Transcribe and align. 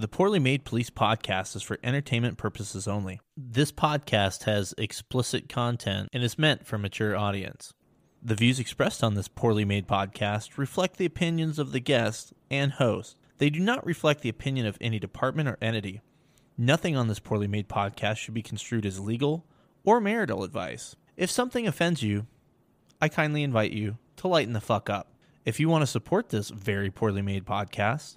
The 0.00 0.08
Poorly 0.08 0.38
Made 0.38 0.64
Police 0.64 0.88
podcast 0.88 1.54
is 1.54 1.62
for 1.62 1.78
entertainment 1.84 2.38
purposes 2.38 2.88
only. 2.88 3.20
This 3.36 3.70
podcast 3.70 4.44
has 4.44 4.72
explicit 4.78 5.50
content 5.50 6.08
and 6.14 6.24
is 6.24 6.38
meant 6.38 6.66
for 6.66 6.78
mature 6.78 7.14
audience. 7.14 7.74
The 8.22 8.34
views 8.34 8.58
expressed 8.58 9.04
on 9.04 9.12
this 9.12 9.28
poorly 9.28 9.66
made 9.66 9.86
podcast 9.86 10.56
reflect 10.56 10.96
the 10.96 11.04
opinions 11.04 11.58
of 11.58 11.72
the 11.72 11.80
guest 11.80 12.32
and 12.50 12.72
host. 12.72 13.18
They 13.36 13.50
do 13.50 13.60
not 13.60 13.84
reflect 13.84 14.22
the 14.22 14.30
opinion 14.30 14.64
of 14.64 14.78
any 14.80 14.98
department 14.98 15.50
or 15.50 15.58
entity. 15.60 16.00
Nothing 16.56 16.96
on 16.96 17.08
this 17.08 17.20
poorly 17.20 17.46
made 17.46 17.68
podcast 17.68 18.16
should 18.16 18.32
be 18.32 18.40
construed 18.40 18.86
as 18.86 19.00
legal 19.00 19.44
or 19.84 20.00
marital 20.00 20.44
advice. 20.44 20.96
If 21.18 21.30
something 21.30 21.66
offends 21.66 22.02
you, 22.02 22.26
I 23.02 23.10
kindly 23.10 23.42
invite 23.42 23.72
you 23.72 23.98
to 24.16 24.28
lighten 24.28 24.54
the 24.54 24.62
fuck 24.62 24.88
up. 24.88 25.12
If 25.44 25.60
you 25.60 25.68
want 25.68 25.82
to 25.82 25.86
support 25.86 26.30
this 26.30 26.48
very 26.48 26.90
poorly 26.90 27.20
made 27.20 27.44
podcast, 27.44 28.16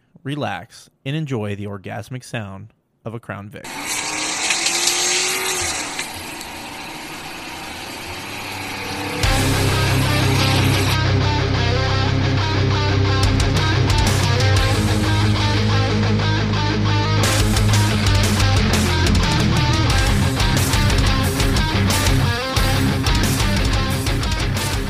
relax, 0.23 0.89
and 1.05 1.15
enjoy 1.15 1.55
the 1.55 1.65
orgasmic 1.65 2.23
sound 2.23 2.73
of 3.05 3.13
a 3.13 3.19
Crown 3.19 3.49
Vic. 3.49 3.65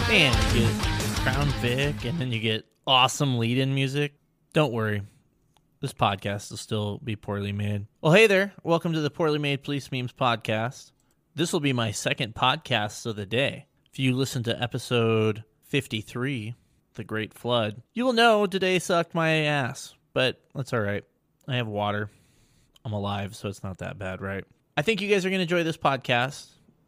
Man, 0.09 0.35
you 0.53 0.61
get 0.63 0.73
Crown 1.19 1.47
Vic, 1.61 2.03
and 2.03 2.19
then 2.19 2.33
you 2.33 2.39
get 2.41 2.65
awesome 2.85 3.37
lead-in 3.37 3.73
music. 3.73 4.15
Don't 4.51 4.73
worry, 4.73 5.03
this 5.81 5.93
podcast 5.93 6.51
will 6.51 6.57
still 6.57 6.99
be 7.03 7.15
poorly 7.15 7.51
made. 7.51 7.87
Well, 8.01 8.13
hey 8.13 8.27
there. 8.27 8.53
Welcome 8.63 8.93
to 8.93 9.01
the 9.01 9.09
Poorly 9.09 9.39
Made 9.39 9.63
Police 9.63 9.91
Memes 9.91 10.13
podcast. 10.13 10.91
This 11.33 11.51
will 11.51 11.59
be 11.59 11.73
my 11.73 11.89
second 11.89 12.35
podcast 12.35 13.03
of 13.07 13.15
the 13.15 13.25
day. 13.25 13.65
If 13.91 13.97
you 13.97 14.15
listen 14.15 14.43
to 14.43 14.61
episode 14.61 15.43
53, 15.63 16.53
The 16.93 17.03
Great 17.03 17.33
Flood, 17.33 17.81
you 17.95 18.05
will 18.05 18.13
know 18.13 18.45
today 18.45 18.77
sucked 18.77 19.15
my 19.15 19.31
ass, 19.31 19.95
but 20.13 20.39
that's 20.53 20.71
all 20.71 20.81
right. 20.81 21.03
I 21.47 21.55
have 21.55 21.67
water. 21.67 22.11
I'm 22.85 22.93
alive, 22.93 23.35
so 23.35 23.49
it's 23.49 23.63
not 23.63 23.79
that 23.79 23.97
bad, 23.97 24.21
right? 24.21 24.43
I 24.77 24.83
think 24.83 25.01
you 25.01 25.09
guys 25.09 25.25
are 25.25 25.29
going 25.29 25.39
to 25.39 25.43
enjoy 25.43 25.63
this 25.63 25.77
podcast. 25.77 26.45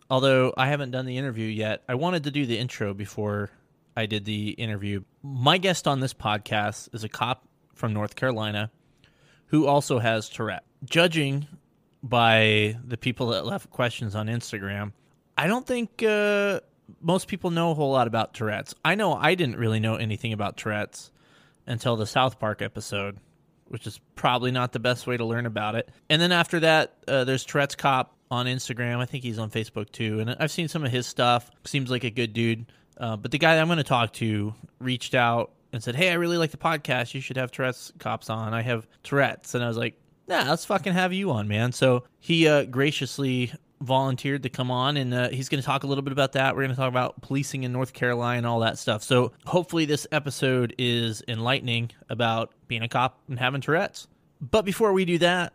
Although 0.07 0.53
I 0.55 0.67
haven't 0.67 0.91
done 0.91 1.07
the 1.07 1.17
interview 1.17 1.47
yet, 1.47 1.81
I 1.89 1.95
wanted 1.95 2.25
to 2.25 2.31
do 2.31 2.45
the 2.45 2.59
intro 2.59 2.93
before 2.93 3.49
I 3.97 4.05
did 4.05 4.23
the 4.25 4.49
interview. 4.49 5.01
My 5.23 5.57
guest 5.57 5.87
on 5.87 5.99
this 5.99 6.13
podcast 6.13 6.93
is 6.93 7.03
a 7.03 7.09
cop 7.09 7.47
from 7.73 7.91
North 7.91 8.15
Carolina 8.15 8.69
who 9.53 9.67
also 9.67 9.99
has 9.99 10.29
Tourette. 10.29 10.63
Judging 10.83 11.47
by 12.01 12.75
the 12.83 12.97
people 12.97 13.27
that 13.27 13.45
left 13.45 13.69
questions 13.69 14.15
on 14.15 14.25
Instagram, 14.25 14.93
I 15.37 15.45
don't 15.45 15.67
think 15.67 16.01
uh, 16.01 16.61
most 16.99 17.27
people 17.27 17.51
know 17.51 17.69
a 17.69 17.75
whole 17.75 17.91
lot 17.91 18.07
about 18.07 18.33
Tourette's. 18.33 18.73
I 18.83 18.95
know 18.95 19.13
I 19.13 19.35
didn't 19.35 19.57
really 19.57 19.79
know 19.79 19.93
anything 19.93 20.33
about 20.33 20.57
Tourette's 20.57 21.11
until 21.67 21.95
the 21.95 22.07
South 22.07 22.39
Park 22.39 22.63
episode, 22.63 23.19
which 23.67 23.85
is 23.85 23.99
probably 24.15 24.49
not 24.49 24.71
the 24.71 24.79
best 24.79 25.05
way 25.05 25.17
to 25.17 25.23
learn 25.23 25.45
about 25.45 25.75
it. 25.75 25.87
And 26.09 26.19
then 26.19 26.31
after 26.31 26.61
that, 26.61 26.95
uh, 27.07 27.23
there's 27.23 27.45
Tourette's 27.45 27.75
Cop 27.75 28.17
on 28.31 28.47
Instagram. 28.47 28.97
I 28.97 29.05
think 29.05 29.23
he's 29.23 29.37
on 29.37 29.51
Facebook 29.51 29.91
too. 29.91 30.19
And 30.19 30.35
I've 30.39 30.49
seen 30.49 30.67
some 30.67 30.83
of 30.83 30.91
his 30.91 31.05
stuff. 31.05 31.51
Seems 31.63 31.91
like 31.91 32.05
a 32.05 32.09
good 32.09 32.33
dude. 32.33 32.65
Uh, 32.97 33.17
but 33.17 33.29
the 33.29 33.37
guy 33.37 33.59
I'm 33.59 33.67
going 33.67 33.77
to 33.77 33.83
talk 33.83 34.13
to 34.13 34.55
reached 34.79 35.13
out 35.13 35.51
and 35.73 35.83
said, 35.83 35.95
"Hey, 35.95 36.11
I 36.11 36.13
really 36.13 36.37
like 36.37 36.51
the 36.51 36.57
podcast. 36.57 37.13
You 37.13 37.19
should 37.19 37.35
have 37.37 37.51
Tourette's 37.51 37.91
cops 37.99 38.29
on. 38.29 38.53
I 38.53 38.61
have 38.61 38.87
Tourette's." 39.03 39.55
And 39.55 39.63
I 39.63 39.67
was 39.67 39.77
like, 39.77 39.99
"Yeah, 40.27 40.49
let's 40.49 40.63
fucking 40.63 40.93
have 40.93 41.11
you 41.11 41.31
on, 41.31 41.47
man." 41.47 41.73
So 41.73 42.05
he 42.19 42.47
uh, 42.47 42.63
graciously 42.63 43.51
volunteered 43.81 44.43
to 44.43 44.49
come 44.49 44.71
on, 44.71 44.95
and 44.95 45.13
uh, 45.13 45.29
he's 45.29 45.49
going 45.49 45.61
to 45.61 45.65
talk 45.65 45.83
a 45.83 45.87
little 45.87 46.03
bit 46.03 46.13
about 46.13 46.31
that. 46.33 46.55
We're 46.55 46.61
going 46.61 46.71
to 46.71 46.77
talk 46.77 46.87
about 46.87 47.21
policing 47.21 47.63
in 47.63 47.73
North 47.73 47.91
Carolina 47.91 48.37
and 48.37 48.47
all 48.47 48.61
that 48.61 48.77
stuff. 48.77 49.03
So 49.03 49.33
hopefully, 49.45 49.85
this 49.85 50.07
episode 50.11 50.73
is 50.77 51.21
enlightening 51.27 51.91
about 52.09 52.53
being 52.67 52.83
a 52.83 52.87
cop 52.87 53.19
and 53.27 53.37
having 53.37 53.61
Tourette's. 53.61 54.07
But 54.39 54.63
before 54.65 54.93
we 54.93 55.05
do 55.05 55.17
that, 55.19 55.53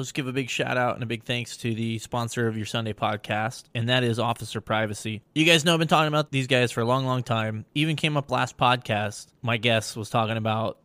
let's 0.00 0.12
give 0.12 0.26
a 0.26 0.32
big 0.32 0.48
shout 0.48 0.78
out 0.78 0.94
and 0.94 1.02
a 1.02 1.06
big 1.06 1.24
thanks 1.24 1.58
to 1.58 1.74
the 1.74 1.98
sponsor 1.98 2.48
of 2.48 2.56
your 2.56 2.64
Sunday 2.64 2.94
podcast, 2.94 3.64
and 3.74 3.90
that 3.90 4.02
is 4.02 4.18
Officer 4.18 4.62
Privacy. 4.62 5.20
You 5.34 5.44
guys 5.44 5.62
know 5.62 5.74
I've 5.74 5.78
been 5.78 5.88
talking 5.88 6.08
about 6.08 6.32
these 6.32 6.46
guys 6.46 6.72
for 6.72 6.80
a 6.80 6.86
long, 6.86 7.04
long 7.04 7.22
time. 7.22 7.66
Even 7.74 7.96
came 7.96 8.16
up 8.16 8.30
last 8.30 8.56
podcast. 8.56 9.26
My 9.42 9.58
guest 9.58 9.98
was 9.98 10.08
talking 10.08 10.38
about 10.38 10.78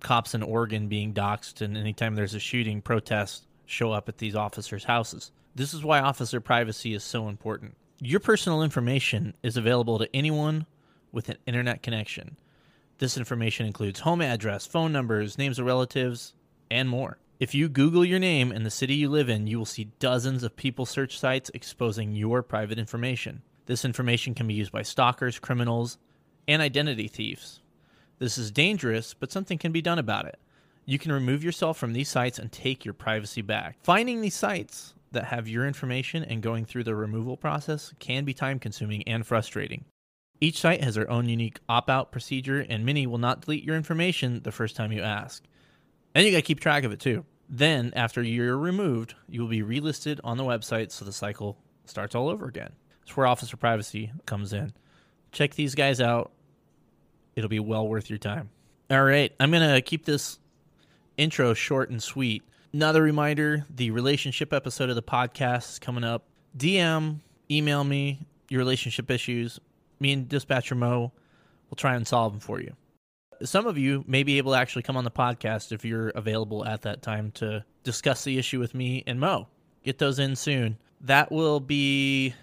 cops 0.00 0.34
in 0.34 0.42
Oregon 0.42 0.88
being 0.88 1.12
doxxed, 1.12 1.60
and 1.60 1.76
anytime 1.76 2.14
there's 2.14 2.32
a 2.32 2.40
shooting, 2.40 2.80
protests 2.80 3.46
show 3.66 3.92
up 3.92 4.08
at 4.08 4.16
these 4.16 4.34
officers' 4.34 4.84
houses. 4.84 5.30
This 5.54 5.74
is 5.74 5.84
why 5.84 6.00
officer 6.00 6.40
privacy 6.40 6.94
is 6.94 7.04
so 7.04 7.28
important. 7.28 7.76
Your 8.00 8.20
personal 8.20 8.62
information 8.62 9.34
is 9.42 9.58
available 9.58 9.98
to 9.98 10.08
anyone 10.16 10.64
with 11.12 11.28
an 11.28 11.36
internet 11.46 11.82
connection. 11.82 12.38
This 12.96 13.18
information 13.18 13.66
includes 13.66 14.00
home 14.00 14.22
address, 14.22 14.66
phone 14.66 14.90
numbers, 14.90 15.36
names 15.36 15.58
of 15.58 15.66
relatives, 15.66 16.32
and 16.70 16.88
more. 16.88 17.18
If 17.38 17.54
you 17.54 17.68
Google 17.68 18.04
your 18.04 18.18
name 18.18 18.50
and 18.50 18.66
the 18.66 18.70
city 18.70 18.96
you 18.96 19.08
live 19.08 19.28
in, 19.28 19.46
you 19.46 19.58
will 19.58 19.64
see 19.64 19.92
dozens 20.00 20.42
of 20.42 20.56
people 20.56 20.84
search 20.84 21.16
sites 21.16 21.52
exposing 21.54 22.16
your 22.16 22.42
private 22.42 22.80
information. 22.80 23.42
This 23.66 23.84
information 23.84 24.34
can 24.34 24.48
be 24.48 24.54
used 24.54 24.72
by 24.72 24.82
stalkers, 24.82 25.38
criminals, 25.38 25.98
and 26.48 26.60
identity 26.60 27.06
thieves. 27.06 27.60
This 28.18 28.38
is 28.38 28.50
dangerous, 28.50 29.14
but 29.14 29.30
something 29.30 29.56
can 29.56 29.70
be 29.70 29.80
done 29.80 30.00
about 30.00 30.24
it. 30.24 30.40
You 30.84 30.98
can 30.98 31.12
remove 31.12 31.44
yourself 31.44 31.78
from 31.78 31.92
these 31.92 32.08
sites 32.08 32.40
and 32.40 32.50
take 32.50 32.84
your 32.84 32.94
privacy 32.94 33.42
back. 33.42 33.76
Finding 33.84 34.20
these 34.20 34.34
sites 34.34 34.94
that 35.12 35.26
have 35.26 35.46
your 35.46 35.64
information 35.64 36.24
and 36.24 36.42
going 36.42 36.64
through 36.64 36.84
the 36.84 36.96
removal 36.96 37.36
process 37.36 37.94
can 38.00 38.24
be 38.24 38.34
time 38.34 38.58
consuming 38.58 39.04
and 39.06 39.24
frustrating. 39.24 39.84
Each 40.40 40.58
site 40.58 40.82
has 40.82 40.96
their 40.96 41.08
own 41.08 41.28
unique 41.28 41.60
opt 41.68 41.88
out 41.88 42.10
procedure, 42.10 42.66
and 42.68 42.84
many 42.84 43.06
will 43.06 43.18
not 43.18 43.42
delete 43.42 43.62
your 43.62 43.76
information 43.76 44.40
the 44.42 44.50
first 44.50 44.74
time 44.74 44.90
you 44.90 45.02
ask. 45.02 45.44
And 46.18 46.26
you 46.26 46.32
got 46.32 46.38
to 46.38 46.42
keep 46.42 46.58
track 46.58 46.82
of 46.82 46.90
it 46.90 46.98
too. 46.98 47.24
Then, 47.48 47.92
after 47.94 48.20
you're 48.20 48.58
removed, 48.58 49.14
you 49.28 49.40
will 49.40 49.48
be 49.48 49.62
relisted 49.62 50.18
on 50.24 50.36
the 50.36 50.42
website 50.42 50.90
so 50.90 51.04
the 51.04 51.12
cycle 51.12 51.56
starts 51.84 52.16
all 52.16 52.28
over 52.28 52.46
again. 52.46 52.72
That's 53.02 53.16
where 53.16 53.24
officer 53.24 53.56
privacy 53.56 54.10
comes 54.26 54.52
in. 54.52 54.72
Check 55.30 55.54
these 55.54 55.76
guys 55.76 56.00
out. 56.00 56.32
It'll 57.36 57.48
be 57.48 57.60
well 57.60 57.86
worth 57.86 58.10
your 58.10 58.18
time. 58.18 58.50
All 58.90 59.04
right, 59.04 59.32
I'm 59.38 59.52
going 59.52 59.72
to 59.72 59.80
keep 59.80 60.06
this 60.06 60.40
intro 61.16 61.54
short 61.54 61.88
and 61.88 62.02
sweet. 62.02 62.42
Another 62.72 63.00
reminder 63.00 63.64
the 63.70 63.92
relationship 63.92 64.52
episode 64.52 64.90
of 64.90 64.96
the 64.96 65.02
podcast 65.04 65.74
is 65.74 65.78
coming 65.78 66.02
up. 66.02 66.24
DM, 66.56 67.20
email 67.48 67.84
me 67.84 68.18
your 68.48 68.58
relationship 68.58 69.08
issues. 69.08 69.60
Me 70.00 70.14
and 70.14 70.28
Dispatcher 70.28 70.74
Mo 70.74 71.12
will 71.70 71.76
try 71.76 71.94
and 71.94 72.08
solve 72.08 72.32
them 72.32 72.40
for 72.40 72.60
you 72.60 72.74
some 73.42 73.66
of 73.66 73.78
you 73.78 74.04
may 74.06 74.22
be 74.22 74.38
able 74.38 74.52
to 74.52 74.58
actually 74.58 74.82
come 74.82 74.96
on 74.96 75.04
the 75.04 75.10
podcast 75.10 75.72
if 75.72 75.84
you're 75.84 76.08
available 76.10 76.64
at 76.64 76.82
that 76.82 77.02
time 77.02 77.30
to 77.32 77.64
discuss 77.84 78.24
the 78.24 78.38
issue 78.38 78.58
with 78.58 78.74
me 78.74 79.04
and 79.06 79.20
Mo. 79.20 79.48
Get 79.84 79.98
those 79.98 80.18
in 80.18 80.36
soon. 80.36 80.78
That 81.02 81.30
will 81.30 81.60
be, 81.60 82.34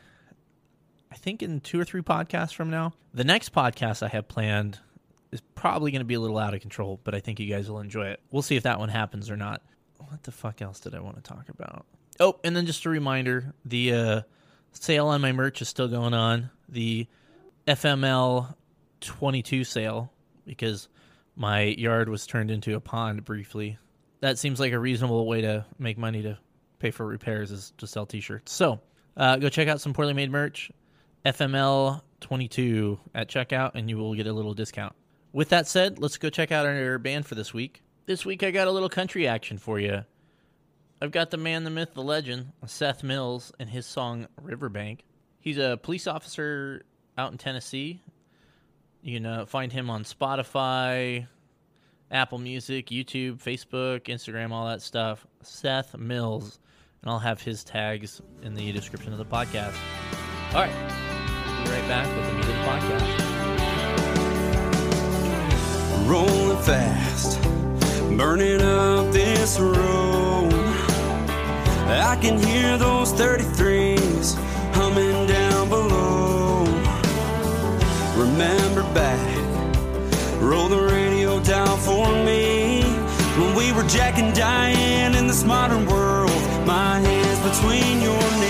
I 1.11 1.15
think, 1.15 1.43
in 1.43 1.59
two 1.59 1.79
or 1.79 1.85
three 1.85 2.01
podcasts 2.01 2.53
from 2.53 2.69
now. 2.69 2.93
The 3.13 3.23
next 3.23 3.53
podcast 3.53 4.03
I 4.03 4.07
have 4.09 4.27
planned 4.27 4.79
is 5.31 5.41
probably 5.53 5.91
going 5.91 5.99
to 5.99 6.05
be 6.05 6.13
a 6.13 6.19
little 6.19 6.37
out 6.37 6.53
of 6.53 6.61
control, 6.61 6.99
but 7.03 7.13
I 7.13 7.19
think 7.19 7.39
you 7.39 7.47
guys 7.47 7.69
will 7.69 7.79
enjoy 7.79 8.07
it. 8.07 8.21
We'll 8.31 8.41
see 8.41 8.55
if 8.55 8.63
that 8.63 8.79
one 8.79 8.89
happens 8.89 9.29
or 9.29 9.35
not. 9.35 9.61
What 9.97 10.23
the 10.23 10.31
fuck 10.31 10.61
else 10.61 10.79
did 10.79 10.95
I 10.95 10.99
want 10.99 11.17
to 11.17 11.21
talk 11.21 11.49
about? 11.49 11.85
Oh, 12.19 12.39
and 12.43 12.55
then 12.55 12.65
just 12.65 12.85
a 12.85 12.89
reminder 12.89 13.53
the 13.65 13.93
uh, 13.93 14.21
sale 14.71 15.07
on 15.07 15.21
my 15.21 15.31
merch 15.31 15.61
is 15.61 15.67
still 15.67 15.87
going 15.87 16.13
on. 16.13 16.49
The 16.69 17.07
FML 17.67 18.55
22 19.01 19.63
sale 19.63 20.11
because 20.45 20.87
my 21.35 21.61
yard 21.63 22.09
was 22.09 22.25
turned 22.25 22.51
into 22.51 22.75
a 22.75 22.79
pond 22.79 23.25
briefly. 23.25 23.77
That 24.21 24.37
seems 24.37 24.59
like 24.59 24.73
a 24.73 24.79
reasonable 24.79 25.25
way 25.27 25.41
to 25.41 25.65
make 25.77 25.97
money 25.97 26.23
to 26.23 26.37
pay 26.79 26.91
for 26.91 27.05
repairs 27.05 27.51
is 27.51 27.73
to 27.77 27.87
sell 27.87 28.05
t-shirts. 28.05 28.51
So 28.51 28.79
uh, 29.17 29.37
go 29.37 29.49
check 29.49 29.67
out 29.67 29.81
some 29.81 29.93
poorly 29.93 30.13
made 30.13 30.31
merch, 30.31 30.71
FML22 31.25 32.99
at 33.13 33.29
checkout, 33.29 33.71
and 33.75 33.89
you 33.89 33.97
will 33.97 34.13
get 34.13 34.27
a 34.27 34.33
little 34.33 34.53
discount. 34.53 34.95
With 35.33 35.49
that 35.49 35.67
said, 35.67 35.99
let's 35.99 36.17
go 36.17 36.29
check 36.29 36.51
out 36.51 36.65
our 36.65 36.97
band 36.97 37.25
for 37.25 37.35
this 37.35 37.53
week. 37.53 37.81
This 38.05 38.25
week 38.25 38.43
I 38.43 38.51
got 38.51 38.67
a 38.67 38.71
little 38.71 38.89
country 38.89 39.27
action 39.27 39.57
for 39.57 39.79
you. 39.79 40.03
I've 41.01 41.11
got 41.11 41.29
the 41.29 41.37
man, 41.37 41.65
the 41.65 41.69
myth, 41.69 41.93
the 41.93 42.03
legend, 42.03 42.53
Seth 42.65 43.03
Mills, 43.03 43.51
and 43.59 43.69
his 43.69 43.85
song 43.85 44.27
Riverbank. 44.41 45.03
He's 45.39 45.57
a 45.57 45.77
police 45.81 46.07
officer 46.07 46.85
out 47.17 47.31
in 47.31 47.37
Tennessee. 47.37 48.01
You 49.05 49.23
uh, 49.23 49.45
find 49.45 49.71
him 49.71 49.91
on 49.91 50.03
Spotify, 50.03 51.27
Apple 52.09 52.39
Music, 52.39 52.87
YouTube, 52.87 53.37
Facebook, 53.37 54.05
Instagram, 54.05 54.49
all 54.49 54.65
that 54.65 54.81
stuff. 54.81 55.27
Seth 55.43 55.95
Mills. 55.95 56.57
And 57.03 57.11
I'll 57.11 57.19
have 57.19 57.39
his 57.39 57.63
tags 57.63 58.19
in 58.41 58.55
the 58.55 58.71
description 58.71 59.11
of 59.11 59.19
the 59.19 59.25
podcast. 59.25 59.75
All 60.55 60.61
right. 60.61 60.73
Be 61.63 61.69
right 61.69 61.87
back 61.87 62.07
with 62.17 62.25
the 62.25 62.33
meat 62.33 62.45
of 62.45 62.47
the 62.47 62.63
podcast. 62.63 63.35
rolling 66.07 66.57
fast, 66.63 67.39
burning 68.17 68.61
up 68.61 69.13
this 69.13 69.59
road. 69.59 70.51
I 71.87 72.17
can 72.19 72.39
hear 72.39 72.75
those 72.79 73.13
33s 73.13 74.04
Remember 78.15 78.83
back, 78.93 79.19
roll 80.41 80.69
the 80.69 80.81
radio 80.81 81.41
down 81.41 81.77
for 81.79 82.07
me. 82.23 82.81
When 83.37 83.53
we 83.55 83.73
were 83.73 83.83
Jack 83.89 84.17
and 84.17 84.33
Diane 84.33 85.15
in 85.15 85.27
this 85.27 85.43
modern 85.43 85.85
world, 85.85 86.31
my 86.65 87.01
hands 87.01 87.39
between 87.39 88.01
your 88.01 88.21
knees. 88.39 88.44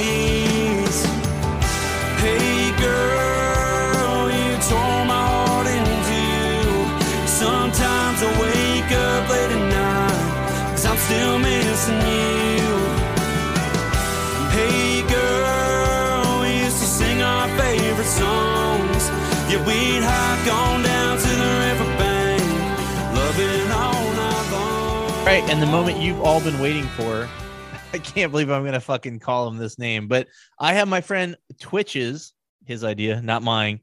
Right, 25.35 25.49
and 25.49 25.61
the 25.61 25.65
moment 25.67 25.97
you've 25.97 26.21
all 26.21 26.39
been 26.39 26.57
waiting 26.61 26.85
for. 26.85 27.27
I 27.93 27.97
can't 27.97 28.31
believe 28.31 28.49
I'm 28.49 28.63
gonna 28.63 28.79
fucking 28.79 29.19
call 29.19 29.49
him 29.49 29.57
this 29.57 29.77
name, 29.77 30.07
but 30.07 30.29
I 30.57 30.75
have 30.75 30.87
my 30.87 31.01
friend 31.01 31.35
Twitches, 31.59 32.31
his 32.63 32.85
idea, 32.85 33.21
not 33.21 33.43
mine, 33.43 33.81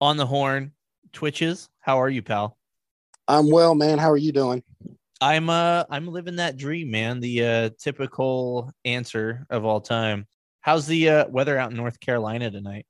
on 0.00 0.16
the 0.16 0.24
horn. 0.24 0.72
Twitches, 1.12 1.68
how 1.80 2.00
are 2.00 2.08
you, 2.08 2.22
pal? 2.22 2.56
I'm 3.28 3.50
well, 3.50 3.74
man. 3.74 3.98
How 3.98 4.10
are 4.10 4.16
you 4.16 4.32
doing? 4.32 4.62
I'm 5.20 5.50
uh 5.50 5.84
I'm 5.90 6.08
living 6.08 6.36
that 6.36 6.56
dream, 6.56 6.90
man. 6.90 7.20
The 7.20 7.44
uh 7.44 7.70
typical 7.78 8.72
answer 8.86 9.46
of 9.50 9.66
all 9.66 9.82
time. 9.82 10.26
How's 10.62 10.86
the 10.86 11.10
uh, 11.10 11.28
weather 11.28 11.58
out 11.58 11.70
in 11.70 11.76
North 11.76 12.00
Carolina 12.00 12.50
tonight? 12.50 12.86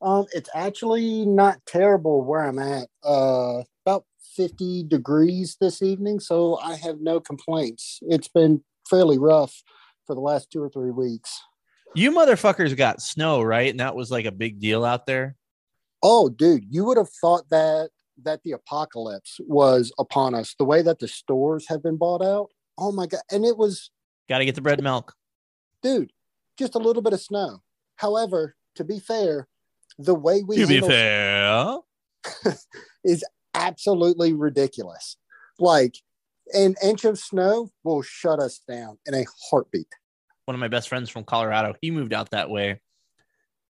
Um, 0.00 0.26
it's 0.32 0.50
actually 0.54 1.26
not 1.26 1.58
terrible 1.66 2.22
where 2.22 2.44
I'm 2.44 2.60
at. 2.60 2.86
Uh, 3.02 3.64
50 4.36 4.84
degrees 4.84 5.56
this 5.60 5.82
evening, 5.82 6.20
so 6.20 6.58
I 6.58 6.76
have 6.76 7.00
no 7.00 7.20
complaints. 7.20 7.98
It's 8.02 8.28
been 8.28 8.62
fairly 8.88 9.18
rough 9.18 9.62
for 10.06 10.14
the 10.14 10.20
last 10.20 10.50
two 10.50 10.62
or 10.62 10.68
three 10.68 10.90
weeks. 10.90 11.40
You 11.94 12.10
motherfuckers 12.10 12.76
got 12.76 13.02
snow, 13.02 13.42
right? 13.42 13.70
And 13.70 13.80
that 13.80 13.94
was 13.94 14.10
like 14.10 14.24
a 14.24 14.32
big 14.32 14.58
deal 14.60 14.84
out 14.84 15.06
there. 15.06 15.36
Oh, 16.02 16.28
dude, 16.28 16.64
you 16.68 16.84
would 16.84 16.96
have 16.96 17.10
thought 17.20 17.48
that 17.50 17.90
that 18.24 18.42
the 18.44 18.52
apocalypse 18.52 19.38
was 19.40 19.92
upon 19.98 20.34
us. 20.34 20.54
The 20.58 20.64
way 20.64 20.82
that 20.82 20.98
the 20.98 21.08
stores 21.08 21.66
have 21.68 21.82
been 21.82 21.96
bought 21.96 22.22
out. 22.22 22.50
Oh 22.78 22.92
my 22.92 23.06
god! 23.06 23.20
And 23.30 23.44
it 23.44 23.56
was, 23.56 23.90
Got 24.28 24.38
to 24.38 24.44
get 24.44 24.54
the 24.54 24.60
bread 24.60 24.78
and 24.78 24.84
milk. 24.84 25.14
dude, 25.82 26.12
just 26.58 26.74
a 26.74 26.78
little 26.78 27.02
bit 27.02 27.12
of 27.12 27.20
snow. 27.20 27.62
However, 27.96 28.56
to 28.76 28.84
be 28.84 28.98
fair, 28.98 29.48
the 29.98 30.14
way 30.14 30.42
we 30.42 30.56
To 30.56 30.66
be 30.66 30.80
fair, 30.80 31.76
is 33.04 33.24
absolutely 33.54 34.32
ridiculous. 34.32 35.16
Like 35.58 35.96
an 36.54 36.74
inch 36.82 37.04
of 37.04 37.18
snow 37.18 37.70
will 37.84 38.02
shut 38.02 38.40
us 38.40 38.60
down 38.68 38.98
in 39.06 39.14
a 39.14 39.24
heartbeat. 39.50 39.88
one 40.46 40.54
of 40.54 40.60
my 40.60 40.68
best 40.68 40.88
friends 40.88 41.08
from 41.08 41.24
Colorado, 41.24 41.74
he 41.80 41.90
moved 41.90 42.12
out 42.12 42.30
that 42.30 42.50
way, 42.50 42.80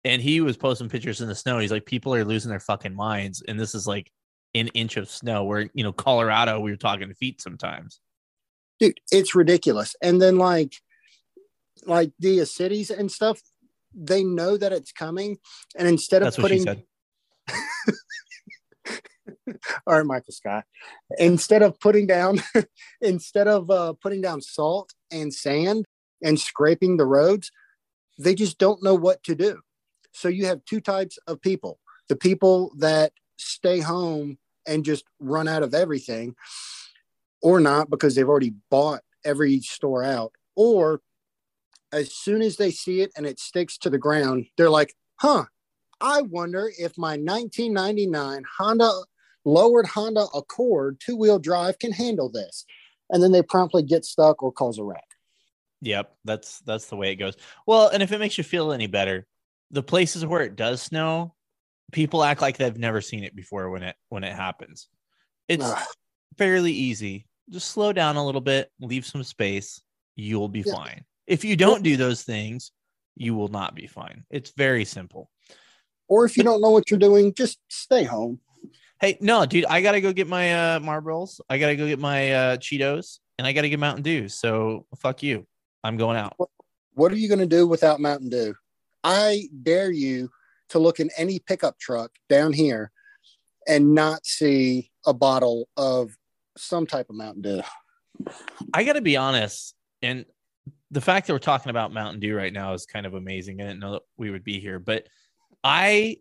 and 0.04 0.22
he 0.22 0.40
was 0.40 0.56
posting 0.56 0.88
pictures 0.88 1.20
in 1.20 1.28
the 1.28 1.34
snow. 1.34 1.58
He's 1.58 1.72
like, 1.72 1.86
people 1.86 2.14
are 2.14 2.24
losing 2.24 2.50
their 2.50 2.60
fucking 2.60 2.94
minds, 2.94 3.42
and 3.46 3.58
this 3.58 3.74
is 3.74 3.86
like 3.86 4.10
an 4.54 4.68
inch 4.68 4.96
of 4.96 5.08
snow. 5.08 5.44
Where 5.44 5.68
you 5.74 5.84
know 5.84 5.92
Colorado, 5.92 6.60
we 6.60 6.70
were 6.70 6.76
talking 6.76 7.12
feet 7.14 7.40
sometimes. 7.40 8.00
Dude, 8.80 8.98
it's 9.12 9.34
ridiculous. 9.34 9.94
And 10.02 10.20
then 10.20 10.38
like 10.38 10.74
like 11.86 12.12
the 12.18 12.44
cities 12.44 12.90
and 12.90 13.10
stuff, 13.10 13.40
they 13.94 14.24
know 14.24 14.56
that 14.56 14.72
it's 14.72 14.92
coming. 14.92 15.38
And 15.76 15.88
instead 15.88 16.22
of 16.22 16.26
That's 16.26 16.36
putting 16.36 16.64
all 19.86 19.96
right, 19.96 20.06
Michael 20.06 20.32
Scott, 20.32 20.64
instead 21.18 21.62
of 21.62 21.78
putting 21.80 22.06
down 22.06 22.42
instead 23.00 23.48
of 23.48 23.70
uh, 23.70 23.94
putting 23.94 24.20
down 24.20 24.40
salt 24.40 24.92
and 25.10 25.32
sand 25.32 25.86
and 26.22 26.38
scraping 26.38 26.96
the 26.96 27.06
roads, 27.06 27.50
they 28.18 28.34
just 28.34 28.58
don't 28.58 28.82
know 28.82 28.94
what 28.94 29.22
to 29.24 29.34
do. 29.34 29.60
So 30.12 30.28
you 30.28 30.46
have 30.46 30.64
two 30.64 30.80
types 30.80 31.18
of 31.26 31.40
people: 31.40 31.78
the 32.08 32.16
people 32.16 32.72
that 32.78 33.12
stay 33.36 33.80
home 33.80 34.38
and 34.66 34.84
just 34.84 35.04
run 35.18 35.48
out 35.48 35.62
of 35.62 35.74
everything, 35.74 36.34
or 37.42 37.60
not 37.60 37.90
because 37.90 38.14
they've 38.14 38.28
already 38.28 38.54
bought 38.70 39.02
every 39.24 39.60
store 39.60 40.04
out, 40.04 40.32
or 40.56 41.00
as 41.92 42.14
soon 42.14 42.42
as 42.42 42.56
they 42.56 42.70
see 42.70 43.00
it 43.00 43.12
and 43.16 43.26
it 43.26 43.38
sticks 43.38 43.76
to 43.78 43.90
the 43.90 43.98
ground, 43.98 44.46
they're 44.56 44.70
like, 44.70 44.94
"Huh." 45.16 45.46
I 46.04 46.22
wonder 46.22 46.68
if 46.80 46.98
my 46.98 47.16
1999 47.16 48.42
Honda 48.58 48.90
lowered 49.44 49.86
Honda 49.86 50.26
Accord 50.34 51.00
two 51.00 51.16
wheel 51.16 51.38
drive 51.38 51.78
can 51.78 51.92
handle 51.92 52.30
this. 52.30 52.64
And 53.10 53.22
then 53.22 53.32
they 53.32 53.42
promptly 53.42 53.82
get 53.82 54.04
stuck 54.04 54.42
or 54.42 54.52
cause 54.52 54.78
a 54.78 54.84
wreck. 54.84 55.04
Yep, 55.82 56.14
that's 56.24 56.60
that's 56.60 56.86
the 56.86 56.96
way 56.96 57.12
it 57.12 57.16
goes. 57.16 57.36
Well, 57.66 57.88
and 57.88 58.02
if 58.02 58.12
it 58.12 58.18
makes 58.18 58.38
you 58.38 58.44
feel 58.44 58.72
any 58.72 58.86
better, 58.86 59.26
the 59.70 59.82
places 59.82 60.24
where 60.24 60.42
it 60.42 60.56
does 60.56 60.80
snow, 60.80 61.34
people 61.90 62.22
act 62.22 62.40
like 62.40 62.56
they've 62.56 62.78
never 62.78 63.00
seen 63.00 63.24
it 63.24 63.34
before 63.34 63.68
when 63.70 63.82
it 63.82 63.96
when 64.08 64.24
it 64.24 64.32
happens. 64.32 64.88
It's 65.48 65.64
Ugh. 65.64 65.78
fairly 66.38 66.72
easy. 66.72 67.26
Just 67.50 67.68
slow 67.68 67.92
down 67.92 68.16
a 68.16 68.24
little 68.24 68.40
bit, 68.40 68.70
leave 68.80 69.04
some 69.04 69.24
space, 69.24 69.82
you'll 70.14 70.48
be 70.48 70.62
Yeah. 70.64 70.74
fine. 70.74 71.04
If 71.26 71.44
you 71.44 71.56
don't 71.56 71.82
do 71.82 71.96
those 71.96 72.22
things, 72.22 72.70
you 73.16 73.34
will 73.34 73.48
not 73.48 73.74
be 73.74 73.86
fine. 73.86 74.24
It's 74.30 74.52
very 74.56 74.84
simple. 74.84 75.30
Or 76.08 76.24
if 76.24 76.36
you 76.36 76.44
don't 76.44 76.60
know 76.60 76.70
what 76.70 76.90
you're 76.90 76.98
doing, 77.00 77.34
just 77.34 77.58
stay 77.68 78.04
home. 78.04 78.40
Hey, 79.02 79.18
no, 79.20 79.44
dude, 79.44 79.64
I 79.64 79.82
gotta 79.82 80.00
go 80.00 80.12
get 80.12 80.28
my 80.28 80.76
uh 80.76 80.78
marbles. 80.78 81.40
I 81.50 81.58
gotta 81.58 81.74
go 81.74 81.88
get 81.88 81.98
my 81.98 82.30
uh 82.30 82.56
Cheetos, 82.56 83.18
and 83.36 83.44
I 83.44 83.52
gotta 83.52 83.68
get 83.68 83.80
Mountain 83.80 84.04
Dew. 84.04 84.28
So 84.28 84.86
fuck 84.96 85.24
you. 85.24 85.44
I'm 85.82 85.96
going 85.96 86.16
out. 86.16 86.36
What 86.94 87.10
are 87.10 87.16
you 87.16 87.26
going 87.26 87.40
to 87.40 87.46
do 87.46 87.66
without 87.66 87.98
Mountain 87.98 88.28
Dew? 88.28 88.54
I 89.02 89.48
dare 89.64 89.90
you 89.90 90.30
to 90.68 90.78
look 90.78 91.00
in 91.00 91.10
any 91.16 91.40
pickup 91.40 91.80
truck 91.80 92.12
down 92.28 92.52
here 92.52 92.92
and 93.66 93.92
not 93.92 94.24
see 94.24 94.92
a 95.04 95.12
bottle 95.12 95.68
of 95.76 96.16
some 96.56 96.86
type 96.86 97.10
of 97.10 97.16
Mountain 97.16 97.42
Dew. 97.42 97.62
I 98.72 98.84
gotta 98.84 99.00
be 99.00 99.16
honest, 99.16 99.74
and 100.00 100.26
the 100.92 101.00
fact 101.00 101.26
that 101.26 101.32
we're 101.32 101.40
talking 101.40 101.70
about 101.70 101.92
Mountain 101.92 102.20
Dew 102.20 102.36
right 102.36 102.52
now 102.52 102.72
is 102.72 102.86
kind 102.86 103.04
of 103.04 103.14
amazing. 103.14 103.60
I 103.60 103.64
didn't 103.64 103.80
know 103.80 103.94
that 103.94 104.02
we 104.16 104.30
would 104.30 104.44
be 104.44 104.60
here, 104.60 104.78
but 104.78 105.08
I 105.64 106.18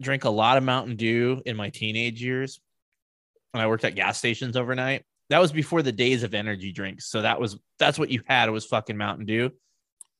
drank 0.00 0.24
a 0.24 0.30
lot 0.30 0.56
of 0.56 0.64
Mountain 0.64 0.96
Dew 0.96 1.42
in 1.44 1.56
my 1.56 1.70
teenage 1.70 2.22
years 2.22 2.60
when 3.52 3.62
I 3.62 3.66
worked 3.66 3.84
at 3.84 3.94
gas 3.94 4.18
stations 4.18 4.56
overnight. 4.56 5.04
That 5.28 5.40
was 5.40 5.52
before 5.52 5.82
the 5.82 5.92
days 5.92 6.22
of 6.22 6.34
energy 6.34 6.72
drinks. 6.72 7.06
So 7.06 7.22
that 7.22 7.40
was 7.40 7.58
that's 7.78 7.98
what 7.98 8.10
you 8.10 8.22
had 8.26 8.48
It 8.48 8.52
was 8.52 8.66
fucking 8.66 8.96
Mountain 8.96 9.26
Dew. 9.26 9.52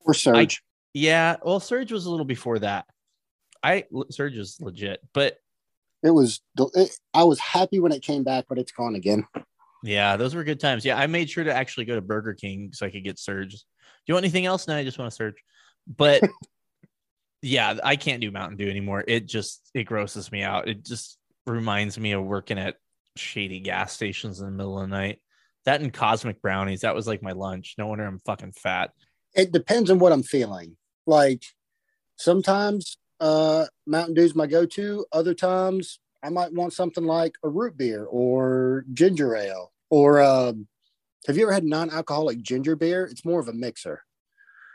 Or 0.05 0.13
Surge. 0.13 0.63
Yeah, 0.93 1.37
well, 1.43 1.59
Surge 1.59 1.91
was 1.91 2.05
a 2.05 2.11
little 2.11 2.25
before 2.25 2.59
that. 2.59 2.85
I 3.63 3.85
Surge 4.09 4.37
was 4.37 4.59
legit, 4.59 5.01
but 5.13 5.37
it 6.03 6.09
was, 6.09 6.41
it, 6.57 6.97
I 7.13 7.23
was 7.23 7.39
happy 7.39 7.79
when 7.79 7.91
it 7.91 8.01
came 8.01 8.23
back, 8.23 8.45
but 8.49 8.57
it's 8.57 8.71
gone 8.71 8.95
again. 8.95 9.25
yeah, 9.83 10.17
those 10.17 10.33
were 10.33 10.43
good 10.43 10.59
times. 10.59 10.83
Yeah, 10.83 10.97
I 10.97 11.07
made 11.07 11.29
sure 11.29 11.43
to 11.43 11.53
actually 11.53 11.85
go 11.85 11.95
to 11.95 12.01
Burger 12.01 12.33
King 12.33 12.71
so 12.73 12.85
I 12.85 12.89
could 12.89 13.03
get 13.03 13.19
Surge. 13.19 13.51
Do 13.51 13.57
you 14.07 14.15
want 14.15 14.23
anything 14.23 14.45
else? 14.45 14.67
No, 14.67 14.75
I 14.75 14.83
just 14.83 14.97
want 14.97 15.11
to 15.11 15.15
Surge. 15.15 15.43
But 15.87 16.23
yeah, 17.41 17.77
I 17.83 17.95
can't 17.95 18.21
do 18.21 18.31
Mountain 18.31 18.57
Dew 18.57 18.69
anymore. 18.69 19.03
It 19.07 19.25
just 19.25 19.69
it 19.73 19.83
grosses 19.83 20.31
me 20.31 20.43
out. 20.43 20.67
It 20.67 20.85
just 20.85 21.17
reminds 21.45 21.97
me 21.97 22.11
of 22.11 22.23
working 22.23 22.59
at 22.59 22.75
shady 23.15 23.59
gas 23.59 23.93
stations 23.93 24.39
in 24.39 24.45
the 24.45 24.51
middle 24.51 24.79
of 24.79 24.89
the 24.89 24.95
night. 24.95 25.19
That 25.65 25.81
and 25.81 25.93
cosmic 25.93 26.41
brownies. 26.41 26.81
That 26.81 26.95
was 26.95 27.07
like 27.07 27.21
my 27.23 27.31
lunch. 27.31 27.75
No 27.77 27.87
wonder 27.87 28.05
I'm 28.05 28.19
fucking 28.19 28.53
fat. 28.53 28.91
it 29.35 29.51
depends 29.51 29.89
on 29.89 29.99
what 29.99 30.11
I'm 30.11 30.23
feeling. 30.23 30.77
Like 31.05 31.43
sometimes 32.17 32.97
uh, 33.19 33.65
Mountain 33.85 34.15
Dew's 34.15 34.35
my 34.35 34.47
go-to. 34.47 35.05
Other 35.11 35.33
times 35.33 35.99
I 36.23 36.29
might 36.29 36.53
want 36.53 36.73
something 36.73 37.03
like 37.03 37.35
a 37.43 37.49
root 37.49 37.77
beer 37.77 38.05
or 38.05 38.85
ginger 38.93 39.35
ale 39.35 39.71
or 39.89 40.21
um, 40.21 40.67
Have 41.27 41.37
you 41.37 41.43
ever 41.43 41.53
had 41.53 41.63
non-alcoholic 41.63 42.41
ginger 42.41 42.75
beer? 42.75 43.05
It's 43.05 43.25
more 43.25 43.39
of 43.39 43.47
a 43.47 43.53
mixer. 43.53 44.03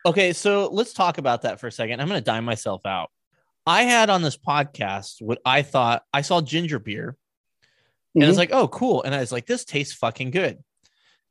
Okay, 0.06 0.32
so 0.32 0.68
let's 0.72 0.92
talk 0.92 1.18
about 1.18 1.42
that 1.42 1.58
for 1.60 1.66
a 1.66 1.72
second. 1.72 2.00
I'm 2.00 2.08
going 2.08 2.20
to 2.20 2.25
dime 2.25 2.44
myself 2.44 2.86
out. 2.86 3.10
I 3.66 3.82
had 3.82 4.08
on 4.08 4.22
this 4.22 4.36
podcast 4.38 5.20
what 5.20 5.40
I 5.44 5.62
thought 5.62 6.04
I 6.12 6.22
saw 6.22 6.40
ginger 6.40 6.78
beer, 6.78 7.16
and 8.14 8.22
I 8.25 8.28
was 8.28 8.36
Mhm. 8.36 8.38
like, 8.38 8.52
"Oh, 8.52 8.68
cool!" 8.68 9.02
And 9.02 9.12
I 9.14 9.18
was 9.18 9.32
like, 9.32 9.46
"This 9.46 9.64
tastes 9.64 9.94
fucking 9.94 10.30
good." 10.30 10.62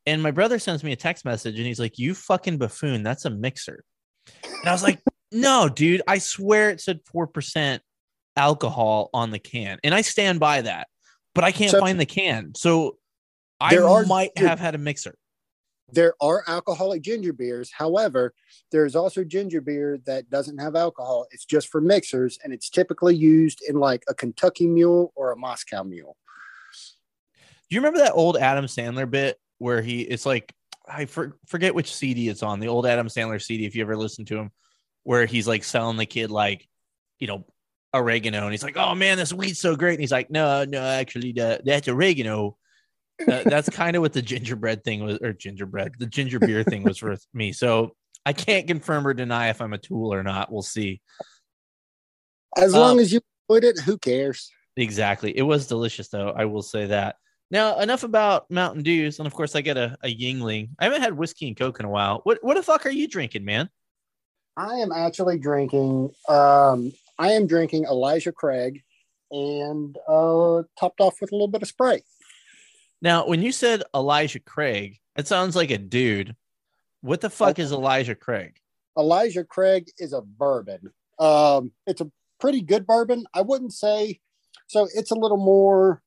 And 0.05 0.21
my 0.21 0.31
brother 0.31 0.59
sends 0.59 0.83
me 0.83 0.91
a 0.91 0.97
text 0.97 1.23
message, 1.23 1.57
and 1.57 1.65
he's 1.65 1.79
like, 1.79 1.97
"You 1.97 2.13
fucking 2.13 2.57
buffoon! 2.57 3.01
That's 3.03 3.23
a 3.25 3.29
mixer." 3.29 3.85
And 4.43 4.67
I 4.67 4.73
was 4.73 4.83
like, 4.83 4.99
"No, 5.31 5.69
dude! 5.69 6.01
I 6.07 6.17
swear 6.17 6.69
it 6.71 6.81
said 6.81 6.99
four 7.05 7.25
percent 7.27 7.81
alcohol 8.35 9.09
on 9.13 9.31
the 9.31 9.39
can, 9.39 9.79
and 9.85 9.95
I 9.95 10.01
stand 10.01 10.41
by 10.41 10.61
that. 10.63 10.89
But 11.33 11.45
I 11.45 11.53
can't 11.53 11.71
So- 11.71 11.79
find 11.79 11.97
the 11.99 12.05
can, 12.05 12.53
so 12.55 12.97
I 13.61 13.77
are- 13.77 14.05
might 14.05 14.37
have 14.37 14.59
had 14.59 14.75
a 14.75 14.77
mixer." 14.77 15.15
There 15.91 16.15
are 16.19 16.43
alcoholic 16.47 17.01
ginger 17.01 17.33
beers. 17.33 17.71
However, 17.71 18.33
there's 18.71 18.95
also 18.95 19.23
ginger 19.23 19.61
beer 19.61 19.99
that 20.05 20.29
doesn't 20.29 20.57
have 20.57 20.75
alcohol. 20.75 21.27
It's 21.31 21.45
just 21.45 21.67
for 21.67 21.79
mixers, 21.79 22.39
and 22.43 22.51
it's 22.51 22.69
typically 22.69 23.15
used 23.15 23.61
in 23.67 23.75
like 23.75 24.03
a 24.09 24.13
Kentucky 24.13 24.67
Mule 24.67 25.13
or 25.15 25.31
a 25.31 25.37
Moscow 25.37 25.83
Mule. 25.83 26.17
Do 27.69 27.75
you 27.75 27.79
remember 27.79 27.99
that 27.99 28.13
old 28.13 28.37
Adam 28.37 28.65
Sandler 28.65 29.09
bit 29.09 29.37
where 29.57 29.81
he 29.81 30.01
it's 30.01 30.25
like 30.25 30.53
I 30.87 31.05
for, 31.05 31.37
forget 31.47 31.73
which 31.73 31.93
CD 31.93 32.29
it's 32.29 32.43
on, 32.43 32.59
the 32.59 32.67
old 32.67 32.85
Adam 32.85 33.07
Sandler 33.07 33.41
CD 33.41 33.65
if 33.65 33.75
you 33.75 33.81
ever 33.81 33.95
listen 33.95 34.25
to 34.25 34.37
him 34.37 34.51
where 35.03 35.25
he's 35.25 35.47
like 35.47 35.63
selling 35.63 35.97
the 35.97 36.05
kid 36.05 36.31
like, 36.31 36.67
you 37.19 37.27
know, 37.27 37.45
oregano 37.93 38.43
and 38.43 38.51
he's 38.51 38.63
like, 38.63 38.77
"Oh 38.77 38.93
man, 38.93 39.17
this 39.17 39.33
weed's 39.33 39.59
so 39.59 39.75
great." 39.75 39.93
And 39.93 40.01
he's 40.01 40.11
like, 40.11 40.29
"No, 40.29 40.65
no, 40.65 40.81
actually 40.81 41.31
the, 41.31 41.61
that's 41.63 41.87
oregano." 41.87 42.57
Uh, 43.19 43.43
that's 43.45 43.69
kind 43.69 43.95
of 43.95 44.01
what 44.01 44.13
the 44.13 44.21
gingerbread 44.21 44.83
thing 44.83 45.03
was 45.03 45.17
or 45.21 45.31
gingerbread, 45.33 45.93
the 45.99 46.05
ginger 46.05 46.39
beer 46.39 46.63
thing 46.63 46.83
was 46.83 46.97
for 46.97 47.15
me. 47.33 47.53
So 47.53 47.95
I 48.25 48.33
can't 48.33 48.67
confirm 48.67 49.07
or 49.07 49.13
deny 49.13 49.49
if 49.49 49.61
I'm 49.61 49.73
a 49.73 49.77
tool 49.77 50.13
or 50.13 50.23
not. 50.23 50.51
We'll 50.51 50.61
see. 50.63 51.01
As 52.57 52.73
Um, 52.73 52.79
long 52.81 52.99
as 52.99 53.13
you 53.13 53.21
enjoyed 53.49 53.63
it, 53.63 53.79
who 53.79 53.97
cares? 53.97 54.49
Exactly. 54.77 55.37
It 55.37 55.43
was 55.43 55.67
delicious, 55.67 56.09
though. 56.09 56.29
I 56.35 56.45
will 56.45 56.61
say 56.61 56.87
that. 56.87 57.15
Now, 57.51 57.79
enough 57.79 58.03
about 58.03 58.49
Mountain 58.49 58.83
Dews, 58.83 59.19
and 59.19 59.27
of 59.27 59.33
course, 59.33 59.55
I 59.55 59.61
get 59.61 59.77
a, 59.77 59.95
a 60.03 60.13
Yuengling. 60.13 60.69
I 60.79 60.85
haven't 60.85 61.01
had 61.01 61.13
whiskey 61.13 61.47
and 61.47 61.55
Coke 61.55 61.79
in 61.79 61.85
a 61.85 61.89
while. 61.89 62.21
What 62.23 62.39
what 62.43 62.55
the 62.55 62.63
fuck 62.63 62.85
are 62.85 62.89
you 62.91 63.07
drinking, 63.07 63.45
man? 63.45 63.69
I 64.57 64.75
am 64.75 64.91
actually 64.91 65.37
drinking. 65.37 66.11
Um, 66.27 66.91
I 67.19 67.33
am 67.33 67.45
drinking 67.45 67.85
Elijah 67.85 68.31
Craig, 68.31 68.81
and 69.31 69.95
uh, 70.07 70.63
topped 70.79 70.99
off 70.99 71.21
with 71.21 71.31
a 71.31 71.35
little 71.35 71.47
bit 71.47 71.61
of 71.61 71.67
Sprite. 71.67 72.03
Now, 73.01 73.27
when 73.27 73.41
you 73.41 73.51
said 73.51 73.83
Elijah 73.93 74.39
Craig, 74.39 74.99
it 75.17 75.27
sounds 75.27 75.55
like 75.55 75.71
a 75.71 75.77
dude. 75.77 76.35
What 77.01 77.21
the 77.21 77.29
fuck 77.29 77.59
is 77.59 77.71
Elijah 77.71 78.15
Craig? 78.15 78.57
Elijah 78.97 79.43
Craig 79.43 79.89
is 79.97 80.13
a 80.13 80.21
bourbon. 80.21 80.91
Um, 81.19 81.71
it's 81.85 82.01
a 82.01 82.11
pretty 82.39 82.61
good 82.61 82.87
bourbon. 82.87 83.25
I 83.33 83.41
wouldn't 83.41 83.73
say 83.73 84.19
so. 84.67 84.87
It's 84.93 85.11
a 85.11 85.15
little 85.15 85.37
more. 85.37 86.01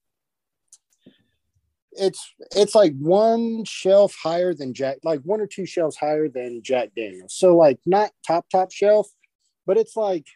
It's 1.92 2.33
it's 2.54 2.75
like 2.75 2.95
one 2.99 3.64
shelf 3.64 4.14
higher 4.21 4.54
than 4.54 4.75
Jack, 4.75 4.99
like 5.02 5.21
one 5.23 5.40
or 5.40 5.47
two 5.47 5.66
shelves 5.66 5.97
higher 5.97 6.28
than 6.28 6.62
Jack 6.62 6.90
Daniels. 6.97 7.35
So 7.35 7.57
like 7.57 7.78
not 7.87 8.11
top 8.26 8.47
top 8.50 8.73
shelf, 8.73 9.09
but 9.66 9.76
it's 9.76 9.97
like 9.97 10.26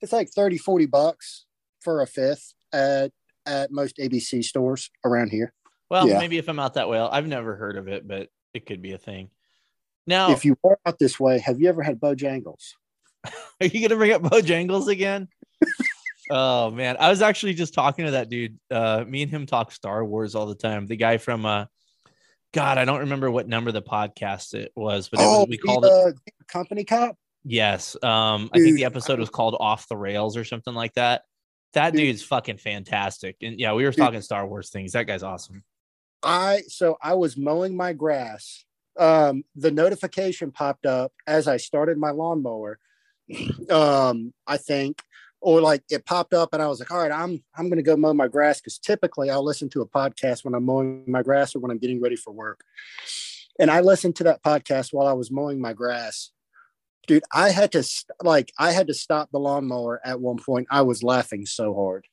it's 0.00 0.12
like 0.12 0.30
30, 0.30 0.58
40 0.58 0.86
bucks 0.86 1.44
for 1.80 2.00
a 2.00 2.06
fifth 2.06 2.54
at 2.72 3.12
at 3.46 3.70
most 3.70 3.96
ABC 3.98 4.44
stores 4.44 4.90
around 5.04 5.30
here. 5.30 5.52
Well, 5.90 6.08
Yeah. 6.08 6.18
maybe 6.18 6.38
if 6.38 6.48
I'm 6.48 6.58
out 6.58 6.74
that 6.74 6.88
way, 6.88 6.98
I've 6.98 7.26
never 7.26 7.56
heard 7.56 7.76
of 7.76 7.88
it, 7.88 8.06
but 8.06 8.28
it 8.54 8.66
could 8.66 8.82
be 8.82 8.92
a 8.92 8.98
thing. 8.98 9.30
Now, 10.06 10.32
If 10.32 10.44
you 10.44 10.56
are 10.64 10.78
out 10.86 10.98
this 10.98 11.18
way, 11.20 11.38
have 11.38 11.60
you 11.60 11.68
ever 11.68 11.82
had 11.82 12.00
Bojangles? 12.00 12.74
Are 13.60 13.66
you 13.66 13.86
gonna 13.86 13.98
bring 13.98 14.12
up 14.12 14.22
Bojangles 14.22 14.88
again? 14.88 15.28
oh 16.30 16.70
man, 16.70 16.96
I 16.98 17.10
was 17.10 17.22
actually 17.22 17.54
just 17.54 17.74
talking 17.74 18.06
to 18.06 18.12
that 18.12 18.28
dude. 18.28 18.58
Uh, 18.70 19.04
me 19.06 19.22
and 19.22 19.30
him 19.30 19.46
talk 19.46 19.72
Star 19.72 20.04
Wars 20.04 20.34
all 20.34 20.46
the 20.46 20.54
time. 20.54 20.86
The 20.86 20.96
guy 20.96 21.18
from 21.18 21.44
uh, 21.44 21.66
God, 22.52 22.78
I 22.78 22.84
don't 22.84 23.00
remember 23.00 23.30
what 23.30 23.46
number 23.46 23.72
the 23.72 23.82
podcast 23.82 24.54
it 24.54 24.72
was, 24.74 25.08
but 25.08 25.20
it 25.20 25.24
was, 25.24 25.46
we 25.48 25.56
the, 25.56 25.62
called 25.62 25.84
it. 25.84 25.92
uh, 25.92 26.12
company 26.48 26.84
cop. 26.84 27.16
Yes, 27.44 27.94
um, 28.02 28.50
I 28.52 28.58
think 28.58 28.76
the 28.76 28.84
episode 28.84 29.18
was 29.18 29.30
called 29.30 29.56
"Off 29.60 29.88
the 29.88 29.96
Rails" 29.96 30.36
or 30.36 30.44
something 30.44 30.74
like 30.74 30.94
that. 30.94 31.22
That 31.74 31.92
Dude. 31.92 32.00
dude's 32.00 32.22
fucking 32.22 32.58
fantastic, 32.58 33.36
and 33.42 33.58
yeah, 33.58 33.72
we 33.72 33.84
were 33.84 33.90
Dude. 33.90 33.98
talking 33.98 34.20
Star 34.22 34.46
Wars 34.46 34.70
things. 34.70 34.92
That 34.92 35.06
guy's 35.06 35.22
awesome. 35.22 35.62
I 36.22 36.62
so 36.68 36.96
I 37.02 37.14
was 37.14 37.36
mowing 37.36 37.76
my 37.76 37.92
grass. 37.92 38.64
Um, 38.98 39.44
the 39.54 39.70
notification 39.70 40.50
popped 40.50 40.84
up 40.84 41.12
as 41.26 41.48
I 41.48 41.56
started 41.56 41.98
my 41.98 42.10
lawnmower. 42.10 42.78
Um, 43.70 44.34
I 44.48 44.56
think, 44.56 45.00
or 45.40 45.60
like 45.60 45.84
it 45.88 46.04
popped 46.04 46.34
up, 46.34 46.52
and 46.52 46.60
I 46.60 46.66
was 46.66 46.80
like, 46.80 46.90
"All 46.90 46.98
right, 46.98 47.12
I'm 47.12 47.44
I'm 47.56 47.68
gonna 47.68 47.82
go 47.82 47.96
mow 47.96 48.12
my 48.12 48.26
grass." 48.26 48.60
Because 48.60 48.78
typically 48.78 49.30
I'll 49.30 49.44
listen 49.44 49.68
to 49.70 49.82
a 49.82 49.86
podcast 49.86 50.44
when 50.44 50.54
I'm 50.54 50.64
mowing 50.64 51.04
my 51.06 51.22
grass 51.22 51.54
or 51.54 51.60
when 51.60 51.70
I'm 51.70 51.78
getting 51.78 52.00
ready 52.00 52.16
for 52.16 52.32
work. 52.32 52.64
And 53.60 53.70
I 53.70 53.80
listened 53.80 54.16
to 54.16 54.24
that 54.24 54.42
podcast 54.42 54.92
while 54.92 55.06
I 55.06 55.12
was 55.12 55.30
mowing 55.30 55.60
my 55.60 55.72
grass. 55.72 56.32
Dude, 57.06 57.24
I 57.32 57.50
had 57.50 57.72
to 57.72 57.84
like 58.22 58.52
I 58.58 58.72
had 58.72 58.86
to 58.88 58.94
stop 58.94 59.30
the 59.30 59.40
lawnmower 59.40 60.00
at 60.04 60.20
one 60.20 60.36
point. 60.36 60.68
I 60.70 60.82
was 60.82 61.02
laughing 61.02 61.46
so 61.46 61.74
hard. 61.74 62.06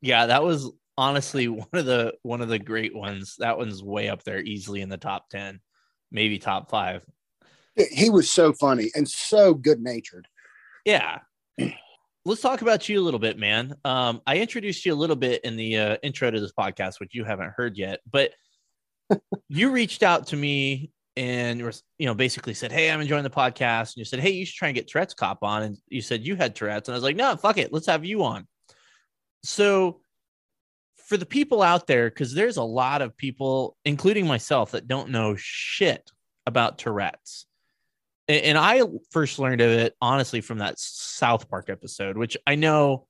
Yeah, 0.00 0.26
that 0.26 0.42
was 0.42 0.70
honestly 0.96 1.48
one 1.48 1.68
of 1.72 1.86
the 1.86 2.14
one 2.22 2.40
of 2.40 2.48
the 2.48 2.58
great 2.58 2.94
ones. 2.94 3.36
That 3.38 3.58
one's 3.58 3.82
way 3.82 4.08
up 4.08 4.24
there, 4.24 4.40
easily 4.40 4.80
in 4.80 4.88
the 4.88 4.96
top 4.96 5.28
ten, 5.30 5.60
maybe 6.10 6.38
top 6.38 6.70
five. 6.70 7.04
He 7.90 8.10
was 8.10 8.28
so 8.28 8.52
funny 8.52 8.90
and 8.94 9.08
so 9.08 9.54
good 9.54 9.80
natured. 9.80 10.26
Yeah. 10.84 11.18
Let's 12.24 12.40
talk 12.40 12.60
about 12.60 12.88
you 12.88 13.00
a 13.00 13.04
little 13.04 13.20
bit, 13.20 13.38
man. 13.38 13.76
Um, 13.84 14.20
I 14.26 14.38
introduced 14.38 14.84
you 14.84 14.92
a 14.92 14.96
little 14.96 15.16
bit 15.16 15.44
in 15.44 15.56
the 15.56 15.78
uh, 15.78 15.96
intro 16.02 16.30
to 16.30 16.40
this 16.40 16.52
podcast, 16.52 16.98
which 16.98 17.14
you 17.14 17.24
haven't 17.24 17.52
heard 17.56 17.78
yet, 17.78 18.00
but 18.10 18.32
you 19.48 19.70
reached 19.70 20.02
out 20.02 20.26
to 20.28 20.36
me 20.36 20.90
and 21.18 21.60
you 21.98 22.06
know 22.06 22.14
basically 22.14 22.54
said, 22.54 22.70
"Hey, 22.70 22.90
I'm 22.90 23.00
enjoying 23.00 23.24
the 23.24 23.30
podcast," 23.30 23.88
and 23.94 23.96
you 23.96 24.04
said, 24.04 24.20
"Hey, 24.20 24.30
you 24.30 24.46
should 24.46 24.54
try 24.56 24.68
and 24.68 24.74
get 24.74 24.86
Tourette's 24.88 25.14
Cop 25.14 25.42
on," 25.42 25.62
and 25.64 25.76
you 25.88 26.00
said 26.00 26.24
you 26.24 26.36
had 26.36 26.54
Tourette's, 26.54 26.88
and 26.88 26.94
I 26.94 26.96
was 26.96 27.02
like, 27.04 27.16
"No, 27.16 27.36
fuck 27.36 27.58
it, 27.58 27.72
let's 27.72 27.86
have 27.86 28.04
you 28.04 28.22
on." 28.22 28.46
So, 29.42 30.00
for 31.06 31.16
the 31.16 31.26
people 31.26 31.60
out 31.62 31.86
there, 31.86 32.08
because 32.08 32.34
there's 32.34 32.56
a 32.56 32.62
lot 32.62 33.02
of 33.02 33.16
people, 33.16 33.76
including 33.84 34.26
myself, 34.26 34.70
that 34.72 34.86
don't 34.88 35.10
know 35.10 35.34
shit 35.36 36.10
about 36.46 36.78
Tourette's. 36.78 37.46
A- 38.28 38.46
And 38.48 38.56
I 38.56 38.82
first 39.10 39.38
learned 39.38 39.60
of 39.60 39.70
it 39.70 39.94
honestly 40.00 40.40
from 40.40 40.58
that 40.58 40.78
South 40.78 41.48
Park 41.50 41.68
episode, 41.68 42.16
which 42.16 42.36
I 42.46 42.54
know 42.54 43.06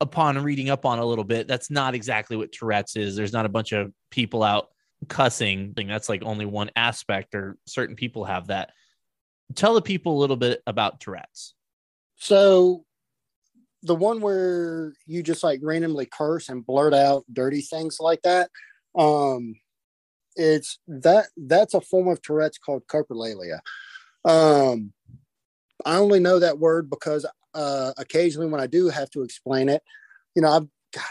upon 0.00 0.42
reading 0.42 0.68
up 0.70 0.84
on 0.84 0.98
a 0.98 1.04
little 1.04 1.24
bit, 1.24 1.48
that's 1.48 1.70
not 1.70 1.94
exactly 1.94 2.36
what 2.36 2.52
Tourette's 2.52 2.96
is. 2.96 3.16
There's 3.16 3.32
not 3.32 3.46
a 3.46 3.50
bunch 3.50 3.72
of 3.72 3.92
people 4.10 4.42
out 4.42 4.68
cussing. 5.08 5.70
I 5.70 5.72
think 5.74 5.88
that's 5.88 6.08
like 6.08 6.22
only 6.22 6.46
one 6.46 6.70
aspect, 6.76 7.34
or 7.34 7.56
certain 7.66 7.96
people 7.96 8.24
have 8.24 8.48
that. 8.48 8.70
Tell 9.54 9.74
the 9.74 9.82
people 9.82 10.16
a 10.16 10.20
little 10.20 10.36
bit 10.36 10.62
about 10.66 11.00
Tourette's. 11.00 11.54
So 12.16 12.84
the 13.82 13.94
one 13.94 14.20
where 14.20 14.94
you 15.06 15.22
just 15.22 15.44
like 15.44 15.60
randomly 15.62 16.06
curse 16.06 16.48
and 16.48 16.66
blurt 16.66 16.94
out 16.94 17.24
dirty 17.32 17.60
things 17.60 17.98
like 18.00 18.22
that, 18.22 18.50
um, 18.98 19.54
it's 20.34 20.78
that 20.88 21.26
that's 21.36 21.74
a 21.74 21.80
form 21.80 22.08
of 22.08 22.20
Tourette's 22.20 22.58
called 22.58 22.86
coprolalia. 22.86 23.60
Um, 24.24 24.92
I 25.84 25.96
only 25.96 26.20
know 26.20 26.38
that 26.40 26.58
word 26.58 26.90
because 26.90 27.24
uh, 27.54 27.92
occasionally 27.96 28.48
when 28.48 28.60
I 28.60 28.66
do 28.66 28.88
have 28.88 29.10
to 29.10 29.22
explain 29.22 29.68
it, 29.68 29.82
you 30.34 30.42
know, 30.42 30.50
I've 30.50 30.68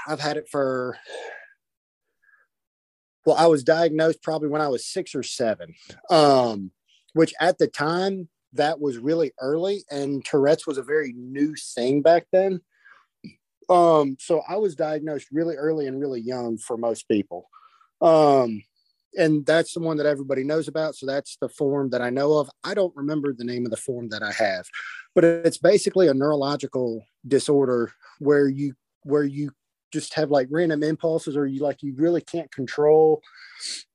I've 0.08 0.20
had 0.20 0.38
it 0.38 0.48
for 0.50 0.98
well, 3.26 3.36
I 3.36 3.48
was 3.48 3.64
diagnosed 3.64 4.22
probably 4.22 4.50
when 4.50 4.62
I 4.62 4.68
was 4.68 4.86
six 4.86 5.16
or 5.16 5.24
seven, 5.24 5.74
um, 6.10 6.72
which 7.14 7.34
at 7.40 7.58
the 7.58 7.68
time 7.68 8.30
that 8.54 8.80
was 8.80 8.98
really 8.98 9.32
early, 9.40 9.84
and 9.90 10.24
Tourette's 10.24 10.68
was 10.68 10.78
a 10.78 10.84
very 10.84 11.14
new 11.14 11.56
thing 11.56 12.02
back 12.02 12.28
then. 12.32 12.62
Um, 13.70 14.18
so 14.20 14.42
I 14.48 14.58
was 14.58 14.76
diagnosed 14.76 15.28
really 15.32 15.56
early 15.56 15.88
and 15.88 16.00
really 16.00 16.22
young 16.22 16.58
for 16.58 16.78
most 16.78 17.08
people. 17.08 17.50
Um, 18.02 18.62
and 19.18 19.46
that's 19.46 19.74
the 19.74 19.80
one 19.80 19.98
that 19.98 20.06
everybody 20.06 20.44
knows 20.44 20.68
about. 20.68 20.96
So 20.96 21.06
that's 21.06 21.38
the 21.38 21.50
form 21.50 21.90
that 21.92 22.02
I 22.02 22.10
know 22.10 22.34
of. 22.34 22.50
I 22.64 22.74
don't 22.74 22.96
remember 22.96 23.34
the 23.34 23.46
name 23.46 23.66
of 23.66 23.72
the 23.72 23.78
form 23.78 24.10
that 24.10 24.22
I 24.22 24.32
have, 24.32 24.66
but 25.14 25.24
it's 25.24 25.58
basically 25.58 26.08
a 26.08 26.14
neurological 26.14 27.04
disorder 27.28 27.92
where 28.20 28.48
you 28.48 28.74
where 29.04 29.24
you 29.24 29.52
just 29.96 30.14
have 30.14 30.30
like 30.30 30.48
random 30.52 30.84
impulses 30.84 31.38
or 31.38 31.48
you 31.48 31.62
like 31.62 31.82
you 31.82 31.94
really 31.96 32.22
can't 32.22 32.52
control 32.52 33.22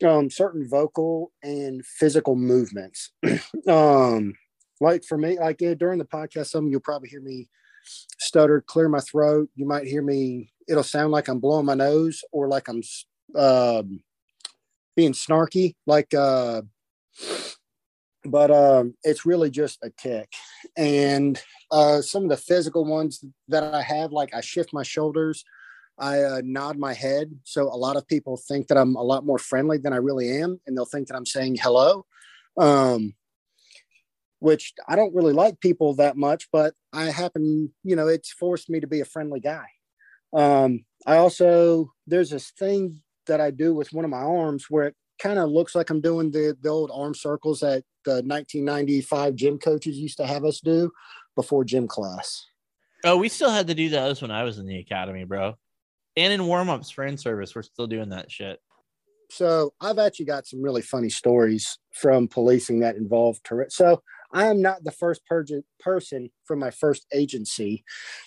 um, 0.04 0.30
certain 0.30 0.66
vocal 0.69 1.30
and 1.42 1.85
physical 1.85 2.35
movements. 2.35 3.12
um, 3.69 4.33
like 4.80 5.04
for 5.04 5.19
me, 5.19 5.38
like 5.38 5.61
yeah, 5.61 5.75
during 5.75 5.99
the 5.99 6.07
podcast, 6.07 6.47
some 6.47 6.69
you'll 6.69 6.80
probably 6.80 7.11
hear 7.11 7.21
me 7.21 7.49
stutter, 8.19 8.62
clear 8.66 8.88
my 8.88 9.00
throat. 9.00 9.50
You 9.54 9.66
might 9.66 9.87
hear 9.87 10.02
me. 10.02 10.52
It'll 10.69 10.83
sound 10.83 11.12
like 11.12 11.28
I'm 11.28 11.38
blowing 11.38 11.66
my 11.66 11.75
nose 11.75 12.23
or 12.33 12.49
like 12.49 12.69
I'm 12.69 12.83
um, 13.37 14.00
being 14.97 15.12
snarky, 15.12 15.75
like 15.87 16.14
uh 16.14 16.62
but 18.25 18.50
um 18.50 18.95
it's 19.02 19.25
really 19.26 19.50
just 19.50 19.78
a 19.83 19.90
tick. 19.90 20.33
And 20.76 21.40
uh 21.71 22.00
some 22.00 22.25
of 22.25 22.30
the 22.30 22.37
physical 22.37 22.85
ones 22.85 23.23
that 23.49 23.62
I 23.75 23.83
have, 23.83 24.12
like 24.12 24.35
I 24.35 24.40
shift 24.40 24.73
my 24.73 24.83
shoulders, 24.83 25.45
I 26.00 26.23
uh, 26.23 26.40
nod 26.42 26.78
my 26.78 26.95
head. 26.95 27.33
So 27.45 27.64
a 27.64 27.76
lot 27.76 27.97
of 27.97 28.09
people 28.09 28.37
think 28.37 28.69
that 28.69 28.78
I'm 28.78 28.97
a 28.97 29.02
lot 29.02 29.25
more 29.25 29.38
friendly 29.38 29.78
than 29.78 29.92
I 29.92 29.97
really 29.97 30.40
am, 30.40 30.61
and 30.66 30.76
they'll 30.76 30.87
think 30.87 31.09
that 31.09 31.16
I'm 31.16 31.26
saying 31.26 31.59
hello. 31.61 32.07
Um 32.57 33.14
which 34.40 34.73
I 34.88 34.97
don't 34.97 35.14
really 35.14 35.35
like 35.35 35.61
people 35.61 35.95
that 35.97 36.16
much, 36.16 36.49
but 36.50 36.75
I 36.92 37.11
happen, 37.11 37.73
you 37.85 37.95
know, 37.95 38.09
it's 38.09 38.33
forced 38.33 38.69
me 38.69 38.80
to 38.80 38.87
be 38.87 39.00
a 39.00 39.04
friendly 39.04 39.38
guy. 39.38 39.66
Um, 40.33 40.85
I 41.07 41.16
also, 41.16 41.92
there's 42.07 42.30
this 42.30 42.50
thing 42.59 43.02
that 43.26 43.40
I 43.40 43.50
do 43.50 43.75
with 43.75 43.92
one 43.92 44.04
of 44.04 44.11
my 44.11 44.23
arms 44.23 44.66
where 44.69 44.87
it 44.87 44.97
kind 45.21 45.38
of 45.38 45.50
looks 45.50 45.75
like 45.75 45.90
I'm 45.90 46.00
doing 46.00 46.30
the, 46.30 46.57
the 46.61 46.71
old 46.71 46.90
arm 46.92 47.14
circles 47.14 47.61
that 47.61 47.85
the 48.04 48.23
1995 48.25 49.35
gym 49.35 49.59
coaches 49.59 49.99
used 49.99 50.16
to 50.16 50.26
have 50.26 50.45
us 50.45 50.61
do 50.61 50.90
before 51.37 51.62
gym 51.62 51.87
class. 51.87 52.47
Oh, 53.04 53.19
we 53.19 53.28
still 53.28 53.50
had 53.50 53.66
to 53.69 53.75
do 53.75 53.90
those 53.90 54.23
when 54.23 54.30
I 54.30 54.42
was 54.45 54.59
in 54.59 54.66
the 54.66 54.78
academy, 54.78 55.25
bro. 55.25 55.57
And 56.21 56.35
in 56.35 56.47
warm 56.47 56.69
ups 56.69 56.91
for 56.91 57.05
in 57.05 57.17
service, 57.17 57.55
we're 57.55 57.62
still 57.62 57.87
doing 57.87 58.11
that 58.11 58.31
shit. 58.31 58.61
So 59.31 59.73
I've 59.81 59.99
actually 59.99 60.27
got 60.27 60.47
some 60.47 60.61
really 60.61 60.83
funny 60.83 61.09
stories 61.09 61.79
from 61.93 62.29
policing 62.29 62.81
that 62.81 62.97
involved 62.97 63.43
Tourette. 63.45 63.73
So 63.73 64.03
I 64.33 64.47
am 64.47 64.61
not 64.61 64.85
the 64.85 64.91
first 64.91 65.25
per- 65.25 65.45
person 65.79 66.31
from 66.45 66.59
my 66.59 66.71
first 66.71 67.07
agency 67.12 67.85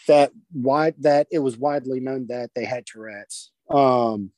that 0.08 0.32
wide 0.54 0.96
that 1.02 1.28
it 1.32 1.40
was 1.40 1.56
widely 1.56 2.00
known 2.00 2.28
that 2.30 2.50
they 2.56 2.66
had 2.66 2.86
Tourette's. 2.88 3.52
Um, 3.70 4.32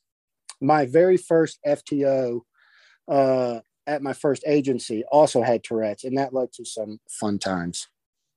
my 0.59 0.85
very 0.85 1.17
first 1.17 1.59
FTO 1.65 2.41
uh, 3.07 3.59
at 3.87 4.01
my 4.01 4.13
first 4.13 4.43
agency 4.45 5.05
also 5.09 5.41
had 5.43 5.63
Tourette's, 5.63 6.03
and 6.03 6.17
that 6.17 6.33
led 6.33 6.51
to 6.53 6.65
some 6.65 6.99
fun 7.09 7.39
times. 7.39 7.87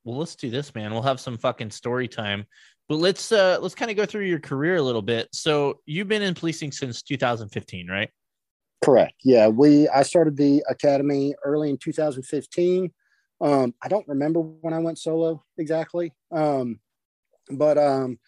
Well, 0.05 0.19
let's 0.19 0.37
do 0.37 0.49
this, 0.49 0.75
man. 0.75 0.93
We'll 0.93 1.03
have 1.03 1.21
some 1.21 1.37
fucking 1.37 1.71
story 1.71 2.07
time. 2.07 2.47
But 2.88 2.97
let's 2.97 3.33
uh 3.33 3.59
let's 3.61 3.75
kind 3.75 3.90
of 3.90 3.97
go 3.97 4.07
through 4.07 4.25
your 4.25 4.40
career 4.40 4.76
a 4.76 4.83
little 4.83 5.02
bit. 5.02 5.28
So 5.33 5.80
you've 5.87 6.09
been 6.09 6.23
in 6.23 6.35
policing 6.35 6.73
since 6.73 7.02
2015, 7.02 7.87
right? 7.88 8.11
Correct. 8.83 9.14
Yeah, 9.25 9.49
we 9.49 9.88
I 9.88 10.02
started 10.02 10.37
the 10.37 10.62
academy 10.68 11.35
early 11.45 11.71
in 11.71 11.76
2015. 11.76 12.90
Um, 13.40 13.75
I 13.83 13.88
don't 13.88 14.09
remember 14.09 14.40
when 14.40 14.75
I 14.75 14.78
went 14.78 14.99
solo 14.99 15.45
exactly, 15.59 16.12
um, 16.33 16.80
but 17.50 17.76
um, 17.78 18.18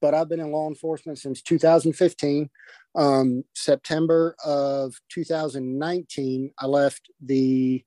but 0.00 0.14
I've 0.14 0.28
been 0.28 0.40
in 0.40 0.50
law 0.50 0.68
enforcement 0.68 1.18
since 1.18 1.42
2015. 1.42 2.48
Um, 2.94 3.44
September 3.54 4.34
of 4.44 4.94
2019, 5.10 6.50
I 6.58 6.66
left 6.66 7.10
the 7.22 7.84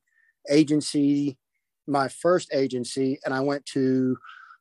agency, 0.50 1.38
my 1.88 2.08
first 2.08 2.54
agency, 2.54 3.20
and 3.26 3.34
I 3.34 3.40
went 3.40 3.66
to 3.68 4.18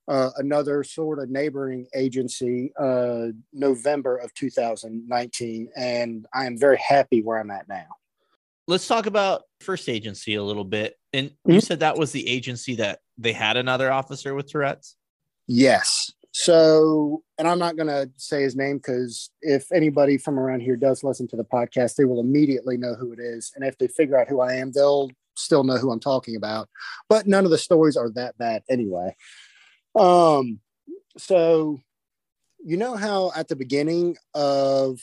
uh, 0.08 0.30
another 0.36 0.82
sort 0.82 1.18
of 1.18 1.28
neighboring 1.30 1.86
agency 1.94 2.72
uh, 2.78 3.26
November 3.52 4.16
of 4.16 4.32
2019, 4.34 5.68
and 5.76 6.26
I 6.34 6.46
am 6.46 6.58
very 6.58 6.78
happy 6.78 7.22
where 7.22 7.38
I'm 7.38 7.50
at 7.50 7.68
now. 7.68 7.86
Let's 8.66 8.86
talk 8.86 9.06
about 9.06 9.42
first 9.60 9.88
agency 9.88 10.34
a 10.34 10.42
little 10.42 10.64
bit. 10.64 10.96
And 11.12 11.30
you 11.46 11.56
Mhm. 11.56 11.62
said 11.62 11.80
that 11.80 11.96
was 11.96 12.12
the 12.12 12.28
agency 12.28 12.74
that 12.76 13.00
they 13.16 13.32
had 13.32 13.56
another 13.56 13.90
officer 13.90 14.34
with 14.34 14.46
Tourette's. 14.50 14.96
Yes. 15.46 16.12
So, 16.32 17.22
and 17.38 17.48
I'm 17.48 17.58
not 17.58 17.76
going 17.76 17.86
to 17.88 18.10
say 18.16 18.42
his 18.42 18.54
name 18.54 18.76
because 18.76 19.30
if 19.40 19.72
anybody 19.72 20.18
from 20.18 20.38
around 20.38 20.60
here 20.60 20.76
does 20.76 21.02
listen 21.02 21.26
to 21.28 21.36
the 21.36 21.44
podcast, 21.44 21.96
they 21.96 22.04
will 22.04 22.20
immediately 22.20 22.76
know 22.76 22.94
who 22.94 23.12
it 23.12 23.18
is. 23.18 23.52
And 23.56 23.64
if 23.64 23.78
they 23.78 23.88
figure 23.88 24.18
out 24.18 24.28
who 24.28 24.40
I 24.40 24.54
am, 24.54 24.70
they'll 24.72 25.10
still 25.36 25.64
know 25.64 25.78
who 25.78 25.90
I'm 25.90 26.00
talking 26.00 26.36
about. 26.36 26.68
But 27.08 27.26
none 27.26 27.44
of 27.46 27.50
the 27.50 27.58
stories 27.58 27.96
are 27.96 28.10
that 28.10 28.36
bad 28.36 28.62
anyway. 28.68 29.16
Um, 29.94 30.60
so 31.16 31.80
you 32.64 32.76
know 32.76 32.96
how 32.96 33.32
at 33.36 33.48
the 33.48 33.56
beginning 33.56 34.16
of 34.34 35.00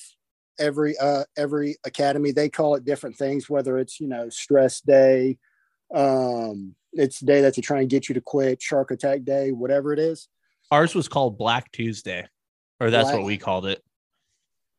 every 0.57 0.97
uh 0.97 1.23
every 1.37 1.75
academy 1.85 2.31
they 2.31 2.49
call 2.49 2.75
it 2.75 2.85
different 2.85 3.17
things, 3.17 3.49
whether 3.49 3.77
it's 3.77 3.99
you 3.99 4.07
know 4.07 4.29
stress 4.29 4.81
day, 4.81 5.37
um, 5.93 6.75
it's 6.93 7.19
the 7.19 7.25
day 7.25 7.41
that 7.41 7.55
they 7.55 7.61
try 7.61 7.81
and 7.81 7.89
get 7.89 8.09
you 8.09 8.15
to 8.15 8.21
quit, 8.21 8.61
shark 8.61 8.91
attack 8.91 9.23
day, 9.23 9.51
whatever 9.51 9.93
it 9.93 9.99
is. 9.99 10.27
Ours 10.71 10.95
was 10.95 11.07
called 11.07 11.37
Black 11.37 11.71
Tuesday, 11.71 12.27
or 12.79 12.89
that's 12.89 13.09
Black- 13.09 13.15
what 13.15 13.25
we 13.25 13.37
called 13.37 13.65
it. 13.65 13.81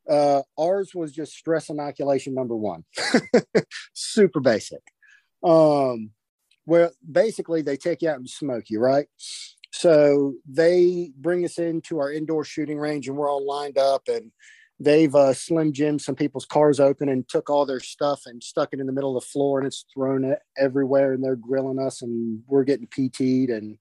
Uh, 0.08 0.42
ours 0.56 0.94
was 0.94 1.12
just 1.12 1.32
stress 1.32 1.68
inoculation 1.68 2.32
number 2.32 2.56
one, 2.56 2.84
super 3.92 4.40
basic. 4.40 4.82
Um, 5.42 6.10
where 6.64 6.90
basically 7.10 7.62
they 7.62 7.76
take 7.76 8.02
you 8.02 8.10
out 8.10 8.16
and 8.16 8.28
smoke 8.28 8.64
you, 8.68 8.80
right? 8.80 9.06
So 9.78 10.36
they 10.48 11.12
bring 11.18 11.44
us 11.44 11.58
into 11.58 11.98
our 11.98 12.10
indoor 12.10 12.44
shooting 12.44 12.78
range, 12.78 13.08
and 13.08 13.16
we're 13.16 13.30
all 13.30 13.46
lined 13.46 13.76
up, 13.76 14.08
and 14.08 14.32
they've 14.80 15.14
uh, 15.14 15.34
slim 15.34 15.74
jim 15.74 15.98
some 15.98 16.14
people's 16.14 16.46
cars 16.46 16.80
open 16.80 17.10
and 17.10 17.28
took 17.28 17.50
all 17.50 17.66
their 17.66 17.80
stuff 17.80 18.22
and 18.24 18.42
stuck 18.42 18.70
it 18.72 18.80
in 18.80 18.86
the 18.86 18.92
middle 18.92 19.14
of 19.14 19.22
the 19.22 19.28
floor, 19.28 19.58
and 19.58 19.66
it's 19.66 19.84
thrown 19.92 20.34
everywhere, 20.56 21.12
and 21.12 21.22
they're 21.22 21.36
grilling 21.36 21.78
us, 21.78 22.00
and 22.00 22.40
we're 22.46 22.64
getting 22.64 22.86
PT'd, 22.86 23.50
and 23.50 23.76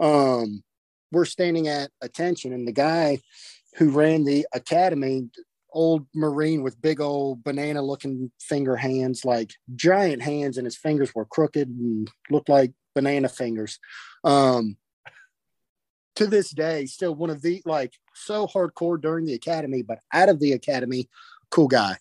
um, 0.00 0.64
we're 1.12 1.26
standing 1.26 1.68
at 1.68 1.90
attention, 2.00 2.54
and 2.54 2.66
the 2.66 2.72
guy 2.72 3.18
who 3.76 3.90
ran 3.90 4.24
the 4.24 4.46
academy 4.54 5.28
old 5.74 6.06
marine 6.14 6.62
with 6.62 6.80
big 6.80 7.02
old 7.02 7.44
banana 7.44 7.82
looking 7.82 8.30
finger 8.40 8.76
hands 8.76 9.26
like 9.26 9.52
giant 9.76 10.22
hands 10.22 10.56
and 10.56 10.64
his 10.64 10.78
fingers 10.78 11.14
were 11.14 11.26
crooked 11.26 11.68
and 11.68 12.10
looked 12.30 12.48
like 12.48 12.72
banana 12.94 13.28
fingers. 13.28 13.78
Um 14.24 14.78
to 16.18 16.26
this 16.26 16.50
day 16.50 16.84
still 16.84 17.14
one 17.14 17.30
of 17.30 17.42
the 17.42 17.62
like 17.64 17.94
so 18.12 18.44
hardcore 18.48 19.00
during 19.00 19.24
the 19.24 19.34
academy 19.34 19.82
but 19.82 20.00
out 20.12 20.28
of 20.28 20.40
the 20.40 20.50
academy 20.52 21.08
cool 21.50 21.68
guy. 21.68 21.96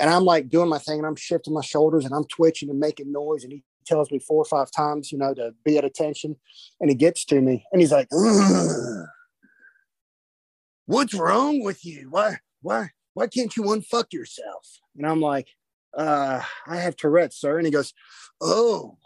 And 0.00 0.08
i'm 0.08 0.24
like 0.24 0.48
doing 0.48 0.70
my 0.70 0.78
thing 0.78 0.98
and 0.98 1.06
i'm 1.06 1.16
shifting 1.16 1.52
my 1.52 1.60
shoulders 1.60 2.06
and 2.06 2.14
i'm 2.14 2.24
twitching 2.24 2.70
and 2.70 2.80
making 2.80 3.12
noise 3.12 3.44
and 3.44 3.52
he 3.52 3.62
tells 3.84 4.10
me 4.10 4.18
four 4.18 4.40
or 4.40 4.46
five 4.46 4.70
times 4.70 5.12
you 5.12 5.18
know 5.18 5.34
to 5.34 5.52
be 5.64 5.76
at 5.76 5.84
attention 5.84 6.34
and 6.80 6.88
he 6.88 6.96
gets 6.96 7.26
to 7.26 7.42
me 7.42 7.62
and 7.72 7.82
he's 7.82 7.92
like 7.92 8.08
"Ugh. 8.10 9.06
what's 10.86 11.14
wrong 11.14 11.62
with 11.62 11.84
you? 11.84 12.08
Why 12.08 12.38
why 12.62 12.90
why 13.12 13.26
can't 13.26 13.54
you 13.54 13.64
unfuck 13.64 14.14
yourself? 14.14 14.78
And 14.96 15.06
i'm 15.06 15.20
like 15.20 15.48
uh 15.94 16.40
i 16.66 16.76
have 16.76 16.96
tourette's 16.96 17.38
sir. 17.38 17.58
And 17.58 17.66
he 17.66 17.70
goes 17.70 17.92
oh 18.40 18.96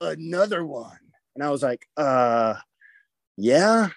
another 0.00 0.62
one. 0.66 0.98
And 1.34 1.42
i 1.42 1.50
was 1.50 1.62
like 1.62 1.86
uh 1.96 2.56
yeah. 3.36 3.88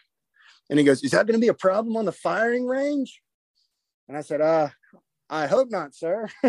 And 0.70 0.80
he 0.80 0.86
goes 0.86 1.04
is 1.04 1.12
that 1.12 1.26
going 1.26 1.40
to 1.40 1.44
be 1.44 1.50
a 1.50 1.54
problem 1.54 1.96
on 1.98 2.06
the 2.06 2.12
firing 2.12 2.66
range? 2.66 3.22
And 4.08 4.18
i 4.18 4.22
said 4.22 4.42
uh 4.42 4.70
i 5.30 5.48
hope 5.48 5.70
not 5.70 5.94
sir. 5.94 6.30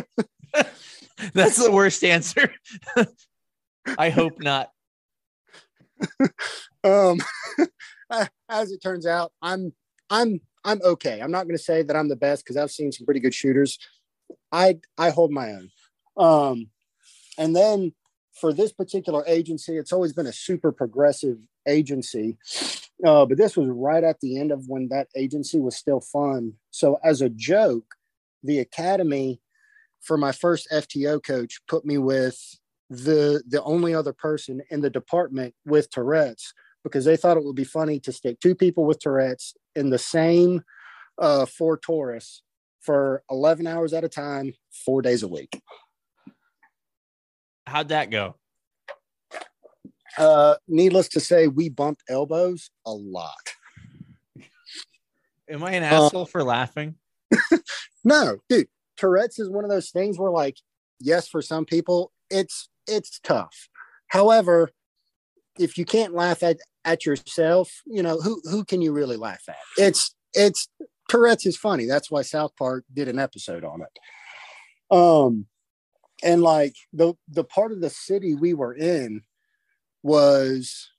That's 1.34 1.62
the 1.62 1.72
worst 1.72 2.04
answer. 2.04 2.52
I 3.98 4.10
hope 4.10 4.40
not. 4.40 4.70
um 6.84 7.18
as 8.48 8.70
it 8.70 8.80
turns 8.80 9.04
out 9.04 9.32
i'm 9.42 9.72
i'm 10.10 10.40
i'm 10.64 10.80
okay. 10.84 11.20
I'm 11.20 11.32
not 11.32 11.44
going 11.44 11.56
to 11.56 11.62
say 11.62 11.82
that 11.82 11.96
i'm 11.96 12.08
the 12.08 12.16
best 12.16 12.44
because 12.44 12.56
i've 12.56 12.70
seen 12.70 12.92
some 12.92 13.04
pretty 13.04 13.20
good 13.20 13.34
shooters. 13.34 13.78
I 14.52 14.78
i 14.96 15.10
hold 15.10 15.32
my 15.32 15.52
own. 15.52 15.70
Um 16.16 16.68
and 17.36 17.54
then 17.54 17.92
for 18.40 18.52
this 18.52 18.72
particular 18.72 19.24
agency 19.26 19.76
it's 19.76 19.92
always 19.92 20.12
been 20.12 20.26
a 20.26 20.32
super 20.32 20.70
progressive 20.70 21.38
agency. 21.68 22.38
Uh, 23.04 23.26
but 23.26 23.38
this 23.38 23.56
was 23.56 23.68
right 23.68 24.02
at 24.02 24.18
the 24.20 24.38
end 24.38 24.50
of 24.50 24.64
when 24.66 24.88
that 24.88 25.08
agency 25.14 25.60
was 25.60 25.76
still 25.76 26.00
fun. 26.00 26.54
So 26.70 26.98
as 27.04 27.20
a 27.20 27.28
joke 27.28 27.94
the 28.44 28.60
academy 28.60 29.40
for 30.00 30.16
my 30.16 30.30
first 30.30 30.68
fto 30.72 31.20
coach 31.22 31.60
put 31.68 31.84
me 31.84 31.98
with 31.98 32.38
the 32.88 33.42
the 33.48 33.62
only 33.64 33.94
other 33.94 34.12
person 34.12 34.62
in 34.70 34.80
the 34.80 34.88
department 34.88 35.52
with 35.66 35.90
tourette's 35.90 36.54
because 36.84 37.04
they 37.04 37.16
thought 37.16 37.36
it 37.36 37.44
would 37.44 37.56
be 37.56 37.64
funny 37.64 37.98
to 37.98 38.12
stick 38.12 38.38
two 38.40 38.54
people 38.54 38.84
with 38.84 39.00
tourette's 39.00 39.54
in 39.74 39.90
the 39.90 39.98
same 39.98 40.62
uh 41.18 41.44
ford 41.44 41.82
taurus 41.82 42.42
for 42.80 43.22
11 43.30 43.66
hours 43.66 43.92
at 43.92 44.04
a 44.04 44.08
time 44.08 44.54
four 44.72 45.02
days 45.02 45.22
a 45.22 45.28
week. 45.28 45.60
How'd 47.66 47.88
that 47.88 48.08
go? 48.08 48.36
Uh 50.16 50.54
needless 50.66 51.08
to 51.08 51.20
say 51.20 51.48
we 51.48 51.68
bumped 51.68 52.02
elbows 52.08 52.70
a 52.86 52.92
lot. 52.92 53.54
Am 55.50 55.62
I 55.64 55.72
an 55.72 55.82
asshole 55.82 56.26
for 56.26 56.42
laughing? 56.42 56.94
no 58.04 58.38
dude 58.48 58.68
tourette's 58.96 59.38
is 59.38 59.50
one 59.50 59.64
of 59.64 59.70
those 59.70 59.90
things 59.90 60.18
where 60.18 60.30
like 60.30 60.56
yes 61.00 61.28
for 61.28 61.42
some 61.42 61.64
people 61.64 62.12
it's 62.30 62.68
it's 62.86 63.20
tough. 63.20 63.68
However 64.08 64.70
if 65.58 65.76
you 65.76 65.84
can't 65.84 66.14
laugh 66.14 66.42
at 66.42 66.58
at 66.84 67.04
yourself 67.04 67.82
you 67.86 68.02
know 68.02 68.18
who 68.20 68.40
who 68.44 68.64
can 68.64 68.80
you 68.80 68.92
really 68.92 69.16
laugh 69.16 69.42
at? 69.48 69.56
It's 69.76 70.14
it's 70.32 70.68
tourette's 71.08 71.46
is 71.46 71.56
funny. 71.56 71.86
That's 71.86 72.10
why 72.10 72.22
south 72.22 72.56
park 72.56 72.84
did 72.92 73.08
an 73.08 73.18
episode 73.18 73.64
on 73.64 73.82
it. 73.82 74.96
Um 74.96 75.46
and 76.22 76.42
like 76.42 76.74
the 76.92 77.14
the 77.28 77.44
part 77.44 77.72
of 77.72 77.80
the 77.80 77.90
city 77.90 78.34
we 78.34 78.54
were 78.54 78.74
in 78.74 79.22
was 80.02 80.90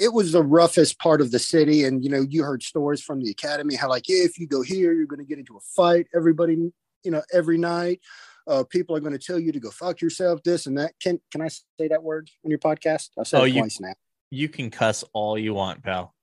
it 0.00 0.12
was 0.12 0.32
the 0.32 0.42
roughest 0.42 0.98
part 0.98 1.20
of 1.20 1.30
the 1.30 1.38
city. 1.38 1.84
And 1.84 2.02
you 2.04 2.10
know 2.10 2.20
you 2.28 2.42
heard 2.42 2.62
stories 2.62 3.02
from 3.02 3.20
the 3.22 3.30
academy 3.30 3.74
how 3.74 3.88
like 3.88 4.08
yeah, 4.08 4.22
if 4.24 4.38
you 4.38 4.46
go 4.46 4.62
here 4.62 4.92
you're 4.92 5.06
going 5.06 5.18
to 5.20 5.24
get 5.26 5.38
into 5.38 5.56
a 5.56 5.60
fight 5.76 6.06
everybody 6.14 6.54
you 7.02 7.10
know 7.10 7.22
every 7.32 7.58
night. 7.58 8.00
Uh, 8.46 8.64
people 8.64 8.96
are 8.96 9.00
going 9.00 9.12
to 9.12 9.18
tell 9.18 9.38
you 9.38 9.52
to 9.52 9.60
go 9.60 9.70
fuck 9.70 10.00
yourself 10.00 10.42
this 10.42 10.66
and 10.66 10.76
that. 10.78 10.92
Can 11.00 11.20
can 11.30 11.40
i 11.42 11.48
say 11.48 11.88
that 11.88 12.02
word 12.02 12.30
on 12.44 12.50
your 12.50 12.58
podcast? 12.58 13.10
I 13.18 13.22
said 13.24 13.40
Oh, 13.40 13.44
you- 13.44 13.62
now. 13.80 13.94
You 14.32 14.48
can 14.48 14.70
cuss 14.70 15.02
all 15.12 15.36
you 15.38 15.54
want, 15.54 15.82
pal. 15.82 16.14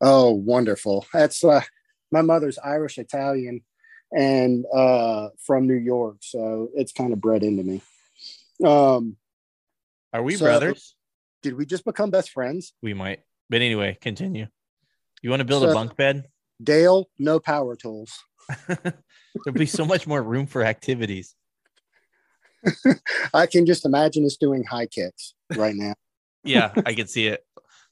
oh 0.00 0.30
wonderful. 0.32 1.04
That's 1.12 1.42
uh 1.44 1.62
my 2.12 2.22
mother's 2.22 2.58
irish 2.58 2.96
italian 2.98 3.62
and 4.16 4.64
uh 4.72 5.28
from 5.44 5.66
new 5.66 5.74
york. 5.74 6.18
So 6.20 6.68
it's 6.74 6.92
kind 6.92 7.12
of 7.12 7.20
bred 7.20 7.42
into 7.42 7.64
me. 7.64 7.82
Um 8.64 9.16
Are 10.12 10.22
we 10.22 10.36
So- 10.36 10.44
brothers? 10.44 10.94
Did 11.44 11.54
we 11.54 11.66
just 11.66 11.84
become 11.84 12.10
best 12.10 12.30
friends 12.30 12.72
We 12.82 12.94
might. 12.94 13.20
But 13.50 13.60
anyway, 13.60 13.98
continue. 14.00 14.46
You 15.22 15.30
want 15.30 15.40
to 15.40 15.44
build 15.44 15.64
a 15.64 15.72
bunk 15.72 15.96
bed? 15.96 16.24
dale 16.62 17.10
no 17.18 17.40
power 17.40 17.74
tools 17.74 18.22
There'd 18.68 19.54
be 19.54 19.66
so 19.66 19.84
much 19.84 20.06
more 20.06 20.22
room 20.22 20.46
for 20.46 20.62
activities. 20.62 21.34
I 23.34 23.46
can 23.46 23.66
just 23.66 23.84
imagine 23.84 24.24
us 24.24 24.36
doing 24.36 24.64
high 24.64 24.86
kicks 24.86 25.34
right 25.54 25.74
now. 25.74 25.94
Yeah, 26.46 26.74
I 26.84 26.92
can 26.92 27.06
see 27.06 27.26
it. 27.26 27.42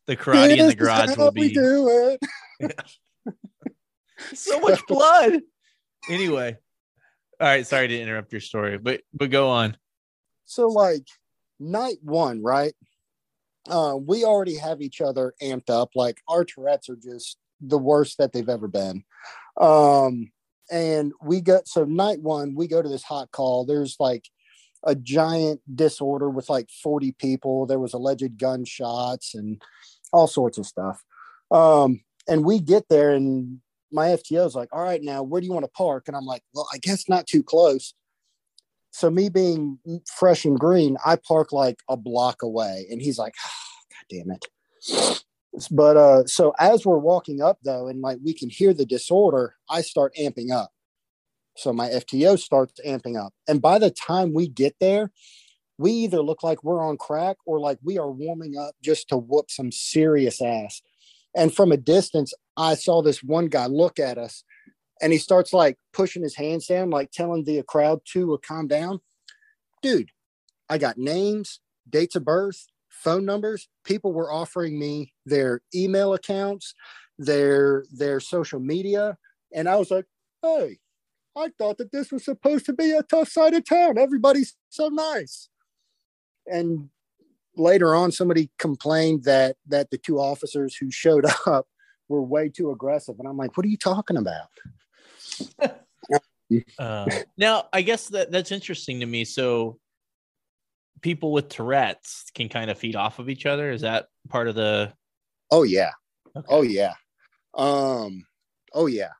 The 0.06 0.14
karate 0.14 0.58
in 0.58 0.66
the 0.66 0.74
garage 0.74 1.16
will 1.16 1.30
be 1.30 1.54
do 1.54 2.18
it. 2.60 2.74
so 4.34 4.60
much 4.60 4.86
blood. 4.86 5.40
Anyway, 6.10 6.58
all 7.40 7.46
right. 7.46 7.66
Sorry 7.66 7.88
to 7.88 7.98
interrupt 7.98 8.30
your 8.30 8.42
story, 8.42 8.76
but 8.76 9.00
but 9.14 9.30
go 9.30 9.48
on. 9.48 9.78
So, 10.44 10.68
like 10.68 11.06
night 11.58 11.96
one, 12.02 12.42
right? 12.42 12.74
Uh, 13.68 13.96
we 13.96 14.24
already 14.24 14.56
have 14.56 14.80
each 14.80 15.00
other 15.00 15.34
amped 15.42 15.70
up. 15.70 15.90
Like 15.94 16.20
our 16.28 16.44
Tourette's 16.44 16.88
are 16.88 16.96
just 16.96 17.38
the 17.60 17.78
worst 17.78 18.18
that 18.18 18.32
they've 18.32 18.48
ever 18.48 18.68
been. 18.68 19.04
Um, 19.60 20.32
and 20.70 21.12
we 21.22 21.40
go 21.40 21.60
so 21.64 21.84
night 21.84 22.20
one, 22.20 22.54
we 22.54 22.66
go 22.66 22.82
to 22.82 22.88
this 22.88 23.04
hot 23.04 23.30
call. 23.30 23.64
There's 23.64 23.96
like 24.00 24.28
a 24.84 24.94
giant 24.94 25.60
disorder 25.74 26.28
with 26.28 26.48
like 26.48 26.68
40 26.82 27.12
people. 27.12 27.66
There 27.66 27.78
was 27.78 27.92
alleged 27.92 28.38
gunshots 28.38 29.34
and 29.34 29.62
all 30.12 30.26
sorts 30.26 30.58
of 30.58 30.66
stuff. 30.66 31.02
Um, 31.50 32.00
and 32.28 32.44
we 32.44 32.58
get 32.58 32.88
there 32.88 33.10
and 33.10 33.60
my 33.92 34.08
FTO 34.08 34.46
is 34.46 34.54
like, 34.54 34.70
all 34.72 34.82
right, 34.82 35.02
now 35.02 35.22
where 35.22 35.40
do 35.40 35.46
you 35.46 35.52
want 35.52 35.64
to 35.64 35.70
park? 35.70 36.04
And 36.08 36.16
I'm 36.16 36.24
like, 36.24 36.42
well, 36.54 36.66
I 36.72 36.78
guess 36.78 37.08
not 37.08 37.26
too 37.26 37.42
close. 37.42 37.94
So 38.92 39.10
me 39.10 39.30
being 39.30 39.78
fresh 40.06 40.44
and 40.44 40.58
green, 40.58 40.96
I 41.04 41.16
park 41.16 41.50
like 41.50 41.80
a 41.88 41.96
block 41.96 42.42
away. 42.42 42.86
And 42.90 43.00
he's 43.00 43.18
like, 43.18 43.34
oh, 43.44 43.50
God 43.90 44.04
damn 44.10 44.30
it. 44.30 45.24
But 45.70 45.96
uh, 45.96 46.26
so 46.26 46.54
as 46.58 46.86
we're 46.86 46.98
walking 46.98 47.42
up 47.42 47.58
though, 47.64 47.88
and 47.88 48.00
like 48.00 48.18
we 48.22 48.34
can 48.34 48.50
hear 48.50 48.72
the 48.72 48.86
disorder, 48.86 49.56
I 49.68 49.80
start 49.80 50.14
amping 50.18 50.50
up. 50.50 50.70
So 51.56 51.72
my 51.72 51.88
FTO 51.88 52.38
starts 52.38 52.80
amping 52.86 53.22
up. 53.22 53.34
And 53.48 53.60
by 53.60 53.78
the 53.78 53.90
time 53.90 54.32
we 54.34 54.48
get 54.48 54.76
there, 54.80 55.10
we 55.78 55.92
either 55.92 56.22
look 56.22 56.42
like 56.42 56.62
we're 56.62 56.82
on 56.82 56.96
crack 56.96 57.36
or 57.46 57.60
like 57.60 57.78
we 57.82 57.98
are 57.98 58.10
warming 58.10 58.56
up 58.56 58.74
just 58.82 59.08
to 59.08 59.16
whoop 59.16 59.50
some 59.50 59.72
serious 59.72 60.40
ass. 60.40 60.82
And 61.34 61.54
from 61.54 61.72
a 61.72 61.76
distance, 61.76 62.32
I 62.56 62.74
saw 62.74 63.02
this 63.02 63.22
one 63.22 63.46
guy 63.46 63.66
look 63.66 63.98
at 63.98 64.18
us 64.18 64.44
and 65.02 65.12
he 65.12 65.18
starts 65.18 65.52
like 65.52 65.76
pushing 65.92 66.22
his 66.22 66.36
hands 66.36 66.66
down, 66.68 66.88
like 66.88 67.10
telling 67.10 67.44
the 67.44 67.62
crowd 67.64 68.00
to 68.12 68.34
uh, 68.34 68.36
calm 68.38 68.68
down. 68.68 69.00
Dude, 69.82 70.10
I 70.70 70.78
got 70.78 70.96
names, 70.96 71.60
dates 71.90 72.14
of 72.14 72.24
birth, 72.24 72.66
phone 72.88 73.24
numbers. 73.24 73.68
People 73.84 74.12
were 74.12 74.32
offering 74.32 74.78
me 74.78 75.12
their 75.26 75.60
email 75.74 76.14
accounts, 76.14 76.74
their 77.18 77.84
their 77.92 78.20
social 78.20 78.60
media, 78.60 79.18
and 79.52 79.68
I 79.68 79.76
was 79.76 79.90
like, 79.90 80.06
"Hey, 80.40 80.78
I 81.36 81.48
thought 81.58 81.78
that 81.78 81.90
this 81.90 82.12
was 82.12 82.24
supposed 82.24 82.64
to 82.66 82.72
be 82.72 82.92
a 82.92 83.02
tough 83.02 83.28
side 83.28 83.54
of 83.54 83.64
town. 83.64 83.98
Everybody's 83.98 84.56
so 84.68 84.88
nice." 84.88 85.48
And 86.46 86.90
later 87.56 87.94
on, 87.94 88.12
somebody 88.12 88.50
complained 88.58 89.24
that 89.24 89.56
that 89.66 89.90
the 89.90 89.98
two 89.98 90.20
officers 90.20 90.76
who 90.76 90.92
showed 90.92 91.24
up 91.46 91.66
were 92.08 92.22
way 92.22 92.48
too 92.48 92.70
aggressive, 92.70 93.16
and 93.18 93.26
I'm 93.26 93.36
like, 93.36 93.56
"What 93.56 93.66
are 93.66 93.70
you 93.70 93.76
talking 93.76 94.16
about?" 94.16 94.48
Uh, 96.78 97.08
now, 97.38 97.64
I 97.72 97.80
guess 97.80 98.08
that 98.08 98.30
that's 98.30 98.52
interesting 98.52 99.00
to 99.00 99.06
me. 99.06 99.24
So, 99.24 99.78
people 101.00 101.32
with 101.32 101.48
Tourette's 101.48 102.26
can 102.34 102.48
kind 102.48 102.70
of 102.70 102.78
feed 102.78 102.96
off 102.96 103.18
of 103.18 103.28
each 103.28 103.46
other. 103.46 103.70
Is 103.70 103.80
that 103.82 104.08
part 104.28 104.48
of 104.48 104.54
the? 104.54 104.92
Oh 105.50 105.64
yeah. 105.64 105.92
Okay. 106.36 106.46
Oh 106.48 106.62
yeah. 106.62 106.94
Um 107.54 108.26
oh 108.72 108.86
yeah. 108.86 109.12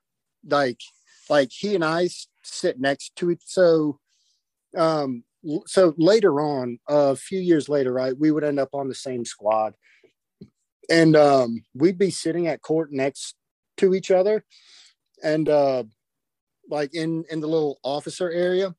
Like 0.48 0.80
like 1.28 1.50
he 1.52 1.74
and 1.74 1.84
I 1.84 2.08
sit 2.42 2.80
next 2.80 3.14
to 3.16 3.30
each 3.30 3.42
so 3.44 3.98
um 4.76 5.24
so 5.66 5.94
later 5.96 6.40
on 6.40 6.78
a 6.88 7.16
few 7.16 7.40
years 7.40 7.68
later 7.68 7.92
right 7.92 8.16
we 8.16 8.30
would 8.30 8.44
end 8.44 8.58
up 8.60 8.70
on 8.72 8.88
the 8.88 8.94
same 8.94 9.24
squad 9.24 9.74
and 10.88 11.16
um 11.16 11.62
we'd 11.74 11.98
be 11.98 12.10
sitting 12.10 12.46
at 12.46 12.62
court 12.62 12.92
next 12.92 13.34
to 13.76 13.94
each 13.94 14.10
other 14.10 14.44
and 15.22 15.48
uh 15.48 15.82
like 16.68 16.94
in 16.94 17.24
in 17.30 17.40
the 17.40 17.46
little 17.46 17.78
officer 17.82 18.30
area 18.30 18.74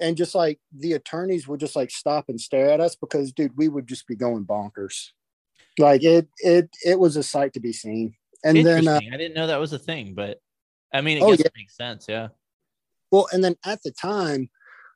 and 0.00 0.16
just 0.16 0.34
like 0.34 0.58
the 0.76 0.92
attorneys 0.92 1.46
would 1.46 1.60
just 1.60 1.76
like 1.76 1.90
stop 1.90 2.28
and 2.28 2.40
stare 2.40 2.70
at 2.70 2.80
us 2.80 2.96
because 2.96 3.32
dude 3.32 3.56
we 3.56 3.68
would 3.68 3.86
just 3.86 4.06
be 4.06 4.16
going 4.16 4.44
bonkers 4.44 5.10
like 5.78 6.02
it 6.04 6.28
it 6.38 6.68
it 6.84 6.98
was 6.98 7.16
a 7.16 7.22
sight 7.22 7.52
to 7.52 7.60
be 7.60 7.72
seen 7.72 8.14
and 8.44 8.64
then 8.64 8.86
uh, 8.86 9.00
I 9.12 9.16
didn't 9.16 9.34
know 9.34 9.46
that 9.46 9.58
was 9.58 9.72
a 9.72 9.78
thing, 9.78 10.12
but 10.14 10.38
I 10.92 11.00
mean, 11.00 11.16
I 11.16 11.20
Oh, 11.22 11.32
yeah. 11.32 11.46
it 11.46 11.52
makes 11.56 11.74
sense. 11.76 12.04
Yeah. 12.06 12.28
well 13.10 13.26
and 13.32 13.42
then 13.42 13.56
at 13.64 13.82
the 13.82 13.90
time 13.90 14.50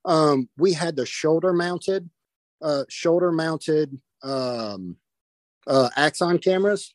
um 0.05 0.49
we 0.59 0.75
had 0.75 0.97
the 0.97 1.07
shoulder 1.07 1.53
mounted 1.53 2.09
uh 2.61 2.85
shoulder 2.88 3.33
mounted 3.33 3.99
um 4.23 4.97
uh 5.67 5.88
axon 5.97 6.38
cameras 6.38 6.95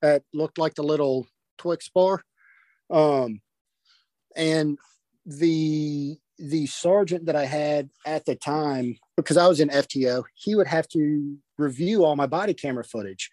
that 0.00 0.22
looked 0.32 0.58
like 0.58 0.74
the 0.74 0.82
little 0.82 1.26
twix 1.58 1.88
bar 1.90 2.24
um 2.90 3.40
and 4.36 4.78
the 5.26 6.16
the 6.38 6.66
sergeant 6.66 7.26
that 7.26 7.36
i 7.36 7.44
had 7.44 7.88
at 8.04 8.24
the 8.24 8.34
time 8.34 8.96
because 9.16 9.36
i 9.36 9.46
was 9.46 9.60
in 9.60 9.68
fto 9.68 10.24
he 10.34 10.54
would 10.54 10.66
have 10.66 10.88
to 10.88 11.36
review 11.62 12.04
all 12.04 12.16
my 12.16 12.26
body 12.26 12.52
camera 12.52 12.84
footage. 12.84 13.30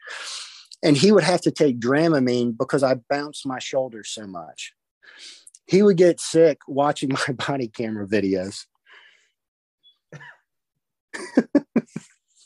And 0.82 0.96
he 0.96 1.12
would 1.12 1.26
have 1.26 1.42
to 1.42 1.52
take 1.52 1.80
dramamine 1.80 2.58
because 2.58 2.84
i 2.84 2.96
bounced 3.10 3.46
my 3.46 3.60
shoulders 3.60 4.10
so 4.10 4.26
much. 4.26 4.74
He 5.66 5.84
would 5.84 5.98
get 5.98 6.22
sick 6.22 6.60
watching 6.68 7.10
my 7.28 7.34
body 7.34 7.68
camera 7.68 8.08
videos. 8.08 8.66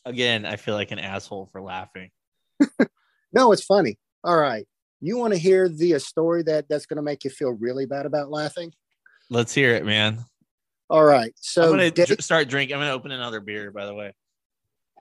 Again, 0.05 0.45
I 0.45 0.57
feel 0.57 0.73
like 0.73 0.91
an 0.91 0.99
asshole 0.99 1.49
for 1.51 1.61
laughing. 1.61 2.09
no 3.33 3.51
it's 3.51 3.63
funny. 3.63 3.99
All 4.23 4.37
right 4.37 4.65
you 5.05 5.17
want 5.17 5.33
to 5.33 5.39
hear 5.39 5.67
the 5.69 5.93
a 5.93 5.99
story 5.99 6.43
that 6.43 6.67
that's 6.69 6.85
going 6.85 6.97
to 6.97 7.03
make 7.03 7.23
you 7.23 7.29
feel 7.29 7.51
really 7.51 7.85
bad 7.85 8.05
about 8.05 8.29
laughing 8.31 8.71
Let's 9.29 9.53
hear 9.53 9.73
it, 9.73 9.85
man. 9.85 10.25
all 10.89 11.03
right 11.03 11.33
So 11.35 11.73
I'm 11.73 11.77
Dave- 11.91 12.07
dr- 12.07 12.21
start 12.23 12.47
drinking. 12.49 12.75
I'm 12.75 12.81
gonna 12.81 12.93
open 12.93 13.11
another 13.11 13.39
beer. 13.39 13.71
By 13.71 13.85
the 13.85 13.93
way. 13.93 14.13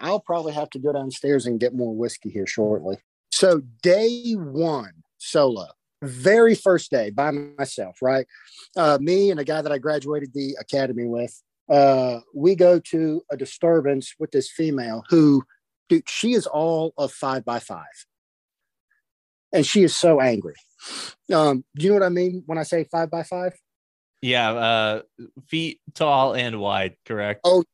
I'll 0.00 0.20
probably 0.20 0.52
have 0.52 0.70
to 0.70 0.78
go 0.78 0.92
downstairs 0.92 1.46
and 1.46 1.60
get 1.60 1.74
more 1.74 1.94
whiskey 1.94 2.30
here 2.30 2.46
shortly. 2.46 2.96
So, 3.30 3.62
day 3.82 4.32
one, 4.32 4.92
solo, 5.18 5.66
very 6.02 6.54
first 6.54 6.90
day 6.90 7.10
by 7.10 7.30
myself, 7.30 7.98
right? 8.02 8.26
Uh, 8.76 8.98
me 9.00 9.30
and 9.30 9.38
a 9.38 9.44
guy 9.44 9.60
that 9.62 9.70
I 9.72 9.78
graduated 9.78 10.32
the 10.34 10.56
academy 10.60 11.06
with, 11.06 11.40
uh, 11.70 12.20
we 12.34 12.54
go 12.54 12.78
to 12.78 13.22
a 13.30 13.36
disturbance 13.36 14.14
with 14.18 14.30
this 14.32 14.50
female 14.50 15.04
who, 15.08 15.44
dude, 15.88 16.08
she 16.08 16.32
is 16.32 16.46
all 16.46 16.94
of 16.98 17.12
five 17.12 17.44
by 17.44 17.58
five. 17.58 18.06
And 19.52 19.66
she 19.66 19.82
is 19.82 19.94
so 19.94 20.20
angry. 20.20 20.54
Um, 21.32 21.64
do 21.76 21.84
you 21.84 21.90
know 21.90 22.00
what 22.00 22.06
I 22.06 22.10
mean 22.10 22.42
when 22.46 22.58
I 22.58 22.62
say 22.62 22.84
five 22.84 23.10
by 23.10 23.22
five? 23.22 23.52
Yeah. 24.20 24.52
Uh, 24.52 25.02
feet 25.48 25.80
tall 25.94 26.34
and 26.34 26.60
wide. 26.60 26.96
Correct. 27.04 27.40
Oh, 27.44 27.64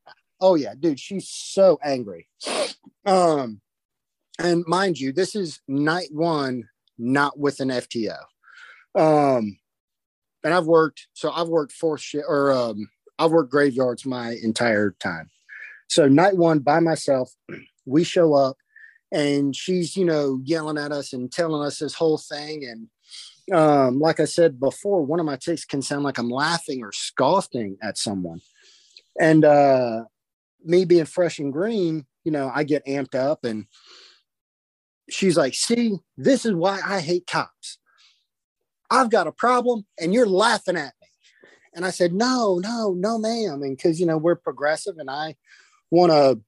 Oh 0.40 0.54
yeah, 0.54 0.74
dude, 0.78 1.00
she's 1.00 1.28
so 1.28 1.78
angry. 1.82 2.28
Um, 3.04 3.60
and 4.38 4.64
mind 4.66 4.98
you, 5.00 5.12
this 5.12 5.34
is 5.34 5.60
night 5.66 6.08
one, 6.12 6.68
not 6.96 7.38
with 7.38 7.60
an 7.60 7.68
FTO. 7.68 8.18
Um, 8.94 9.58
and 10.44 10.54
I've 10.54 10.66
worked, 10.66 11.08
so 11.12 11.30
I've 11.30 11.48
worked 11.48 11.72
fourth 11.72 12.00
shift 12.00 12.24
or 12.28 12.52
um, 12.52 12.88
I've 13.18 13.32
worked 13.32 13.50
graveyards 13.50 14.06
my 14.06 14.36
entire 14.42 14.92
time. 15.00 15.30
So 15.88 16.06
night 16.06 16.36
one 16.36 16.60
by 16.60 16.80
myself, 16.80 17.32
we 17.84 18.04
show 18.04 18.34
up, 18.34 18.56
and 19.12 19.56
she's 19.56 19.96
you 19.96 20.04
know 20.04 20.40
yelling 20.44 20.78
at 20.78 20.92
us 20.92 21.12
and 21.12 21.32
telling 21.32 21.66
us 21.66 21.78
this 21.78 21.94
whole 21.94 22.18
thing, 22.18 22.64
and 22.64 22.88
um, 23.52 24.00
like 24.00 24.20
I 24.20 24.24
said 24.24 24.60
before, 24.60 25.04
one 25.04 25.20
of 25.20 25.26
my 25.26 25.36
ticks 25.36 25.64
can 25.64 25.82
sound 25.82 26.04
like 26.04 26.18
I'm 26.18 26.30
laughing 26.30 26.82
or 26.82 26.92
scoffing 26.92 27.76
at 27.82 27.98
someone 27.98 28.40
And 29.20 29.44
uh, 29.44 30.04
me 30.64 30.84
being 30.84 31.06
fresh 31.06 31.38
and 31.38 31.52
green, 31.52 32.06
you 32.24 32.32
know, 32.32 32.50
I 32.54 32.64
get 32.64 32.86
amped 32.86 33.14
up 33.14 33.44
and 33.44 33.66
she's 35.10 35.36
like, 35.36 35.54
see, 35.54 35.96
this 36.16 36.44
is 36.46 36.54
why 36.54 36.80
I 36.84 37.00
hate 37.00 37.26
cops. 37.26 37.78
I've 38.90 39.10
got 39.10 39.26
a 39.26 39.32
problem 39.32 39.86
and 40.00 40.14
you're 40.14 40.26
laughing 40.26 40.76
at 40.76 40.94
me. 41.00 41.08
And 41.74 41.84
I 41.84 41.90
said, 41.90 42.12
no, 42.12 42.60
no, 42.62 42.94
no, 42.96 43.18
ma'am. 43.18 43.62
And 43.62 43.76
because, 43.76 44.00
you 44.00 44.06
know, 44.06 44.18
we're 44.18 44.36
progressive 44.36 44.96
and 44.98 45.10
I 45.10 45.36
want 45.90 46.12
to 46.12 46.40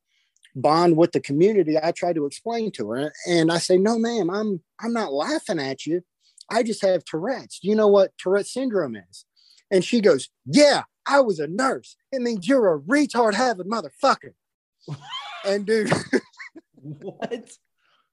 bond 0.54 0.96
with 0.96 1.12
the 1.12 1.20
community, 1.20 1.76
I 1.80 1.92
try 1.92 2.12
to 2.12 2.26
explain 2.26 2.70
to 2.72 2.90
her. 2.90 3.12
And 3.26 3.50
I 3.50 3.58
say, 3.58 3.76
no, 3.78 3.98
ma'am, 3.98 4.30
I'm, 4.30 4.62
I'm 4.80 4.92
not 4.92 5.12
laughing 5.12 5.58
at 5.58 5.86
you. 5.86 6.02
I 6.50 6.62
just 6.62 6.82
have 6.82 7.04
Tourette's. 7.04 7.60
Do 7.60 7.68
you 7.68 7.76
know 7.76 7.88
what 7.88 8.12
Tourette's 8.18 8.52
syndrome 8.52 8.96
is? 8.96 9.24
And 9.70 9.84
she 9.84 10.00
goes, 10.00 10.28
yeah, 10.44 10.82
I 11.06 11.20
was 11.20 11.38
a 11.38 11.46
nurse. 11.46 11.96
It 12.12 12.22
means 12.22 12.48
you're 12.48 12.74
a 12.74 12.80
retard 12.80 13.34
having 13.34 13.66
motherfucker. 13.66 14.32
and 15.44 15.64
dude, 15.64 15.92
what? 16.74 17.50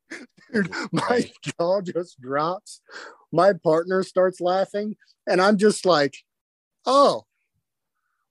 Dude, 0.54 0.72
my 0.94 1.30
jaw 1.42 1.82
just 1.82 2.22
drops. 2.22 2.80
My 3.34 3.52
partner 3.52 4.04
starts 4.04 4.40
laughing, 4.40 4.96
and 5.28 5.42
I'm 5.42 5.58
just 5.58 5.86
like, 5.86 6.16
oh, 6.86 7.26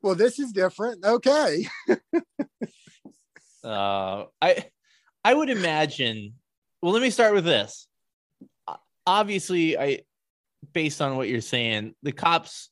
well, 0.01 0.15
this 0.15 0.39
is 0.39 0.53
different. 0.53 1.05
Okay. 1.05 1.67
uh, 3.67 4.27
I 4.41 4.67
I 5.25 5.35
would 5.35 5.51
imagine. 5.51 6.35
Well, 6.83 6.93
let 6.93 7.03
me 7.03 7.11
start 7.11 7.35
with 7.35 7.45
this. 7.45 7.89
Obviously, 9.07 9.79
I 9.79 10.01
based 10.73 11.01
on 11.01 11.17
what 11.17 11.29
you're 11.29 11.41
saying, 11.41 11.95
the 12.03 12.13
cops, 12.13 12.71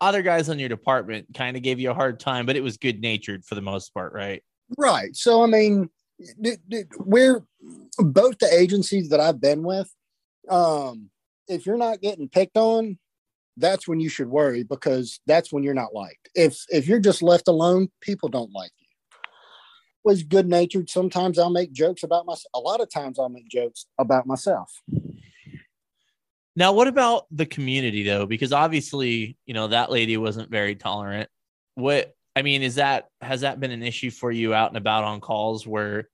other 0.00 0.22
guys 0.22 0.48
on 0.48 0.58
your 0.58 0.68
department, 0.68 1.26
kind 1.34 1.56
of 1.56 1.62
gave 1.62 1.78
you 1.78 1.90
a 1.90 1.94
hard 1.94 2.20
time, 2.20 2.46
but 2.46 2.56
it 2.56 2.62
was 2.62 2.76
good 2.76 3.00
natured 3.00 3.44
for 3.44 3.54
the 3.54 3.62
most 3.62 3.92
part, 3.94 4.12
right? 4.12 4.42
Right. 4.76 5.14
So, 5.14 5.42
I 5.42 5.46
mean, 5.46 5.90
we're 6.98 7.44
both 7.98 8.38
the 8.38 8.52
agencies 8.52 9.10
that 9.10 9.20
I've 9.20 9.40
been 9.40 9.62
with. 9.62 9.92
Um, 10.48 11.10
if 11.48 11.66
you're 11.66 11.76
not 11.76 12.00
getting 12.00 12.28
picked 12.28 12.56
on, 12.56 12.98
that's 13.56 13.88
when 13.88 14.00
you 14.00 14.08
should 14.08 14.28
worry 14.28 14.62
because 14.62 15.20
that's 15.26 15.52
when 15.52 15.62
you're 15.62 15.74
not 15.74 15.94
liked. 15.94 16.28
If 16.34 16.58
if 16.68 16.86
you're 16.86 17.00
just 17.00 17.22
left 17.22 17.48
alone, 17.48 17.88
people 18.00 18.28
don't 18.28 18.52
like 18.52 18.72
you. 18.78 18.85
Was 20.06 20.22
good 20.22 20.48
natured. 20.48 20.88
Sometimes 20.88 21.36
I'll 21.36 21.50
make 21.50 21.72
jokes 21.72 22.04
about 22.04 22.26
myself. 22.26 22.48
A 22.54 22.60
lot 22.60 22.80
of 22.80 22.88
times 22.88 23.18
I'll 23.18 23.28
make 23.28 23.48
jokes 23.48 23.86
about 23.98 24.24
myself. 24.24 24.80
Now, 26.54 26.72
what 26.74 26.86
about 26.86 27.26
the 27.32 27.44
community 27.44 28.04
though? 28.04 28.24
Because 28.24 28.52
obviously, 28.52 29.36
you 29.46 29.52
know, 29.52 29.66
that 29.66 29.90
lady 29.90 30.16
wasn't 30.16 30.48
very 30.48 30.76
tolerant. 30.76 31.28
What 31.74 32.14
I 32.36 32.42
mean, 32.42 32.62
is 32.62 32.76
that 32.76 33.08
has 33.20 33.40
that 33.40 33.58
been 33.58 33.72
an 33.72 33.82
issue 33.82 34.12
for 34.12 34.30
you 34.30 34.54
out 34.54 34.68
and 34.68 34.76
about 34.76 35.02
on 35.02 35.20
calls 35.20 35.66
where 35.66 36.08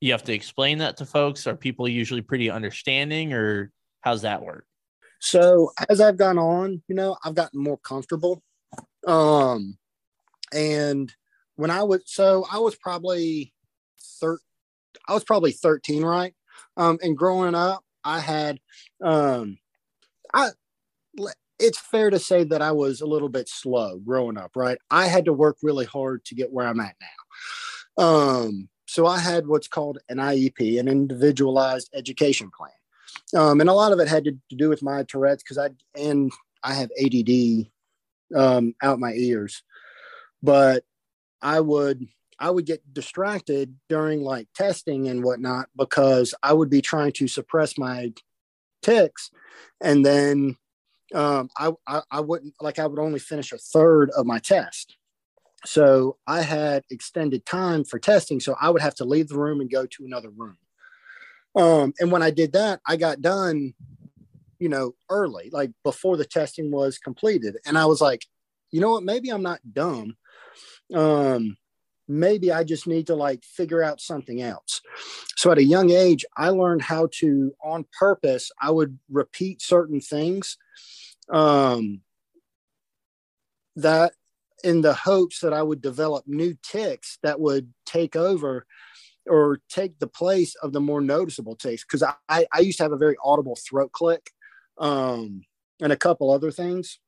you 0.00 0.12
have 0.12 0.22
to 0.24 0.32
explain 0.32 0.78
that 0.78 0.98
to 0.98 1.04
folks? 1.04 1.48
Are 1.48 1.56
people 1.56 1.88
usually 1.88 2.22
pretty 2.22 2.50
understanding 2.50 3.32
or 3.32 3.72
how's 4.00 4.22
that 4.22 4.42
work? 4.42 4.64
So 5.18 5.72
as 5.88 6.00
I've 6.00 6.18
gone 6.18 6.38
on, 6.38 6.84
you 6.86 6.94
know, 6.94 7.16
I've 7.24 7.34
gotten 7.34 7.60
more 7.60 7.78
comfortable. 7.78 8.44
Um 9.08 9.76
and 10.52 11.12
when 11.56 11.70
I 11.70 11.82
was 11.82 12.02
so 12.06 12.46
I 12.50 12.58
was 12.58 12.76
probably 12.76 13.52
thir- 14.20 14.40
I 15.08 15.14
was 15.14 15.24
probably 15.24 15.52
13, 15.52 16.04
right? 16.04 16.34
Um 16.76 16.98
and 17.02 17.16
growing 17.16 17.54
up, 17.54 17.82
I 18.04 18.20
had 18.20 18.60
um 19.02 19.58
I 20.32 20.50
it's 21.58 21.78
fair 21.78 22.10
to 22.10 22.18
say 22.18 22.44
that 22.44 22.62
I 22.62 22.72
was 22.72 23.00
a 23.00 23.06
little 23.06 23.28
bit 23.28 23.48
slow 23.48 23.98
growing 23.98 24.36
up, 24.36 24.52
right? 24.56 24.78
I 24.90 25.06
had 25.06 25.24
to 25.26 25.32
work 25.32 25.58
really 25.62 25.84
hard 25.84 26.24
to 26.26 26.34
get 26.34 26.52
where 26.52 26.66
I'm 26.66 26.80
at 26.80 26.96
now. 27.00 28.04
Um, 28.04 28.68
so 28.86 29.06
I 29.06 29.18
had 29.18 29.46
what's 29.46 29.68
called 29.68 29.98
an 30.08 30.18
IEP, 30.18 30.78
an 30.78 30.88
individualized 30.88 31.90
education 31.94 32.50
plan. 32.56 32.70
Um, 33.36 33.60
and 33.60 33.70
a 33.70 33.74
lot 33.74 33.92
of 33.92 34.00
it 34.00 34.08
had 34.08 34.24
to, 34.24 34.32
to 34.50 34.56
do 34.56 34.68
with 34.68 34.82
my 34.82 35.04
Tourette's 35.04 35.42
because 35.42 35.58
I 35.58 35.70
and 35.98 36.32
I 36.62 36.74
have 36.74 36.90
ADD 37.02 37.66
um, 38.34 38.74
out 38.82 38.98
my 38.98 39.12
ears, 39.12 39.62
but 40.42 40.84
I 41.44 41.60
would 41.60 42.08
I 42.40 42.50
would 42.50 42.66
get 42.66 42.92
distracted 42.92 43.76
during 43.88 44.22
like 44.22 44.48
testing 44.54 45.08
and 45.08 45.22
whatnot 45.22 45.68
because 45.76 46.34
I 46.42 46.52
would 46.52 46.70
be 46.70 46.82
trying 46.82 47.12
to 47.12 47.28
suppress 47.28 47.78
my 47.78 48.12
ticks, 48.82 49.30
and 49.80 50.04
then 50.04 50.56
um, 51.14 51.48
I, 51.56 51.70
I, 51.86 52.02
I 52.10 52.20
wouldn't 52.20 52.54
like 52.60 52.78
I 52.78 52.86
would 52.86 52.98
only 52.98 53.20
finish 53.20 53.52
a 53.52 53.58
third 53.58 54.10
of 54.10 54.26
my 54.26 54.38
test. 54.38 54.96
So 55.66 56.16
I 56.26 56.42
had 56.42 56.84
extended 56.90 57.46
time 57.46 57.84
for 57.84 57.98
testing. 57.98 58.40
So 58.40 58.56
I 58.60 58.70
would 58.70 58.82
have 58.82 58.94
to 58.96 59.04
leave 59.04 59.28
the 59.28 59.38
room 59.38 59.60
and 59.60 59.70
go 59.70 59.86
to 59.86 60.04
another 60.04 60.30
room. 60.30 60.58
Um, 61.56 61.94
and 62.00 62.10
when 62.10 62.22
I 62.22 62.30
did 62.30 62.52
that, 62.52 62.80
I 62.86 62.96
got 62.96 63.22
done, 63.22 63.74
you 64.58 64.68
know, 64.68 64.94
early, 65.08 65.50
like 65.52 65.70
before 65.82 66.16
the 66.16 66.24
testing 66.24 66.70
was 66.70 66.98
completed. 66.98 67.56
And 67.64 67.78
I 67.78 67.86
was 67.86 68.00
like, 68.00 68.26
you 68.72 68.80
know 68.80 68.90
what? 68.90 69.04
Maybe 69.04 69.30
I'm 69.30 69.42
not 69.42 69.60
dumb. 69.72 70.16
Um, 70.94 71.56
maybe 72.06 72.52
I 72.52 72.64
just 72.64 72.86
need 72.86 73.06
to 73.08 73.14
like 73.14 73.44
figure 73.44 73.82
out 73.82 74.00
something 74.00 74.42
else. 74.42 74.80
So 75.36 75.50
at 75.50 75.58
a 75.58 75.64
young 75.64 75.90
age, 75.90 76.24
I 76.36 76.50
learned 76.50 76.82
how 76.82 77.08
to, 77.18 77.54
on 77.62 77.86
purpose, 77.98 78.50
I 78.60 78.70
would 78.70 78.98
repeat 79.10 79.62
certain 79.62 80.00
things 80.00 80.56
um, 81.30 82.02
that 83.76 84.12
in 84.62 84.80
the 84.80 84.94
hopes 84.94 85.40
that 85.40 85.52
I 85.52 85.62
would 85.62 85.82
develop 85.82 86.24
new 86.26 86.56
ticks 86.62 87.18
that 87.22 87.40
would 87.40 87.72
take 87.84 88.16
over 88.16 88.66
or 89.26 89.60
take 89.68 89.98
the 89.98 90.06
place 90.06 90.54
of 90.56 90.72
the 90.72 90.80
more 90.80 91.00
noticeable 91.00 91.56
ticks. 91.56 91.84
Because 91.84 92.02
I, 92.28 92.46
I 92.52 92.60
used 92.60 92.78
to 92.78 92.84
have 92.84 92.92
a 92.92 92.98
very 92.98 93.16
audible 93.24 93.56
throat 93.56 93.92
click 93.92 94.30
um, 94.78 95.42
and 95.80 95.92
a 95.92 95.96
couple 95.96 96.30
other 96.30 96.50
things 96.50 96.98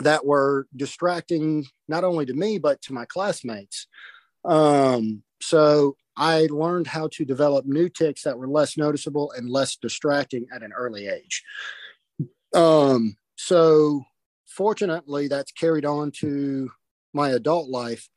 that 0.00 0.24
were 0.24 0.66
distracting 0.76 1.66
not 1.88 2.04
only 2.04 2.26
to 2.26 2.34
me 2.34 2.58
but 2.58 2.80
to 2.82 2.92
my 2.92 3.04
classmates. 3.04 3.86
Um, 4.44 5.22
so 5.40 5.96
I 6.16 6.48
learned 6.50 6.88
how 6.88 7.08
to 7.12 7.24
develop 7.24 7.64
new 7.64 7.88
ticks 7.88 8.22
that 8.22 8.38
were 8.38 8.48
less 8.48 8.76
noticeable 8.76 9.32
and 9.36 9.48
less 9.48 9.76
distracting 9.76 10.46
at 10.54 10.62
an 10.62 10.72
early 10.72 11.06
age. 11.06 11.44
Um, 12.54 13.16
so 13.36 14.02
fortunately, 14.46 15.28
that's 15.28 15.52
carried 15.52 15.84
on 15.84 16.10
to 16.12 16.70
my 17.12 17.30
adult 17.30 17.68
life. 17.68 18.08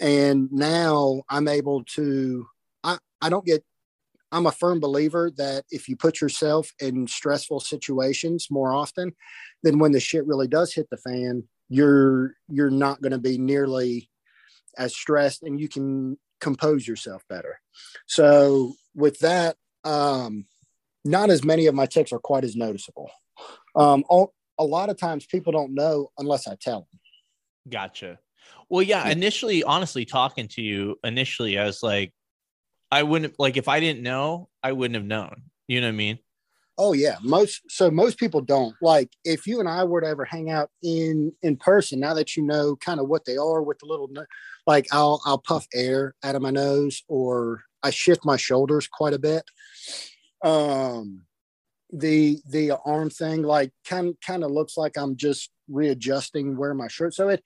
And 0.00 0.50
now 0.52 1.22
I'm 1.28 1.48
able 1.48 1.84
to, 1.94 2.46
I, 2.82 2.98
I 3.20 3.30
don't 3.30 3.46
get, 3.46 3.64
I'm 4.30 4.46
a 4.46 4.52
firm 4.52 4.80
believer 4.80 5.30
that 5.36 5.64
if 5.70 5.88
you 5.88 5.96
put 5.96 6.20
yourself 6.20 6.70
in 6.80 7.06
stressful 7.06 7.60
situations 7.60 8.48
more 8.50 8.72
often, 8.74 9.12
then 9.62 9.78
when 9.78 9.92
the 9.92 10.00
shit 10.00 10.26
really 10.26 10.48
does 10.48 10.74
hit 10.74 10.88
the 10.90 10.96
fan, 10.98 11.44
you're 11.68 12.34
you're 12.48 12.70
not 12.70 13.00
going 13.00 13.12
to 13.12 13.18
be 13.18 13.38
nearly 13.38 14.10
as 14.76 14.94
stressed 14.94 15.42
and 15.42 15.60
you 15.60 15.68
can 15.68 16.18
compose 16.40 16.86
yourself 16.86 17.22
better. 17.28 17.60
So 18.06 18.74
with 18.94 19.18
that, 19.20 19.56
um, 19.84 20.46
not 21.04 21.30
as 21.30 21.44
many 21.44 21.66
of 21.66 21.74
my 21.74 21.86
ticks 21.86 22.12
are 22.12 22.18
quite 22.18 22.44
as 22.44 22.56
noticeable. 22.56 23.10
Um, 23.74 24.04
all, 24.08 24.34
a 24.58 24.64
lot 24.64 24.90
of 24.90 24.96
times 24.98 25.26
people 25.26 25.52
don't 25.52 25.74
know 25.74 26.10
unless 26.18 26.46
I 26.46 26.56
tell 26.60 26.80
them. 26.80 27.00
Gotcha. 27.70 28.18
Well, 28.68 28.82
yeah, 28.82 29.08
initially, 29.08 29.62
honestly, 29.62 30.04
talking 30.04 30.48
to 30.48 30.62
you 30.62 30.96
initially, 31.02 31.58
I 31.58 31.64
was 31.64 31.82
like, 31.82 32.12
I 32.90 33.02
wouldn't 33.02 33.38
like 33.38 33.56
if 33.56 33.68
I 33.68 33.80
didn't 33.80 34.02
know, 34.02 34.48
I 34.62 34.72
wouldn't 34.72 34.96
have 34.96 35.04
known. 35.04 35.42
You 35.66 35.80
know 35.80 35.88
what 35.88 35.92
I 35.94 35.96
mean? 35.96 36.18
Oh 36.80 36.92
yeah, 36.92 37.16
most 37.22 37.62
so 37.68 37.90
most 37.90 38.18
people 38.18 38.40
don't 38.40 38.74
like 38.80 39.10
if 39.24 39.46
you 39.46 39.58
and 39.58 39.68
I 39.68 39.82
were 39.84 40.00
to 40.00 40.06
ever 40.06 40.24
hang 40.24 40.50
out 40.50 40.70
in 40.82 41.32
in 41.42 41.56
person. 41.56 42.00
Now 42.00 42.14
that 42.14 42.36
you 42.36 42.44
know 42.44 42.76
kind 42.76 43.00
of 43.00 43.08
what 43.08 43.24
they 43.24 43.36
are 43.36 43.62
with 43.62 43.78
the 43.80 43.86
little, 43.86 44.08
like 44.66 44.86
I'll 44.92 45.20
I'll 45.26 45.38
puff 45.38 45.66
air 45.74 46.14
out 46.22 46.36
of 46.36 46.42
my 46.42 46.50
nose 46.50 47.02
or 47.08 47.62
I 47.82 47.90
shift 47.90 48.24
my 48.24 48.36
shoulders 48.36 48.86
quite 48.86 49.12
a 49.12 49.18
bit. 49.18 49.42
Um, 50.44 51.22
the 51.92 52.40
the 52.48 52.78
arm 52.84 53.10
thing 53.10 53.42
like 53.42 53.72
kind 53.84 54.14
kind 54.24 54.44
of 54.44 54.52
looks 54.52 54.76
like 54.76 54.96
I'm 54.96 55.16
just 55.16 55.50
readjusting 55.68 56.56
where 56.56 56.74
my 56.74 56.88
shirt. 56.88 57.12
So 57.12 57.28
it 57.28 57.42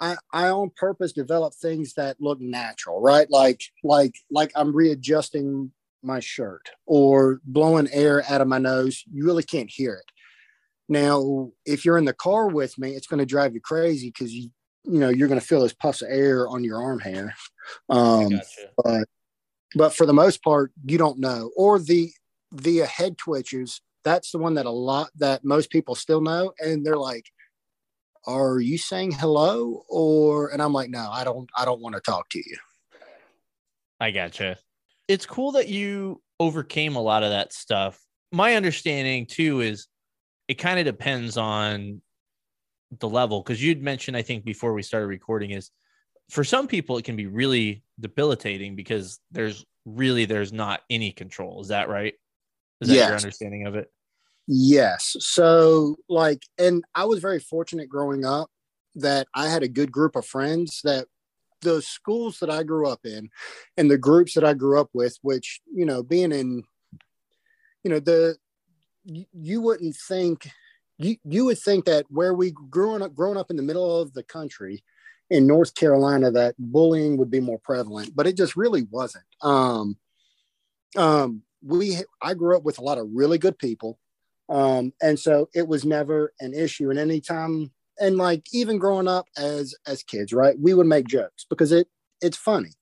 I 0.00 0.16
I 0.32 0.48
on 0.48 0.70
purpose 0.76 1.12
develop 1.12 1.54
things 1.54 1.94
that 1.94 2.16
look 2.20 2.40
natural, 2.40 3.00
right? 3.00 3.30
Like 3.30 3.62
like 3.84 4.14
like 4.30 4.50
I'm 4.56 4.74
readjusting 4.74 5.70
my 6.02 6.20
shirt 6.20 6.70
or 6.86 7.40
blowing 7.44 7.88
air 7.92 8.24
out 8.28 8.40
of 8.40 8.48
my 8.48 8.58
nose. 8.58 9.04
You 9.12 9.26
really 9.26 9.42
can't 9.42 9.70
hear 9.70 9.94
it. 9.94 10.10
Now, 10.88 11.52
if 11.64 11.84
you're 11.84 11.98
in 11.98 12.06
the 12.06 12.12
car 12.12 12.48
with 12.48 12.78
me, 12.78 12.92
it's 12.92 13.06
going 13.06 13.18
to 13.18 13.26
drive 13.26 13.54
you 13.54 13.60
crazy 13.60 14.08
because 14.08 14.32
you 14.34 14.50
you 14.84 14.98
know 14.98 15.10
you're 15.10 15.28
going 15.28 15.40
to 15.40 15.46
feel 15.46 15.60
those 15.60 15.74
puffs 15.74 16.02
of 16.02 16.08
air 16.10 16.48
on 16.48 16.64
your 16.64 16.82
arm 16.82 17.00
hair. 17.00 17.34
Um, 17.88 18.30
gotcha. 18.30 18.70
But 18.82 19.08
but 19.74 19.94
for 19.94 20.06
the 20.06 20.14
most 20.14 20.42
part, 20.42 20.72
you 20.84 20.98
don't 20.98 21.20
know. 21.20 21.50
Or 21.56 21.78
the 21.78 22.10
the 22.50 22.78
head 22.78 23.18
twitches, 23.18 23.82
that's 24.02 24.32
the 24.32 24.38
one 24.38 24.54
that 24.54 24.66
a 24.66 24.70
lot 24.70 25.10
that 25.18 25.44
most 25.44 25.70
people 25.70 25.94
still 25.94 26.20
know. 26.20 26.52
And 26.58 26.84
they're 26.84 26.96
like, 26.96 27.26
are 28.26 28.60
you 28.60 28.76
saying 28.76 29.12
hello 29.12 29.84
or 29.88 30.48
and 30.48 30.60
i'm 30.60 30.72
like 30.72 30.90
no 30.90 31.08
i 31.10 31.24
don't 31.24 31.48
i 31.56 31.64
don't 31.64 31.80
want 31.80 31.94
to 31.94 32.00
talk 32.00 32.28
to 32.28 32.38
you 32.38 32.56
I 34.00 34.10
gotcha. 34.10 34.56
It's 35.06 35.26
cool 35.26 35.52
that 35.52 35.68
you 35.68 36.22
overcame 36.40 36.96
a 36.96 37.02
lot 37.02 37.22
of 37.22 37.30
that 37.30 37.52
stuff. 37.52 38.00
My 38.32 38.54
understanding 38.54 39.26
too 39.26 39.60
is 39.60 39.88
it 40.48 40.54
kind 40.54 40.78
of 40.78 40.86
depends 40.86 41.36
on 41.36 42.00
the 42.98 43.08
level 43.08 43.42
because 43.42 43.62
you'd 43.62 43.82
mentioned, 43.82 44.16
I 44.16 44.22
think, 44.22 44.44
before 44.44 44.72
we 44.72 44.82
started 44.82 45.06
recording, 45.06 45.50
is 45.50 45.70
for 46.30 46.44
some 46.44 46.66
people 46.66 46.96
it 46.96 47.04
can 47.04 47.16
be 47.16 47.26
really 47.26 47.84
debilitating 48.00 48.74
because 48.74 49.20
there's 49.30 49.64
really 49.84 50.24
there's 50.24 50.52
not 50.52 50.80
any 50.88 51.12
control. 51.12 51.60
Is 51.60 51.68
that 51.68 51.88
right? 51.88 52.14
Is 52.80 52.88
that 52.88 52.94
your 52.94 53.16
understanding 53.16 53.66
of 53.66 53.74
it? 53.74 53.92
Yes. 54.52 55.14
So, 55.20 55.94
like, 56.08 56.42
and 56.58 56.82
I 56.92 57.04
was 57.04 57.20
very 57.20 57.38
fortunate 57.38 57.88
growing 57.88 58.24
up 58.24 58.50
that 58.96 59.28
I 59.32 59.48
had 59.48 59.62
a 59.62 59.68
good 59.68 59.92
group 59.92 60.16
of 60.16 60.26
friends 60.26 60.80
that 60.82 61.06
the 61.60 61.80
schools 61.80 62.40
that 62.40 62.50
I 62.50 62.64
grew 62.64 62.88
up 62.88 62.98
in 63.04 63.30
and 63.76 63.88
the 63.88 63.96
groups 63.96 64.34
that 64.34 64.42
I 64.42 64.54
grew 64.54 64.80
up 64.80 64.88
with, 64.92 65.16
which, 65.22 65.60
you 65.72 65.86
know, 65.86 66.02
being 66.02 66.32
in, 66.32 66.64
you 67.84 67.92
know, 67.92 68.00
the, 68.00 68.38
you, 69.04 69.60
wouldn't 69.60 69.94
think, 70.08 70.50
you, 70.98 71.14
you 71.22 71.44
would 71.44 71.58
think 71.60 71.84
that 71.84 72.06
where 72.08 72.34
we 72.34 72.52
growing 72.70 73.02
up, 73.02 73.14
growing 73.14 73.38
up 73.38 73.50
in 73.50 73.56
the 73.56 73.62
middle 73.62 74.00
of 74.00 74.14
the 74.14 74.24
country 74.24 74.82
in 75.30 75.46
North 75.46 75.76
Carolina, 75.76 76.32
that 76.32 76.56
bullying 76.58 77.18
would 77.18 77.30
be 77.30 77.38
more 77.38 77.60
prevalent, 77.60 78.16
but 78.16 78.26
it 78.26 78.36
just 78.36 78.56
really 78.56 78.82
wasn't. 78.90 79.24
Um, 79.42 79.96
um, 80.96 81.42
we, 81.62 81.98
I 82.20 82.34
grew 82.34 82.56
up 82.56 82.64
with 82.64 82.78
a 82.78 82.82
lot 82.82 82.98
of 82.98 83.06
really 83.12 83.38
good 83.38 83.56
people 83.56 84.00
um 84.50 84.92
and 85.00 85.18
so 85.18 85.48
it 85.54 85.66
was 85.66 85.84
never 85.84 86.32
an 86.40 86.52
issue. 86.52 86.90
And 86.90 86.98
anytime 86.98 87.70
and 87.98 88.16
like 88.16 88.44
even 88.52 88.78
growing 88.78 89.08
up 89.08 89.26
as 89.36 89.74
as 89.86 90.02
kids 90.02 90.32
right 90.32 90.56
we 90.58 90.74
would 90.74 90.86
make 90.86 91.06
jokes 91.06 91.46
because 91.48 91.72
it 91.72 91.86
it's 92.20 92.36
funny. 92.36 92.72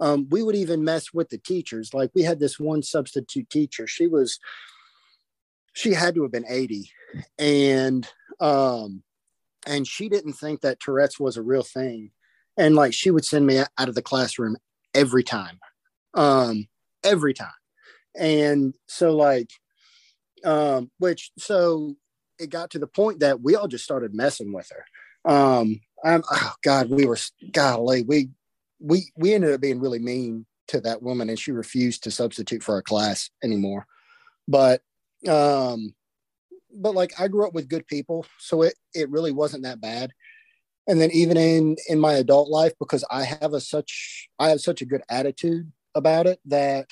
Um 0.00 0.26
we 0.30 0.42
would 0.42 0.56
even 0.56 0.84
mess 0.84 1.12
with 1.12 1.28
the 1.28 1.38
teachers. 1.38 1.92
Like 1.92 2.10
we 2.14 2.22
had 2.22 2.40
this 2.40 2.58
one 2.58 2.82
substitute 2.82 3.50
teacher. 3.50 3.86
She 3.86 4.06
was 4.06 4.40
she 5.74 5.92
had 5.92 6.14
to 6.14 6.22
have 6.22 6.32
been 6.32 6.46
80 6.48 6.90
and 7.38 8.08
um 8.40 9.02
and 9.66 9.86
she 9.86 10.08
didn't 10.08 10.32
think 10.32 10.62
that 10.62 10.80
tourette's 10.80 11.20
was 11.20 11.36
a 11.36 11.42
real 11.42 11.62
thing. 11.62 12.10
And 12.56 12.74
like 12.74 12.94
she 12.94 13.10
would 13.10 13.24
send 13.24 13.46
me 13.46 13.58
out 13.58 13.88
of 13.88 13.94
the 13.94 14.02
classroom 14.02 14.56
every 14.94 15.22
time. 15.22 15.58
Um 16.14 16.68
every 17.04 17.34
time. 17.34 17.52
And 18.16 18.74
so 18.86 19.14
like 19.14 19.50
um, 20.44 20.90
which 20.98 21.30
so 21.38 21.96
it 22.38 22.50
got 22.50 22.70
to 22.70 22.78
the 22.78 22.86
point 22.86 23.20
that 23.20 23.40
we 23.40 23.56
all 23.56 23.68
just 23.68 23.84
started 23.84 24.14
messing 24.14 24.52
with 24.52 24.70
her. 24.70 25.30
Um, 25.30 25.80
I'm, 26.04 26.22
oh 26.30 26.54
God, 26.62 26.90
we 26.90 27.06
were 27.06 27.18
golly, 27.52 28.02
we 28.02 28.30
we 28.80 29.10
we 29.16 29.34
ended 29.34 29.52
up 29.52 29.60
being 29.60 29.80
really 29.80 29.98
mean 29.98 30.46
to 30.68 30.80
that 30.82 31.02
woman, 31.02 31.28
and 31.28 31.38
she 31.38 31.52
refused 31.52 32.04
to 32.04 32.10
substitute 32.10 32.62
for 32.62 32.74
our 32.74 32.82
class 32.82 33.30
anymore. 33.42 33.86
But 34.46 34.82
um, 35.28 35.94
but 36.72 36.94
like 36.94 37.18
I 37.20 37.28
grew 37.28 37.46
up 37.46 37.54
with 37.54 37.68
good 37.68 37.86
people, 37.86 38.26
so 38.38 38.62
it 38.62 38.74
it 38.94 39.10
really 39.10 39.32
wasn't 39.32 39.64
that 39.64 39.80
bad. 39.80 40.12
And 40.86 41.00
then 41.00 41.10
even 41.10 41.36
in 41.36 41.76
in 41.88 41.98
my 41.98 42.14
adult 42.14 42.48
life, 42.48 42.72
because 42.78 43.04
I 43.10 43.24
have 43.24 43.52
a 43.52 43.60
such 43.60 44.28
I 44.38 44.50
have 44.50 44.60
such 44.60 44.80
a 44.80 44.86
good 44.86 45.02
attitude 45.08 45.70
about 45.94 46.26
it 46.26 46.38
that 46.46 46.86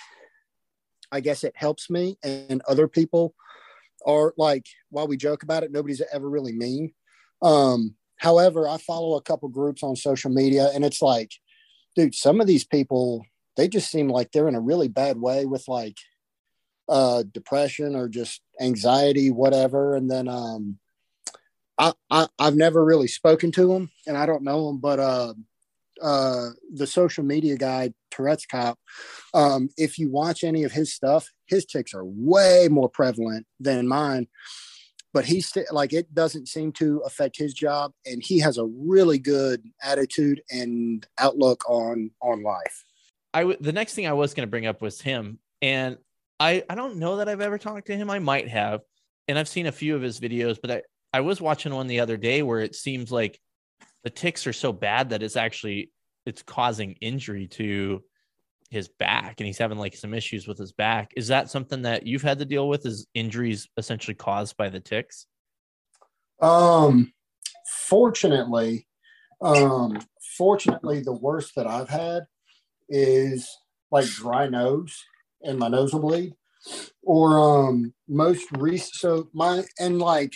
I 1.12 1.21
guess 1.21 1.45
it 1.45 1.55
helps 1.57 1.88
me 1.90 2.19
and 2.23 2.62
other 2.69 2.88
people 2.88 3.35
are 4.07 4.35
like 4.37 4.66
while 4.90 5.09
we 5.09 5.16
joke 5.16 5.42
about 5.42 5.62
it, 5.62 5.73
nobody's 5.73 6.03
ever 6.12 6.29
really 6.29 6.53
mean. 6.53 6.92
Um, 7.42 7.95
however, 8.19 8.69
I 8.69 8.79
follow 8.79 9.16
a 9.16 9.23
couple 9.23 9.49
groups 9.49 9.83
on 9.83 9.97
social 9.97 10.31
media 10.31 10.71
and 10.75 10.85
it's 10.85 11.03
like, 11.03 11.33
dude, 11.95 12.14
some 12.14 12.40
of 12.40 12.47
these 12.47 12.64
people, 12.64 13.25
they 13.57 13.69
just 13.69 13.90
seem 13.90 14.09
like 14.09 14.33
they're 14.33 14.49
in 14.49 14.55
a 14.55 14.61
really 14.61 14.88
bad 14.88 15.21
way 15.21 15.47
with 15.47 15.66
like 15.69 15.97
uh 16.88 17.25
depression 17.33 17.97
or 17.97 18.09
just 18.09 18.42
anxiety, 18.61 19.31
whatever. 19.31 19.97
And 19.97 20.11
then 20.11 20.29
um 20.29 20.79
I, 21.79 21.92
I 22.11 22.29
I've 22.38 22.57
never 22.57 22.85
really 22.85 23.09
spoken 23.09 23.51
to 23.53 23.66
them 23.66 23.90
and 24.07 24.16
I 24.16 24.27
don't 24.27 24.45
know 24.45 24.66
them, 24.66 24.79
but 24.79 25.01
uh 25.01 25.35
uh 26.01 26.51
the 26.73 26.87
social 26.87 27.25
media 27.25 27.57
guy 27.57 27.92
tourette's 28.16 28.46
cop 28.46 28.79
um 29.35 29.68
if 29.76 29.98
you 29.98 30.11
watch 30.11 30.44
any 30.44 30.64
of 30.64 30.72
his 30.72 30.92
stuff 30.92 31.29
his 31.46 31.64
tics 31.64 31.94
are 31.94 32.05
way 32.05 32.68
more 32.70 32.88
prevalent 32.88 33.46
than 33.61 33.87
mine 33.87 34.26
but 35.12 35.24
he's 35.24 35.48
st- 35.48 35.72
like 35.72 35.92
it 35.92 36.12
doesn't 36.14 36.48
seem 36.48 36.72
to 36.72 37.00
affect 37.07 37.37
his 37.37 37.55
job 37.55 37.92
and 38.05 38.22
he 38.22 38.38
has 38.38 38.59
a 38.59 38.64
really 38.64 39.18
good 39.18 39.62
attitude 39.83 40.42
and 40.50 41.07
outlook 41.18 41.68
on 41.68 42.11
on 42.22 42.42
life 42.42 42.85
I 43.37 43.40
w- 43.40 43.59
the 43.61 43.72
next 43.72 43.92
thing 43.92 44.07
I 44.07 44.14
was 44.14 44.33
going 44.33 44.46
to 44.46 44.50
bring 44.50 44.64
up 44.64 44.81
was 44.81 44.98
him, 44.98 45.38
and 45.61 45.98
I 46.40 46.64
I 46.70 46.74
don't 46.74 46.96
know 46.96 47.18
that 47.18 47.29
I've 47.29 47.42
ever 47.42 47.59
talked 47.59 47.88
to 47.88 47.96
him. 47.96 48.09
I 48.09 48.18
might 48.18 48.48
have, 48.48 48.81
and 49.29 49.38
I've 49.38 49.46
seen 49.46 49.66
a 49.66 49.72
few 49.72 49.94
of 49.94 50.00
his 50.00 50.18
videos, 50.18 50.59
but 50.59 50.70
I 50.70 50.83
I 51.12 51.20
was 51.20 51.38
watching 51.38 51.74
one 51.74 51.87
the 51.87 52.00
other 52.00 52.16
day 52.16 52.42
where 52.42 52.61
it 52.61 52.74
seems 52.74 53.12
like 53.12 53.38
the 54.05 54.11
tics 54.11 54.46
are 54.46 54.55
so 54.55 54.72
bad 54.72 55.11
that 55.11 55.22
it's 55.22 55.37
actually 55.37 55.90
it's 56.27 56.43
causing 56.43 56.93
injury 57.01 57.47
to 57.49 58.03
his 58.69 58.89
back, 58.89 59.37
and 59.39 59.47
he's 59.47 59.59
having 59.59 59.79
like 59.79 59.97
some 59.97 60.12
issues 60.12 60.47
with 60.47 60.59
his 60.59 60.73
back. 60.73 61.12
Is 61.17 61.29
that 61.29 61.51
something 61.51 61.83
that 61.83 62.07
you've 62.07 62.23
had 62.23 62.39
to 62.41 62.45
deal 62.45 62.69
with? 62.69 62.85
Is 62.85 63.07
injuries 63.15 63.69
essentially 63.77 64.15
caused 64.15 64.57
by 64.57 64.69
the 64.69 64.81
tics? 64.81 65.27
um 66.43 67.12
fortunately 67.89 68.87
um 69.41 69.99
fortunately 70.37 71.01
the 71.01 71.12
worst 71.12 71.55
that 71.57 71.67
i've 71.67 71.89
had 71.89 72.27
is 72.89 73.49
like 73.91 74.07
dry 74.07 74.47
nose 74.47 75.03
and 75.43 75.59
my 75.59 75.69
nose 75.69 75.93
will 75.93 76.01
bleed 76.01 76.35
or 77.03 77.39
um 77.39 77.93
most 78.09 78.47
recent 78.59 78.95
so 78.95 79.29
my 79.33 79.62
and 79.79 79.99
like 79.99 80.33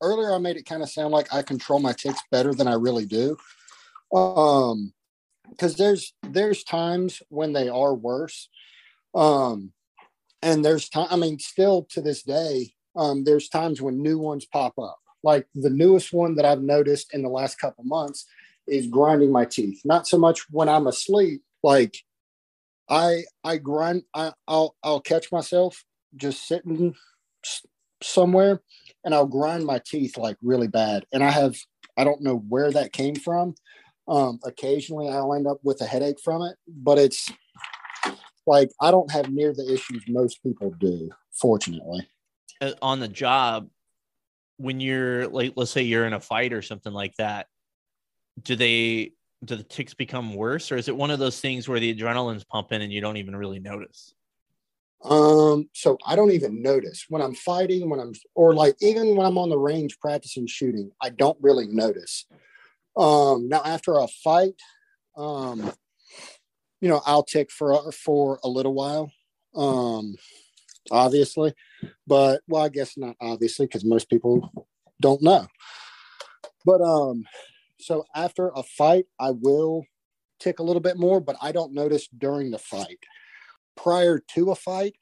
earlier 0.00 0.32
i 0.32 0.38
made 0.38 0.56
it 0.56 0.66
kind 0.66 0.82
of 0.82 0.90
sound 0.90 1.12
like 1.12 1.32
i 1.32 1.42
control 1.42 1.78
my 1.78 1.92
tics 1.92 2.20
better 2.30 2.54
than 2.54 2.66
i 2.66 2.74
really 2.74 3.06
do 3.06 3.36
um 4.12 4.92
because 5.50 5.76
there's 5.76 6.14
there's 6.22 6.64
times 6.64 7.22
when 7.28 7.52
they 7.52 7.68
are 7.68 7.94
worse. 7.94 8.48
Um 9.14 9.72
and 10.42 10.64
there's 10.64 10.88
time 10.88 11.06
i 11.10 11.16
mean 11.16 11.38
still 11.38 11.86
to 11.90 12.00
this 12.00 12.22
day 12.22 12.72
um 12.96 13.24
there's 13.24 13.48
times 13.48 13.80
when 13.80 14.02
new 14.02 14.18
ones 14.18 14.44
pop 14.44 14.78
up. 14.78 14.98
Like 15.22 15.46
the 15.54 15.70
newest 15.70 16.12
one 16.12 16.34
that 16.36 16.44
i've 16.44 16.62
noticed 16.62 17.14
in 17.14 17.22
the 17.22 17.28
last 17.28 17.58
couple 17.58 17.84
months 17.84 18.26
is 18.66 18.86
grinding 18.86 19.32
my 19.32 19.44
teeth. 19.44 19.80
Not 19.84 20.06
so 20.06 20.18
much 20.18 20.50
when 20.50 20.68
i'm 20.68 20.86
asleep 20.86 21.42
like 21.62 21.96
i 22.88 23.22
i 23.44 23.56
grind 23.56 24.02
I, 24.14 24.32
i'll 24.48 24.74
i'll 24.82 25.00
catch 25.00 25.30
myself 25.30 25.84
just 26.16 26.46
sitting 26.46 26.94
somewhere 28.02 28.60
and 29.04 29.14
i'll 29.14 29.26
grind 29.26 29.64
my 29.64 29.80
teeth 29.84 30.18
like 30.18 30.36
really 30.42 30.68
bad. 30.68 31.06
And 31.12 31.22
i 31.22 31.30
have 31.30 31.56
i 31.96 32.04
don't 32.04 32.22
know 32.22 32.36
where 32.48 32.72
that 32.72 32.92
came 32.92 33.14
from 33.14 33.54
um 34.08 34.38
occasionally 34.44 35.08
i'll 35.08 35.34
end 35.34 35.46
up 35.46 35.58
with 35.62 35.80
a 35.80 35.86
headache 35.86 36.20
from 36.20 36.42
it 36.42 36.56
but 36.66 36.98
it's 36.98 37.30
like 38.46 38.70
i 38.80 38.90
don't 38.90 39.10
have 39.10 39.30
near 39.30 39.52
the 39.52 39.72
issues 39.72 40.02
most 40.08 40.42
people 40.42 40.72
do 40.78 41.08
fortunately. 41.32 42.06
Uh, 42.60 42.72
on 42.82 43.00
the 43.00 43.08
job 43.08 43.68
when 44.56 44.80
you're 44.80 45.26
like 45.28 45.52
let's 45.56 45.70
say 45.70 45.82
you're 45.82 46.06
in 46.06 46.12
a 46.12 46.20
fight 46.20 46.52
or 46.52 46.62
something 46.62 46.92
like 46.92 47.14
that 47.16 47.46
do 48.40 48.56
they 48.56 49.12
do 49.44 49.56
the 49.56 49.62
tics 49.62 49.94
become 49.94 50.34
worse 50.34 50.70
or 50.70 50.76
is 50.76 50.88
it 50.88 50.96
one 50.96 51.10
of 51.10 51.18
those 51.18 51.40
things 51.40 51.68
where 51.68 51.80
the 51.80 51.94
adrenaline's 51.94 52.44
pumping 52.44 52.82
and 52.82 52.92
you 52.92 53.00
don't 53.00 53.16
even 53.16 53.34
really 53.34 53.58
notice? 53.58 54.14
Um, 55.04 55.68
so 55.72 55.98
I 56.06 56.14
don't 56.14 56.30
even 56.30 56.62
notice. 56.62 57.06
When 57.08 57.20
I'm 57.20 57.34
fighting, 57.34 57.90
when 57.90 57.98
I'm 57.98 58.12
or 58.36 58.54
like 58.54 58.76
even 58.80 59.16
when 59.16 59.26
I'm 59.26 59.36
on 59.36 59.48
the 59.48 59.58
range 59.58 59.98
practicing 59.98 60.46
shooting, 60.46 60.92
I 61.02 61.10
don't 61.10 61.36
really 61.40 61.66
notice. 61.66 62.26
Um, 62.96 63.48
now 63.48 63.62
after 63.64 63.94
a 63.98 64.06
fight, 64.22 64.60
um, 65.16 65.72
you 66.80 66.88
know, 66.88 67.00
I'll 67.06 67.22
tick 67.22 67.50
for 67.50 67.92
for 67.92 68.38
a 68.44 68.48
little 68.48 68.74
while. 68.74 69.10
Um, 69.54 70.16
obviously, 70.90 71.54
but 72.06 72.42
well, 72.48 72.62
I 72.62 72.68
guess 72.68 72.96
not 72.96 73.16
obviously 73.20 73.66
because 73.66 73.84
most 73.84 74.10
people 74.10 74.50
don't 75.00 75.22
know. 75.22 75.46
But 76.64 76.80
um, 76.80 77.24
so 77.78 78.04
after 78.14 78.50
a 78.54 78.62
fight, 78.62 79.06
I 79.18 79.30
will 79.30 79.84
tick 80.38 80.58
a 80.58 80.62
little 80.62 80.80
bit 80.82 80.98
more, 80.98 81.20
but 81.20 81.36
I 81.40 81.52
don't 81.52 81.72
notice 81.72 82.08
during 82.18 82.50
the 82.50 82.58
fight 82.58 82.98
prior 83.76 84.20
to 84.34 84.50
a 84.50 84.54
fight, 84.54 84.94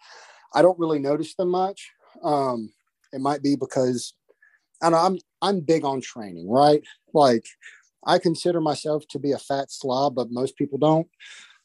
I 0.54 0.62
don't 0.62 0.78
really 0.78 0.98
notice 0.98 1.34
them 1.34 1.50
much. 1.50 1.90
Um, 2.22 2.72
it 3.12 3.20
might 3.20 3.42
be 3.42 3.56
because 3.56 4.14
I 4.82 4.90
know, 4.90 4.98
I'm 4.98 5.18
I'm 5.42 5.60
big 5.60 5.84
on 5.84 6.00
training, 6.00 6.48
right? 6.48 6.82
Like 7.12 7.44
I 8.04 8.18
consider 8.18 8.60
myself 8.60 9.04
to 9.10 9.18
be 9.18 9.32
a 9.32 9.38
fat 9.38 9.70
slob, 9.70 10.14
but 10.14 10.30
most 10.30 10.56
people 10.56 10.78
don't. 10.78 11.08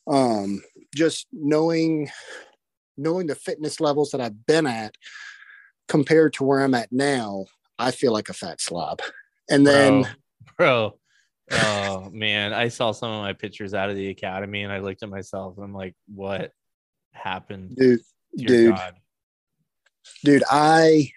Um, 0.07 0.61
just 0.93 1.27
knowing 1.31 2.09
knowing 2.97 3.27
the 3.27 3.35
fitness 3.35 3.79
levels 3.79 4.11
that 4.11 4.21
I've 4.21 4.45
been 4.45 4.67
at 4.67 4.95
compared 5.87 6.33
to 6.33 6.43
where 6.43 6.61
I'm 6.61 6.73
at 6.73 6.91
now, 6.91 7.45
I 7.77 7.91
feel 7.91 8.13
like 8.13 8.29
a 8.29 8.33
fat 8.33 8.61
slob. 8.61 9.01
And 9.49 9.65
then, 9.65 10.07
bro, 10.57 10.91
bro, 11.49 11.59
oh 11.59 12.09
man, 12.11 12.53
I 12.53 12.69
saw 12.69 12.91
some 12.91 13.11
of 13.11 13.21
my 13.21 13.33
pictures 13.33 13.73
out 13.73 13.89
of 13.89 13.95
the 13.95 14.09
academy, 14.09 14.63
and 14.63 14.71
I 14.71 14.79
looked 14.79 15.03
at 15.03 15.09
myself. 15.09 15.57
And 15.57 15.65
I'm 15.65 15.73
like, 15.73 15.95
what 16.13 16.51
happened? 17.13 17.75
dude, 17.75 18.01
dude, 18.37 18.75
God. 18.75 18.93
dude, 20.23 20.43
I 20.49 21.11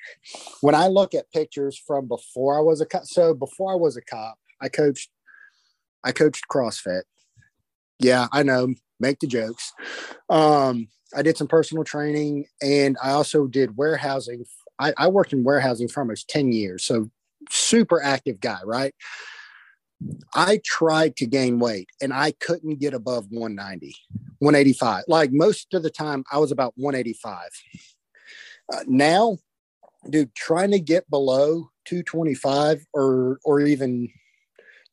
when 0.61 0.75
I 0.75 0.89
look 0.89 1.15
at 1.15 1.31
pictures 1.31 1.79
from 1.79 2.09
before 2.09 2.59
I 2.59 2.63
was 2.63 2.81
a 2.81 2.87
cop, 2.87 3.05
so 3.05 3.35
before 3.35 3.73
I 3.73 3.77
was 3.77 3.97
a 3.97 4.03
cop, 4.03 4.39
I 4.61 4.69
coached, 4.69 5.11
I 6.05 6.13
coached 6.13 6.45
CrossFit. 6.51 7.03
Yeah, 7.99 8.29
I 8.33 8.43
know, 8.43 8.75
make 9.01 9.19
the 9.21 9.27
jokes. 9.27 9.73
Um, 10.29 10.89
I 11.17 11.23
did 11.23 11.37
some 11.37 11.49
personal 11.49 11.85
training, 11.85 12.47
and 12.63 12.97
I 13.03 13.11
also 13.11 13.47
did 13.47 13.77
warehousing. 13.77 14.45
I, 14.79 14.93
I 14.97 15.09
worked 15.09 15.33
in 15.33 15.43
warehousing 15.43 15.89
for 15.89 16.01
almost 16.01 16.29
ten 16.29 16.53
years, 16.53 16.85
so 16.85 17.11
super 17.51 18.03
active 18.03 18.41
guy, 18.41 18.61
right? 18.65 18.95
I 20.35 20.61
tried 20.65 21.17
to 21.17 21.27
gain 21.27 21.59
weight 21.59 21.89
and 22.01 22.13
I 22.13 22.33
couldn't 22.33 22.79
get 22.79 22.95
above 22.95 23.27
190, 23.31 23.95
185. 24.39 25.05
Like 25.09 25.33
most 25.33 25.75
of 25.75 25.83
the 25.83 25.91
time, 25.91 26.25
I 26.31 26.39
was 26.39 26.53
about 26.53 26.75
185. 26.77 27.49
Uh, 28.73 28.85
now, 28.87 29.39
dude, 30.09 30.35
trying 30.35 30.71
to 30.71 30.81
get 30.81 31.11
below 31.11 31.71
225 31.87 32.87
or 32.95 33.41
or 33.45 33.61
even 33.61 34.09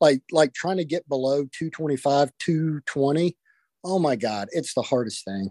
like 0.00 0.22
like 0.30 0.52
trying 0.52 0.76
to 0.78 0.84
get 0.84 1.08
below 1.08 1.42
225, 1.52 2.30
220. 2.38 3.36
Oh 3.84 3.98
my 3.98 4.16
God, 4.16 4.48
it's 4.52 4.74
the 4.74 4.82
hardest 4.82 5.24
thing. 5.24 5.50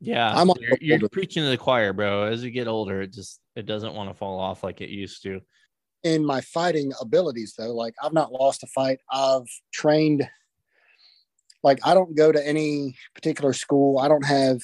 Yeah, 0.00 0.32
I'm 0.34 0.50
you're, 0.80 0.98
you're 0.98 1.08
preaching 1.08 1.44
to 1.44 1.48
the 1.50 1.56
choir, 1.56 1.92
bro. 1.92 2.24
As 2.24 2.42
you 2.42 2.50
get 2.50 2.66
older, 2.66 3.02
it 3.02 3.12
just 3.12 3.40
it 3.54 3.66
doesn't 3.66 3.94
want 3.94 4.10
to 4.10 4.14
fall 4.14 4.40
off 4.40 4.64
like 4.64 4.80
it 4.80 4.88
used 4.88 5.22
to. 5.22 5.40
in 6.02 6.24
my 6.24 6.40
fighting 6.40 6.92
abilities 7.00 7.54
though 7.56 7.74
like 7.74 7.94
i've 8.02 8.12
not 8.12 8.32
lost 8.32 8.62
a 8.62 8.66
fight 8.66 8.98
i've 9.10 9.46
trained 9.72 10.28
like 11.62 11.78
i 11.84 11.94
don't 11.94 12.16
go 12.16 12.32
to 12.32 12.44
any 12.46 12.94
particular 13.14 13.52
school 13.52 13.98
i 13.98 14.08
don't 14.08 14.26
have 14.26 14.58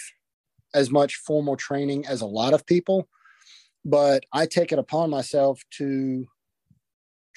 as 0.75 0.91
much 0.91 1.17
formal 1.17 1.57
training 1.57 2.05
as 2.07 2.21
a 2.21 2.27
lot 2.27 2.53
of 2.55 2.67
people 2.67 3.09
but 3.85 4.25
i 4.33 4.47
take 4.47 4.73
it 4.73 4.79
upon 4.79 5.11
myself 5.11 5.61
to 5.71 6.27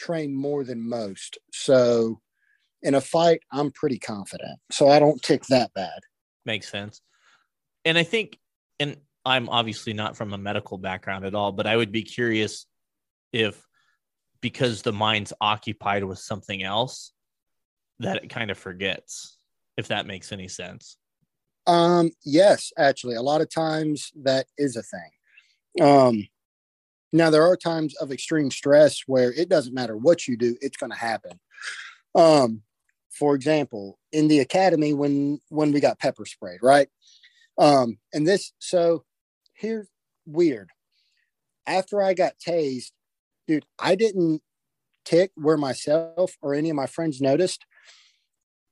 train 0.02 0.34
more 0.34 0.64
than 0.64 0.88
most 0.88 1.38
so 1.52 2.20
in 2.82 2.96
a 2.96 3.02
fight 3.02 3.42
i'm 3.52 3.72
pretty 3.72 4.00
confident 4.00 4.60
so 4.72 4.90
i 4.90 5.00
don't 5.00 5.22
tick 5.22 5.44
that 5.46 5.74
bad 5.74 6.00
Makes 6.46 6.70
sense. 6.70 7.02
And 7.86 7.98
I 7.98 8.04
think, 8.04 8.40
and 8.80 8.98
I'm 9.26 9.50
obviously 9.50 9.94
not 9.94 10.18
from 10.18 10.34
a 10.34 10.38
medical 10.38 10.78
background 10.78 11.26
at 11.26 11.36
all, 11.36 11.52
but 11.52 11.68
I 11.68 11.78
would 11.78 11.92
be 11.92 12.04
curious 12.04 12.66
if 13.32 13.64
because 14.42 14.82
the 14.82 14.94
mind's 14.94 15.34
occupied 15.40 16.04
with 16.04 16.18
something 16.18 16.64
else 16.64 17.12
that 18.00 18.24
it 18.24 18.30
kind 18.30 18.50
of 18.50 18.58
forgets, 18.58 19.38
if 19.78 19.90
that 19.90 20.08
makes 20.08 20.32
any 20.32 20.48
sense. 20.48 20.98
Um, 21.68 22.10
yes, 22.26 22.72
actually, 22.76 23.16
a 23.16 23.22
lot 23.22 23.42
of 23.42 23.50
times 23.54 24.12
that 24.24 24.48
is 24.58 24.76
a 24.76 24.82
thing. 24.82 25.88
Um, 25.88 26.28
now 27.12 27.30
there 27.30 27.44
are 27.44 27.58
times 27.58 27.96
of 27.98 28.12
extreme 28.12 28.52
stress 28.52 29.02
where 29.08 29.34
it 29.34 29.50
doesn't 29.50 29.74
matter 29.74 29.98
what 29.98 30.28
you 30.28 30.38
do, 30.38 30.56
it's 30.62 30.78
going 30.78 30.92
to 30.92 30.98
happen. 30.98 31.40
Um, 32.16 32.62
for 33.12 33.36
example, 33.36 34.00
in 34.12 34.28
the 34.28 34.40
academy 34.40 34.94
when 34.94 35.40
when 35.50 35.72
we 35.72 35.80
got 35.80 36.00
pepper 36.00 36.26
sprayed, 36.26 36.60
right? 36.62 36.88
Um, 37.58 37.98
and 38.14 38.28
this 38.28 38.54
so 38.60 39.04
here's 39.54 39.88
weird. 40.26 40.70
After 41.68 42.02
I 42.02 42.14
got 42.14 42.34
tased, 42.46 42.92
dude, 43.48 43.66
I 43.78 43.96
didn't 43.96 44.42
tick 45.06 45.32
where 45.36 45.58
myself 45.58 46.38
or 46.42 46.54
any 46.54 46.70
of 46.70 46.76
my 46.76 46.88
friends 46.88 47.22
noticed 47.22 47.66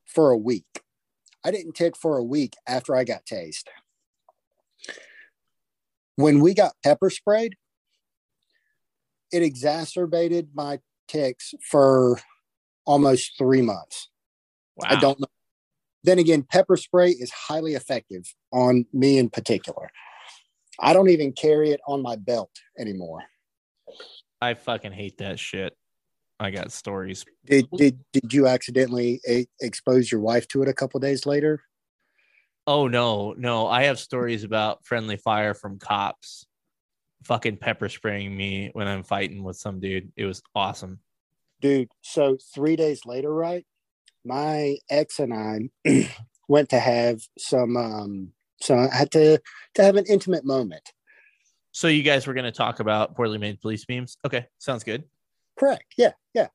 for 0.05 0.31
a 0.31 0.37
week. 0.37 0.65
I 1.43 1.51
didn't 1.51 1.73
tick 1.73 1.95
for 1.95 2.17
a 2.17 2.23
week 2.23 2.55
after 2.67 2.95
I 2.95 3.03
got 3.03 3.25
tased. 3.25 3.65
When 6.15 6.41
we 6.41 6.53
got 6.53 6.73
pepper 6.83 7.09
sprayed, 7.09 7.55
it 9.31 9.43
exacerbated 9.43 10.49
my 10.53 10.79
tics 11.07 11.53
for 11.69 12.19
almost 12.85 13.37
three 13.37 13.61
months. 13.61 14.09
Wow. 14.75 14.87
I 14.89 14.95
don't 14.95 15.19
know. 15.19 15.27
Then 16.03 16.19
again, 16.19 16.43
pepper 16.49 16.77
spray 16.77 17.11
is 17.11 17.31
highly 17.31 17.73
effective 17.73 18.33
on 18.51 18.85
me 18.93 19.17
in 19.17 19.29
particular. 19.29 19.91
I 20.79 20.93
don't 20.93 21.09
even 21.09 21.33
carry 21.33 21.71
it 21.71 21.81
on 21.87 22.01
my 22.01 22.15
belt 22.15 22.51
anymore. 22.77 23.23
I 24.41 24.53
fucking 24.53 24.93
hate 24.93 25.17
that 25.17 25.39
shit. 25.39 25.75
I 26.39 26.51
got 26.51 26.71
stories. 26.71 27.25
Did 27.45 27.67
did 27.75 27.99
did 28.13 28.33
you 28.33 28.47
accidentally 28.47 29.19
e- 29.27 29.47
expose 29.59 30.09
your 30.09 30.21
wife 30.21 30.47
to 30.49 30.61
it 30.61 30.69
a 30.69 30.73
couple 30.73 30.99
days 31.01 31.25
later? 31.25 31.61
Oh 32.65 32.87
no, 32.87 33.33
no. 33.33 33.67
I 33.67 33.83
have 33.83 33.99
stories 33.99 34.45
about 34.45 34.85
friendly 34.85 35.17
fire 35.17 35.53
from 35.53 35.79
cops 35.79 36.45
fucking 37.29 37.57
pepper 37.57 37.87
spraying 37.87 38.35
me 38.35 38.71
when 38.73 38.87
I'm 38.87 39.03
fighting 39.03 39.43
with 39.43 39.55
some 39.55 39.79
dude. 39.79 40.11
It 40.17 40.25
was 40.25 40.41
awesome. 40.55 40.99
dude 41.61 41.89
so 42.01 42.37
three 42.55 42.75
days 42.75 43.05
later 43.05 43.31
right 43.33 43.65
my 44.25 44.77
ex 44.89 45.19
and 45.19 45.33
i 45.33 45.69
went 46.47 46.69
to 46.69 46.79
have 46.79 47.21
some 47.37 47.77
um 47.77 48.31
so 48.61 48.77
i 48.77 48.87
had 48.93 49.11
to 49.11 49.39
to 49.75 49.83
have 49.83 49.95
an 49.95 50.05
intimate 50.09 50.43
moment 50.45 50.91
So 51.71 51.87
you 51.87 52.01
guys 52.03 52.25
were 52.25 52.33
going 52.33 52.51
to 52.53 52.57
talk 52.63 52.79
about 52.79 53.15
Poorly 53.15 53.37
Made 53.37 53.61
Police 53.61 53.85
Memes? 53.87 54.17
Okay, 54.25 54.47
sounds 54.57 54.83
good. 54.83 55.03
correct 55.59 55.93
yeah 55.97 56.13
yeah 56.33 56.47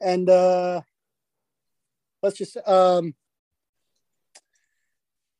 and 0.00 0.28
uh 0.28 0.82
let's 2.22 2.36
just 2.38 2.56
um 2.68 3.14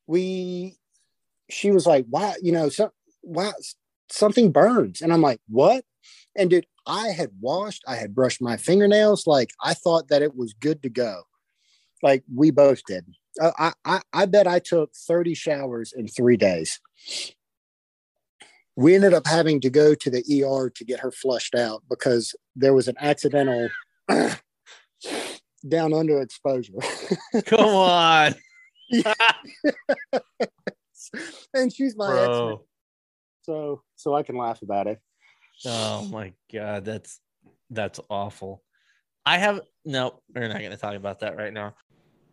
we 0.06 0.76
she 1.50 1.70
was 1.70 1.86
like 1.86 2.06
wow 2.08 2.34
you 2.42 2.52
know 2.52 2.68
so 2.68 2.90
wow 3.22 3.52
something 4.12 4.52
burns. 4.52 5.00
And 5.00 5.12
i'm 5.12 5.22
like 5.22 5.40
what? 5.48 5.84
And 6.36 6.50
dude 6.50 6.66
i 6.86 7.08
had 7.08 7.30
washed 7.40 7.82
i 7.86 7.96
had 7.96 8.14
brushed 8.14 8.42
my 8.42 8.56
fingernails. 8.56 9.26
Like 9.26 9.50
i 9.62 9.74
thought 9.74 10.08
that 10.08 10.22
it 10.22 10.36
was 10.36 10.52
good 10.54 10.82
to 10.82 10.88
go. 10.88 11.22
Like 12.02 12.24
we 12.34 12.50
both 12.50 12.82
did. 12.86 13.06
Uh, 13.40 13.52
I, 13.58 13.72
I 13.84 14.00
i 14.12 14.26
bet 14.26 14.46
i 14.46 14.58
took 14.58 14.94
30 14.94 15.34
showers 15.34 15.92
in 15.96 16.08
three 16.08 16.36
days. 16.36 16.80
We 18.74 18.94
ended 18.94 19.12
up 19.12 19.26
having 19.26 19.60
to 19.62 19.70
go 19.70 19.94
to 19.94 20.10
the 20.10 20.44
er 20.44 20.70
to 20.70 20.84
get 20.84 21.00
her 21.00 21.10
flushed 21.10 21.54
out 21.54 21.82
because 21.90 22.34
there 22.56 22.72
was 22.72 22.88
an 22.88 22.96
accidental 22.98 23.68
down 25.68 25.92
under 25.92 26.20
exposure. 26.22 26.72
Come 27.44 27.60
on, 27.60 28.34
and 31.54 31.72
she's 31.72 31.96
my 31.96 32.18
ex 32.18 32.28
bro. 32.28 32.64
So 33.42 33.82
so 33.96 34.14
i 34.14 34.22
can 34.22 34.36
laugh 34.36 34.62
about 34.62 34.86
it 34.86 35.00
Oh 35.66 36.08
my 36.10 36.32
god, 36.52 36.84
that's 36.84 37.20
that's 37.70 38.00
awful. 38.10 38.62
I 39.24 39.38
have 39.38 39.60
no, 39.84 40.20
we're 40.34 40.48
not 40.48 40.58
going 40.58 40.70
to 40.72 40.76
talk 40.76 40.94
about 40.94 41.20
that 41.20 41.36
right 41.36 41.52
now. 41.52 41.74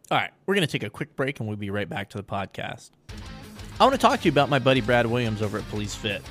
All 0.10 0.18
right, 0.18 0.32
we're 0.46 0.56
going 0.56 0.66
to 0.66 0.72
take 0.72 0.84
a 0.84 0.90
quick 0.90 1.16
break 1.16 1.40
and 1.40 1.48
we'll 1.48 1.58
be 1.58 1.70
right 1.70 1.88
back 1.88 2.10
to 2.12 2.18
the 2.18 2.24
podcast. 2.24 2.92
I 3.80 3.84
want 3.84 3.94
to 3.94 4.00
talk 4.02 4.20
to 4.22 4.26
you 4.26 4.32
about 4.32 4.50
my 4.50 4.58
buddy 4.60 4.82
Brad 4.82 5.06
Williams 5.06 5.42
over 5.42 5.60
at 5.60 5.70
Police 5.70 5.94
Fit. 5.94 6.24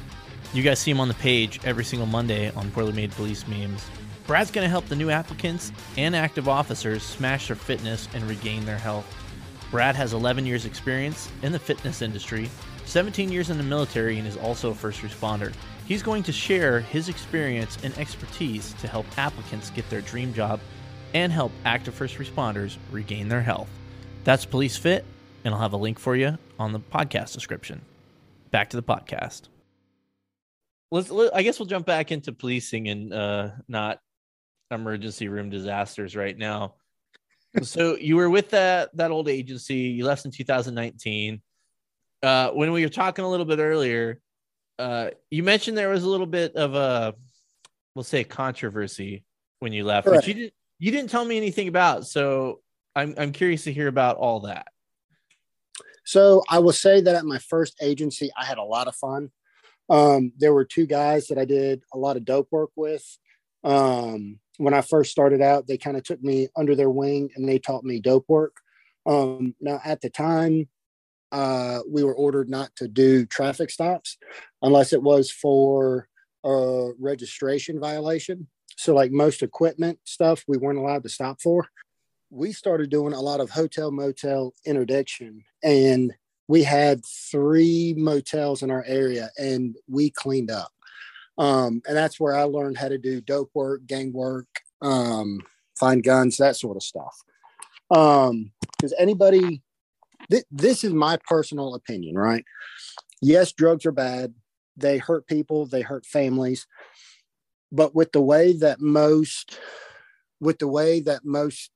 You 0.52 0.62
guys 0.62 0.78
see 0.80 0.90
him 0.90 0.98
on 0.98 1.08
the 1.08 1.14
page 1.14 1.60
every 1.64 1.84
single 1.84 2.06
Monday 2.06 2.50
on 2.50 2.70
Poorly 2.72 2.92
Made 2.92 3.12
Police 3.12 3.46
Memes. 3.46 3.84
Brad's 4.26 4.50
going 4.50 4.64
to 4.64 4.70
help 4.70 4.86
the 4.86 4.96
new 4.96 5.10
applicants 5.10 5.72
and 5.96 6.16
active 6.16 6.48
officers 6.48 7.02
smash 7.02 7.46
their 7.46 7.56
fitness 7.56 8.08
and 8.14 8.24
regain 8.28 8.66
their 8.66 8.76
health. 8.78 9.06
Brad 9.70 9.94
has 9.94 10.12
11 10.12 10.46
years' 10.46 10.64
experience 10.64 11.30
in 11.42 11.52
the 11.52 11.58
fitness 11.58 12.02
industry, 12.02 12.50
17 12.88 13.30
years 13.30 13.50
in 13.50 13.58
the 13.58 13.62
military, 13.62 14.18
and 14.18 14.26
is 14.26 14.38
also 14.38 14.70
a 14.70 14.74
first 14.74 15.02
responder. 15.02 15.52
He's 15.86 16.02
going 16.02 16.22
to 16.22 16.32
share 16.32 16.80
his 16.80 17.10
experience 17.10 17.76
and 17.82 17.96
expertise 17.98 18.72
to 18.80 18.88
help 18.88 19.06
applicants 19.18 19.68
get 19.70 19.88
their 19.90 20.00
dream 20.00 20.32
job 20.32 20.58
and 21.12 21.30
help 21.30 21.52
active 21.66 21.94
first 21.94 22.16
responders 22.16 22.78
regain 22.90 23.28
their 23.28 23.42
health. 23.42 23.68
That's 24.24 24.46
Police 24.46 24.78
Fit, 24.78 25.04
and 25.44 25.54
I'll 25.54 25.60
have 25.60 25.74
a 25.74 25.78
link 25.78 25.98
for 25.98 26.16
you 26.16 26.38
on 26.58 26.72
the 26.72 26.80
podcast 26.80 27.34
description. 27.34 27.82
Back 28.50 28.70
to 28.70 28.76
the 28.78 28.82
podcast. 28.82 29.48
Let's. 30.90 31.10
Let, 31.10 31.36
I 31.36 31.42
guess 31.42 31.58
we'll 31.58 31.66
jump 31.66 31.84
back 31.84 32.10
into 32.10 32.32
policing 32.32 32.88
and 32.88 33.12
uh, 33.12 33.50
not 33.68 34.00
emergency 34.70 35.28
room 35.28 35.50
disasters 35.50 36.16
right 36.16 36.36
now. 36.36 36.74
so 37.62 37.96
you 37.96 38.16
were 38.16 38.30
with 38.30 38.50
that 38.50 38.96
that 38.96 39.10
old 39.10 39.28
agency. 39.28 39.76
You 39.76 40.06
left 40.06 40.24
in 40.24 40.30
2019. 40.30 41.42
Uh, 42.22 42.50
when 42.50 42.72
we 42.72 42.82
were 42.82 42.88
talking 42.88 43.24
a 43.24 43.30
little 43.30 43.46
bit 43.46 43.58
earlier, 43.58 44.20
uh, 44.78 45.10
you 45.30 45.42
mentioned 45.42 45.76
there 45.76 45.88
was 45.88 46.04
a 46.04 46.08
little 46.08 46.26
bit 46.26 46.56
of 46.56 46.74
a, 46.74 47.14
we'll 47.94 48.02
say, 48.02 48.24
controversy 48.24 49.24
when 49.60 49.72
you 49.72 49.84
left, 49.84 50.06
Correct. 50.06 50.26
which 50.26 50.28
you 50.28 50.34
didn't 50.34 50.52
you 50.78 50.92
didn't 50.92 51.10
tell 51.10 51.24
me 51.24 51.36
anything 51.36 51.68
about. 51.68 52.06
So 52.06 52.60
I'm 52.94 53.14
I'm 53.18 53.32
curious 53.32 53.64
to 53.64 53.72
hear 53.72 53.88
about 53.88 54.16
all 54.16 54.40
that. 54.40 54.68
So 56.04 56.42
I 56.48 56.60
will 56.60 56.72
say 56.72 57.00
that 57.00 57.14
at 57.14 57.24
my 57.24 57.38
first 57.38 57.74
agency, 57.82 58.30
I 58.36 58.44
had 58.44 58.58
a 58.58 58.62
lot 58.62 58.88
of 58.88 58.94
fun. 58.94 59.30
Um, 59.90 60.32
there 60.38 60.54
were 60.54 60.64
two 60.64 60.86
guys 60.86 61.26
that 61.28 61.38
I 61.38 61.44
did 61.44 61.82
a 61.92 61.98
lot 61.98 62.16
of 62.16 62.24
dope 62.24 62.48
work 62.50 62.70
with. 62.76 63.04
Um, 63.64 64.38
when 64.58 64.74
I 64.74 64.80
first 64.80 65.10
started 65.10 65.40
out, 65.40 65.66
they 65.66 65.76
kind 65.76 65.96
of 65.96 66.04
took 66.04 66.22
me 66.22 66.48
under 66.56 66.74
their 66.74 66.90
wing 66.90 67.30
and 67.36 67.48
they 67.48 67.58
taught 67.58 67.84
me 67.84 68.00
dope 68.00 68.24
work. 68.28 68.56
Um, 69.06 69.54
now, 69.60 69.80
at 69.84 70.00
the 70.00 70.10
time, 70.10 70.68
uh, 71.32 71.80
we 71.88 72.04
were 72.04 72.14
ordered 72.14 72.48
not 72.48 72.74
to 72.76 72.88
do 72.88 73.26
traffic 73.26 73.70
stops 73.70 74.16
unless 74.62 74.92
it 74.92 75.02
was 75.02 75.30
for 75.30 76.08
a 76.44 76.90
registration 76.98 77.80
violation. 77.80 78.46
So, 78.76 78.94
like 78.94 79.10
most 79.10 79.42
equipment 79.42 79.98
stuff, 80.04 80.44
we 80.46 80.56
weren't 80.56 80.78
allowed 80.78 81.02
to 81.02 81.08
stop 81.08 81.40
for. 81.40 81.66
We 82.30 82.52
started 82.52 82.90
doing 82.90 83.12
a 83.12 83.20
lot 83.20 83.40
of 83.40 83.50
hotel 83.50 83.90
motel 83.90 84.54
interdiction, 84.64 85.44
and 85.62 86.12
we 86.46 86.62
had 86.62 87.02
three 87.04 87.94
motels 87.96 88.62
in 88.62 88.70
our 88.70 88.84
area, 88.86 89.30
and 89.36 89.74
we 89.88 90.10
cleaned 90.10 90.50
up. 90.50 90.70
Um, 91.36 91.82
and 91.86 91.96
that's 91.96 92.18
where 92.18 92.36
I 92.36 92.42
learned 92.42 92.78
how 92.78 92.88
to 92.88 92.98
do 92.98 93.20
dope 93.20 93.50
work, 93.54 93.86
gang 93.86 94.12
work, 94.12 94.48
um, 94.82 95.40
find 95.78 96.02
guns, 96.02 96.36
that 96.38 96.56
sort 96.56 96.76
of 96.76 96.82
stuff. 96.82 97.16
Um, 97.90 98.52
because 98.76 98.94
anybody, 98.98 99.62
th- 100.30 100.44
this 100.50 100.84
is 100.84 100.92
my 100.92 101.18
personal 101.28 101.74
opinion, 101.74 102.16
right? 102.16 102.44
Yes, 103.20 103.52
drugs 103.52 103.86
are 103.86 103.92
bad. 103.92 104.34
They 104.76 104.98
hurt 104.98 105.26
people, 105.26 105.66
they 105.66 105.82
hurt 105.82 106.06
families. 106.06 106.66
But 107.72 107.94
with 107.94 108.12
the 108.12 108.20
way 108.20 108.52
that 108.54 108.80
most, 108.80 109.58
with 110.40 110.58
the 110.58 110.68
way 110.68 111.00
that 111.00 111.24
most 111.24 111.70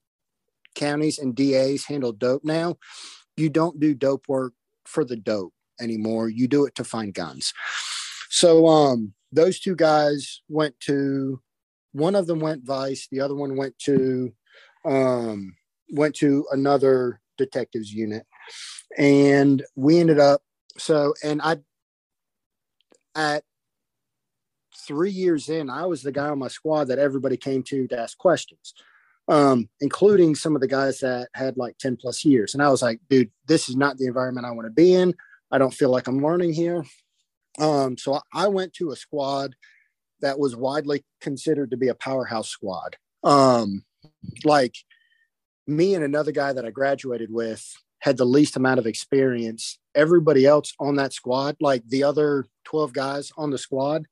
counties 0.74 1.18
and 1.18 1.34
DAs 1.34 1.84
handle 1.84 2.12
dope 2.12 2.44
now, 2.44 2.76
you 3.36 3.48
don't 3.48 3.80
do 3.80 3.94
dope 3.94 4.28
work 4.28 4.52
for 4.84 5.04
the 5.04 5.16
dope 5.16 5.52
anymore. 5.80 6.28
You 6.28 6.48
do 6.48 6.64
it 6.64 6.74
to 6.76 6.84
find 6.84 7.12
guns. 7.12 7.52
So 8.30 8.66
um 8.66 9.14
those 9.32 9.60
two 9.60 9.74
guys 9.74 10.42
went 10.48 10.78
to 10.80 11.40
one 11.92 12.14
of 12.14 12.26
them 12.26 12.40
went 12.40 12.64
vice, 12.64 13.08
the 13.10 13.20
other 13.20 13.34
one 13.34 13.56
went 13.56 13.78
to 13.80 14.32
um 14.84 15.54
went 15.90 16.14
to 16.16 16.46
another 16.50 17.20
detectives 17.36 17.92
unit. 17.92 18.26
And 18.96 19.62
we 19.76 19.98
ended 19.98 20.18
up 20.18 20.42
so 20.78 21.14
and 21.22 21.40
I 21.42 21.56
at 23.14 23.44
three 24.86 25.10
years 25.10 25.48
in, 25.48 25.70
I 25.70 25.86
was 25.86 26.02
the 26.02 26.12
guy 26.12 26.28
on 26.28 26.38
my 26.38 26.48
squad 26.48 26.88
that 26.88 26.98
everybody 26.98 27.36
came 27.36 27.62
to 27.64 27.86
to 27.88 27.98
ask 27.98 28.16
questions, 28.18 28.74
um, 29.28 29.68
including 29.80 30.34
some 30.34 30.54
of 30.54 30.60
the 30.60 30.68
guys 30.68 31.00
that 31.00 31.28
had 31.34 31.56
like 31.56 31.78
10 31.78 31.96
plus 31.96 32.24
years. 32.24 32.54
And 32.54 32.62
I 32.62 32.70
was 32.70 32.82
like, 32.82 33.00
dude, 33.08 33.30
this 33.46 33.68
is 33.68 33.76
not 33.76 33.98
the 33.98 34.06
environment 34.06 34.46
I 34.46 34.50
want 34.50 34.66
to 34.66 34.72
be 34.72 34.94
in. 34.94 35.14
I 35.50 35.58
don't 35.58 35.74
feel 35.74 35.90
like 35.90 36.08
I'm 36.08 36.22
learning 36.22 36.54
here. 36.54 36.84
Um, 37.58 37.98
so 37.98 38.20
I 38.32 38.48
went 38.48 38.72
to 38.74 38.90
a 38.90 38.96
squad 38.96 39.54
that 40.20 40.38
was 40.38 40.56
widely 40.56 41.04
considered 41.20 41.70
to 41.70 41.76
be 41.76 41.88
a 41.88 41.94
powerhouse 41.94 42.48
squad. 42.48 42.96
Um, 43.22 43.84
like 44.44 44.74
me 45.66 45.94
and 45.94 46.04
another 46.04 46.32
guy 46.32 46.52
that 46.52 46.64
I 46.64 46.70
graduated 46.70 47.30
with 47.30 47.64
had 48.02 48.16
the 48.16 48.24
least 48.24 48.56
amount 48.56 48.80
of 48.80 48.86
experience. 48.86 49.78
Everybody 49.94 50.44
else 50.44 50.74
on 50.80 50.96
that 50.96 51.12
squad, 51.12 51.56
like 51.60 51.86
the 51.86 52.02
other 52.02 52.46
12 52.64 52.92
guys 52.92 53.30
on 53.36 53.50
the 53.50 53.58
squad, 53.58 54.06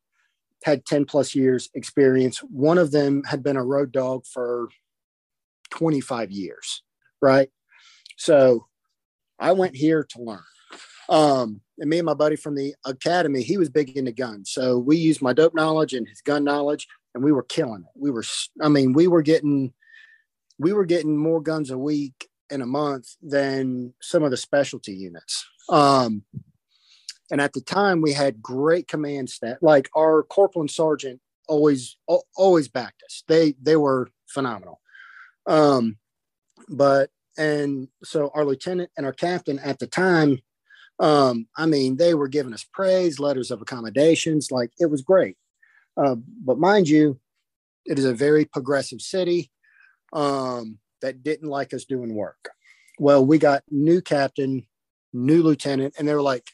had 0.62 0.84
10 0.84 1.06
plus 1.06 1.34
years 1.34 1.68
experience. 1.74 2.38
One 2.38 2.78
of 2.78 2.92
them 2.92 3.24
had 3.24 3.42
been 3.42 3.56
a 3.56 3.64
road 3.64 3.90
dog 3.90 4.26
for 4.26 4.68
25 5.70 6.30
years, 6.30 6.84
right? 7.20 7.50
So 8.16 8.66
I 9.40 9.52
went 9.52 9.74
here 9.74 10.06
to 10.10 10.22
learn. 10.22 10.44
Um, 11.08 11.60
and 11.78 11.90
me 11.90 11.98
and 11.98 12.06
my 12.06 12.14
buddy 12.14 12.36
from 12.36 12.54
the 12.54 12.76
academy, 12.84 13.42
he 13.42 13.58
was 13.58 13.70
big 13.70 13.96
into 13.96 14.12
guns. 14.12 14.52
So 14.52 14.78
we 14.78 14.98
used 14.98 15.20
my 15.20 15.32
dope 15.32 15.54
knowledge 15.54 15.94
and 15.94 16.06
his 16.06 16.20
gun 16.20 16.44
knowledge, 16.44 16.86
and 17.16 17.24
we 17.24 17.32
were 17.32 17.42
killing 17.42 17.82
it. 17.82 18.00
We 18.00 18.12
were, 18.12 18.22
I 18.62 18.68
mean, 18.68 18.92
we 18.92 19.08
were 19.08 19.22
getting, 19.22 19.72
we 20.60 20.72
were 20.72 20.84
getting 20.84 21.16
more 21.16 21.40
guns 21.40 21.72
a 21.72 21.78
week 21.78 22.29
in 22.50 22.62
a 22.62 22.66
month 22.66 23.16
than 23.22 23.94
some 24.00 24.22
of 24.22 24.30
the 24.30 24.36
specialty 24.36 24.92
units. 24.92 25.46
Um, 25.68 26.24
and 27.30 27.40
at 27.40 27.52
the 27.52 27.60
time, 27.60 28.00
we 28.00 28.12
had 28.12 28.42
great 28.42 28.88
command 28.88 29.30
staff. 29.30 29.58
Like 29.62 29.88
our 29.96 30.22
corporal 30.24 30.62
and 30.62 30.70
sergeant 30.70 31.20
always, 31.48 31.96
always 32.36 32.68
backed 32.68 33.02
us. 33.04 33.22
They 33.28 33.54
they 33.62 33.76
were 33.76 34.10
phenomenal. 34.26 34.80
Um, 35.46 35.96
but 36.68 37.10
and 37.38 37.88
so 38.02 38.30
our 38.34 38.44
lieutenant 38.44 38.90
and 38.96 39.06
our 39.06 39.12
captain 39.12 39.58
at 39.60 39.78
the 39.78 39.86
time, 39.86 40.40
um, 40.98 41.46
I 41.56 41.66
mean, 41.66 41.96
they 41.96 42.14
were 42.14 42.28
giving 42.28 42.52
us 42.52 42.64
praise, 42.64 43.20
letters 43.20 43.50
of 43.50 43.62
accommodations, 43.62 44.50
like 44.50 44.70
it 44.78 44.90
was 44.90 45.02
great. 45.02 45.36
Uh, 45.96 46.16
but 46.44 46.58
mind 46.58 46.88
you, 46.88 47.18
it 47.86 47.98
is 47.98 48.04
a 48.04 48.14
very 48.14 48.44
progressive 48.44 49.00
city 49.00 49.50
um, 50.12 50.78
that 51.02 51.22
didn't 51.22 51.48
like 51.48 51.74
us 51.74 51.84
doing 51.84 52.14
work. 52.14 52.50
Well, 52.98 53.24
we 53.24 53.38
got 53.38 53.62
new 53.70 54.00
captain, 54.00 54.66
new 55.12 55.42
lieutenant, 55.42 55.94
and 55.98 56.06
they 56.06 56.14
were 56.14 56.22
like, 56.22 56.50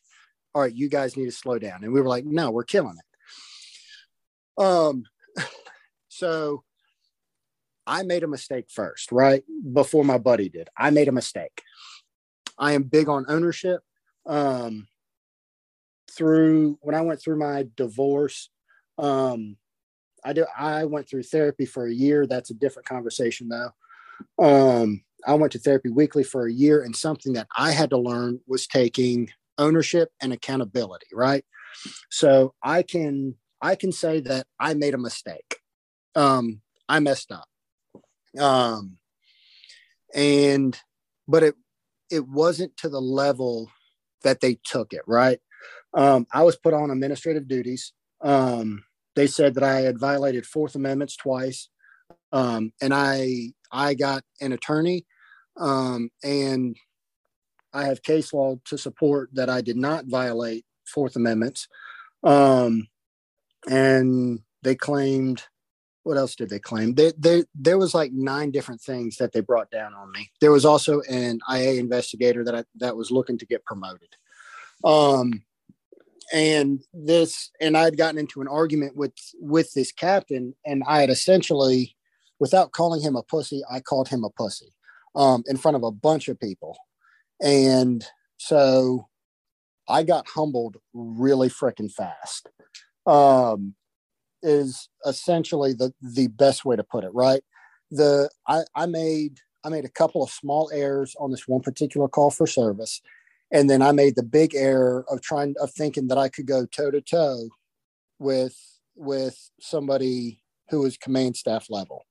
"All 0.55 0.63
right, 0.63 0.75
you 0.75 0.89
guys 0.89 1.17
need 1.17 1.27
to 1.27 1.33
slow 1.33 1.59
down." 1.59 1.85
And 1.85 1.93
we 1.93 2.01
were 2.01 2.09
like, 2.09 2.25
"No, 2.25 2.51
we're 2.51 2.65
killing 2.65 2.97
it." 2.99 4.63
Um, 4.63 5.05
so 6.09 6.65
I 7.87 8.03
made 8.03 8.25
a 8.25 8.29
mistake 8.29 8.67
first, 8.71 9.13
right? 9.13 9.45
Before 9.73 10.05
my 10.05 10.19
buddy 10.19 10.49
did. 10.49 10.69
I 10.77 10.91
made 10.91 11.09
a 11.09 11.13
mistake. 11.13 11.63
I 12.59 12.73
am 12.73 12.85
big 12.85 13.09
on 13.09 13.27
ownership. 13.29 13.81
Um, 14.25 14.89
through 16.11 16.79
when 16.81 16.95
I 16.95 17.03
went 17.03 17.21
through 17.21 17.39
my 17.39 17.67
divorce, 17.77 18.51
um, 18.99 19.57
I 20.25 20.33
do 20.33 20.47
I 20.57 20.85
went 20.85 21.09
through 21.09 21.25
therapy 21.25 21.67
for 21.67 21.87
a 21.87 21.93
year. 21.93 22.27
That's 22.27 22.51
a 22.51 22.55
different 22.55 22.89
conversation 22.89 23.49
though. 23.49 23.71
Um, 24.39 25.03
I 25.27 25.35
went 25.35 25.53
to 25.53 25.59
therapy 25.59 25.91
weekly 25.91 26.25
for 26.25 26.47
a 26.47 26.53
year, 26.53 26.83
and 26.83 26.95
something 26.95 27.33
that 27.35 27.49
I 27.57 27.73
had 27.73 27.91
to 27.91 27.99
learn 27.99 28.41
was 28.47 28.67
taking 28.67 29.31
ownership 29.59 30.11
and 30.21 30.33
accountability, 30.33 31.07
right? 31.13 31.45
So 32.11 32.55
I 32.63 32.83
can 32.83 33.35
I 33.61 33.75
can 33.75 33.93
say 33.93 34.21
that 34.21 34.47
I 34.61 34.75
made 34.75 34.95
a 34.95 34.99
mistake. 34.99 35.57
Um, 36.15 36.61
I 36.89 37.01
messed 37.01 37.33
up. 37.33 37.49
Um, 38.39 38.99
and 40.15 40.79
but 41.27 41.43
it 41.43 41.55
it 42.11 42.27
wasn't 42.29 42.77
to 42.79 42.89
the 42.89 43.01
level 43.01 43.71
that 44.23 44.41
they 44.41 44.59
took 44.65 44.93
it 44.93 45.03
right. 45.07 45.41
Um, 45.95 46.27
I 46.33 46.43
was 46.43 46.57
put 46.57 46.75
on 46.75 46.91
administrative 46.91 47.49
duties. 47.49 47.93
Um, 48.21 48.85
they 49.15 49.27
said 49.27 49.55
that 49.55 49.65
I 49.65 49.81
had 49.81 49.99
violated 49.99 50.47
Fourth 50.47 50.75
Amendments 50.75 51.17
twice, 51.17 51.69
um, 52.37 52.73
and 52.83 52.93
I 52.93 53.53
I 53.73 53.95
got 53.95 54.23
an 54.41 54.53
attorney, 54.53 55.07
um, 55.59 56.11
and 56.23 56.77
I 57.73 57.85
have 57.85 58.03
case 58.03 58.33
law 58.33 58.57
to 58.67 58.77
support 58.77 59.31
that 59.35 59.49
I 59.49 59.61
did 59.61 59.77
not 59.77 60.07
violate 60.07 60.65
Fourth 60.87 61.17
Amendments. 61.17 61.69
Um, 62.23 62.89
and 63.69 64.41
they 64.63 64.75
claimed 64.75 65.45
what 66.03 66.17
else 66.17 66.37
did 66.37 66.51
they 66.51 66.61
claim? 66.61 66.95
They, 66.95 67.13
they, 67.19 67.45
there 67.53 67.79
was 67.79 67.93
like 67.93 68.13
nine 68.13 68.53
different 68.53 68.81
things 68.81 69.17
that 69.17 69.33
they 69.33 69.41
brought 69.41 69.73
down 69.73 69.93
on 69.93 70.13
me. 70.13 70.31
There 70.41 70.53
was 70.53 70.65
also 70.65 71.01
an 71.11 71.41
IA 71.53 71.81
investigator 71.81 72.45
that 72.45 72.55
I, 72.55 72.65
that 72.77 72.97
was 72.97 73.11
looking 73.11 73.39
to 73.39 73.47
get 73.47 73.65
promoted. 73.65 74.11
Um, 74.85 75.43
and 76.33 76.81
this, 76.95 77.51
and 77.61 77.77
I 77.77 77.83
had 77.83 77.97
gotten 77.97 78.21
into 78.21 78.41
an 78.41 78.47
argument 78.47 78.97
with 78.97 79.15
with 79.41 79.73
this 79.75 79.91
captain, 79.91 80.55
and 80.65 80.85
I 80.87 81.01
had 81.01 81.11
essentially, 81.11 81.96
without 82.39 82.73
calling 82.73 83.03
him 83.03 83.17
a 83.17 83.23
pussy, 83.23 83.63
I 83.71 83.81
called 83.81 84.09
him 84.09 84.25
a 84.25 84.31
pussy, 84.31 84.73
um, 85.15 85.43
in 85.47 85.57
front 85.57 85.77
of 85.77 85.83
a 85.83 85.91
bunch 85.91 86.29
of 86.29 86.39
people, 86.39 86.77
and 87.43 88.05
so 88.37 89.09
I 89.89 90.03
got 90.03 90.29
humbled 90.29 90.77
really 90.93 91.49
freaking 91.49 91.93
fast. 91.93 92.49
Um, 93.07 93.75
is 94.43 94.89
essentially 95.05 95.73
the 95.73 95.93
the 96.01 96.29
best 96.29 96.65
way 96.65 96.77
to 96.77 96.85
put 96.85 97.05
it 97.05 97.11
right? 97.15 97.43
The 97.91 98.31
I, 98.47 98.63
I 98.75 98.87
made 98.87 99.41
i 99.65 99.69
made 99.69 99.85
a 99.85 99.91
couple 99.91 100.23
of 100.23 100.31
small 100.31 100.71
errors 100.73 101.15
on 101.19 101.31
this 101.31 101.49
one 101.49 101.61
particular 101.61 102.09
call 102.09 102.31
for 102.31 102.47
service. 102.47 103.01
And 103.53 103.71
then 103.71 103.83
i 103.83 103.93
made 103.93 104.17
the 104.17 104.23
big 104.23 104.55
error 104.55 105.05
of 105.09 105.21
trying 105.23 105.55
of 105.61 105.71
thinking 105.71 106.09
that 106.09 106.19
i 106.19 106.29
could 106.29 106.47
go 106.47 106.67
toe 106.67 106.91
to 106.91 107.01
toe 107.01 107.49
with 108.19 108.57
with 108.95 109.51
somebody 109.61 110.43
who 110.71 110.81
was 110.81 110.97
command 110.97 111.37
staff 111.37 111.67
level 111.71 112.05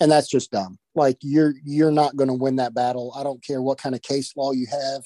and 0.00 0.10
that's 0.10 0.28
just 0.28 0.50
dumb 0.50 0.78
like 0.94 1.16
you're 1.22 1.54
you're 1.64 1.90
not 1.90 2.16
going 2.16 2.28
to 2.28 2.34
win 2.34 2.56
that 2.56 2.74
battle 2.74 3.12
i 3.16 3.22
don't 3.22 3.44
care 3.44 3.62
what 3.62 3.78
kind 3.78 3.94
of 3.94 4.02
case 4.02 4.36
law 4.36 4.52
you 4.52 4.66
have 4.70 5.02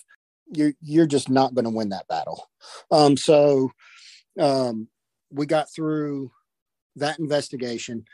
you're 0.55 0.72
you're 0.80 1.07
just 1.07 1.28
not 1.28 1.55
going 1.55 1.64
to 1.64 1.70
win 1.70 1.90
that 1.90 2.07
battle 2.09 2.49
um 2.90 3.16
so 3.16 3.70
um 4.38 4.88
we 5.30 5.47
got 5.47 5.72
through 5.74 6.30
that 6.97 7.18
investigation 7.18 8.05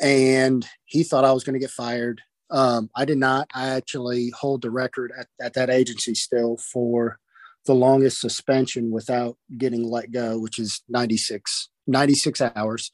and 0.00 0.66
he 0.84 1.02
thought 1.02 1.24
I 1.24 1.32
was 1.32 1.44
going 1.44 1.54
to 1.54 1.60
get 1.60 1.70
fired. 1.70 2.20
Um, 2.50 2.90
I 2.94 3.04
did 3.04 3.18
not. 3.18 3.48
I 3.54 3.68
actually 3.70 4.30
hold 4.30 4.62
the 4.62 4.70
record 4.70 5.12
at, 5.18 5.26
at 5.40 5.54
that 5.54 5.70
agency 5.70 6.14
still 6.14 6.56
for 6.56 7.18
the 7.66 7.74
longest 7.74 8.20
suspension 8.20 8.90
without 8.90 9.36
getting 9.56 9.88
let 9.88 10.10
go, 10.10 10.38
which 10.38 10.58
is 10.58 10.82
96, 10.88 11.70
96 11.86 12.40
hours. 12.54 12.90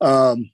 Um, 0.00 0.50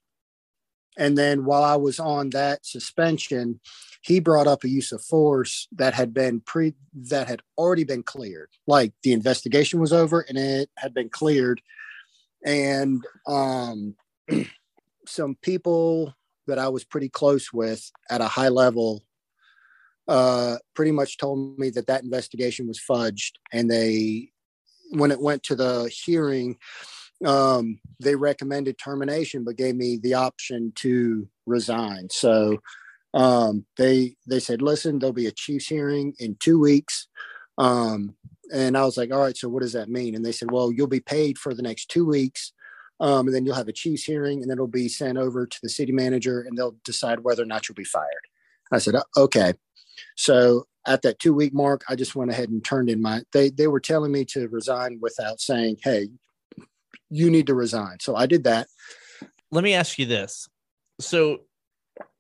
and 0.97 1.16
then 1.16 1.45
while 1.45 1.62
I 1.62 1.76
was 1.76 1.99
on 2.01 2.30
that 2.30 2.66
suspension, 2.66 3.61
he 4.03 4.20
brought 4.20 4.47
up 4.47 4.64
a 4.64 4.68
use 4.68 4.93
of 4.93 5.03
force 5.03 5.68
that 5.72 5.95
had 5.95 6.12
been 6.12 6.41
pre 6.41 6.74
that 6.95 7.28
had 7.28 7.43
already 7.57 7.84
been 7.84 8.03
cleared. 8.03 8.51
Like 8.66 8.93
the 9.03 9.12
investigation 9.12 9.80
was 9.80 9.93
over 9.93 10.20
and 10.20 10.36
it 10.36 10.70
had 10.76 10.95
been 10.95 11.09
cleared. 11.09 11.61
And 12.45 13.05
um, 13.26 13.95
some 15.07 15.36
people 15.43 16.14
that 16.47 16.59
I 16.59 16.68
was 16.68 16.84
pretty 16.84 17.09
close 17.09 17.53
with 17.53 17.91
at 18.09 18.20
a 18.20 18.26
high 18.26 18.49
level 18.49 19.05
uh, 20.09 20.57
pretty 20.74 20.91
much 20.91 21.18
told 21.18 21.57
me 21.59 21.70
that 21.70 21.86
that 21.86 22.03
investigation 22.03 22.66
was 22.66 22.80
fudged, 22.80 23.32
and 23.53 23.70
they, 23.70 24.32
when 24.91 25.12
it 25.12 25.20
went 25.20 25.45
to 25.45 25.55
the 25.55 25.88
hearing, 25.88 26.57
um, 27.24 27.80
they 28.00 28.14
recommended 28.14 28.78
termination, 28.78 29.44
but 29.44 29.56
gave 29.56 29.76
me 29.76 29.98
the 30.02 30.14
option 30.14 30.72
to 30.76 31.28
resign. 31.46 32.08
So 32.10 32.58
um, 33.14 33.66
they 33.76 34.16
they 34.26 34.40
said, 34.40 34.62
listen, 34.62 34.98
there'll 34.98 35.12
be 35.12 35.26
a 35.26 35.32
chief's 35.32 35.66
hearing 35.66 36.14
in 36.18 36.36
two 36.36 36.58
weeks. 36.58 37.08
Um, 37.58 38.14
and 38.52 38.76
I 38.76 38.84
was 38.84 38.96
like, 38.96 39.12
all 39.12 39.20
right, 39.20 39.36
so 39.36 39.48
what 39.48 39.62
does 39.62 39.74
that 39.74 39.88
mean? 39.88 40.14
And 40.14 40.24
they 40.24 40.32
said, 40.32 40.50
well, 40.50 40.72
you'll 40.72 40.86
be 40.86 41.00
paid 41.00 41.38
for 41.38 41.54
the 41.54 41.62
next 41.62 41.88
two 41.88 42.06
weeks. 42.06 42.52
Um, 43.00 43.26
and 43.26 43.34
then 43.34 43.46
you'll 43.46 43.54
have 43.54 43.68
a 43.68 43.72
chief's 43.72 44.04
hearing, 44.04 44.42
and 44.42 44.50
then 44.50 44.56
it'll 44.56 44.66
be 44.66 44.88
sent 44.88 45.16
over 45.16 45.46
to 45.46 45.58
the 45.62 45.70
city 45.70 45.92
manager, 45.92 46.42
and 46.42 46.56
they'll 46.56 46.76
decide 46.84 47.20
whether 47.20 47.42
or 47.42 47.46
not 47.46 47.66
you'll 47.66 47.74
be 47.74 47.84
fired. 47.84 48.26
I 48.72 48.78
said, 48.78 48.94
okay. 49.16 49.54
So 50.16 50.66
at 50.86 51.02
that 51.02 51.18
two 51.18 51.32
week 51.32 51.54
mark, 51.54 51.82
I 51.88 51.96
just 51.96 52.14
went 52.14 52.30
ahead 52.30 52.50
and 52.50 52.64
turned 52.64 52.90
in 52.90 53.00
my. 53.00 53.22
They 53.32 53.50
they 53.50 53.66
were 53.66 53.80
telling 53.80 54.12
me 54.12 54.24
to 54.26 54.48
resign 54.48 54.98
without 55.00 55.40
saying, 55.40 55.78
"Hey, 55.82 56.08
you 57.11 57.30
need 57.30 57.46
to 57.48 57.54
resign." 57.54 57.98
So 58.00 58.16
I 58.16 58.26
did 58.26 58.44
that. 58.44 58.68
Let 59.50 59.64
me 59.64 59.74
ask 59.74 59.98
you 59.98 60.06
this: 60.06 60.48
so 61.00 61.40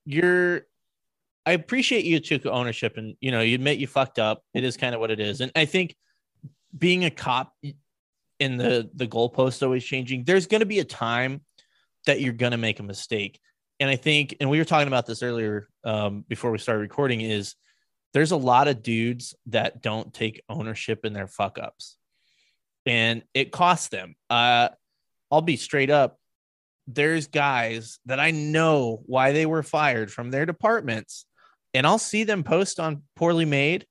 you're. 0.04 0.62
I 1.46 1.52
appreciate 1.52 2.04
you 2.04 2.20
took 2.20 2.44
ownership 2.44 2.96
and 2.96 3.16
you 3.20 3.30
know 3.30 3.40
you 3.40 3.54
admit 3.54 3.78
you 3.78 3.86
fucked 3.86 4.18
up. 4.18 4.44
It 4.54 4.62
is 4.62 4.76
kind 4.76 4.94
of 4.94 5.00
what 5.00 5.10
it 5.10 5.20
is, 5.20 5.40
and 5.40 5.50
I 5.56 5.64
think 5.64 5.96
being 6.76 7.04
a 7.04 7.10
cop 7.10 7.54
in 8.38 8.56
the 8.56 8.90
the 8.94 9.06
goalpost 9.06 9.62
always 9.62 9.84
changing. 9.84 10.24
There's 10.24 10.46
going 10.46 10.60
to 10.60 10.66
be 10.66 10.80
a 10.80 10.84
time 10.84 11.42
that 12.06 12.20
you're 12.20 12.32
going 12.32 12.52
to 12.52 12.58
make 12.58 12.78
a 12.78 12.82
mistake, 12.82 13.40
and 13.78 13.88
I 13.88 13.96
think, 13.96 14.36
and 14.40 14.50
we 14.50 14.58
were 14.58 14.64
talking 14.64 14.88
about 14.88 15.06
this 15.06 15.22
earlier 15.22 15.68
um, 15.84 16.24
before 16.28 16.50
we 16.50 16.58
started 16.58 16.82
recording, 16.82 17.22
is 17.22 17.54
there's 18.12 18.32
a 18.32 18.36
lot 18.36 18.68
of 18.68 18.82
dudes 18.82 19.34
that 19.46 19.82
don't 19.82 20.12
take 20.12 20.42
ownership 20.48 21.04
in 21.04 21.12
their 21.12 21.28
fuck 21.28 21.58
ups 21.58 21.96
and 22.86 23.22
it 23.34 23.52
costs 23.52 23.88
them. 23.88 24.16
Uh, 24.28 24.70
I'll 25.30 25.42
be 25.42 25.56
straight 25.56 25.90
up. 25.90 26.18
There's 26.86 27.26
guys 27.26 27.98
that 28.06 28.18
I 28.18 28.30
know 28.30 29.02
why 29.06 29.32
they 29.32 29.46
were 29.46 29.62
fired 29.62 30.10
from 30.10 30.30
their 30.30 30.46
departments, 30.46 31.24
and 31.72 31.86
I'll 31.86 31.98
see 31.98 32.24
them 32.24 32.42
post 32.42 32.80
on 32.80 33.02
Poorly 33.16 33.44
Made, 33.44 33.86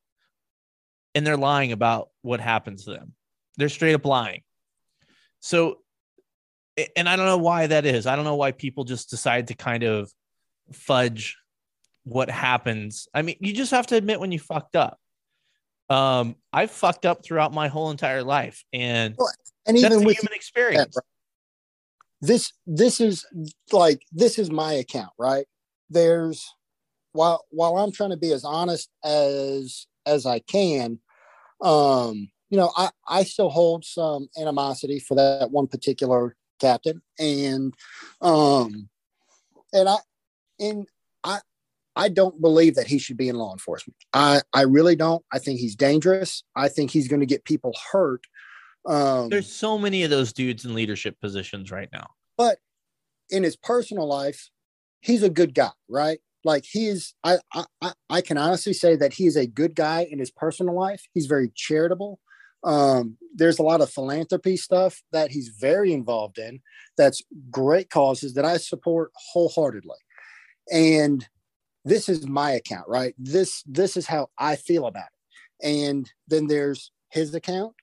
and 1.15 1.25
they're 1.25 1.37
lying 1.37 1.71
about 1.71 2.09
what 2.21 2.39
happens 2.39 2.85
to 2.85 2.91
them. 2.91 3.13
They're 3.57 3.69
straight 3.69 3.93
up 3.93 4.05
lying. 4.05 4.41
So, 5.39 5.79
and 6.95 7.07
I 7.07 7.15
don't 7.15 7.25
know 7.25 7.37
why 7.37 7.67
that 7.67 7.85
is. 7.85 8.05
I 8.05 8.15
don't 8.15 8.25
know 8.25 8.35
why 8.35 8.51
people 8.51 8.83
just 8.83 9.09
decide 9.09 9.47
to 9.47 9.53
kind 9.53 9.83
of 9.83 10.11
fudge 10.73 11.37
what 12.03 12.29
happens. 12.29 13.07
I 13.13 13.21
mean, 13.21 13.37
you 13.39 13.53
just 13.53 13.71
have 13.71 13.87
to 13.87 13.95
admit 13.95 14.19
when 14.19 14.31
you 14.31 14.39
fucked 14.39 14.75
up. 14.75 14.99
Um, 15.89 16.35
I 16.53 16.67
fucked 16.67 17.05
up 17.05 17.23
throughout 17.23 17.53
my 17.53 17.67
whole 17.67 17.89
entire 17.91 18.23
life, 18.23 18.63
and 18.71 19.15
well, 19.17 19.31
and 19.65 19.77
even 19.77 19.91
that's 19.91 20.03
a 20.03 20.05
with 20.05 20.17
human 20.17 20.33
experience. 20.33 20.95
that, 20.95 21.03
this 22.21 22.51
this 22.65 22.99
is 22.99 23.25
like 23.71 24.01
this 24.11 24.37
is 24.39 24.51
my 24.51 24.73
account, 24.73 25.11
right? 25.17 25.45
There's 25.89 26.47
while 27.13 27.45
while 27.49 27.77
I'm 27.77 27.91
trying 27.91 28.11
to 28.11 28.17
be 28.17 28.31
as 28.31 28.43
honest 28.43 28.89
as 29.03 29.87
as 30.05 30.25
I 30.25 30.39
can, 30.39 30.99
um, 31.61 32.29
you 32.49 32.57
know, 32.57 32.71
I 32.75 32.89
I 33.07 33.23
still 33.23 33.49
hold 33.49 33.85
some 33.85 34.29
animosity 34.39 34.99
for 34.99 35.15
that 35.15 35.51
one 35.51 35.67
particular 35.67 36.35
captain, 36.59 37.01
and 37.17 37.73
um, 38.21 38.89
and 39.73 39.89
I 39.89 39.97
and 40.59 40.87
I 41.23 41.39
I 41.95 42.09
don't 42.09 42.39
believe 42.41 42.75
that 42.75 42.87
he 42.87 42.97
should 42.97 43.17
be 43.17 43.29
in 43.29 43.35
law 43.35 43.51
enforcement. 43.51 43.97
I, 44.13 44.41
I 44.53 44.61
really 44.61 44.95
don't. 44.95 45.23
I 45.33 45.39
think 45.39 45.59
he's 45.59 45.75
dangerous. 45.75 46.43
I 46.55 46.69
think 46.69 46.91
he's 46.91 47.07
going 47.07 47.19
to 47.19 47.25
get 47.25 47.43
people 47.43 47.73
hurt. 47.91 48.21
Um, 48.85 49.29
There's 49.29 49.51
so 49.51 49.77
many 49.77 50.03
of 50.03 50.09
those 50.09 50.33
dudes 50.33 50.65
in 50.65 50.73
leadership 50.73 51.19
positions 51.21 51.71
right 51.71 51.89
now. 51.91 52.07
but 52.37 52.59
in 53.29 53.43
his 53.43 53.55
personal 53.55 54.07
life, 54.07 54.49
he's 55.01 55.21
a 55.21 55.29
good 55.29 55.53
guy, 55.53 55.69
right? 55.87 56.19
Like 56.43 56.63
he 56.65 56.87
is, 56.87 57.13
I, 57.23 57.37
I, 57.53 57.65
I- 57.81 57.93
I 58.09 58.21
can 58.21 58.37
honestly 58.37 58.73
say 58.73 58.95
that 58.95 59.13
he 59.13 59.27
is 59.27 59.35
a 59.35 59.45
good 59.45 59.75
guy 59.75 60.07
in 60.09 60.17
his 60.19 60.31
personal 60.31 60.73
life. 60.75 61.03
He's 61.13 61.27
very 61.27 61.51
charitable. 61.55 62.19
Um, 62.63 63.17
there's 63.35 63.59
a 63.59 63.63
lot 63.63 63.81
of 63.81 63.89
philanthropy 63.91 64.57
stuff 64.57 65.01
that 65.11 65.31
he's 65.31 65.49
very 65.59 65.93
involved 65.93 66.39
in. 66.39 66.61
That's 66.97 67.21
great 67.51 67.89
causes 67.89 68.33
that 68.33 68.45
I 68.45 68.57
support 68.57 69.11
wholeheartedly. 69.15 69.97
And 70.71 71.25
this 71.85 72.09
is 72.09 72.27
my 72.27 72.51
account, 72.51 72.87
right? 72.87 73.13
This 73.17 73.63
this 73.67 73.95
is 73.95 74.07
how 74.07 74.29
I 74.37 74.55
feel 74.55 74.85
about 74.87 75.05
it. 75.61 75.67
And 75.67 76.11
then 76.27 76.47
there's 76.47 76.91
his 77.11 77.33
account. 77.35 77.73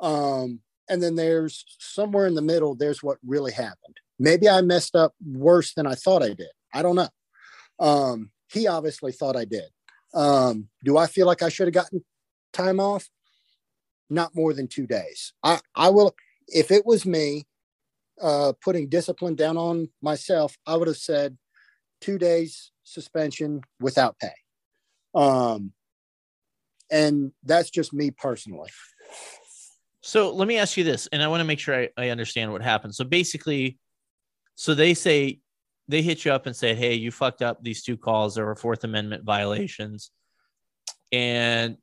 Um, 0.00 0.60
and 0.88 1.02
then 1.02 1.14
there's 1.14 1.64
somewhere 1.78 2.26
in 2.26 2.34
the 2.34 2.42
middle, 2.42 2.74
there's 2.74 3.02
what 3.02 3.18
really 3.26 3.52
happened. 3.52 3.96
Maybe 4.18 4.48
I 4.48 4.60
messed 4.60 4.94
up 4.94 5.14
worse 5.24 5.74
than 5.74 5.86
I 5.86 5.94
thought 5.94 6.22
I 6.22 6.34
did. 6.34 6.50
I 6.72 6.82
don't 6.82 6.96
know. 6.96 7.08
Um, 7.78 8.30
he 8.52 8.66
obviously 8.66 9.12
thought 9.12 9.36
I 9.36 9.44
did. 9.44 9.64
Um, 10.12 10.68
do 10.84 10.96
I 10.96 11.06
feel 11.06 11.26
like 11.26 11.42
I 11.42 11.48
should 11.48 11.66
have 11.66 11.74
gotten 11.74 12.04
time 12.52 12.78
off? 12.78 13.08
Not 14.10 14.34
more 14.34 14.52
than 14.52 14.68
two 14.68 14.86
days. 14.86 15.32
I, 15.42 15.60
I 15.74 15.88
will, 15.88 16.14
if 16.46 16.70
it 16.70 16.86
was 16.86 17.06
me 17.06 17.44
uh, 18.20 18.52
putting 18.62 18.88
discipline 18.88 19.34
down 19.34 19.56
on 19.56 19.88
myself, 20.02 20.56
I 20.66 20.76
would 20.76 20.88
have 20.88 20.96
said 20.96 21.36
two 22.00 22.18
days 22.18 22.70
suspension 22.84 23.62
without 23.80 24.18
pay. 24.18 24.34
Um, 25.14 25.72
and 26.90 27.32
that's 27.42 27.70
just 27.70 27.92
me 27.92 28.10
personally. 28.10 28.70
So 30.06 30.34
let 30.34 30.46
me 30.46 30.58
ask 30.58 30.76
you 30.76 30.84
this, 30.84 31.06
and 31.12 31.22
I 31.22 31.28
want 31.28 31.40
to 31.40 31.46
make 31.46 31.58
sure 31.58 31.74
I, 31.74 31.88
I 31.96 32.08
understand 32.10 32.52
what 32.52 32.60
happened. 32.60 32.94
So 32.94 33.04
basically, 33.04 33.78
so 34.54 34.74
they 34.74 34.92
say 34.92 35.40
they 35.88 36.02
hit 36.02 36.26
you 36.26 36.32
up 36.32 36.44
and 36.44 36.54
say, 36.54 36.74
"Hey, 36.74 36.92
you 36.92 37.10
fucked 37.10 37.40
up 37.40 37.64
these 37.64 37.82
two 37.82 37.96
calls. 37.96 38.34
There 38.34 38.44
were 38.44 38.54
Fourth 38.54 38.84
Amendment 38.84 39.24
violations," 39.24 40.10
and 41.10 41.78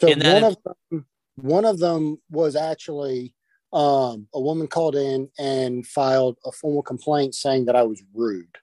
So 0.00 0.08
And 0.10 0.20
one 0.20 0.42
of 0.42 0.56
them, 0.64 1.06
one 1.36 1.64
of 1.64 1.78
them 1.78 2.20
was 2.28 2.56
actually 2.56 3.36
um, 3.72 4.26
a 4.34 4.40
woman 4.40 4.66
called 4.66 4.96
in 4.96 5.28
and 5.38 5.86
filed 5.86 6.38
a 6.44 6.50
formal 6.50 6.82
complaint 6.82 7.36
saying 7.36 7.66
that 7.66 7.76
I 7.76 7.84
was 7.84 8.02
rude. 8.12 8.58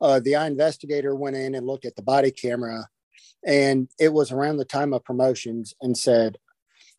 Uh, 0.00 0.18
the 0.18 0.34
eye 0.34 0.48
investigator 0.48 1.14
went 1.14 1.36
in 1.36 1.54
and 1.54 1.68
looked 1.68 1.84
at 1.84 1.94
the 1.94 2.02
body 2.02 2.32
camera, 2.32 2.88
and 3.46 3.88
it 4.00 4.12
was 4.12 4.32
around 4.32 4.56
the 4.56 4.64
time 4.64 4.92
of 4.92 5.04
promotions, 5.04 5.72
and 5.80 5.96
said, 5.96 6.36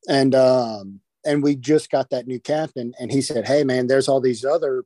and 0.08 0.34
um, 0.34 1.02
and 1.26 1.44
we 1.44 1.56
just 1.56 1.90
got 1.90 2.10
that 2.10 2.28
new 2.28 2.40
captain, 2.40 2.94
and 3.00 3.12
he 3.12 3.22
said, 3.22 3.48
"Hey, 3.48 3.64
man, 3.64 3.88
there's 3.88 4.08
all 4.08 4.22
these 4.22 4.46
other, 4.46 4.84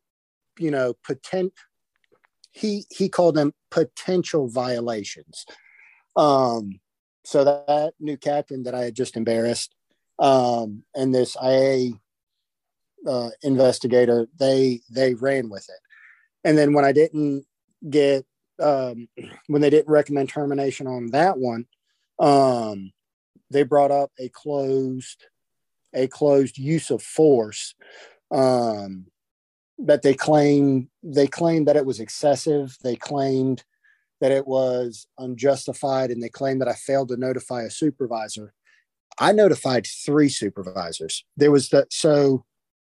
you 0.60 0.72
know, 0.72 0.96
potent." 1.06 1.54
He 2.52 2.86
he 2.90 3.10
called 3.10 3.36
them 3.36 3.54
potential 3.72 4.48
violations. 4.48 5.46
Um, 6.16 6.80
so 7.26 7.44
that, 7.44 7.68
that 7.68 7.94
new 8.00 8.18
captain 8.18 8.64
that 8.64 8.76
I 8.76 8.86
had 8.86 8.96
just 8.96 9.18
embarrassed, 9.18 9.76
um, 10.20 10.84
and 10.94 11.14
this 11.14 11.36
IA 11.44 11.92
uh, 13.08 13.30
investigator, 13.44 14.28
they 14.40 14.82
they 14.90 15.14
ran 15.14 15.50
with 15.50 15.68
it. 15.70 15.80
And 16.48 16.58
then 16.58 16.74
when 16.74 16.86
I 16.86 16.92
didn't 16.92 17.46
get 17.90 18.26
um, 18.62 19.10
when 19.48 19.62
they 19.62 19.70
didn't 19.70 19.92
recommend 19.92 20.30
termination 20.30 20.88
on 20.88 21.08
that 21.12 21.38
one, 21.38 21.66
um, 22.20 22.92
they 23.50 23.64
brought 23.64 23.92
up 23.92 24.12
a 24.20 24.30
closed 24.30 25.26
a 25.96 26.08
closed 26.08 26.58
use 26.58 26.92
of 26.92 27.02
force 27.02 27.74
um, 28.32 29.08
that 29.80 30.02
they 30.02 30.14
claim 30.14 30.90
they 31.04 31.28
claimed 31.28 31.68
that 31.68 31.76
it 31.78 31.86
was 31.86 32.00
excessive. 32.00 32.78
They 32.84 32.96
claimed 32.96 33.64
that 34.22 34.32
it 34.32 34.48
was 34.48 35.08
unjustified, 35.18 36.12
and 36.12 36.22
they 36.22 36.30
claimed 36.30 36.62
that 36.62 36.68
I 36.68 36.74
failed 36.74 37.10
to 37.10 37.18
notify 37.18 37.64
a 37.64 37.70
supervisor. 37.70 38.54
I 39.20 39.32
notified 39.32 39.88
three 39.88 40.30
supervisors. 40.30 41.24
There 41.38 41.52
was 41.52 41.70
the 41.70 41.88
so 41.90 42.46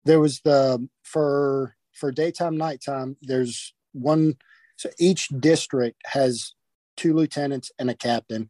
there 0.05 0.19
was 0.19 0.41
the 0.41 0.87
for 1.03 1.75
for 1.93 2.11
daytime 2.11 2.57
nighttime. 2.57 3.17
There's 3.21 3.73
one. 3.93 4.35
So 4.77 4.89
each 4.99 5.29
district 5.29 6.01
has 6.05 6.53
two 6.97 7.13
lieutenants 7.13 7.71
and 7.79 7.89
a 7.89 7.95
captain. 7.95 8.49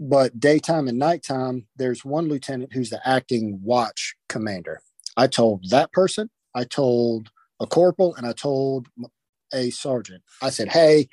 But 0.00 0.40
daytime 0.40 0.88
and 0.88 0.98
nighttime, 0.98 1.66
there's 1.76 2.04
one 2.04 2.28
lieutenant 2.28 2.72
who's 2.72 2.88
the 2.88 3.06
acting 3.06 3.60
watch 3.62 4.16
commander. 4.30 4.80
I 5.16 5.26
told 5.26 5.68
that 5.68 5.92
person, 5.92 6.30
I 6.54 6.64
told 6.64 7.30
a 7.60 7.66
corporal, 7.66 8.14
and 8.14 8.26
I 8.26 8.32
told 8.32 8.88
a 9.52 9.68
sergeant. 9.70 10.22
I 10.42 10.50
said, 10.50 10.68
"Hey." 10.68 11.08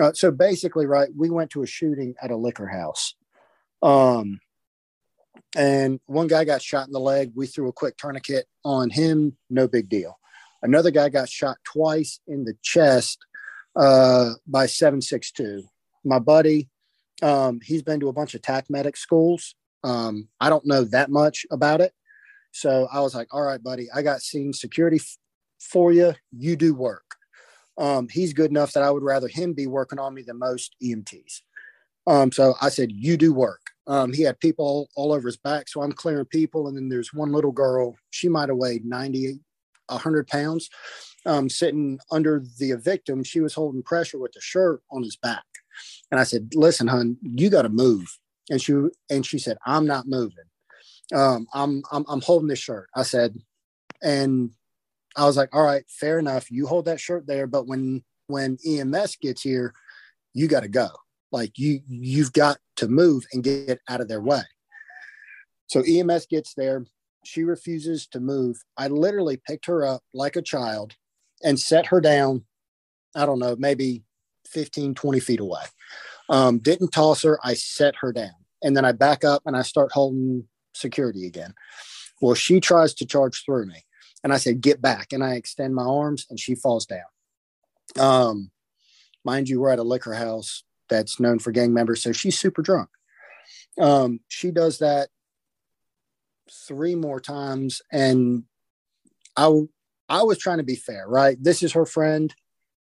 Uh, 0.00 0.12
so 0.12 0.32
basically, 0.32 0.86
right, 0.86 1.08
we 1.16 1.30
went 1.30 1.50
to 1.50 1.62
a 1.62 1.66
shooting 1.68 2.16
at 2.20 2.32
a 2.32 2.36
liquor 2.36 2.66
house. 2.66 3.14
Um, 3.80 4.40
and 5.56 6.00
one 6.06 6.26
guy 6.26 6.44
got 6.44 6.62
shot 6.62 6.88
in 6.88 6.92
the 6.92 6.98
leg. 6.98 7.32
We 7.36 7.46
threw 7.46 7.68
a 7.68 7.72
quick 7.72 7.96
tourniquet 7.96 8.46
on 8.64 8.90
him, 8.90 9.36
no 9.48 9.68
big 9.68 9.88
deal. 9.88 10.18
Another 10.62 10.90
guy 10.90 11.10
got 11.10 11.28
shot 11.28 11.58
twice 11.62 12.18
in 12.26 12.44
the 12.44 12.56
chest 12.60 13.24
uh, 13.76 14.30
by 14.48 14.66
762. 14.66 15.62
My 16.04 16.18
buddy, 16.18 16.68
um, 17.24 17.60
he's 17.62 17.82
been 17.82 18.00
to 18.00 18.08
a 18.08 18.12
bunch 18.12 18.34
of 18.34 18.42
TAC 18.42 18.68
medic 18.68 18.98
schools. 18.98 19.54
Um, 19.82 20.28
I 20.40 20.50
don't 20.50 20.66
know 20.66 20.84
that 20.84 21.10
much 21.10 21.46
about 21.50 21.80
it. 21.80 21.92
So 22.52 22.86
I 22.92 23.00
was 23.00 23.14
like, 23.14 23.32
all 23.32 23.42
right, 23.42 23.62
buddy, 23.62 23.88
I 23.92 24.02
got 24.02 24.20
scene 24.20 24.52
security 24.52 24.98
f- 24.98 25.16
for 25.58 25.90
you. 25.90 26.14
You 26.32 26.54
do 26.54 26.74
work. 26.74 27.16
Um, 27.78 28.08
he's 28.10 28.34
good 28.34 28.50
enough 28.50 28.72
that 28.72 28.82
I 28.82 28.90
would 28.90 29.02
rather 29.02 29.26
him 29.26 29.54
be 29.54 29.66
working 29.66 29.98
on 29.98 30.12
me 30.12 30.22
than 30.22 30.38
most 30.38 30.76
EMTs. 30.82 31.40
Um, 32.06 32.30
so 32.30 32.54
I 32.60 32.68
said, 32.68 32.92
you 32.92 33.16
do 33.16 33.32
work. 33.32 33.62
Um, 33.86 34.12
he 34.12 34.22
had 34.22 34.38
people 34.38 34.66
all, 34.66 34.88
all, 34.94 35.12
over 35.12 35.26
his 35.26 35.38
back. 35.38 35.68
So 35.68 35.80
I'm 35.80 35.92
clearing 35.92 36.26
people. 36.26 36.68
And 36.68 36.76
then 36.76 36.90
there's 36.90 37.14
one 37.14 37.32
little 37.32 37.52
girl, 37.52 37.96
she 38.10 38.28
might 38.28 38.50
have 38.50 38.58
weighed 38.58 38.84
90, 38.84 39.40
100 39.86 40.28
pounds, 40.28 40.68
um, 41.24 41.48
sitting 41.48 41.98
under 42.10 42.44
the 42.58 42.74
victim. 42.74 43.24
She 43.24 43.40
was 43.40 43.54
holding 43.54 43.82
pressure 43.82 44.18
with 44.18 44.32
the 44.32 44.42
shirt 44.42 44.82
on 44.90 45.02
his 45.02 45.16
back. 45.16 45.44
And 46.10 46.20
I 46.20 46.24
said, 46.24 46.50
listen, 46.54 46.86
hun, 46.86 47.16
you 47.22 47.50
got 47.50 47.62
to 47.62 47.68
move. 47.68 48.06
And 48.50 48.60
she, 48.60 48.74
and 49.10 49.24
she 49.24 49.38
said, 49.38 49.56
I'm 49.66 49.86
not 49.86 50.06
moving. 50.06 50.44
Um, 51.14 51.46
I'm, 51.54 51.82
I'm, 51.90 52.04
I'm 52.08 52.20
holding 52.20 52.48
this 52.48 52.58
shirt. 52.58 52.88
I 52.94 53.02
said, 53.02 53.36
and 54.02 54.50
I 55.16 55.24
was 55.24 55.36
like, 55.36 55.54
all 55.54 55.62
right, 55.62 55.84
fair 55.88 56.18
enough. 56.18 56.50
You 56.50 56.66
hold 56.66 56.86
that 56.86 57.00
shirt 57.00 57.26
there. 57.26 57.46
But 57.46 57.66
when, 57.66 58.02
when 58.26 58.58
EMS 58.66 59.16
gets 59.16 59.42
here, 59.42 59.74
you 60.32 60.48
got 60.48 60.60
to 60.60 60.68
go. 60.68 60.88
Like 61.32 61.58
you, 61.58 61.80
you've 61.88 62.32
got 62.32 62.58
to 62.76 62.88
move 62.88 63.24
and 63.32 63.42
get 63.42 63.80
out 63.88 64.00
of 64.00 64.08
their 64.08 64.20
way. 64.20 64.42
So 65.66 65.82
EMS 65.86 66.26
gets 66.26 66.54
there. 66.54 66.84
She 67.24 67.42
refuses 67.42 68.06
to 68.08 68.20
move. 68.20 68.56
I 68.76 68.88
literally 68.88 69.40
picked 69.46 69.66
her 69.66 69.84
up 69.84 70.02
like 70.12 70.36
a 70.36 70.42
child 70.42 70.94
and 71.42 71.58
set 71.58 71.86
her 71.86 72.00
down. 72.00 72.44
I 73.16 73.26
don't 73.26 73.38
know, 73.38 73.56
maybe 73.58 74.02
15, 74.54 74.94
20 74.94 75.20
feet 75.20 75.40
away. 75.40 75.64
Um, 76.30 76.58
didn't 76.58 76.92
toss 76.92 77.22
her. 77.22 77.38
I 77.44 77.54
set 77.54 77.96
her 78.00 78.12
down. 78.12 78.32
And 78.62 78.76
then 78.76 78.84
I 78.84 78.92
back 78.92 79.24
up 79.24 79.42
and 79.44 79.56
I 79.56 79.62
start 79.62 79.92
holding 79.92 80.48
security 80.72 81.26
again. 81.26 81.54
Well, 82.22 82.34
she 82.34 82.60
tries 82.60 82.94
to 82.94 83.06
charge 83.06 83.44
through 83.44 83.66
me. 83.66 83.84
And 84.22 84.32
I 84.32 84.38
say, 84.38 84.54
get 84.54 84.80
back. 84.80 85.12
And 85.12 85.22
I 85.22 85.34
extend 85.34 85.74
my 85.74 85.84
arms 85.84 86.24
and 86.30 86.40
she 86.40 86.54
falls 86.54 86.86
down. 86.86 87.02
Um, 87.98 88.50
mind 89.24 89.48
you, 89.48 89.60
we're 89.60 89.70
at 89.70 89.78
a 89.78 89.82
liquor 89.82 90.14
house 90.14 90.64
that's 90.88 91.20
known 91.20 91.38
for 91.38 91.50
gang 91.50 91.74
members. 91.74 92.02
So 92.02 92.12
she's 92.12 92.38
super 92.38 92.62
drunk. 92.62 92.88
Um, 93.78 94.20
she 94.28 94.50
does 94.50 94.78
that 94.78 95.08
three 96.50 96.94
more 96.94 97.20
times. 97.20 97.82
And 97.92 98.44
I, 99.36 99.50
I 100.08 100.22
was 100.22 100.38
trying 100.38 100.58
to 100.58 100.64
be 100.64 100.76
fair, 100.76 101.06
right? 101.06 101.36
This 101.40 101.62
is 101.62 101.72
her 101.72 101.86
friend. 101.86 102.34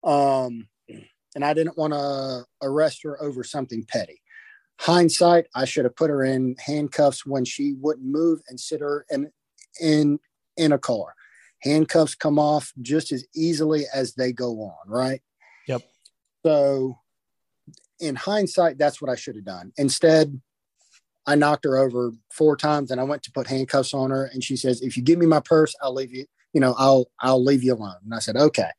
Um, 0.04 0.69
and 1.36 1.46
I 1.46 1.54
didn't 1.54 1.78
want 1.78 1.94
to 1.94 2.46
arrest 2.62 3.04
her 3.04 3.22
over 3.22 3.44
something 3.44 3.86
petty. 3.88 4.22
Hindsight, 4.80 5.48
I 5.56 5.66
should 5.66 5.86
have 5.86 5.96
put 5.96 6.10
her 6.10 6.24
in 6.24 6.56
handcuffs 6.60 7.26
when 7.26 7.46
she 7.46 7.74
wouldn't 7.80 8.08
move 8.08 8.40
and 8.48 8.60
sit 8.60 8.82
her 8.82 9.06
in 9.10 9.32
in 9.82 10.20
in 10.58 10.72
a 10.72 10.78
car. 10.80 11.14
Handcuffs 11.62 12.16
come 12.16 12.40
off 12.40 12.72
just 12.82 13.12
as 13.12 13.26
easily 13.36 13.84
as 13.94 14.14
they 14.14 14.32
go 14.32 14.62
on, 14.62 14.88
right? 14.88 15.22
Yep. 15.68 15.82
So 16.46 16.98
in 18.00 18.16
hindsight, 18.16 18.78
that's 18.78 19.02
what 19.02 19.12
I 19.12 19.16
should 19.16 19.36
have 19.36 19.46
done. 19.46 19.74
Instead, 19.78 20.40
I 21.28 21.36
knocked 21.36 21.66
her 21.66 21.78
over 21.78 22.12
four 22.32 22.56
times 22.56 22.92
and 22.92 23.00
I 23.00 23.04
went 23.04 23.24
to 23.24 23.32
put 23.32 23.48
handcuffs 23.48 23.94
on 23.94 24.10
her. 24.10 24.26
And 24.34 24.44
she 24.44 24.56
says, 24.56 24.82
if 24.82 24.96
you 24.96 25.04
give 25.04 25.20
me 25.20 25.26
my 25.26 25.42
purse, 25.42 25.76
I'll 25.82 25.94
leave 25.94 26.14
you, 26.14 26.26
you 26.54 26.62
know, 26.62 26.74
I'll, 26.78 27.12
I'll 27.20 27.44
leave 27.44 27.64
you 27.64 27.74
alone. 27.74 27.98
And 28.04 28.14
I 28.14 28.20
said, 28.20 28.38
okay. 28.38 28.70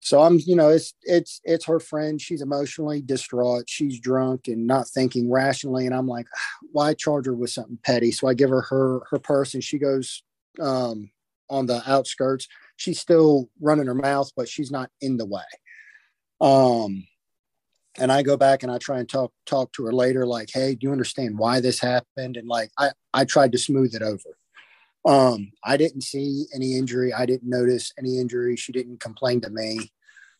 So 0.00 0.22
I'm, 0.22 0.38
you 0.46 0.56
know, 0.56 0.70
it's, 0.70 0.94
it's, 1.02 1.40
it's 1.44 1.66
her 1.66 1.78
friend. 1.78 2.20
She's 2.20 2.40
emotionally 2.40 3.02
distraught. 3.02 3.64
She's 3.68 4.00
drunk 4.00 4.48
and 4.48 4.66
not 4.66 4.88
thinking 4.88 5.30
rationally. 5.30 5.86
And 5.86 5.94
I'm 5.94 6.08
like, 6.08 6.26
why 6.72 6.94
charge 6.94 7.26
her 7.26 7.34
with 7.34 7.50
something 7.50 7.78
petty? 7.84 8.10
So 8.10 8.26
I 8.26 8.34
give 8.34 8.50
her 8.50 8.62
her, 8.62 9.00
her 9.10 9.18
purse 9.18 9.54
and 9.54 9.62
she 9.62 9.78
goes, 9.78 10.22
um, 10.58 11.10
on 11.50 11.66
the 11.66 11.82
outskirts. 11.86 12.48
She's 12.76 13.00
still 13.00 13.50
running 13.60 13.86
her 13.86 13.94
mouth, 13.94 14.30
but 14.36 14.48
she's 14.48 14.70
not 14.70 14.90
in 15.00 15.16
the 15.16 15.26
way. 15.26 15.42
Um, 16.40 17.06
and 17.98 18.10
I 18.10 18.22
go 18.22 18.36
back 18.36 18.62
and 18.62 18.72
I 18.72 18.78
try 18.78 18.98
and 18.98 19.08
talk 19.08 19.32
talk 19.46 19.72
to 19.72 19.84
her 19.84 19.92
later, 19.92 20.26
like, 20.26 20.48
hey, 20.52 20.74
do 20.74 20.86
you 20.86 20.92
understand 20.92 21.38
why 21.38 21.60
this 21.60 21.80
happened? 21.80 22.36
And 22.36 22.48
like 22.48 22.70
I 22.78 22.92
I 23.12 23.24
tried 23.24 23.52
to 23.52 23.58
smooth 23.58 23.94
it 23.94 24.02
over. 24.02 24.38
Um, 25.06 25.52
I 25.64 25.76
didn't 25.76 26.02
see 26.02 26.46
any 26.54 26.76
injury. 26.76 27.12
I 27.12 27.26
didn't 27.26 27.48
notice 27.48 27.92
any 27.98 28.18
injury. 28.18 28.56
She 28.56 28.72
didn't 28.72 29.00
complain 29.00 29.40
to 29.42 29.50
me. 29.50 29.92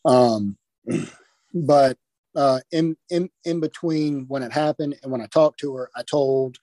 Um, 0.05 0.59
but 1.55 1.97
uh, 2.37 2.61
in 2.71 2.97
in 3.09 3.31
in 3.45 3.61
between 3.61 4.27
when 4.29 4.43
it 4.43 4.53
happened 4.53 4.97
and 5.03 5.11
when 5.11 5.21
I 5.21 5.27
talked 5.27 5.61
to 5.61 5.75
her, 5.75 5.91
I 5.97 6.03
told 6.03 6.59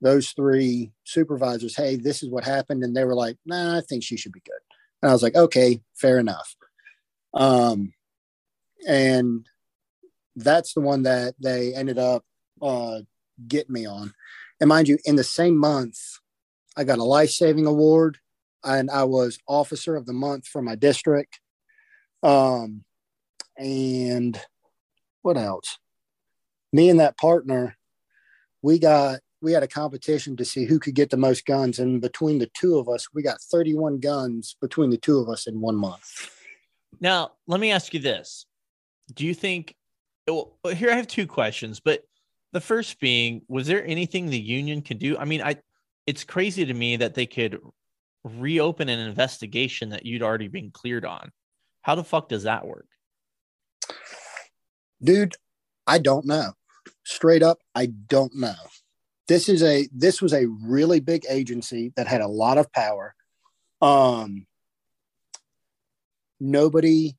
those 0.00 0.30
three 0.30 0.92
supervisors, 1.04 1.76
"Hey, 1.76 1.96
this 1.96 2.22
is 2.22 2.30
what 2.30 2.44
happened," 2.44 2.84
and 2.84 2.96
they 2.96 3.04
were 3.04 3.14
like, 3.14 3.36
"Nah, 3.46 3.78
I 3.78 3.80
think 3.80 4.02
she 4.04 4.16
should 4.16 4.32
be 4.32 4.42
good." 4.44 4.60
And 5.02 5.10
I 5.10 5.12
was 5.12 5.22
like, 5.22 5.34
"Okay, 5.34 5.82
fair 5.94 6.18
enough." 6.18 6.54
Um, 7.34 7.94
and 8.86 9.46
that's 10.36 10.74
the 10.74 10.80
one 10.80 11.02
that 11.02 11.34
they 11.40 11.74
ended 11.74 11.98
up 11.98 12.24
uh, 12.62 13.00
getting 13.46 13.72
me 13.72 13.86
on. 13.86 14.12
And 14.60 14.68
mind 14.68 14.88
you, 14.88 14.98
in 15.04 15.16
the 15.16 15.24
same 15.24 15.56
month, 15.56 15.98
I 16.76 16.84
got 16.84 16.98
a 16.98 17.04
life 17.04 17.30
saving 17.30 17.66
award 17.66 18.18
and 18.64 18.90
I 18.90 19.04
was 19.04 19.38
officer 19.46 19.96
of 19.96 20.06
the 20.06 20.12
month 20.12 20.46
for 20.46 20.62
my 20.62 20.74
district. 20.74 21.40
Um, 22.22 22.84
and 23.56 24.40
what 25.22 25.36
else? 25.36 25.78
Me 26.72 26.88
and 26.88 27.00
that 27.00 27.18
partner, 27.18 27.76
we 28.62 28.78
got 28.78 29.20
we 29.42 29.52
had 29.52 29.62
a 29.62 29.68
competition 29.68 30.36
to 30.36 30.44
see 30.44 30.66
who 30.66 30.78
could 30.78 30.94
get 30.94 31.08
the 31.08 31.16
most 31.16 31.46
guns, 31.46 31.78
and 31.78 32.00
between 32.00 32.38
the 32.38 32.50
two 32.52 32.78
of 32.78 32.90
us, 32.90 33.08
we 33.14 33.22
got 33.22 33.40
31 33.40 33.98
guns 33.98 34.54
between 34.60 34.90
the 34.90 34.98
two 34.98 35.18
of 35.18 35.30
us 35.30 35.46
in 35.46 35.62
one 35.62 35.76
month. 35.76 36.30
Now, 37.00 37.32
let 37.46 37.58
me 37.58 37.70
ask 37.70 37.94
you 37.94 38.00
this: 38.00 38.46
Do 39.14 39.26
you 39.26 39.34
think 39.34 39.74
well, 40.28 40.52
here 40.74 40.90
I 40.90 40.94
have 40.94 41.06
two 41.06 41.26
questions, 41.26 41.80
but 41.80 42.04
the 42.52 42.60
first 42.60 43.00
being, 43.00 43.42
was 43.48 43.66
there 43.66 43.84
anything 43.86 44.26
the 44.26 44.38
union 44.38 44.82
could 44.82 44.98
do? 44.98 45.16
I 45.16 45.24
mean, 45.24 45.42
I 45.42 45.56
it's 46.10 46.24
crazy 46.24 46.66
to 46.66 46.74
me 46.74 46.96
that 46.96 47.14
they 47.14 47.24
could 47.24 47.60
reopen 48.24 48.88
an 48.88 48.98
investigation 48.98 49.90
that 49.90 50.04
you'd 50.04 50.24
already 50.24 50.48
been 50.48 50.72
cleared 50.72 51.04
on. 51.04 51.30
How 51.82 51.94
the 51.94 52.02
fuck 52.02 52.28
does 52.28 52.42
that 52.42 52.66
work? 52.66 52.88
Dude, 55.00 55.36
I 55.86 55.98
don't 55.98 56.26
know. 56.26 56.54
Straight 57.04 57.44
up, 57.44 57.58
I 57.76 57.86
don't 57.86 58.34
know. 58.34 58.56
This 59.28 59.48
is 59.48 59.62
a 59.62 59.88
this 59.94 60.20
was 60.20 60.34
a 60.34 60.48
really 60.64 60.98
big 60.98 61.24
agency 61.28 61.92
that 61.94 62.08
had 62.08 62.22
a 62.22 62.26
lot 62.26 62.58
of 62.58 62.72
power. 62.72 63.14
Um 63.80 64.48
nobody 66.40 67.16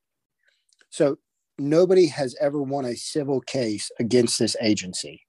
so 0.89 1.17
nobody 1.57 2.07
has 2.07 2.35
ever 2.41 2.61
won 2.61 2.83
a 2.83 2.95
civil 2.95 3.39
case 3.39 3.89
against 4.01 4.37
this 4.37 4.57
agency. 4.61 5.21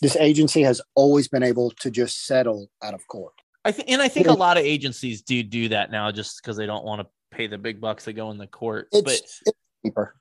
This 0.00 0.16
agency 0.16 0.62
has 0.62 0.80
always 0.94 1.28
been 1.28 1.42
able 1.42 1.70
to 1.70 1.90
just 1.90 2.26
settle 2.26 2.68
out 2.82 2.94
of 2.94 3.06
court. 3.06 3.34
I 3.64 3.72
think, 3.72 3.90
and 3.90 4.02
I 4.02 4.08
think 4.08 4.26
a 4.26 4.32
lot 4.32 4.58
of 4.58 4.64
agencies 4.64 5.22
do 5.22 5.42
do 5.42 5.68
that 5.68 5.90
now, 5.90 6.10
just 6.10 6.42
because 6.42 6.56
they 6.56 6.66
don't 6.66 6.84
want 6.84 7.00
to 7.00 7.06
pay 7.36 7.46
the 7.46 7.58
big 7.58 7.80
bucks 7.80 8.04
that 8.04 8.12
go 8.12 8.30
in 8.30 8.38
the 8.38 8.46
court. 8.46 8.88
It's, 8.92 9.02
but 9.02 9.12
it's 9.14 9.42
cheaper. 9.84 10.14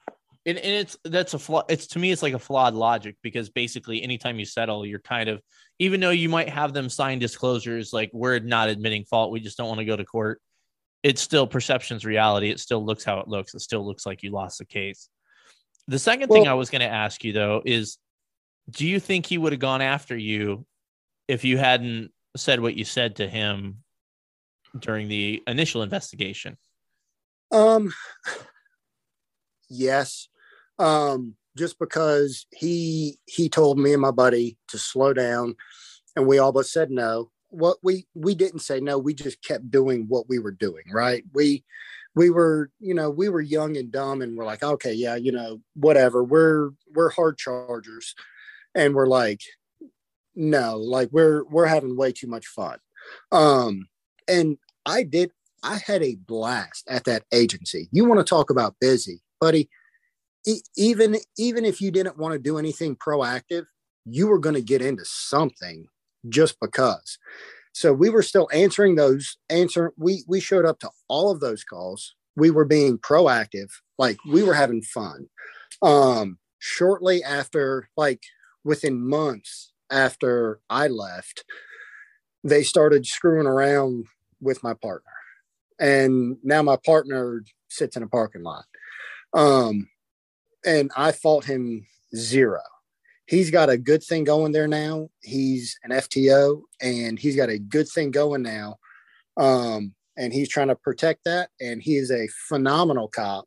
And, 0.45 0.57
and 0.57 0.73
it's 0.73 0.97
that's 1.03 1.33
a 1.33 1.39
flaw. 1.39 1.63
It's 1.69 1.87
to 1.87 1.99
me, 1.99 2.11
it's 2.11 2.23
like 2.23 2.33
a 2.33 2.39
flawed 2.39 2.73
logic 2.73 3.17
because 3.21 3.49
basically, 3.49 4.01
anytime 4.01 4.39
you 4.39 4.45
settle, 4.45 4.85
you're 4.85 4.99
kind 4.99 5.29
of 5.29 5.41
even 5.79 5.99
though 5.99 6.11
you 6.11 6.29
might 6.29 6.49
have 6.49 6.73
them 6.73 6.89
sign 6.89 7.19
disclosures 7.19 7.91
like 7.93 8.11
we're 8.13 8.39
not 8.39 8.69
admitting 8.69 9.05
fault, 9.05 9.31
we 9.31 9.39
just 9.39 9.57
don't 9.57 9.67
want 9.67 9.79
to 9.79 9.85
go 9.85 9.95
to 9.95 10.05
court. 10.05 10.41
It's 11.01 11.21
still 11.21 11.47
perception's 11.47 12.05
reality. 12.05 12.49
It 12.49 12.59
still 12.59 12.85
looks 12.85 13.03
how 13.03 13.19
it 13.19 13.27
looks. 13.27 13.53
It 13.53 13.61
still 13.61 13.85
looks 13.85 14.05
like 14.05 14.23
you 14.23 14.31
lost 14.31 14.59
the 14.59 14.65
case. 14.65 15.09
The 15.87 15.99
second 15.99 16.29
well, 16.29 16.39
thing 16.39 16.47
I 16.47 16.53
was 16.53 16.69
going 16.69 16.81
to 16.81 16.87
ask 16.87 17.23
you 17.23 17.33
though 17.33 17.61
is 17.65 17.97
do 18.69 18.87
you 18.87 18.99
think 18.99 19.25
he 19.25 19.37
would 19.37 19.53
have 19.53 19.59
gone 19.59 19.81
after 19.81 20.15
you 20.15 20.65
if 21.27 21.43
you 21.43 21.57
hadn't 21.57 22.11
said 22.35 22.59
what 22.59 22.75
you 22.75 22.85
said 22.85 23.17
to 23.17 23.27
him 23.27 23.83
during 24.77 25.07
the 25.07 25.43
initial 25.47 25.83
investigation? 25.83 26.57
Um 27.51 27.93
yes. 29.69 30.27
Um 30.79 31.35
just 31.55 31.77
because 31.77 32.47
he 32.51 33.19
he 33.25 33.49
told 33.49 33.77
me 33.77 33.93
and 33.93 34.01
my 34.01 34.11
buddy 34.11 34.57
to 34.67 34.77
slow 34.77 35.13
down 35.13 35.55
and 36.15 36.25
we 36.25 36.39
all 36.39 36.51
but 36.51 36.65
said 36.65 36.89
no 36.89 37.29
what 37.49 37.77
we 37.83 38.07
we 38.15 38.33
didn't 38.33 38.61
say 38.61 38.79
no 38.79 38.97
we 38.97 39.13
just 39.13 39.43
kept 39.43 39.69
doing 39.69 40.05
what 40.07 40.27
we 40.27 40.39
were 40.39 40.51
doing 40.51 40.83
right 40.91 41.23
we 41.33 41.63
we 42.15 42.29
were 42.29 42.71
you 42.79 42.93
know 42.93 43.09
we 43.09 43.29
were 43.29 43.41
young 43.41 43.77
and 43.77 43.91
dumb 43.91 44.21
and 44.21 44.35
we're 44.35 44.45
like 44.45 44.63
okay 44.63 44.93
yeah 44.93 45.15
you 45.15 45.31
know 45.31 45.59
whatever 45.75 46.23
we're 46.23 46.71
we're 46.93 47.11
hard 47.11 47.37
chargers 47.37 48.15
and 48.75 48.93
we're 48.93 49.07
like 49.07 49.41
no 50.35 50.77
like 50.77 51.09
we're 51.11 51.43
we're 51.45 51.65
having 51.65 51.97
way 51.97 52.11
too 52.11 52.27
much 52.27 52.47
fun. 52.47 52.77
Um 53.31 53.87
and 54.27 54.57
i 54.85 55.03
did 55.03 55.31
i 55.63 55.79
had 55.85 56.01
a 56.01 56.15
blast 56.15 56.85
at 56.89 57.03
that 57.05 57.23
agency. 57.33 57.89
You 57.91 58.05
want 58.05 58.19
to 58.19 58.29
talk 58.29 58.49
about 58.49 58.75
busy 58.79 59.21
buddy? 59.39 59.69
Even 60.75 61.17
even 61.37 61.65
if 61.65 61.81
you 61.81 61.91
didn't 61.91 62.17
want 62.17 62.33
to 62.33 62.39
do 62.39 62.57
anything 62.57 62.95
proactive 62.95 63.65
you 64.05 64.27
were 64.27 64.39
going 64.39 64.55
to 64.55 64.61
get 64.61 64.81
into 64.81 65.03
something 65.05 65.87
just 66.29 66.59
because. 66.59 67.17
So 67.73 67.91
we 67.93 68.09
were 68.09 68.21
still 68.21 68.47
answering 68.53 68.95
those 68.95 69.37
answer 69.49 69.93
we 69.97 70.23
we 70.27 70.39
showed 70.39 70.65
up 70.65 70.79
to 70.79 70.89
all 71.07 71.31
of 71.31 71.39
those 71.39 71.63
calls. 71.63 72.15
We 72.35 72.51
were 72.51 72.65
being 72.65 72.97
proactive 72.97 73.69
like 73.97 74.17
we 74.29 74.43
were 74.43 74.53
having 74.53 74.81
fun. 74.83 75.27
Um 75.81 76.37
shortly 76.59 77.23
after 77.23 77.89
like 77.97 78.21
within 78.63 79.07
months 79.07 79.73
after 79.91 80.59
i 80.69 80.87
left 80.87 81.43
they 82.43 82.63
started 82.63 83.05
screwing 83.05 83.47
around 83.47 84.05
with 84.41 84.63
my 84.63 84.73
partner 84.73 85.11
and 85.79 86.37
now 86.43 86.61
my 86.61 86.77
partner 86.85 87.43
sits 87.69 87.95
in 87.95 88.03
a 88.03 88.07
parking 88.07 88.43
lot 88.43 88.65
um 89.33 89.87
and 90.65 90.91
I 90.95 91.11
fought 91.11 91.45
him 91.45 91.85
zero. 92.15 92.61
He's 93.25 93.51
got 93.51 93.69
a 93.69 93.77
good 93.77 94.03
thing 94.03 94.23
going 94.23 94.51
there 94.51 94.67
now. 94.67 95.09
He's 95.21 95.77
an 95.83 95.91
FTO 95.91 96.61
and 96.81 97.17
he's 97.17 97.35
got 97.35 97.49
a 97.49 97.57
good 97.57 97.87
thing 97.87 98.11
going 98.11 98.41
now. 98.41 98.77
Um, 99.37 99.93
and 100.17 100.33
he's 100.33 100.49
trying 100.49 100.67
to 100.67 100.75
protect 100.75 101.23
that. 101.25 101.49
And 101.59 101.81
he 101.81 101.95
is 101.95 102.11
a 102.11 102.27
phenomenal 102.47 103.07
cop, 103.07 103.45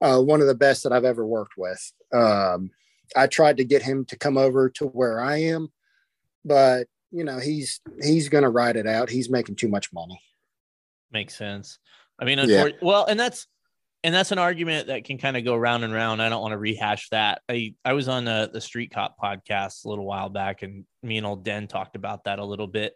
uh, 0.00 0.20
one 0.20 0.40
of 0.40 0.46
the 0.46 0.54
best 0.54 0.84
that 0.84 0.92
I've 0.92 1.04
ever 1.04 1.26
worked 1.26 1.54
with. 1.58 1.92
Um, 2.12 2.70
I 3.16 3.26
tried 3.26 3.58
to 3.58 3.64
get 3.64 3.82
him 3.82 4.04
to 4.06 4.18
come 4.18 4.38
over 4.38 4.70
to 4.70 4.86
where 4.86 5.20
I 5.20 5.38
am, 5.38 5.68
but 6.44 6.86
you 7.10 7.24
know 7.24 7.38
he's 7.38 7.80
he's 8.02 8.28
going 8.28 8.44
to 8.44 8.50
ride 8.50 8.76
it 8.76 8.86
out. 8.86 9.10
He's 9.10 9.30
making 9.30 9.56
too 9.56 9.68
much 9.68 9.92
money. 9.92 10.20
Makes 11.12 11.36
sense. 11.36 11.78
I 12.18 12.24
mean, 12.24 12.38
yeah. 12.46 12.68
well, 12.82 13.06
and 13.06 13.18
that's 13.18 13.46
and 14.02 14.14
that's 14.14 14.32
an 14.32 14.38
argument 14.38 14.86
that 14.86 15.04
can 15.04 15.18
kind 15.18 15.36
of 15.36 15.44
go 15.44 15.56
round 15.56 15.84
and 15.84 15.92
round. 15.92 16.22
I 16.22 16.28
don't 16.28 16.40
want 16.40 16.52
to 16.52 16.58
rehash 16.58 17.08
that. 17.10 17.42
I 17.48 17.74
I 17.84 17.92
was 17.92 18.08
on 18.08 18.24
the 18.24 18.50
the 18.52 18.60
Street 18.60 18.92
Cop 18.92 19.16
podcast 19.22 19.84
a 19.84 19.88
little 19.88 20.06
while 20.06 20.28
back, 20.28 20.62
and 20.62 20.84
me 21.02 21.18
and 21.18 21.26
old 21.26 21.44
Den 21.44 21.66
talked 21.66 21.96
about 21.96 22.24
that 22.24 22.38
a 22.38 22.44
little 22.44 22.66
bit. 22.66 22.94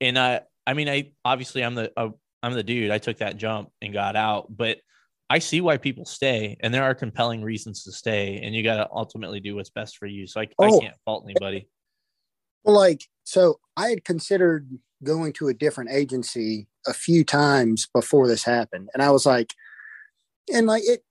And 0.00 0.18
I 0.18 0.42
I 0.66 0.74
mean, 0.74 0.88
I 0.88 1.12
obviously 1.24 1.62
I'm 1.62 1.74
the 1.74 1.92
uh, 1.96 2.10
I'm 2.42 2.54
the 2.54 2.62
dude. 2.62 2.90
I 2.90 2.98
took 2.98 3.18
that 3.18 3.36
jump 3.36 3.70
and 3.80 3.92
got 3.92 4.16
out, 4.16 4.46
but 4.54 4.78
I 5.32 5.38
see 5.38 5.62
why 5.62 5.78
people 5.78 6.04
stay, 6.04 6.58
and 6.60 6.74
there 6.74 6.84
are 6.84 6.94
compelling 6.94 7.42
reasons 7.42 7.84
to 7.84 7.92
stay, 7.92 8.40
and 8.42 8.54
you 8.54 8.62
got 8.62 8.76
to 8.76 8.88
ultimately 8.92 9.40
do 9.40 9.56
what's 9.56 9.70
best 9.70 9.96
for 9.96 10.06
you. 10.06 10.26
So 10.26 10.42
I, 10.42 10.48
oh. 10.58 10.76
I 10.76 10.80
can't 10.80 10.96
fault 11.06 11.24
anybody. 11.24 11.68
Well, 12.64 12.76
like 12.76 13.04
so, 13.24 13.58
I 13.76 13.88
had 13.88 14.04
considered 14.04 14.68
going 15.02 15.32
to 15.34 15.48
a 15.48 15.54
different 15.54 15.90
agency 15.90 16.68
a 16.86 16.92
few 16.92 17.24
times 17.24 17.88
before 17.94 18.28
this 18.28 18.44
happened, 18.44 18.90
and 18.92 19.02
I 19.02 19.10
was 19.10 19.24
like 19.24 19.54
and 20.52 20.66
like 20.66 20.82
it 20.84 21.02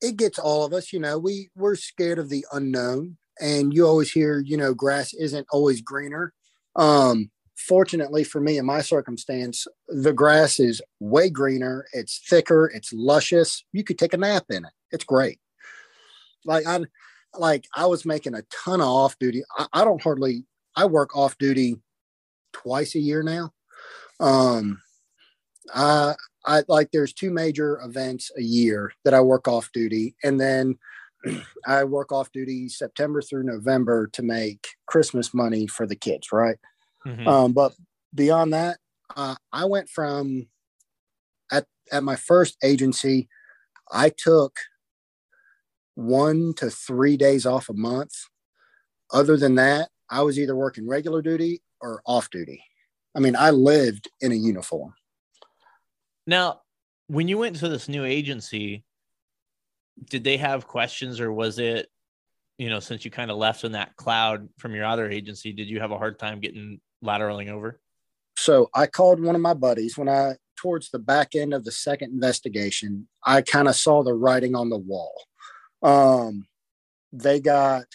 it 0.00 0.16
gets 0.16 0.38
all 0.38 0.64
of 0.64 0.72
us 0.72 0.92
you 0.92 1.00
know 1.00 1.18
we 1.18 1.50
we're 1.56 1.74
scared 1.74 2.18
of 2.18 2.28
the 2.28 2.44
unknown 2.52 3.16
and 3.40 3.74
you 3.74 3.86
always 3.86 4.10
hear 4.10 4.38
you 4.38 4.56
know 4.56 4.74
grass 4.74 5.12
isn't 5.14 5.46
always 5.50 5.80
greener 5.80 6.32
um 6.76 7.30
fortunately 7.68 8.24
for 8.24 8.40
me 8.40 8.58
in 8.58 8.64
my 8.64 8.80
circumstance 8.80 9.66
the 9.88 10.12
grass 10.12 10.58
is 10.58 10.80
way 11.00 11.28
greener 11.28 11.86
it's 11.92 12.20
thicker 12.28 12.70
it's 12.74 12.92
luscious. 12.92 13.64
You 13.72 13.84
could 13.84 13.98
take 13.98 14.14
a 14.14 14.16
nap 14.16 14.44
in 14.50 14.64
it. 14.64 14.72
It's 14.90 15.04
great. 15.04 15.38
Like 16.44 16.66
i 16.66 16.80
like 17.38 17.66
i 17.76 17.86
was 17.86 18.06
making 18.06 18.34
a 18.34 18.42
ton 18.50 18.80
of 18.80 18.88
off 18.88 19.18
duty. 19.18 19.42
I, 19.56 19.66
I 19.72 19.84
don't 19.84 20.02
hardly 20.02 20.44
i 20.74 20.86
work 20.86 21.16
off 21.16 21.36
duty 21.38 21.76
twice 22.52 22.94
a 22.94 23.00
year 23.00 23.22
now. 23.22 23.52
Um 24.18 24.80
I 25.74 26.14
I 26.46 26.62
like 26.68 26.90
there's 26.90 27.12
two 27.12 27.30
major 27.30 27.80
events 27.82 28.30
a 28.36 28.42
year 28.42 28.92
that 29.04 29.14
I 29.14 29.20
work 29.20 29.46
off 29.48 29.70
duty, 29.72 30.16
and 30.24 30.40
then 30.40 30.78
I 31.66 31.84
work 31.84 32.10
off 32.10 32.32
duty 32.32 32.68
September 32.68 33.20
through 33.20 33.44
November 33.44 34.06
to 34.14 34.22
make 34.22 34.68
Christmas 34.86 35.34
money 35.34 35.66
for 35.66 35.86
the 35.86 35.96
kids, 35.96 36.32
right? 36.32 36.56
Mm-hmm. 37.06 37.28
Um, 37.28 37.52
but 37.52 37.74
beyond 38.14 38.52
that, 38.52 38.78
uh, 39.16 39.36
I 39.52 39.64
went 39.64 39.88
from 39.88 40.48
at 41.50 41.66
at 41.90 42.02
my 42.02 42.16
first 42.16 42.56
agency, 42.62 43.28
I 43.90 44.10
took 44.10 44.58
one 45.94 46.54
to 46.54 46.70
three 46.70 47.16
days 47.16 47.46
off 47.46 47.68
a 47.68 47.74
month. 47.74 48.12
Other 49.12 49.36
than 49.36 49.56
that, 49.56 49.88
I 50.10 50.22
was 50.22 50.38
either 50.38 50.54
working 50.54 50.88
regular 50.88 51.22
duty 51.22 51.62
or 51.80 52.02
off 52.06 52.30
duty. 52.30 52.62
I 53.14 53.20
mean, 53.20 53.34
I 53.34 53.50
lived 53.50 54.08
in 54.20 54.32
a 54.32 54.36
uniform. 54.36 54.94
Now, 56.26 56.60
when 57.08 57.26
you 57.26 57.38
went 57.38 57.56
to 57.56 57.68
this 57.68 57.88
new 57.88 58.04
agency, 58.04 58.84
did 60.10 60.24
they 60.24 60.36
have 60.36 60.68
questions 60.68 61.20
or 61.20 61.32
was 61.32 61.58
it, 61.58 61.88
you 62.58 62.68
know, 62.68 62.80
since 62.80 63.04
you 63.04 63.10
kind 63.10 63.30
of 63.30 63.38
left 63.38 63.64
in 63.64 63.72
that 63.72 63.96
cloud 63.96 64.48
from 64.58 64.74
your 64.74 64.84
other 64.84 65.10
agency, 65.10 65.52
did 65.52 65.68
you 65.68 65.80
have 65.80 65.90
a 65.90 65.98
hard 65.98 66.18
time 66.18 66.38
getting 66.38 66.80
lateraling 67.04 67.50
over? 67.50 67.80
So 68.36 68.70
I 68.74 68.86
called 68.86 69.20
one 69.20 69.34
of 69.34 69.40
my 69.40 69.54
buddies 69.54 69.98
when 69.98 70.08
I, 70.08 70.36
towards 70.56 70.90
the 70.90 70.98
back 70.98 71.34
end 71.34 71.52
of 71.52 71.64
the 71.64 71.72
second 71.72 72.12
investigation, 72.12 73.08
I 73.24 73.42
kind 73.42 73.68
of 73.68 73.76
saw 73.76 74.02
the 74.02 74.14
writing 74.14 74.54
on 74.54 74.70
the 74.70 74.78
wall. 74.78 75.14
Um, 75.82 76.46
they 77.12 77.40
got, 77.40 77.86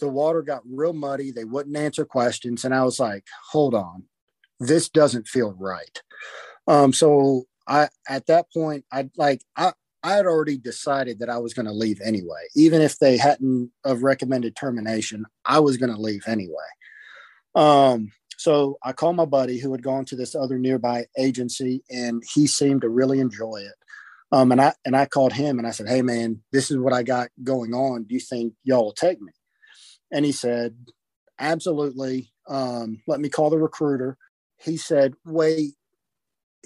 the 0.00 0.08
water 0.08 0.42
got 0.42 0.62
real 0.70 0.92
muddy. 0.92 1.30
They 1.30 1.44
wouldn't 1.44 1.76
answer 1.76 2.04
questions. 2.04 2.64
And 2.64 2.74
I 2.74 2.84
was 2.84 3.00
like, 3.00 3.24
hold 3.50 3.74
on, 3.74 4.04
this 4.60 4.88
doesn't 4.88 5.28
feel 5.28 5.54
right. 5.58 6.02
Um, 6.66 6.92
so 6.92 7.44
I 7.66 7.88
at 8.08 8.26
that 8.26 8.52
point 8.52 8.84
I 8.92 9.08
like 9.16 9.42
I 9.56 9.72
I 10.02 10.12
had 10.12 10.26
already 10.26 10.56
decided 10.56 11.18
that 11.18 11.30
I 11.30 11.38
was 11.38 11.52
going 11.52 11.66
to 11.66 11.72
leave 11.72 12.00
anyway. 12.04 12.46
Even 12.54 12.80
if 12.80 12.98
they 12.98 13.16
hadn't 13.16 13.72
of 13.84 14.02
recommended 14.02 14.54
termination, 14.54 15.24
I 15.44 15.58
was 15.60 15.76
going 15.76 15.92
to 15.92 16.00
leave 16.00 16.22
anyway. 16.26 16.54
Um, 17.56 18.12
so 18.36 18.78
I 18.84 18.92
called 18.92 19.16
my 19.16 19.24
buddy 19.24 19.58
who 19.58 19.72
had 19.72 19.82
gone 19.82 20.04
to 20.06 20.16
this 20.16 20.34
other 20.34 20.58
nearby 20.58 21.06
agency, 21.18 21.82
and 21.90 22.22
he 22.34 22.46
seemed 22.46 22.82
to 22.82 22.88
really 22.88 23.18
enjoy 23.18 23.56
it. 23.56 23.74
Um, 24.30 24.52
and 24.52 24.60
I 24.60 24.74
and 24.84 24.96
I 24.96 25.06
called 25.06 25.32
him 25.32 25.58
and 25.58 25.66
I 25.66 25.70
said, 25.70 25.88
"Hey 25.88 26.02
man, 26.02 26.42
this 26.52 26.70
is 26.70 26.76
what 26.76 26.92
I 26.92 27.02
got 27.02 27.28
going 27.42 27.74
on. 27.74 28.04
Do 28.04 28.14
you 28.14 28.20
think 28.20 28.54
y'all 28.62 28.84
will 28.84 28.92
take 28.92 29.20
me?" 29.20 29.32
And 30.12 30.24
he 30.24 30.32
said, 30.32 30.76
"Absolutely. 31.38 32.30
Um, 32.48 33.02
let 33.08 33.20
me 33.20 33.28
call 33.28 33.50
the 33.50 33.58
recruiter." 33.58 34.18
He 34.58 34.76
said, 34.76 35.14
"Wait, 35.24 35.74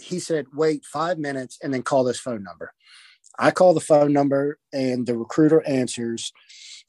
he 0.01 0.19
said, 0.19 0.47
wait 0.53 0.85
five 0.85 1.19
minutes 1.19 1.59
and 1.63 1.73
then 1.73 1.83
call 1.83 2.05
this 2.05 2.19
phone 2.19 2.43
number. 2.43 2.73
I 3.39 3.51
call 3.51 3.75
the 3.75 3.81
phone 3.81 4.13
number 4.13 4.59
and 4.73 5.07
the 5.07 5.17
recruiter 5.17 5.63
answers, 5.67 6.33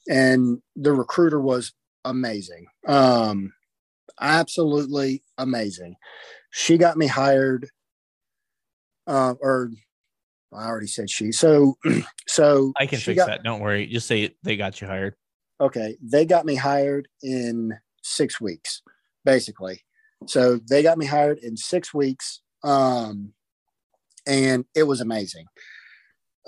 and 0.09 0.61
the 0.75 0.93
recruiter 0.93 1.39
was 1.39 1.73
amazing. 2.03 2.67
Um, 2.87 3.53
absolutely 4.19 5.23
amazing. 5.37 5.95
She 6.51 6.77
got 6.77 6.97
me 6.97 7.07
hired, 7.07 7.69
uh, 9.07 9.35
or 9.39 9.71
I 10.53 10.65
already 10.65 10.87
said 10.87 11.09
she. 11.09 11.31
So, 11.31 11.77
so 12.27 12.73
I 12.77 12.85
can 12.85 12.99
fix 12.99 13.17
got, 13.17 13.27
that. 13.27 13.43
Don't 13.43 13.61
worry. 13.61 13.87
Just 13.87 14.07
say 14.07 14.35
they 14.43 14.57
got 14.57 14.81
you 14.81 14.87
hired. 14.87 15.15
Okay. 15.59 15.97
They 16.01 16.25
got 16.25 16.45
me 16.45 16.55
hired 16.55 17.07
in 17.21 17.77
six 18.03 18.41
weeks, 18.41 18.81
basically. 19.23 19.81
So 20.27 20.59
they 20.69 20.83
got 20.83 20.97
me 20.97 21.05
hired 21.05 21.39
in 21.39 21.55
six 21.55 21.93
weeks. 21.93 22.41
Um, 22.63 23.33
and 24.27 24.65
it 24.75 24.83
was 24.83 25.01
amazing. 25.01 25.45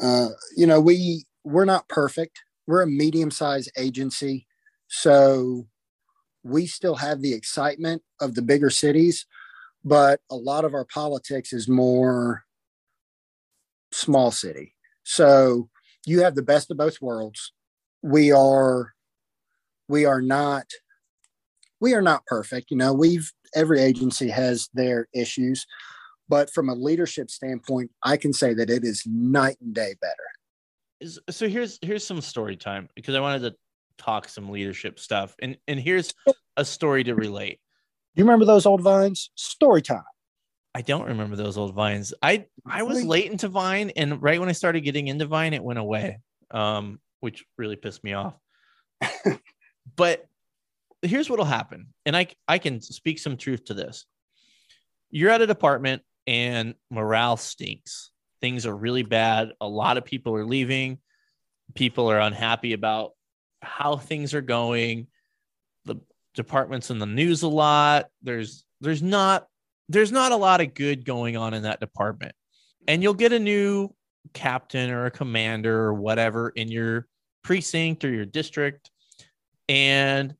Uh, 0.01 0.29
you 0.55 0.67
know, 0.67 0.79
we 0.79 1.25
we're 1.43 1.65
not 1.65 1.87
perfect. 1.89 2.41
We're 2.67 2.81
a 2.81 2.87
medium-sized 2.87 3.71
agency, 3.77 4.47
so 4.87 5.67
we 6.43 6.65
still 6.65 6.95
have 6.95 7.21
the 7.21 7.33
excitement 7.33 8.01
of 8.19 8.35
the 8.35 8.41
bigger 8.41 8.69
cities, 8.69 9.25
but 9.83 10.19
a 10.29 10.35
lot 10.35 10.65
of 10.65 10.73
our 10.73 10.85
politics 10.85 11.53
is 11.53 11.67
more 11.67 12.43
small 13.91 14.31
city. 14.31 14.75
So 15.03 15.69
you 16.05 16.21
have 16.21 16.35
the 16.35 16.41
best 16.41 16.71
of 16.71 16.77
both 16.77 17.01
worlds. 17.01 17.53
We 18.01 18.31
are 18.31 18.93
we 19.87 20.05
are 20.05 20.21
not 20.21 20.65
we 21.79 21.93
are 21.93 22.01
not 22.01 22.25
perfect. 22.25 22.71
You 22.71 22.77
know, 22.77 22.93
we've 22.93 23.31
every 23.55 23.81
agency 23.81 24.29
has 24.29 24.69
their 24.73 25.07
issues. 25.13 25.65
But 26.29 26.49
from 26.53 26.69
a 26.69 26.73
leadership 26.73 27.29
standpoint, 27.29 27.91
I 28.01 28.17
can 28.17 28.33
say 28.33 28.53
that 28.53 28.69
it 28.69 28.83
is 28.83 29.03
night 29.05 29.57
and 29.61 29.73
day 29.73 29.95
better. 30.01 31.13
so 31.29 31.49
here's 31.49 31.79
here's 31.81 32.05
some 32.05 32.21
story 32.21 32.55
time 32.55 32.89
because 32.95 33.15
I 33.15 33.19
wanted 33.19 33.41
to 33.41 33.55
talk 33.97 34.27
some 34.27 34.49
leadership 34.49 34.99
stuff, 34.99 35.35
and 35.41 35.57
and 35.67 35.79
here's 35.79 36.13
a 36.57 36.65
story 36.65 37.03
to 37.03 37.15
relate. 37.15 37.59
Do 38.15 38.21
you 38.21 38.25
remember 38.25 38.45
those 38.45 38.65
old 38.65 38.81
vines? 38.81 39.31
Story 39.35 39.81
time. 39.81 40.03
I 40.75 40.81
don't 40.81 41.05
remember 41.05 41.35
those 41.35 41.57
old 41.57 41.73
vines. 41.73 42.13
I 42.21 42.45
I 42.65 42.83
was 42.83 43.03
late 43.03 43.31
into 43.31 43.47
Vine, 43.47 43.91
and 43.91 44.21
right 44.21 44.39
when 44.39 44.49
I 44.49 44.53
started 44.53 44.81
getting 44.81 45.07
into 45.07 45.25
Vine, 45.25 45.53
it 45.53 45.63
went 45.63 45.79
away, 45.79 46.19
um, 46.51 46.99
which 47.19 47.45
really 47.57 47.75
pissed 47.75 48.03
me 48.03 48.13
off. 48.13 48.35
but 49.95 50.25
here's 51.03 51.29
what'll 51.29 51.45
happen, 51.45 51.93
and 52.05 52.17
I 52.17 52.27
I 52.47 52.57
can 52.57 52.81
speak 52.81 53.19
some 53.19 53.37
truth 53.37 53.65
to 53.65 53.75
this. 53.75 54.05
You're 55.11 55.29
at 55.29 55.41
a 55.41 55.47
department, 55.47 56.01
and 56.25 56.73
morale 56.89 57.37
stinks. 57.37 58.11
Things 58.41 58.65
are 58.65 58.75
really 58.75 59.03
bad. 59.03 59.51
A 59.61 59.67
lot 59.67 59.97
of 59.97 60.05
people 60.05 60.35
are 60.35 60.45
leaving. 60.45 60.97
People 61.75 62.09
are 62.09 62.19
unhappy 62.19 62.73
about 62.73 63.11
how 63.63 63.97
things 63.97 64.33
are 64.33 64.41
going. 64.41 65.07
The 65.85 65.95
department's 66.33 66.89
in 66.89 66.99
the 66.99 67.05
news 67.05 67.43
a 67.43 67.47
lot. 67.47 68.09
There's 68.21 68.65
there's 68.81 69.01
not 69.01 69.47
there's 69.89 70.11
not 70.11 70.31
a 70.31 70.37
lot 70.37 70.61
of 70.61 70.73
good 70.73 71.05
going 71.05 71.37
on 71.37 71.53
in 71.53 71.63
that 71.63 71.79
department. 71.79 72.33
And 72.87 73.01
you'll 73.01 73.13
get 73.13 73.33
a 73.33 73.39
new 73.39 73.89
captain 74.33 74.89
or 74.91 75.05
a 75.05 75.11
commander 75.11 75.81
or 75.81 75.93
whatever 75.93 76.49
in 76.49 76.69
your 76.69 77.07
precinct 77.43 78.03
or 78.05 78.09
your 78.09 78.25
district. 78.25 78.89
And 79.69 80.35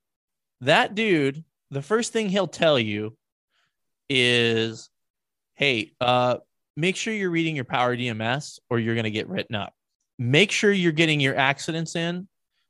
that 0.62 0.96
dude, 0.96 1.44
the 1.72 1.82
first 1.82 2.14
thing 2.14 2.30
he'll 2.30 2.48
tell 2.48 2.80
you 2.80 3.16
is, 4.10 4.90
hey, 5.56 5.92
uh, 6.02 6.38
make 6.76 6.96
sure 6.96 7.14
you're 7.14 7.30
reading 7.30 7.56
your 7.56 7.66
PowerDMS 7.66 8.60
or 8.70 8.80
you're 8.80 8.96
going 8.96 9.04
to 9.04 9.12
get 9.12 9.30
written 9.30 9.56
up. 9.56 9.74
Make 10.20 10.52
sure 10.52 10.72
you're 10.72 10.92
getting 10.92 11.20
your 11.20 11.36
accidents 11.36 11.96
in, 11.96 12.28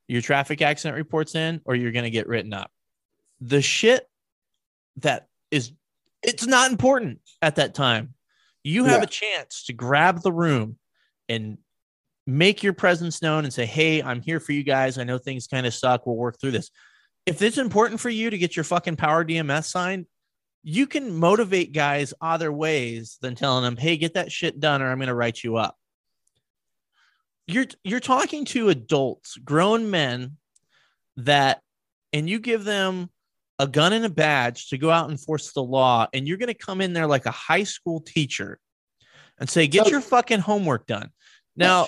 your 0.07 0.21
traffic 0.21 0.61
accident 0.61 0.97
reports 0.97 1.35
in, 1.35 1.61
or 1.65 1.75
you're 1.75 1.91
going 1.91 2.03
to 2.03 2.09
get 2.11 2.27
written 2.27 2.53
up. 2.53 2.71
The 3.41 3.61
shit 3.61 4.07
that 4.97 5.27
is 5.51 5.71
it's 6.21 6.45
not 6.45 6.71
important 6.71 7.19
at 7.41 7.55
that 7.57 7.73
time. 7.73 8.13
You 8.63 8.85
have 8.85 8.99
Yeah. 8.99 9.03
a 9.03 9.07
chance 9.07 9.63
to 9.65 9.73
grab 9.73 10.21
the 10.21 10.31
room 10.31 10.77
and 11.27 11.57
make 12.25 12.63
your 12.63 12.71
presence 12.73 13.21
known 13.21 13.43
and 13.43 13.53
say, 13.53 13.65
Hey, 13.65 14.01
I'm 14.01 14.21
here 14.21 14.39
for 14.39 14.53
you 14.53 14.63
guys. 14.63 14.97
I 14.97 15.03
know 15.03 15.17
things 15.17 15.47
kind 15.47 15.65
of 15.65 15.73
suck. 15.73 16.05
We'll 16.05 16.15
work 16.15 16.39
through 16.39 16.51
this. 16.51 16.69
If 17.25 17.41
it's 17.41 17.57
important 17.57 17.99
for 17.99 18.09
you 18.09 18.29
to 18.29 18.37
get 18.37 18.55
your 18.55 18.63
fucking 18.63 18.95
PowerDMS 18.97 19.65
signed, 19.65 20.05
you 20.63 20.87
can 20.87 21.13
motivate 21.13 21.73
guys 21.73 22.13
other 22.21 22.51
ways 22.51 23.17
than 23.21 23.35
telling 23.35 23.63
them, 23.63 23.75
Hey, 23.75 23.97
get 23.97 24.13
that 24.13 24.31
shit 24.31 24.59
done 24.61 24.81
or 24.81 24.89
I'm 24.89 24.97
going 24.97 25.07
to 25.09 25.13
write 25.15 25.43
you 25.43 25.57
up. 25.57 25.77
You're, 27.47 27.65
you're 27.83 27.99
talking 27.99 28.45
to 28.45 28.69
adults, 28.69 29.37
grown 29.37 29.89
men 29.91 30.37
that, 31.17 31.61
and 32.13 32.29
you 32.29 32.39
give 32.39 32.63
them 32.63 33.09
a 33.59 33.67
gun 33.67 33.93
and 33.93 34.05
a 34.05 34.09
badge 34.09 34.69
to 34.69 34.77
go 34.77 34.89
out 34.89 35.03
and 35.05 35.11
enforce 35.11 35.51
the 35.53 35.63
law, 35.63 36.07
and 36.13 36.27
you're 36.27 36.37
going 36.37 36.47
to 36.47 36.53
come 36.53 36.79
in 36.81 36.93
there 36.93 37.07
like 37.07 37.25
a 37.25 37.31
high 37.31 37.63
school 37.63 37.99
teacher 38.01 38.59
and 39.39 39.49
say, 39.49 39.67
"Get 39.67 39.85
So- 39.85 39.91
your 39.91 40.01
fucking 40.01 40.39
homework 40.39 40.87
done." 40.87 41.09
Now, 41.55 41.87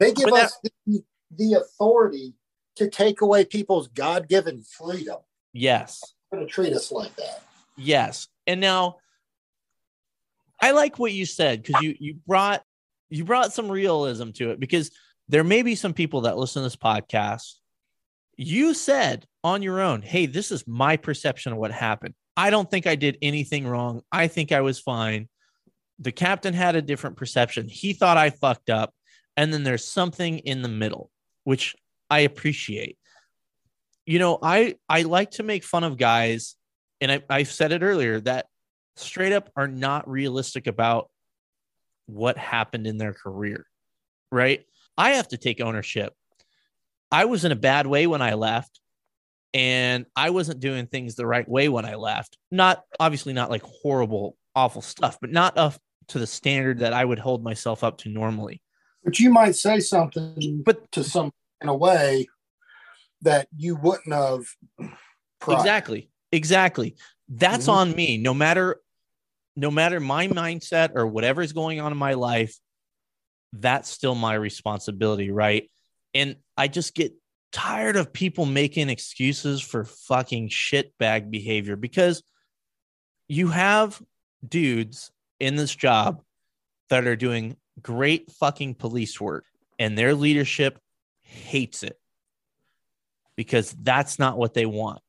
They 0.00 0.12
give 0.12 0.26
But 0.28 0.34
that- 0.36 0.44
us 0.44 0.58
the, 0.86 1.02
the 1.36 1.54
authority 1.54 2.34
to 2.76 2.88
take 2.88 3.20
away 3.22 3.44
people's 3.44 3.88
God 3.88 4.28
given 4.28 4.62
freedom. 4.62 5.18
yes, 5.52 6.00
They're 6.30 6.38
going 6.38 6.46
to 6.48 6.52
treat 6.52 6.72
us 6.72 6.92
like 6.92 7.16
that. 7.16 7.42
yes, 7.76 8.28
and 8.46 8.60
now 8.60 8.98
I 10.62 10.70
like 10.72 10.98
what 10.98 11.12
you 11.12 11.26
said 11.26 11.62
because 11.62 11.82
you 11.82 11.96
you 11.98 12.14
brought 12.26 12.62
you 13.10 13.24
brought 13.24 13.52
some 13.52 13.70
realism 13.70 14.30
to 14.32 14.50
it 14.50 14.60
because 14.60 14.90
there 15.28 15.44
may 15.44 15.62
be 15.62 15.74
some 15.74 15.92
people 15.92 16.22
that 16.22 16.38
listen 16.38 16.62
to 16.62 16.66
this 16.66 16.76
podcast. 16.76 17.54
You 18.36 18.74
said 18.74 19.26
on 19.42 19.62
your 19.62 19.80
own, 19.80 20.02
"Hey, 20.02 20.26
this 20.26 20.52
is 20.52 20.66
my 20.66 20.96
perception 20.96 21.52
of 21.52 21.58
what 21.58 21.72
happened. 21.72 22.14
I 22.36 22.50
don't 22.50 22.70
think 22.70 22.86
I 22.86 22.94
did 22.94 23.18
anything 23.20 23.66
wrong. 23.66 24.02
I 24.12 24.28
think 24.28 24.52
I 24.52 24.60
was 24.60 24.78
fine." 24.78 25.28
the 25.98 26.12
captain 26.12 26.54
had 26.54 26.76
a 26.76 26.82
different 26.82 27.16
perception. 27.16 27.68
He 27.68 27.92
thought 27.92 28.16
I 28.16 28.30
fucked 28.30 28.70
up. 28.70 28.94
And 29.36 29.52
then 29.52 29.62
there's 29.62 29.84
something 29.84 30.38
in 30.38 30.62
the 30.62 30.68
middle, 30.68 31.10
which 31.44 31.76
I 32.10 32.20
appreciate. 32.20 32.98
You 34.04 34.18
know, 34.18 34.38
I 34.42 34.76
I 34.88 35.02
like 35.02 35.32
to 35.32 35.42
make 35.42 35.64
fun 35.64 35.84
of 35.84 35.96
guys, 35.96 36.56
and 37.00 37.12
I, 37.12 37.22
I 37.28 37.42
said 37.44 37.72
it 37.72 37.82
earlier 37.82 38.20
that 38.20 38.46
straight 38.96 39.32
up 39.32 39.50
are 39.54 39.68
not 39.68 40.08
realistic 40.08 40.66
about 40.66 41.10
what 42.08 42.36
happened 42.38 42.86
in 42.86 42.98
their 42.98 43.12
career. 43.12 43.66
Right. 44.32 44.64
I 44.96 45.10
have 45.10 45.28
to 45.28 45.36
take 45.36 45.60
ownership. 45.60 46.12
I 47.12 47.26
was 47.26 47.44
in 47.44 47.52
a 47.52 47.56
bad 47.56 47.86
way 47.86 48.06
when 48.06 48.20
I 48.22 48.34
left, 48.34 48.80
and 49.54 50.06
I 50.16 50.30
wasn't 50.30 50.60
doing 50.60 50.86
things 50.86 51.14
the 51.14 51.26
right 51.26 51.48
way 51.48 51.68
when 51.68 51.84
I 51.84 51.94
left. 51.94 52.36
Not 52.50 52.82
obviously 52.98 53.32
not 53.32 53.50
like 53.50 53.62
horrible, 53.62 54.36
awful 54.54 54.82
stuff, 54.82 55.18
but 55.20 55.30
not 55.30 55.56
up 55.56 55.74
to 56.08 56.18
the 56.18 56.26
standard 56.26 56.80
that 56.80 56.92
I 56.92 57.04
would 57.04 57.18
hold 57.18 57.42
myself 57.44 57.84
up 57.84 57.98
to 57.98 58.08
normally. 58.08 58.62
But 59.04 59.18
you 59.18 59.30
might 59.30 59.54
say 59.56 59.80
something 59.80 60.62
But 60.64 60.90
to 60.92 61.04
some 61.04 61.32
in 61.62 61.68
a 61.68 61.76
way 61.76 62.26
that 63.22 63.48
you 63.56 63.76
wouldn't 63.76 64.12
have. 64.12 64.44
prior. 65.40 65.58
exactly, 65.58 66.10
exactly. 66.32 66.96
That's 67.28 67.66
Mhm. 67.66 67.72
on 67.72 67.92
me. 67.96 68.18
No 68.18 68.34
matter, 68.34 68.80
no 69.58 69.72
matter 69.72 69.98
my 69.98 70.28
mindset 70.28 70.92
or 70.94 71.04
whatever 71.04 71.42
is 71.42 71.52
going 71.52 71.80
on 71.80 71.90
in 71.90 71.98
my 71.98 72.14
life, 72.14 72.56
that's 73.52 73.90
still 73.90 74.14
my 74.14 74.34
responsibility, 74.34 75.32
right? 75.32 75.68
And 76.14 76.36
I 76.56 76.68
just 76.68 76.94
get 76.94 77.12
tired 77.50 77.96
of 77.96 78.12
people 78.12 78.46
making 78.46 78.88
excuses 78.88 79.60
for 79.60 79.84
fucking 79.84 80.50
shitbag 80.50 81.32
behavior 81.32 81.74
because 81.74 82.22
you 83.26 83.48
have 83.48 84.00
dudes 84.46 85.10
in 85.40 85.56
this 85.56 85.74
job 85.74 86.22
that 86.88 87.08
are 87.08 87.16
doing 87.16 87.56
great 87.82 88.30
fucking 88.30 88.76
police 88.76 89.20
work 89.20 89.44
and 89.76 89.98
their 89.98 90.14
leadership 90.14 90.78
hates 91.22 91.82
it 91.82 91.98
because 93.34 93.74
that's 93.82 94.20
not 94.20 94.38
what 94.38 94.54
they 94.54 94.66
want 94.66 95.00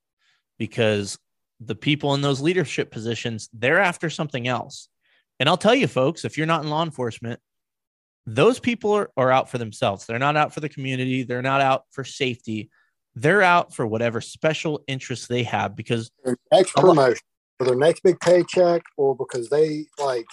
because 0.57 1.19
the 1.59 1.75
people 1.75 2.13
in 2.13 2.21
those 2.21 2.41
leadership 2.41 2.91
positions 2.91 3.49
they're 3.53 3.79
after 3.79 4.09
something 4.09 4.47
else. 4.47 4.89
And 5.39 5.47
i'll 5.49 5.57
tell 5.57 5.75
you 5.75 5.87
folks 5.87 6.25
if 6.25 6.37
you're 6.37 6.47
not 6.47 6.63
in 6.63 6.69
law 6.69 6.83
enforcement 6.83 7.39
those 8.35 8.59
people 8.59 8.91
are, 8.93 9.09
are 9.17 9.31
out 9.31 9.49
for 9.49 9.57
themselves. 9.57 10.05
They're 10.05 10.19
not 10.19 10.37
out 10.37 10.53
for 10.53 10.59
the 10.59 10.69
community. 10.69 11.23
They're 11.23 11.41
not 11.41 11.61
out 11.61 11.85
for 11.91 12.03
safety. 12.03 12.69
They're 13.15 13.41
out 13.41 13.73
for 13.73 13.87
whatever 13.87 14.21
special 14.21 14.83
interests 14.87 15.27
they 15.27 15.43
have 15.43 15.75
because 15.75 16.11
Their 16.23 16.37
next 16.51 16.75
promotion 16.75 17.21
for 17.57 17.65
their 17.65 17.75
next 17.75 18.03
big 18.03 18.19
paycheck, 18.19 18.83
or 18.97 19.15
because 19.15 19.49
they 19.49 19.85
like 19.97 20.25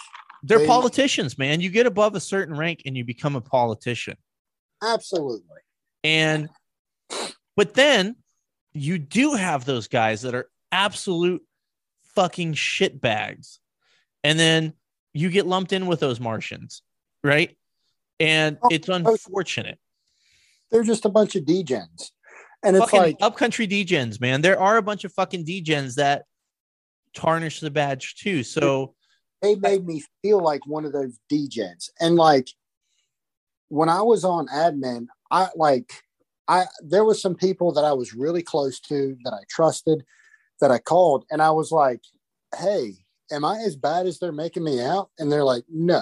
they're 0.43 0.59
They- 0.59 0.67
politicians 0.67 1.37
man. 1.37 1.59
You 1.59 1.69
get 1.69 1.87
above 1.87 2.15
a 2.15 2.19
certain 2.19 2.55
rank 2.55 2.83
and 2.85 2.95
you 2.95 3.03
become 3.03 3.35
a 3.35 3.41
politician. 3.41 4.15
Absolutely. 4.83 5.57
And 6.03 6.49
but 7.55 7.73
then 7.73 8.15
you 8.73 8.99
do 8.99 9.33
have 9.33 9.65
those 9.65 9.87
guys 9.87 10.21
that 10.21 10.35
are 10.35 10.49
absolute 10.71 11.43
fucking 12.15 12.53
shit 12.53 12.99
bags. 12.99 13.59
And 14.23 14.39
then 14.39 14.73
you 15.13 15.29
get 15.29 15.47
lumped 15.47 15.73
in 15.73 15.87
with 15.87 15.99
those 15.99 16.19
Martians, 16.19 16.81
right? 17.23 17.55
And 18.19 18.57
Oh, 18.63 18.67
it's 18.71 18.89
unfortunate. 18.89 19.79
They're 20.71 20.83
just 20.83 21.05
a 21.05 21.09
bunch 21.09 21.35
of 21.35 21.43
degens, 21.43 22.11
and 22.63 22.75
it's 22.75 22.85
Fucking 22.85 22.99
like 22.99 23.17
upcountry 23.21 23.67
degens, 23.67 24.19
man. 24.19 24.41
There 24.41 24.59
are 24.59 24.77
a 24.77 24.81
bunch 24.81 25.05
of 25.05 25.13
fucking 25.13 25.45
degens 25.45 25.95
that 25.95 26.25
tarnish 27.13 27.61
the 27.61 27.71
badge 27.71 28.15
too. 28.15 28.43
So 28.43 28.95
they 29.41 29.55
made 29.55 29.85
me 29.85 30.03
feel 30.21 30.39
like 30.39 30.65
one 30.65 30.83
of 30.83 30.91
those 30.91 31.17
degens. 31.31 31.89
And 31.99 32.15
like 32.15 32.49
when 33.69 33.89
I 33.89 34.01
was 34.01 34.23
on 34.23 34.47
admin, 34.47 35.07
I 35.31 35.49
like 35.55 35.91
I 36.47 36.65
there 36.83 37.05
was 37.05 37.21
some 37.21 37.35
people 37.35 37.71
that 37.73 37.85
I 37.85 37.93
was 37.93 38.13
really 38.13 38.43
close 38.43 38.79
to 38.81 39.17
that 39.23 39.33
I 39.33 39.43
trusted 39.49 40.03
that 40.61 40.71
I 40.71 40.79
called 40.79 41.25
and 41.31 41.41
I 41.41 41.51
was 41.51 41.71
like, 41.71 42.01
"Hey, 42.55 42.93
am 43.31 43.45
I 43.45 43.59
as 43.59 43.75
bad 43.75 44.05
as 44.05 44.19
they're 44.19 44.31
making 44.31 44.63
me 44.63 44.81
out?" 44.81 45.09
And 45.19 45.31
they're 45.31 45.43
like, 45.43 45.65
"No." 45.69 46.01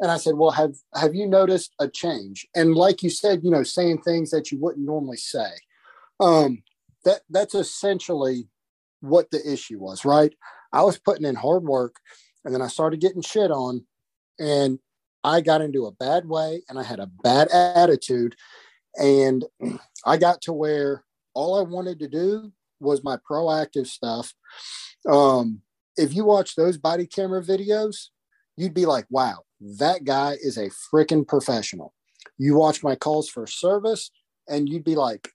And 0.00 0.10
I 0.10 0.16
said, 0.16 0.34
"Well, 0.34 0.50
have 0.52 0.74
have 0.94 1.14
you 1.14 1.26
noticed 1.26 1.74
a 1.78 1.88
change?" 1.88 2.46
And 2.54 2.74
like 2.74 3.02
you 3.02 3.10
said, 3.10 3.44
you 3.44 3.50
know, 3.50 3.62
saying 3.62 4.02
things 4.02 4.30
that 4.30 4.50
you 4.50 4.58
wouldn't 4.58 4.86
normally 4.86 5.16
say. 5.16 5.50
Um 6.20 6.62
that 7.04 7.22
that's 7.30 7.54
essentially 7.54 8.48
what 9.00 9.30
the 9.30 9.52
issue 9.52 9.78
was, 9.78 10.04
right? 10.04 10.32
I 10.72 10.82
was 10.84 10.98
putting 10.98 11.26
in 11.26 11.34
hard 11.34 11.64
work 11.64 11.96
and 12.44 12.54
then 12.54 12.62
I 12.62 12.68
started 12.68 13.00
getting 13.00 13.22
shit 13.22 13.50
on 13.50 13.84
and 14.38 14.78
I 15.24 15.40
got 15.40 15.60
into 15.60 15.86
a 15.86 15.92
bad 15.92 16.28
way 16.28 16.62
and 16.68 16.78
I 16.78 16.82
had 16.82 17.00
a 17.00 17.10
bad 17.22 17.48
attitude 17.48 18.36
and 18.96 19.44
I 20.06 20.16
got 20.16 20.40
to 20.42 20.52
where 20.52 21.04
all 21.34 21.58
I 21.58 21.62
wanted 21.62 21.98
to 22.00 22.08
do 22.08 22.52
was 22.82 23.02
my 23.04 23.16
proactive 23.28 23.86
stuff. 23.86 24.34
Um, 25.08 25.62
if 25.96 26.14
you 26.14 26.24
watch 26.24 26.54
those 26.54 26.78
body 26.78 27.06
camera 27.06 27.42
videos, 27.42 28.08
you'd 28.56 28.74
be 28.74 28.86
like, 28.86 29.06
wow, 29.10 29.44
that 29.78 30.04
guy 30.04 30.36
is 30.42 30.56
a 30.58 30.70
freaking 30.92 31.26
professional. 31.26 31.94
you 32.38 32.56
watch 32.56 32.82
my 32.82 32.94
calls 32.94 33.28
for 33.28 33.46
service, 33.46 34.10
and 34.48 34.68
you'd 34.68 34.84
be 34.84 34.96
like, 34.96 35.28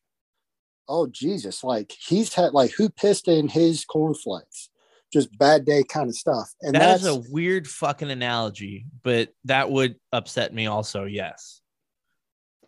"Oh 0.90 1.08
Jesus!" 1.08 1.64
Like 1.64 1.92
he's 1.98 2.34
had 2.34 2.54
like 2.54 2.72
who 2.72 2.90
pissed 2.90 3.28
in 3.28 3.48
his 3.48 3.86
cornflakes, 3.86 4.70
just 5.14 5.36
bad 5.38 5.66
day 5.66 5.84
kind 5.84 6.10
of 6.10 6.16
stuff. 6.16 6.50
And 6.62 6.74
That 6.74 6.80
that's 6.80 7.02
is 7.04 7.08
a 7.08 7.32
weird 7.32 7.68
fucking 7.68 8.12
analogy, 8.12 8.86
but 9.04 9.30
that 9.46 9.70
would 9.72 9.96
upset 10.12 10.54
me 10.54 10.68
also. 10.68 11.06
Yes. 11.06 11.62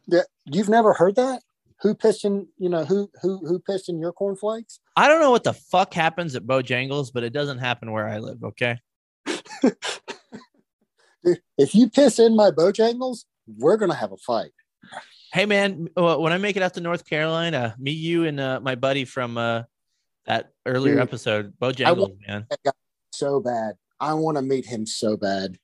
yeah, 0.07 0.21
you've 0.45 0.69
never 0.69 0.93
heard 0.93 1.15
that. 1.15 1.41
Who 1.81 1.95
pissed 1.95 2.25
in? 2.25 2.47
You 2.57 2.69
know 2.69 2.83
who 2.83 3.09
who 3.21 3.37
who 3.45 3.59
pissed 3.59 3.89
in 3.89 3.99
your 3.99 4.11
cornflakes? 4.11 4.79
I 4.95 5.07
don't 5.07 5.21
know 5.21 5.31
what 5.31 5.43
the 5.43 5.53
fuck 5.53 5.93
happens 5.93 6.35
at 6.35 6.43
Bojangles, 6.43 7.11
but 7.13 7.23
it 7.23 7.31
doesn't 7.31 7.59
happen 7.59 7.91
where 7.91 8.07
I 8.07 8.17
live. 8.17 8.43
Okay. 8.43 8.79
Dude, 11.23 11.41
if 11.57 11.75
you 11.75 11.89
piss 11.89 12.19
in 12.19 12.35
my 12.35 12.51
Bojangles, 12.51 13.25
we're 13.57 13.77
gonna 13.77 13.95
have 13.95 14.11
a 14.11 14.17
fight. 14.17 14.51
Hey 15.31 15.45
man, 15.45 15.87
uh, 15.95 16.17
when 16.17 16.33
I 16.33 16.37
make 16.37 16.57
it 16.57 16.63
out 16.63 16.73
to 16.73 16.81
North 16.81 17.05
Carolina, 17.05 17.75
me, 17.77 17.91
you, 17.91 18.25
and 18.25 18.39
uh, 18.39 18.59
my 18.61 18.75
buddy 18.75 19.05
from 19.05 19.37
uh, 19.37 19.63
that 20.25 20.51
earlier 20.65 20.95
Dude, 20.95 21.03
episode, 21.03 21.53
Bojangles, 21.59 22.17
man. 22.27 22.45
So 23.13 23.39
bad. 23.39 23.75
I 23.99 24.13
want 24.13 24.37
to 24.37 24.41
meet 24.41 24.65
him 24.65 24.85
so 24.85 25.17
bad. 25.17 25.57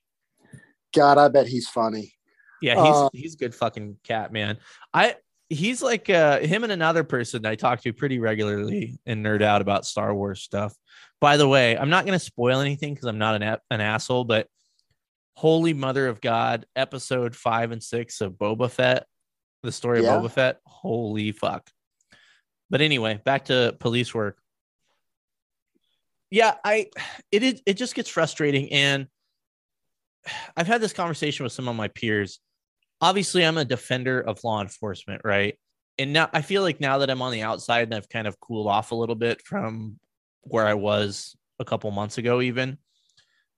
God, 0.94 1.18
I 1.18 1.28
bet 1.28 1.46
he's 1.46 1.68
funny. 1.68 2.14
Yeah, 2.62 2.74
he's 2.74 2.94
Uh, 2.94 3.08
he's 3.12 3.34
a 3.34 3.38
good 3.38 3.54
fucking 3.54 3.98
cat, 4.04 4.32
man. 4.32 4.58
I 4.94 5.16
he's 5.48 5.82
like 5.82 6.10
uh 6.10 6.40
him 6.40 6.64
and 6.64 6.72
another 6.72 7.04
person 7.04 7.46
I 7.46 7.54
talk 7.54 7.80
to 7.82 7.92
pretty 7.92 8.18
regularly 8.18 8.98
and 9.06 9.24
nerd 9.24 9.42
out 9.42 9.62
about 9.62 9.86
Star 9.86 10.14
Wars 10.14 10.42
stuff. 10.42 10.74
By 11.20 11.36
the 11.36 11.48
way, 11.48 11.76
I'm 11.78 11.90
not 11.90 12.04
gonna 12.04 12.18
spoil 12.18 12.60
anything 12.60 12.94
because 12.94 13.06
I'm 13.06 13.18
not 13.18 13.36
an 13.36 13.42
a- 13.42 13.60
an 13.70 13.80
asshole, 13.80 14.24
but 14.24 14.48
Holy 15.36 15.74
Mother 15.74 16.08
of 16.08 16.20
God, 16.20 16.66
episode 16.74 17.36
five 17.36 17.70
and 17.70 17.82
six 17.82 18.20
of 18.20 18.32
Boba 18.32 18.70
Fett, 18.70 19.06
the 19.62 19.70
story 19.72 20.02
Yeah. 20.02 20.16
of 20.16 20.22
Boba 20.24 20.30
Fett. 20.30 20.60
Holy 20.66 21.32
fuck. 21.32 21.70
But 22.70 22.80
anyway, 22.80 23.20
back 23.24 23.44
to 23.46 23.76
police 23.78 24.12
work. 24.14 24.38
Yeah, 26.30 26.54
I 26.64 26.90
it 27.30 27.42
is 27.42 27.62
it 27.66 27.74
just 27.74 27.94
gets 27.94 28.08
frustrating 28.10 28.72
and 28.72 29.06
I've 30.56 30.66
had 30.66 30.80
this 30.80 30.92
conversation 30.92 31.44
with 31.44 31.52
some 31.52 31.68
of 31.68 31.76
my 31.76 31.86
peers. 31.88 32.40
Obviously, 33.00 33.44
I'm 33.44 33.58
a 33.58 33.64
defender 33.64 34.20
of 34.20 34.42
law 34.44 34.60
enforcement, 34.60 35.22
right? 35.24 35.58
And 35.98 36.12
now 36.12 36.28
I 36.32 36.42
feel 36.42 36.62
like 36.62 36.80
now 36.80 36.98
that 36.98 37.10
I'm 37.10 37.22
on 37.22 37.32
the 37.32 37.42
outside 37.42 37.84
and 37.84 37.94
I've 37.94 38.08
kind 38.08 38.26
of 38.26 38.40
cooled 38.40 38.66
off 38.66 38.90
a 38.90 38.94
little 38.94 39.14
bit 39.14 39.42
from 39.42 39.98
where 40.42 40.66
I 40.66 40.74
was 40.74 41.36
a 41.58 41.64
couple 41.64 41.90
months 41.90 42.18
ago, 42.18 42.40
even, 42.40 42.78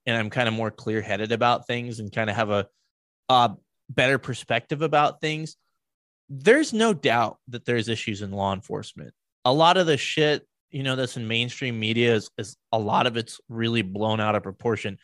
and 0.05 0.17
I'm 0.17 0.29
kind 0.29 0.47
of 0.47 0.53
more 0.53 0.71
clear 0.71 1.01
headed 1.01 1.31
about 1.31 1.67
things 1.67 1.99
and 1.99 2.11
kind 2.11 2.29
of 2.29 2.35
have 2.35 2.49
a, 2.49 2.67
a 3.27 3.51
better 3.89 4.17
perspective 4.17 4.81
about 4.81 5.21
things. 5.21 5.57
There's 6.29 6.73
no 6.73 6.93
doubt 6.93 7.37
that 7.49 7.65
there's 7.65 7.89
issues 7.89 8.21
in 8.21 8.31
law 8.31 8.53
enforcement. 8.53 9.13
A 9.45 9.53
lot 9.53 9.77
of 9.77 9.87
the 9.87 9.97
shit, 9.97 10.47
you 10.69 10.83
know, 10.83 10.95
that's 10.95 11.17
in 11.17 11.27
mainstream 11.27 11.79
media 11.79 12.15
is, 12.15 12.29
is 12.37 12.55
a 12.71 12.79
lot 12.79 13.07
of 13.07 13.17
it's 13.17 13.41
really 13.49 13.81
blown 13.81 14.19
out 14.19 14.35
of 14.35 14.43
proportion. 14.43 14.97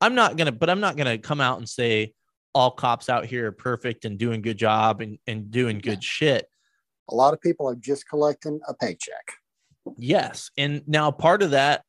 I'm 0.00 0.14
not 0.14 0.36
gonna, 0.36 0.52
but 0.52 0.68
I'm 0.68 0.80
not 0.80 0.96
gonna 0.96 1.18
come 1.18 1.40
out 1.40 1.58
and 1.58 1.68
say 1.68 2.12
all 2.54 2.70
cops 2.70 3.08
out 3.08 3.26
here 3.26 3.48
are 3.48 3.52
perfect 3.52 4.04
and 4.04 4.18
doing 4.18 4.42
good 4.42 4.58
job 4.58 5.00
and, 5.00 5.18
and 5.26 5.50
doing 5.50 5.78
good 5.78 6.02
shit. 6.04 6.46
A 7.08 7.14
lot 7.14 7.34
of 7.34 7.40
people 7.40 7.68
are 7.68 7.74
just 7.74 8.08
collecting 8.08 8.60
a 8.68 8.74
paycheck. 8.74 9.32
Yes. 9.96 10.50
And 10.56 10.82
now 10.86 11.10
part 11.10 11.42
of 11.42 11.50
that, 11.52 11.82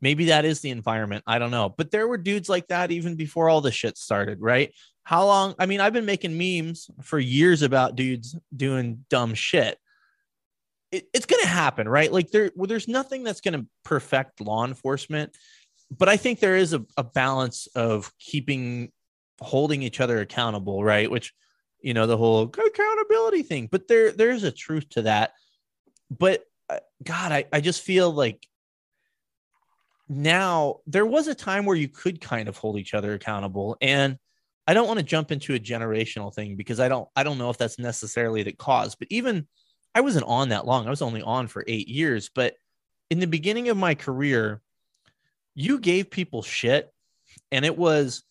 maybe 0.00 0.26
that 0.26 0.44
is 0.44 0.60
the 0.60 0.70
environment. 0.70 1.24
I 1.26 1.38
don't 1.38 1.50
know. 1.50 1.74
But 1.76 1.90
there 1.90 2.08
were 2.08 2.18
dudes 2.18 2.48
like 2.48 2.68
that 2.68 2.90
even 2.90 3.16
before 3.16 3.48
all 3.48 3.60
the 3.60 3.72
shit 3.72 3.98
started, 3.98 4.40
right? 4.40 4.72
How 5.02 5.26
long? 5.26 5.54
I 5.58 5.66
mean, 5.66 5.80
I've 5.80 5.92
been 5.92 6.06
making 6.06 6.36
memes 6.38 6.88
for 7.02 7.18
years 7.18 7.62
about 7.62 7.96
dudes 7.96 8.36
doing 8.56 9.04
dumb 9.10 9.34
shit. 9.34 9.78
It, 10.90 11.08
it's 11.12 11.26
going 11.26 11.42
to 11.42 11.48
happen, 11.48 11.88
right? 11.88 12.10
Like 12.10 12.30
there, 12.30 12.50
well, 12.54 12.66
there's 12.66 12.88
nothing 12.88 13.22
that's 13.22 13.42
going 13.42 13.60
to 13.60 13.66
perfect 13.84 14.40
law 14.40 14.64
enforcement, 14.64 15.36
but 15.90 16.08
I 16.08 16.16
think 16.16 16.40
there 16.40 16.56
is 16.56 16.72
a, 16.72 16.84
a 16.96 17.04
balance 17.04 17.66
of 17.74 18.10
keeping, 18.18 18.92
holding 19.40 19.82
each 19.82 20.00
other 20.00 20.20
accountable, 20.20 20.84
right? 20.84 21.10
Which, 21.10 21.34
you 21.80 21.94
know, 21.94 22.06
the 22.06 22.16
whole 22.16 22.42
accountability 22.42 23.42
thing. 23.42 23.68
But 23.70 23.88
there, 23.88 24.12
there 24.12 24.30
is 24.30 24.44
a 24.44 24.52
truth 24.52 24.88
to 24.90 25.02
that. 25.02 25.32
But 26.10 26.44
uh, 26.68 26.80
God, 27.02 27.32
I, 27.32 27.44
I 27.52 27.60
just 27.60 27.82
feel 27.82 28.10
like 28.10 28.46
now 30.08 30.80
there 30.86 31.06
was 31.06 31.28
a 31.28 31.34
time 31.34 31.64
where 31.64 31.76
you 31.76 31.88
could 31.88 32.20
kind 32.20 32.48
of 32.48 32.56
hold 32.56 32.78
each 32.78 32.94
other 32.94 33.14
accountable. 33.14 33.76
And 33.80 34.18
I 34.66 34.74
don't 34.74 34.86
want 34.86 34.98
to 34.98 35.04
jump 35.04 35.30
into 35.30 35.54
a 35.54 35.58
generational 35.58 36.34
thing 36.34 36.56
because 36.56 36.80
I 36.80 36.88
don't 36.88 37.08
I 37.16 37.22
don't 37.22 37.38
know 37.38 37.50
if 37.50 37.58
that's 37.58 37.78
necessarily 37.78 38.42
the 38.42 38.52
cause. 38.52 38.94
But 38.94 39.08
even 39.10 39.46
I 39.94 40.00
wasn't 40.00 40.26
on 40.26 40.50
that 40.50 40.66
long. 40.66 40.86
I 40.86 40.90
was 40.90 41.02
only 41.02 41.22
on 41.22 41.48
for 41.48 41.64
eight 41.66 41.88
years. 41.88 42.30
But 42.34 42.54
in 43.10 43.18
the 43.20 43.26
beginning 43.26 43.68
of 43.68 43.76
my 43.76 43.94
career, 43.94 44.60
you 45.54 45.78
gave 45.78 46.10
people 46.10 46.42
shit. 46.42 46.92
And 47.52 47.64
it 47.64 47.76
was 47.76 48.22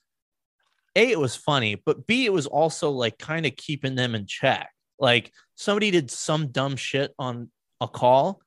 A, 0.95 1.11
it 1.11 1.19
was 1.19 1.35
funny, 1.35 1.75
but 1.75 2.05
B, 2.05 2.25
it 2.25 2.33
was 2.33 2.45
also 2.45 2.91
like 2.91 3.17
kind 3.17 3.45
of 3.45 3.55
keeping 3.55 3.95
them 3.95 4.15
in 4.15 4.25
check. 4.27 4.69
Like 4.99 5.31
somebody 5.55 5.91
did 5.91 6.11
some 6.11 6.47
dumb 6.47 6.75
shit 6.75 7.13
on 7.17 7.49
a 7.81 7.87
call, 7.87 8.41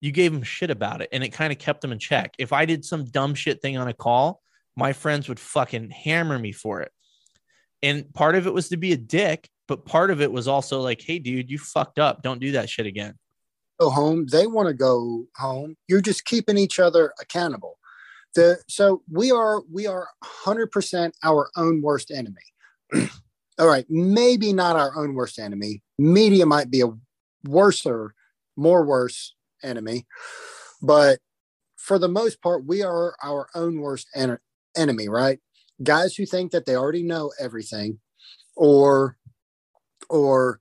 you 0.00 0.12
gave 0.12 0.32
them 0.32 0.42
shit 0.42 0.70
about 0.70 1.02
it 1.02 1.08
and 1.12 1.24
it 1.24 1.30
kind 1.30 1.52
of 1.52 1.58
kept 1.58 1.80
them 1.80 1.92
in 1.92 1.98
check. 1.98 2.34
If 2.38 2.52
I 2.52 2.64
did 2.64 2.84
some 2.84 3.04
dumb 3.04 3.34
shit 3.34 3.60
thing 3.60 3.76
on 3.76 3.88
a 3.88 3.94
call, 3.94 4.40
my 4.76 4.92
friends 4.92 5.28
would 5.28 5.40
fucking 5.40 5.90
hammer 5.90 6.38
me 6.38 6.52
for 6.52 6.82
it. 6.82 6.92
And 7.82 8.12
part 8.12 8.34
of 8.34 8.46
it 8.46 8.54
was 8.54 8.68
to 8.68 8.76
be 8.76 8.92
a 8.92 8.96
dick, 8.96 9.48
but 9.66 9.86
part 9.86 10.10
of 10.10 10.20
it 10.20 10.30
was 10.30 10.48
also 10.48 10.80
like, 10.80 11.00
hey, 11.00 11.18
dude, 11.18 11.50
you 11.50 11.58
fucked 11.58 11.98
up. 11.98 12.22
Don't 12.22 12.40
do 12.40 12.52
that 12.52 12.70
shit 12.70 12.86
again. 12.86 13.14
Go 13.80 13.90
home. 13.90 14.26
They 14.26 14.46
want 14.46 14.68
to 14.68 14.74
go 14.74 15.26
home. 15.36 15.76
You're 15.86 16.00
just 16.00 16.24
keeping 16.24 16.58
each 16.58 16.78
other 16.78 17.12
accountable. 17.20 17.77
The 18.34 18.58
so 18.68 19.02
we 19.10 19.30
are 19.32 19.62
we 19.72 19.86
are 19.86 20.08
100% 20.24 21.12
our 21.22 21.50
own 21.56 21.82
worst 21.82 22.10
enemy. 22.10 22.36
All 23.58 23.66
right, 23.66 23.86
maybe 23.88 24.52
not 24.52 24.76
our 24.76 24.96
own 24.96 25.14
worst 25.14 25.38
enemy. 25.38 25.82
Media 25.98 26.46
might 26.46 26.70
be 26.70 26.80
a 26.82 26.92
worser, 27.44 28.14
more 28.56 28.84
worse 28.84 29.34
enemy, 29.64 30.06
but 30.82 31.18
for 31.76 31.98
the 31.98 32.08
most 32.08 32.40
part, 32.42 32.66
we 32.66 32.82
are 32.82 33.16
our 33.22 33.48
own 33.54 33.80
worst 33.80 34.08
en- 34.14 34.38
enemy. 34.76 35.08
Right? 35.08 35.40
Guys 35.82 36.14
who 36.14 36.26
think 36.26 36.52
that 36.52 36.66
they 36.66 36.76
already 36.76 37.02
know 37.02 37.32
everything, 37.40 37.98
or 38.56 39.16
or 40.10 40.60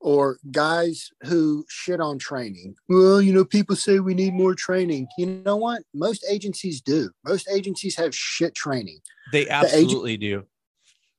or 0.00 0.38
guys 0.50 1.10
who 1.24 1.64
shit 1.68 2.00
on 2.00 2.18
training. 2.18 2.74
Well, 2.88 3.20
you 3.20 3.32
know, 3.32 3.44
people 3.44 3.76
say 3.76 4.00
we 4.00 4.14
need 4.14 4.32
more 4.32 4.54
training. 4.54 5.08
You 5.18 5.26
know 5.26 5.56
what? 5.56 5.82
Most 5.94 6.24
agencies 6.28 6.80
do. 6.80 7.10
Most 7.24 7.48
agencies 7.52 7.96
have 7.96 8.14
shit 8.14 8.54
training. 8.54 9.00
They 9.32 9.48
absolutely 9.48 10.16
do. 10.16 10.44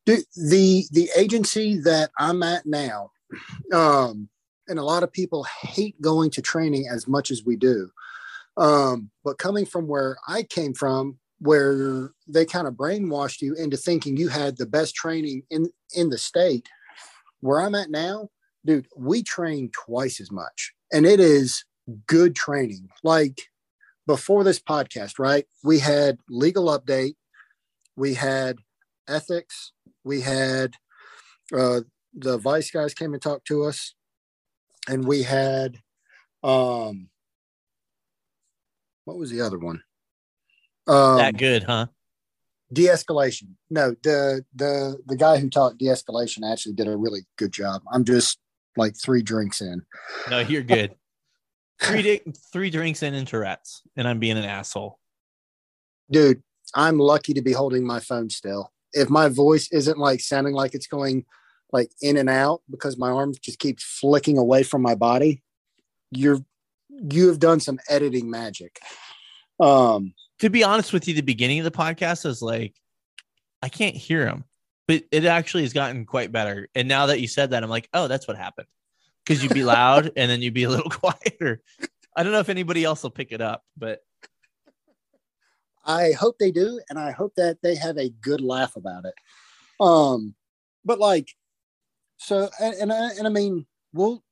Dude, 0.05 0.25
the 0.35 0.85
the 0.91 1.09
agency 1.15 1.79
that 1.81 2.09
I'm 2.17 2.41
at 2.41 2.65
now, 2.65 3.11
um, 3.71 4.29
and 4.67 4.79
a 4.79 4.83
lot 4.83 5.03
of 5.03 5.13
people 5.13 5.45
hate 5.61 6.01
going 6.01 6.31
to 6.31 6.41
training 6.41 6.87
as 6.91 7.07
much 7.07 7.29
as 7.29 7.43
we 7.45 7.55
do. 7.55 7.91
Um, 8.57 9.11
but 9.23 9.37
coming 9.37 9.65
from 9.65 9.87
where 9.87 10.17
I 10.27 10.43
came 10.43 10.73
from, 10.73 11.19
where 11.39 12.11
they 12.27 12.45
kind 12.45 12.67
of 12.67 12.73
brainwashed 12.73 13.41
you 13.41 13.53
into 13.53 13.77
thinking 13.77 14.17
you 14.17 14.29
had 14.29 14.57
the 14.57 14.65
best 14.65 14.95
training 14.95 15.43
in 15.51 15.69
in 15.95 16.09
the 16.09 16.17
state, 16.17 16.67
where 17.41 17.61
I'm 17.61 17.75
at 17.75 17.91
now, 17.91 18.29
dude, 18.65 18.87
we 18.95 19.23
train 19.23 19.69
twice 19.73 20.19
as 20.19 20.31
much, 20.31 20.73
and 20.91 21.05
it 21.05 21.19
is 21.19 21.63
good 22.07 22.35
training. 22.35 22.89
Like 23.03 23.41
before 24.07 24.43
this 24.43 24.59
podcast, 24.59 25.19
right? 25.19 25.45
We 25.63 25.79
had 25.79 26.17
legal 26.29 26.65
update, 26.67 27.15
we 27.95 28.13
had 28.13 28.57
ethics, 29.07 29.71
we 30.03 30.21
had 30.21 30.73
uh, 31.55 31.81
the 32.13 32.37
vice 32.37 32.71
guys 32.71 32.93
came 32.93 33.13
and 33.13 33.21
talked 33.21 33.47
to 33.47 33.63
us, 33.63 33.93
and 34.87 35.05
we 35.05 35.23
had 35.23 35.77
um, 36.43 37.09
what 39.05 39.17
was 39.17 39.31
the 39.31 39.41
other 39.41 39.59
one? 39.59 39.81
Um, 40.87 41.17
that 41.17 41.37
good, 41.37 41.63
huh? 41.63 41.87
de-escalation. 42.73 43.49
No, 43.69 43.95
the 44.03 44.45
the 44.55 44.97
the 45.05 45.15
guy 45.15 45.37
who 45.37 45.49
taught 45.49 45.77
de-escalation 45.77 46.49
actually 46.49 46.73
did 46.73 46.87
a 46.87 46.97
really 46.97 47.21
good 47.37 47.51
job. 47.51 47.81
I'm 47.91 48.05
just 48.05 48.39
like 48.77 48.95
three 48.95 49.21
drinks 49.21 49.61
in. 49.61 49.83
No, 50.29 50.39
you're 50.39 50.63
good. 50.63 50.95
Three 51.81 52.01
di- 52.01 52.21
three 52.53 52.69
drinks 52.69 53.01
and 53.01 53.15
in 53.15 53.25
Tourette's, 53.25 53.81
and 53.97 54.07
I'm 54.07 54.19
being 54.19 54.37
an 54.37 54.45
asshole. 54.45 54.99
Dude, 56.11 56.43
I'm 56.75 56.99
lucky 56.99 57.33
to 57.33 57.41
be 57.41 57.53
holding 57.53 57.85
my 57.85 57.99
phone 57.99 58.29
still. 58.29 58.71
If 58.93 59.09
my 59.09 59.29
voice 59.29 59.67
isn't 59.71 59.97
like 59.97 60.19
sounding 60.19 60.53
like 60.53 60.75
it's 60.75 60.87
going 60.87 61.25
like 61.71 61.89
in 62.01 62.17
and 62.17 62.29
out 62.29 62.61
because 62.69 62.97
my 62.97 63.09
arms 63.09 63.39
just 63.39 63.59
keep 63.59 63.79
flicking 63.79 64.37
away 64.37 64.63
from 64.63 64.81
my 64.81 64.95
body, 64.95 65.41
you're 66.11 66.39
you 66.89 67.29
have 67.29 67.39
done 67.39 67.59
some 67.59 67.79
editing 67.89 68.29
magic. 68.29 68.79
Um 69.59 70.13
To 70.39 70.49
be 70.49 70.63
honest 70.63 70.93
with 70.93 71.07
you, 71.07 71.13
the 71.13 71.21
beginning 71.21 71.59
of 71.59 71.65
the 71.65 71.71
podcast 71.71 72.25
is 72.25 72.41
like, 72.41 72.75
I 73.61 73.69
can't 73.69 73.95
hear 73.95 74.27
him. 74.27 74.43
But 74.87 75.03
it 75.11 75.25
actually 75.25 75.63
has 75.63 75.73
gotten 75.73 76.05
quite 76.05 76.31
better. 76.31 76.67
And 76.75 76.87
now 76.87 77.07
that 77.07 77.21
you 77.21 77.27
said 77.27 77.51
that, 77.51 77.63
I'm 77.63 77.69
like, 77.69 77.89
oh, 77.93 78.07
that's 78.07 78.27
what 78.27 78.37
happened. 78.37 78.67
Because 79.23 79.43
you'd 79.43 79.53
be 79.53 79.63
loud 79.63 80.11
and 80.17 80.29
then 80.29 80.41
you'd 80.41 80.53
be 80.53 80.63
a 80.63 80.69
little 80.69 80.89
quieter. 80.89 81.61
I 82.15 82.23
don't 82.23 82.31
know 82.31 82.39
if 82.39 82.49
anybody 82.49 82.83
else 82.83 83.03
will 83.03 83.09
pick 83.09 83.31
it 83.31 83.41
up, 83.41 83.63
but 83.77 84.01
I 85.85 86.11
hope 86.11 86.37
they 86.37 86.51
do, 86.51 86.79
and 86.89 86.99
I 86.99 87.11
hope 87.11 87.33
that 87.37 87.57
they 87.63 87.75
have 87.75 87.97
a 87.97 88.09
good 88.09 88.41
laugh 88.41 88.75
about 88.75 89.05
it. 89.05 89.13
Um, 89.79 90.35
but 90.85 90.99
like, 90.99 91.29
so 92.17 92.49
and 92.59 92.75
and 92.75 92.93
I, 92.93 93.09
and 93.17 93.25
I 93.25 93.29
mean, 93.29 93.65
we'll 93.93 94.23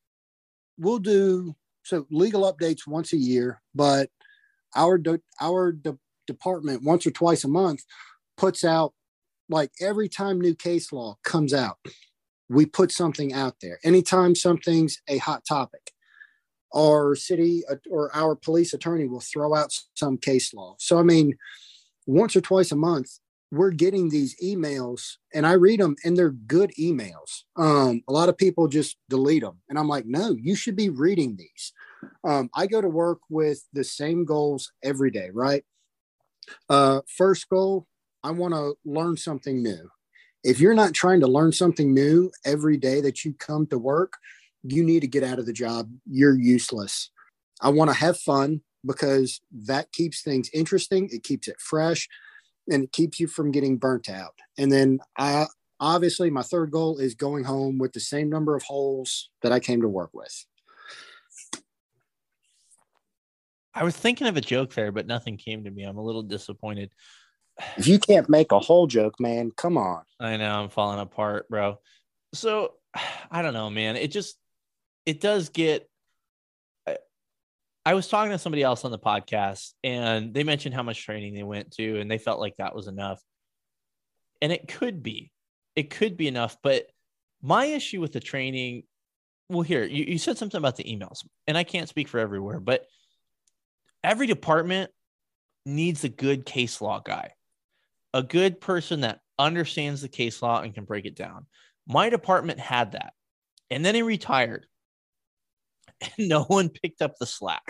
we'll 0.77 0.99
do 0.99 1.55
so 1.83 2.05
legal 2.11 2.51
updates 2.51 2.85
once 2.85 3.13
a 3.13 3.17
year, 3.17 3.61
but 3.73 4.09
our 4.75 4.97
de- 4.97 5.21
our 5.41 5.71
de- 5.71 5.97
department 6.27 6.83
once 6.83 7.07
or 7.07 7.11
twice 7.11 7.43
a 7.43 7.47
month 7.47 7.83
puts 8.37 8.63
out 8.63 8.93
like 9.49 9.71
every 9.81 10.07
time 10.07 10.39
new 10.39 10.55
case 10.55 10.91
law 10.93 11.17
comes 11.23 11.53
out, 11.53 11.77
we 12.49 12.65
put 12.65 12.91
something 12.91 13.33
out 13.33 13.55
there. 13.61 13.79
Anytime 13.83 14.35
something's 14.35 15.01
a 15.07 15.17
hot 15.17 15.43
topic, 15.47 15.91
our 16.75 17.15
city 17.15 17.63
uh, 17.69 17.75
or 17.89 18.15
our 18.15 18.35
police 18.35 18.73
attorney 18.73 19.07
will 19.07 19.21
throw 19.21 19.55
out 19.55 19.73
some 19.95 20.17
case 20.17 20.53
law. 20.53 20.75
So, 20.79 20.99
I 20.99 21.03
mean, 21.03 21.35
once 22.05 22.35
or 22.35 22.41
twice 22.41 22.71
a 22.71 22.75
month, 22.75 23.19
we're 23.51 23.71
getting 23.71 24.09
these 24.09 24.35
emails 24.43 25.15
and 25.33 25.47
I 25.47 25.53
read 25.53 25.79
them 25.79 25.95
and 26.03 26.15
they're 26.15 26.29
good 26.29 26.71
emails. 26.79 27.43
Um, 27.55 28.01
a 28.07 28.13
lot 28.13 28.29
of 28.29 28.37
people 28.37 28.67
just 28.67 28.97
delete 29.09 29.41
them. 29.41 29.59
And 29.69 29.79
I'm 29.79 29.87
like, 29.87 30.05
no, 30.05 30.35
you 30.39 30.55
should 30.55 30.75
be 30.75 30.89
reading 30.89 31.35
these. 31.35 31.73
Um, 32.23 32.49
I 32.53 32.67
go 32.67 32.79
to 32.79 32.87
work 32.87 33.19
with 33.29 33.65
the 33.73 33.83
same 33.83 34.23
goals 34.23 34.71
every 34.83 35.09
day, 35.09 35.29
right? 35.33 35.63
Uh, 36.69 37.01
first 37.07 37.49
goal, 37.49 37.87
I 38.23 38.31
want 38.31 38.53
to 38.53 38.75
learn 38.85 39.17
something 39.17 39.63
new. 39.63 39.89
If 40.43 40.59
you're 40.59 40.73
not 40.73 40.93
trying 40.93 41.19
to 41.21 41.27
learn 41.27 41.51
something 41.51 41.93
new 41.93 42.31
every 42.45 42.77
day 42.77 43.01
that 43.01 43.25
you 43.25 43.33
come 43.33 43.67
to 43.67 43.77
work, 43.77 44.13
you 44.63 44.83
need 44.83 45.01
to 45.01 45.07
get 45.07 45.23
out 45.23 45.39
of 45.39 45.45
the 45.45 45.53
job. 45.53 45.89
You're 46.05 46.37
useless. 46.37 47.11
I 47.61 47.69
want 47.69 47.89
to 47.89 47.95
have 47.95 48.17
fun 48.19 48.61
because 48.85 49.41
that 49.65 49.91
keeps 49.91 50.21
things 50.21 50.49
interesting. 50.53 51.09
It 51.11 51.23
keeps 51.23 51.47
it 51.47 51.59
fresh 51.59 52.07
and 52.69 52.83
it 52.85 52.91
keeps 52.91 53.19
you 53.19 53.27
from 53.27 53.51
getting 53.51 53.77
burnt 53.77 54.09
out. 54.09 54.35
And 54.57 54.71
then 54.71 54.99
I 55.17 55.47
obviously 55.79 56.29
my 56.29 56.41
third 56.41 56.71
goal 56.71 56.97
is 56.97 57.15
going 57.15 57.43
home 57.43 57.77
with 57.77 57.93
the 57.93 57.99
same 57.99 58.29
number 58.29 58.55
of 58.55 58.63
holes 58.63 59.29
that 59.41 59.51
I 59.51 59.59
came 59.59 59.81
to 59.81 59.89
work 59.89 60.11
with. 60.13 60.45
I 63.73 63.83
was 63.83 63.95
thinking 63.95 64.27
of 64.27 64.35
a 64.35 64.41
joke 64.41 64.73
there, 64.73 64.91
but 64.91 65.07
nothing 65.07 65.37
came 65.37 65.63
to 65.63 65.71
me. 65.71 65.83
I'm 65.83 65.97
a 65.97 66.03
little 66.03 66.23
disappointed. 66.23 66.91
If 67.77 67.87
you 67.87 67.99
can't 67.99 68.29
make 68.29 68.51
a 68.51 68.59
whole 68.59 68.87
joke, 68.87 69.19
man, 69.19 69.51
come 69.51 69.77
on. 69.77 70.03
I 70.19 70.37
know 70.37 70.49
I'm 70.49 70.69
falling 70.69 70.99
apart, 70.99 71.49
bro. 71.49 71.79
So 72.33 72.73
I 73.31 73.41
don't 73.41 73.53
know, 73.53 73.69
man. 73.69 73.95
It 73.95 74.11
just 74.11 74.37
it 75.05 75.21
does 75.21 75.49
get 75.49 75.89
I, 76.87 76.97
I 77.85 77.93
was 77.93 78.07
talking 78.07 78.31
to 78.31 78.39
somebody 78.39 78.63
else 78.63 78.85
on 78.85 78.91
the 78.91 78.99
podcast 78.99 79.73
and 79.83 80.33
they 80.33 80.43
mentioned 80.43 80.75
how 80.75 80.83
much 80.83 81.03
training 81.03 81.33
they 81.33 81.43
went 81.43 81.71
to 81.71 81.99
and 81.99 82.09
they 82.09 82.17
felt 82.17 82.39
like 82.39 82.55
that 82.57 82.75
was 82.75 82.87
enough. 82.87 83.21
And 84.41 84.51
it 84.51 84.67
could 84.67 85.03
be. 85.03 85.31
It 85.75 85.89
could 85.89 86.17
be 86.17 86.27
enough, 86.27 86.57
but 86.63 86.87
my 87.41 87.65
issue 87.65 88.01
with 88.01 88.11
the 88.11 88.19
training 88.19 88.83
well 89.49 89.61
here 89.61 89.83
you, 89.83 90.05
you 90.05 90.17
said 90.17 90.37
something 90.37 90.57
about 90.57 90.75
the 90.75 90.83
emails 90.83 91.25
and 91.47 91.57
i 91.57 91.63
can't 91.63 91.89
speak 91.89 92.07
for 92.07 92.19
everywhere 92.19 92.59
but 92.59 92.85
every 94.03 94.27
department 94.27 94.91
needs 95.65 96.03
a 96.03 96.09
good 96.09 96.45
case 96.45 96.81
law 96.81 96.99
guy 96.99 97.31
a 98.13 98.23
good 98.23 98.59
person 98.59 99.01
that 99.01 99.19
understands 99.37 100.01
the 100.01 100.07
case 100.07 100.41
law 100.41 100.61
and 100.61 100.73
can 100.73 100.85
break 100.85 101.05
it 101.05 101.15
down. 101.15 101.45
My 101.87 102.09
department 102.09 102.59
had 102.59 102.93
that 102.93 103.13
and 103.69 103.85
then 103.85 103.95
he 103.95 104.01
retired 104.01 104.65
and 106.01 106.29
no 106.29 106.43
one 106.43 106.69
picked 106.69 107.01
up 107.01 107.15
the 107.19 107.25
slack. 107.25 107.63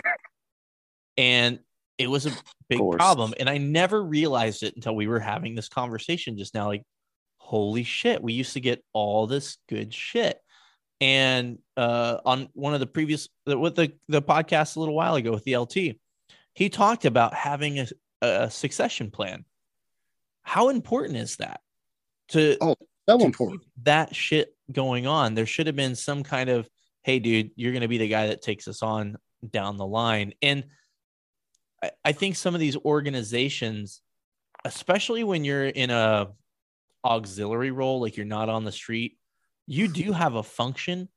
And 1.16 1.60
it 1.98 2.08
was 2.08 2.24
a 2.24 2.32
big 2.70 2.80
problem 2.92 3.34
and 3.38 3.50
i 3.50 3.58
never 3.58 4.02
realized 4.02 4.62
it 4.62 4.74
until 4.74 4.96
we 4.96 5.06
were 5.06 5.20
having 5.20 5.54
this 5.54 5.68
conversation 5.68 6.38
just 6.38 6.54
now 6.54 6.66
like 6.66 6.82
holy 7.50 7.82
shit 7.82 8.22
we 8.22 8.32
used 8.32 8.54
to 8.54 8.60
get 8.60 8.84
all 8.92 9.26
this 9.26 9.58
good 9.68 9.92
shit. 9.92 10.38
And 11.00 11.58
uh, 11.76 12.18
on 12.24 12.48
one 12.52 12.74
of 12.74 12.80
the 12.80 12.86
previous 12.86 13.28
with 13.46 13.74
the 13.74 13.92
the 14.08 14.22
podcast 14.22 14.76
a 14.76 14.80
little 14.80 14.94
while 14.94 15.14
ago 15.14 15.32
with 15.32 15.44
the 15.44 15.56
LT, 15.56 15.96
he 16.54 16.68
talked 16.68 17.06
about 17.06 17.34
having 17.34 17.80
a, 17.80 17.86
a 18.20 18.50
succession 18.50 19.10
plan. 19.10 19.44
How 20.42 20.68
important 20.68 21.18
is 21.18 21.36
that? 21.36 21.60
To 22.28 22.56
Oh, 22.60 22.76
so 23.08 23.18
to 23.18 23.24
important. 23.24 23.62
that 23.82 24.14
shit 24.14 24.54
going 24.70 25.06
on. 25.06 25.34
There 25.34 25.46
should 25.46 25.66
have 25.66 25.76
been 25.76 25.96
some 25.96 26.22
kind 26.22 26.48
of, 26.48 26.68
hey, 27.02 27.18
dude, 27.18 27.50
you're 27.56 27.72
going 27.72 27.82
to 27.82 27.88
be 27.88 27.98
the 27.98 28.08
guy 28.08 28.28
that 28.28 28.42
takes 28.42 28.68
us 28.68 28.82
on 28.82 29.16
down 29.48 29.76
the 29.76 29.86
line. 29.86 30.34
And 30.42 30.64
I, 31.82 31.90
I 32.04 32.12
think 32.12 32.36
some 32.36 32.54
of 32.54 32.60
these 32.60 32.76
organizations, 32.76 34.00
especially 34.64 35.24
when 35.24 35.44
you're 35.44 35.66
in 35.66 35.90
a 35.90 36.28
auxiliary 37.04 37.70
role, 37.70 38.00
like 38.00 38.16
you're 38.16 38.26
not 38.26 38.48
on 38.48 38.64
the 38.64 38.72
street, 38.72 39.18
you 39.66 39.88
do 39.88 40.12
have 40.12 40.34
a 40.34 40.42
function. 40.42 41.08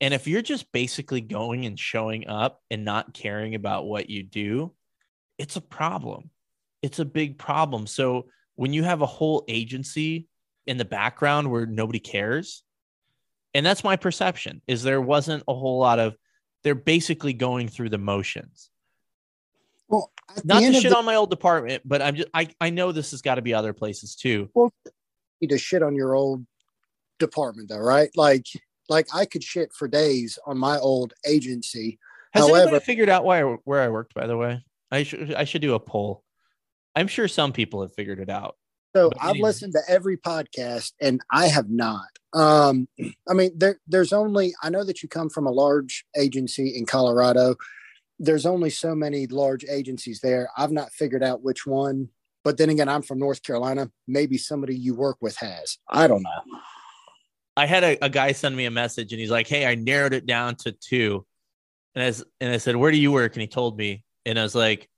And 0.00 0.14
if 0.14 0.26
you're 0.26 0.42
just 0.42 0.70
basically 0.72 1.20
going 1.20 1.66
and 1.66 1.78
showing 1.78 2.28
up 2.28 2.60
and 2.70 2.84
not 2.84 3.14
caring 3.14 3.54
about 3.54 3.86
what 3.86 4.10
you 4.10 4.22
do, 4.22 4.74
it's 5.38 5.56
a 5.56 5.60
problem. 5.60 6.30
It's 6.82 6.98
a 6.98 7.04
big 7.04 7.38
problem. 7.38 7.86
So 7.86 8.26
when 8.58 8.72
you 8.72 8.82
have 8.82 9.02
a 9.02 9.06
whole 9.06 9.44
agency 9.46 10.26
in 10.66 10.78
the 10.78 10.84
background 10.84 11.48
where 11.48 11.64
nobody 11.64 12.00
cares, 12.00 12.64
and 13.54 13.64
that's 13.64 13.84
my 13.84 13.94
perception, 13.94 14.60
is 14.66 14.82
there 14.82 15.00
wasn't 15.00 15.44
a 15.46 15.54
whole 15.54 15.78
lot 15.78 16.00
of 16.00 16.16
they're 16.64 16.74
basically 16.74 17.32
going 17.32 17.68
through 17.68 17.90
the 17.90 17.98
motions. 17.98 18.70
Well, 19.86 20.10
Not 20.42 20.58
to 20.58 20.72
shit 20.72 20.90
the, 20.90 20.96
on 20.96 21.04
my 21.04 21.14
old 21.14 21.30
department, 21.30 21.84
but 21.84 22.02
I'm 22.02 22.16
just 22.16 22.30
I, 22.34 22.48
I 22.60 22.70
know 22.70 22.90
this 22.90 23.12
has 23.12 23.22
got 23.22 23.36
to 23.36 23.42
be 23.42 23.54
other 23.54 23.72
places 23.72 24.16
too. 24.16 24.50
Well, 24.54 24.72
you 24.84 24.92
need 25.42 25.50
to 25.50 25.58
shit 25.58 25.84
on 25.84 25.94
your 25.94 26.14
old 26.14 26.44
department 27.20 27.68
though, 27.68 27.78
right? 27.78 28.10
Like, 28.16 28.46
like 28.88 29.06
I 29.14 29.24
could 29.24 29.44
shit 29.44 29.72
for 29.72 29.86
days 29.86 30.36
on 30.46 30.58
my 30.58 30.78
old 30.78 31.14
agency. 31.24 32.00
Has 32.32 32.42
However- 32.44 32.62
anybody 32.62 32.84
figured 32.84 33.08
out 33.08 33.24
why 33.24 33.40
where 33.42 33.82
I 33.82 33.88
worked? 33.88 34.14
By 34.14 34.26
the 34.26 34.36
way, 34.36 34.64
I 34.90 35.04
should 35.04 35.32
I 35.32 35.44
should 35.44 35.62
do 35.62 35.74
a 35.74 35.80
poll. 35.80 36.24
I'm 36.98 37.06
sure 37.08 37.28
some 37.28 37.52
people 37.52 37.80
have 37.82 37.94
figured 37.94 38.18
it 38.18 38.28
out. 38.30 38.56
So 38.96 39.10
I've 39.20 39.30
anyway. 39.30 39.48
listened 39.48 39.72
to 39.74 39.80
every 39.88 40.16
podcast 40.16 40.92
and 41.00 41.20
I 41.30 41.46
have 41.46 41.70
not. 41.70 42.08
Um, 42.32 42.88
I 43.28 43.34
mean, 43.34 43.52
there, 43.56 43.78
there's 43.86 44.12
only, 44.12 44.54
I 44.62 44.70
know 44.70 44.82
that 44.84 45.02
you 45.02 45.08
come 45.08 45.28
from 45.30 45.46
a 45.46 45.50
large 45.50 46.04
agency 46.16 46.76
in 46.76 46.86
Colorado. 46.86 47.56
There's 48.18 48.46
only 48.46 48.70
so 48.70 48.94
many 48.94 49.26
large 49.28 49.64
agencies 49.70 50.20
there. 50.20 50.48
I've 50.56 50.72
not 50.72 50.92
figured 50.92 51.22
out 51.22 51.42
which 51.42 51.66
one. 51.66 52.08
But 52.44 52.56
then 52.56 52.70
again, 52.70 52.88
I'm 52.88 53.02
from 53.02 53.18
North 53.18 53.42
Carolina. 53.42 53.90
Maybe 54.06 54.38
somebody 54.38 54.74
you 54.74 54.94
work 54.94 55.18
with 55.20 55.36
has. 55.36 55.78
I 55.88 56.06
don't 56.08 56.22
know. 56.22 56.58
I 57.56 57.66
had 57.66 57.84
a, 57.84 58.04
a 58.04 58.08
guy 58.08 58.32
send 58.32 58.56
me 58.56 58.64
a 58.64 58.70
message 58.70 59.12
and 59.12 59.20
he's 59.20 59.30
like, 59.30 59.48
"Hey, 59.48 59.66
I 59.66 59.74
narrowed 59.74 60.14
it 60.14 60.24
down 60.26 60.54
to 60.56 60.72
two. 60.72 61.26
And 61.94 62.04
I, 62.04 62.06
s- 62.06 62.24
and 62.40 62.52
I 62.52 62.56
said, 62.58 62.76
"Where 62.76 62.92
do 62.92 62.96
you 62.96 63.10
work?" 63.12 63.34
And 63.34 63.42
he 63.42 63.48
told 63.48 63.76
me, 63.76 64.04
and 64.24 64.38
I 64.38 64.42
was 64.44 64.54
like, 64.54 64.88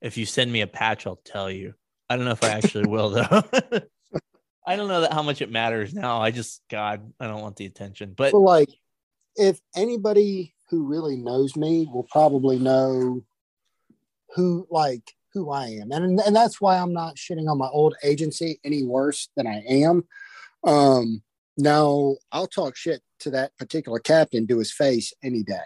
"If 0.00 0.16
you 0.16 0.26
send 0.26 0.52
me 0.52 0.60
a 0.60 0.66
patch, 0.66 1.06
I'll 1.06 1.20
tell 1.24 1.50
you." 1.50 1.74
I 2.08 2.16
don't 2.16 2.24
know 2.24 2.32
if 2.32 2.42
I 2.42 2.50
actually 2.50 2.88
will 2.88 3.10
though. 3.10 3.42
I 4.66 4.76
don't 4.76 4.88
know 4.88 5.00
that 5.02 5.12
how 5.12 5.22
much 5.22 5.42
it 5.42 5.50
matters 5.50 5.94
now. 5.94 6.20
I 6.20 6.30
just 6.30 6.62
God, 6.68 7.12
I 7.18 7.26
don't 7.26 7.40
want 7.40 7.56
the 7.56 7.66
attention. 7.66 8.14
But 8.16 8.32
Well, 8.32 8.44
like, 8.44 8.70
if 9.36 9.60
anybody 9.74 10.54
who 10.68 10.86
really 10.86 11.16
knows 11.16 11.56
me 11.56 11.88
will 11.92 12.06
probably 12.10 12.58
know 12.58 13.22
who, 14.34 14.66
like, 14.70 15.12
who 15.32 15.50
I 15.50 15.66
am. 15.68 15.90
And, 15.90 16.20
and 16.20 16.36
that's 16.36 16.60
why 16.60 16.78
I'm 16.78 16.92
not 16.92 17.16
shitting 17.16 17.48
on 17.48 17.58
my 17.58 17.68
old 17.68 17.96
agency 18.02 18.60
any 18.64 18.84
worse 18.84 19.28
than 19.36 19.46
I 19.46 19.62
am. 19.68 20.04
Um, 20.64 21.22
now, 21.56 22.16
I'll 22.32 22.46
talk 22.46 22.76
shit 22.76 23.02
to 23.20 23.30
that 23.30 23.56
particular 23.58 23.98
captain 23.98 24.46
to 24.46 24.58
his 24.58 24.72
face 24.72 25.12
any 25.22 25.42
day. 25.42 25.58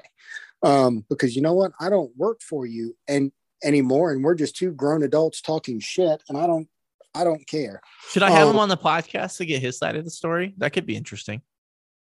Um, 0.62 1.04
because 1.10 1.36
you 1.36 1.42
know 1.42 1.54
what? 1.54 1.72
I 1.78 1.90
don't 1.90 2.16
work 2.16 2.40
for 2.40 2.64
you 2.66 2.96
and 3.06 3.32
anymore, 3.64 4.12
and 4.12 4.22
we're 4.22 4.34
just 4.34 4.56
two 4.56 4.72
grown 4.72 5.02
adults 5.02 5.40
talking 5.40 5.80
shit, 5.80 6.22
and 6.28 6.36
I 6.38 6.46
don't, 6.46 6.68
I 7.14 7.24
don't 7.24 7.46
care, 7.46 7.80
should 8.10 8.22
I 8.22 8.30
have 8.30 8.48
him 8.48 8.56
Oh. 8.56 8.60
on 8.60 8.68
the 8.68 8.76
podcast 8.76 9.36
to 9.38 9.46
get 9.46 9.60
his 9.62 9.78
side 9.78 9.96
of 9.96 10.04
the 10.04 10.10
story? 10.10 10.54
That 10.58 10.72
could 10.72 10.86
be 10.86 10.96
interesting. 10.96 11.42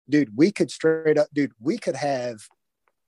dude. 0.10 0.36
We 0.38 0.52
could 0.52 0.72
straight 0.72 1.18
up, 1.18 1.28
dude. 1.34 1.52
We 1.60 1.78
could 1.78 1.96
have 1.98 2.38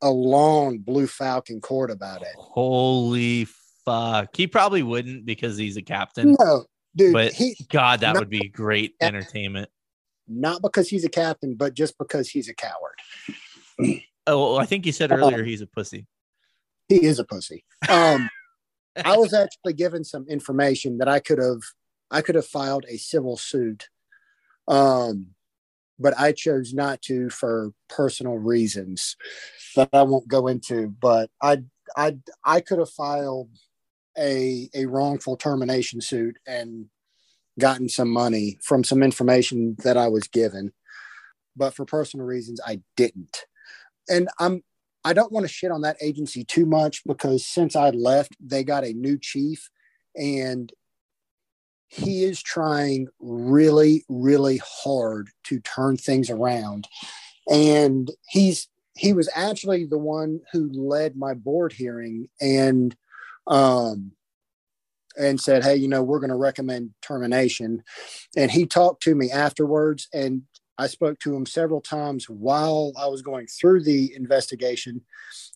a 0.02 0.10
long 0.10 0.80
blue 0.80 1.08
falcon 1.08 1.62
court 1.62 1.92
about 1.92 2.22
it. 2.24 2.34
Holy 2.38 3.46
fuck. 3.86 4.36
He 4.36 4.48
probably 4.48 4.84
wouldn't 4.84 5.26
because 5.26 5.56
he's 5.58 5.78
a 5.78 5.82
captain. 5.82 6.36
No, 6.40 6.66
dude. 6.96 7.14
But- 7.14 7.32
he 7.34 7.56
God, 7.70 8.02
that 8.02 8.14
No. 8.16 8.20
would 8.20 8.30
be 8.30 8.50
great 8.50 8.96
entertainment. 9.02 9.70
not 10.28 10.62
because 10.62 10.90
he's 10.90 11.04
a 11.06 11.10
captain, 11.10 11.56
but 11.56 11.74
just 11.74 11.98
because 11.98 12.30
he's 12.30 12.50
a 12.50 12.54
coward. 12.54 12.96
Oh, 14.28 14.58
I 14.58 14.66
think 14.66 14.86
you 14.86 14.92
said 14.92 15.12
earlier 15.12 15.44
he's 15.44 15.62
a 15.62 15.68
pussy. 15.68 16.06
He 16.88 17.04
is 17.04 17.18
a 17.20 17.24
pussy. 17.24 17.64
Um, 17.90 18.30
I 19.06 19.18
was 19.18 19.34
actually 19.34 19.74
given 19.74 20.04
some 20.04 20.26
information 20.30 20.98
that 21.00 21.08
I 21.08 21.20
could 21.20 21.40
have, 21.40 21.62
I 22.12 22.22
could 22.22 22.36
have 22.36 22.48
filed 22.48 22.86
a 22.90 22.98
civil 22.98 23.38
suit 23.38 23.90
Um, 24.68 25.28
but 26.00 26.18
I 26.20 26.32
chose 26.32 26.74
not 26.74 27.02
to 27.04 27.30
for 27.30 27.74
personal 27.90 28.38
reasons 28.38 29.16
that 29.76 29.90
I 29.94 30.04
won't 30.04 30.28
go 30.28 30.48
into. 30.48 30.88
But 30.88 31.30
I 31.42 31.64
I 31.98 32.18
I 32.46 32.62
could 32.62 32.80
have 32.80 32.90
filed 32.92 33.50
a 34.18 34.70
a 34.74 34.86
wrongful 34.86 35.38
termination 35.38 36.02
suit 36.02 36.38
and 36.48 36.88
gotten 37.60 37.90
some 37.90 38.10
money 38.10 38.58
from 38.64 38.84
some 38.84 39.04
information 39.04 39.76
that 39.84 39.98
I 39.98 40.08
was 40.08 40.28
given. 40.28 40.74
But 41.56 41.76
for 41.76 41.86
personal 41.86 42.26
reasons, 42.26 42.62
I 42.66 42.82
didn't. 42.98 43.46
And 44.10 44.30
I'm 44.40 44.64
I 45.04 45.14
don't 45.14 45.32
want 45.32 45.46
to 45.46 45.52
shit 45.52 45.72
on 45.72 45.82
that 45.82 45.98
agency 46.02 46.44
too 46.44 46.66
much 46.66 47.04
because 47.06 47.46
since 47.46 47.76
I 47.76 47.90
left, 47.92 48.36
they 48.40 48.64
got 48.64 48.84
a 48.84 48.94
new 48.94 49.18
chief 49.18 49.70
and 50.16 50.72
he 51.88 52.24
is 52.24 52.42
trying 52.42 53.08
really, 53.20 54.04
really 54.10 54.62
hard 54.64 55.30
to 55.46 55.60
turn 55.60 55.98
things 55.98 56.30
around. 56.30 56.88
And 57.50 58.12
he's 58.28 58.68
he 58.96 59.14
was 59.14 59.30
actually 59.34 59.86
the 59.86 59.98
one 59.98 60.42
who 60.52 60.70
led 60.72 61.16
my 61.16 61.34
board 61.34 61.74
hearing 61.74 62.28
and 62.42 62.96
um 63.48 64.12
and 65.18 65.40
said, 65.40 65.64
Hey, 65.64 65.76
you 65.76 65.88
know, 65.88 66.04
we're 66.04 66.20
going 66.20 66.30
to 66.30 66.36
recommend 66.36 66.92
termination. 67.02 67.84
And 68.38 68.52
he 68.52 68.66
talked 68.66 69.04
to 69.04 69.16
me 69.16 69.32
afterwards. 69.32 70.08
And 70.14 70.44
I 70.80 70.88
spoke 70.88 71.20
to 71.20 71.36
him 71.36 71.46
several 71.46 71.82
times 71.82 72.30
while 72.30 72.94
I 72.98 73.08
was 73.08 73.22
going 73.22 73.48
through 73.48 73.84
the 73.84 74.16
investigation. 74.16 75.02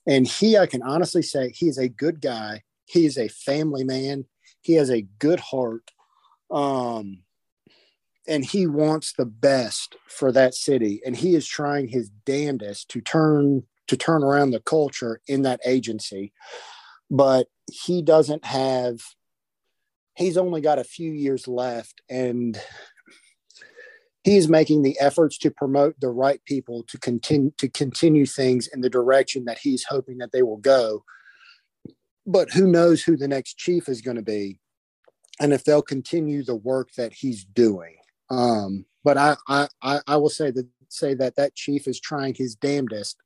And 0.06 0.28
he, 0.28 0.58
I 0.58 0.66
can 0.66 0.84
honestly 0.84 1.22
say, 1.22 1.52
he 1.52 1.68
is 1.68 1.78
a 1.78 1.88
good 1.88 2.20
guy. 2.20 2.64
He 2.86 3.06
is 3.06 3.18
a 3.18 3.30
family 3.30 3.86
man. 3.86 4.26
He 4.60 4.74
has 4.74 4.92
a 4.92 5.08
good 5.20 5.40
heart. 5.40 5.92
Um, 6.52 7.24
and 8.28 8.44
he 8.44 8.68
wants 8.68 9.14
the 9.14 9.26
best 9.26 9.96
for 10.08 10.34
that 10.34 10.56
city. 10.56 11.02
And 11.06 11.16
he 11.16 11.36
is 11.36 11.48
trying 11.48 11.88
his 11.88 12.10
damnedest 12.26 12.90
to 12.90 13.02
turn 13.02 13.64
to 13.88 13.98
turn 13.98 14.24
around 14.24 14.52
the 14.52 14.62
culture 14.62 15.22
in 15.28 15.42
that 15.44 15.60
agency. 15.66 16.34
But 17.10 17.48
he 17.72 18.02
doesn't 18.02 18.46
have 18.46 19.00
he's 20.16 20.38
only 20.38 20.62
got 20.62 20.80
a 20.80 20.84
few 20.84 21.12
years 21.12 21.48
left 21.48 22.02
and 22.10 22.60
he's 24.24 24.48
making 24.48 24.82
the 24.82 24.98
efforts 25.00 25.38
to 25.40 25.52
promote 25.52 26.00
the 26.00 26.10
right 26.10 26.44
people 26.46 26.84
to 26.84 26.98
continue 26.98 27.52
to 27.58 27.70
continue 27.70 28.26
things 28.26 28.68
in 28.68 28.82
the 28.82 28.90
direction 28.90 29.46
that 29.46 29.60
he's 29.60 29.84
hoping 29.84 30.18
that 30.20 30.32
they 30.32 30.44
will 30.44 30.58
go. 30.58 31.04
But 32.26 32.52
who 32.52 32.68
knows 32.68 33.04
who 33.04 33.18
the 33.18 33.28
next 33.28 33.58
chief 33.58 33.90
is 33.90 34.02
going 34.02 34.18
to 34.18 34.24
be 34.24 34.60
and 35.40 35.52
if 35.52 35.64
they'll 35.64 35.82
continue 35.82 36.44
the 36.44 36.56
work 36.56 36.92
that 36.94 37.14
he's 37.14 37.44
doing. 37.44 37.98
Um, 38.30 38.86
but 39.04 39.18
I, 39.18 39.36
I 39.50 39.68
i 40.08 40.16
will 40.16 40.30
say 40.30 40.52
that 40.52 40.68
say 40.90 41.14
that 41.16 41.36
that 41.36 41.56
chief 41.56 41.88
is 41.88 42.00
trying 42.00 42.36
his 42.36 42.56
damnedest 42.56 43.18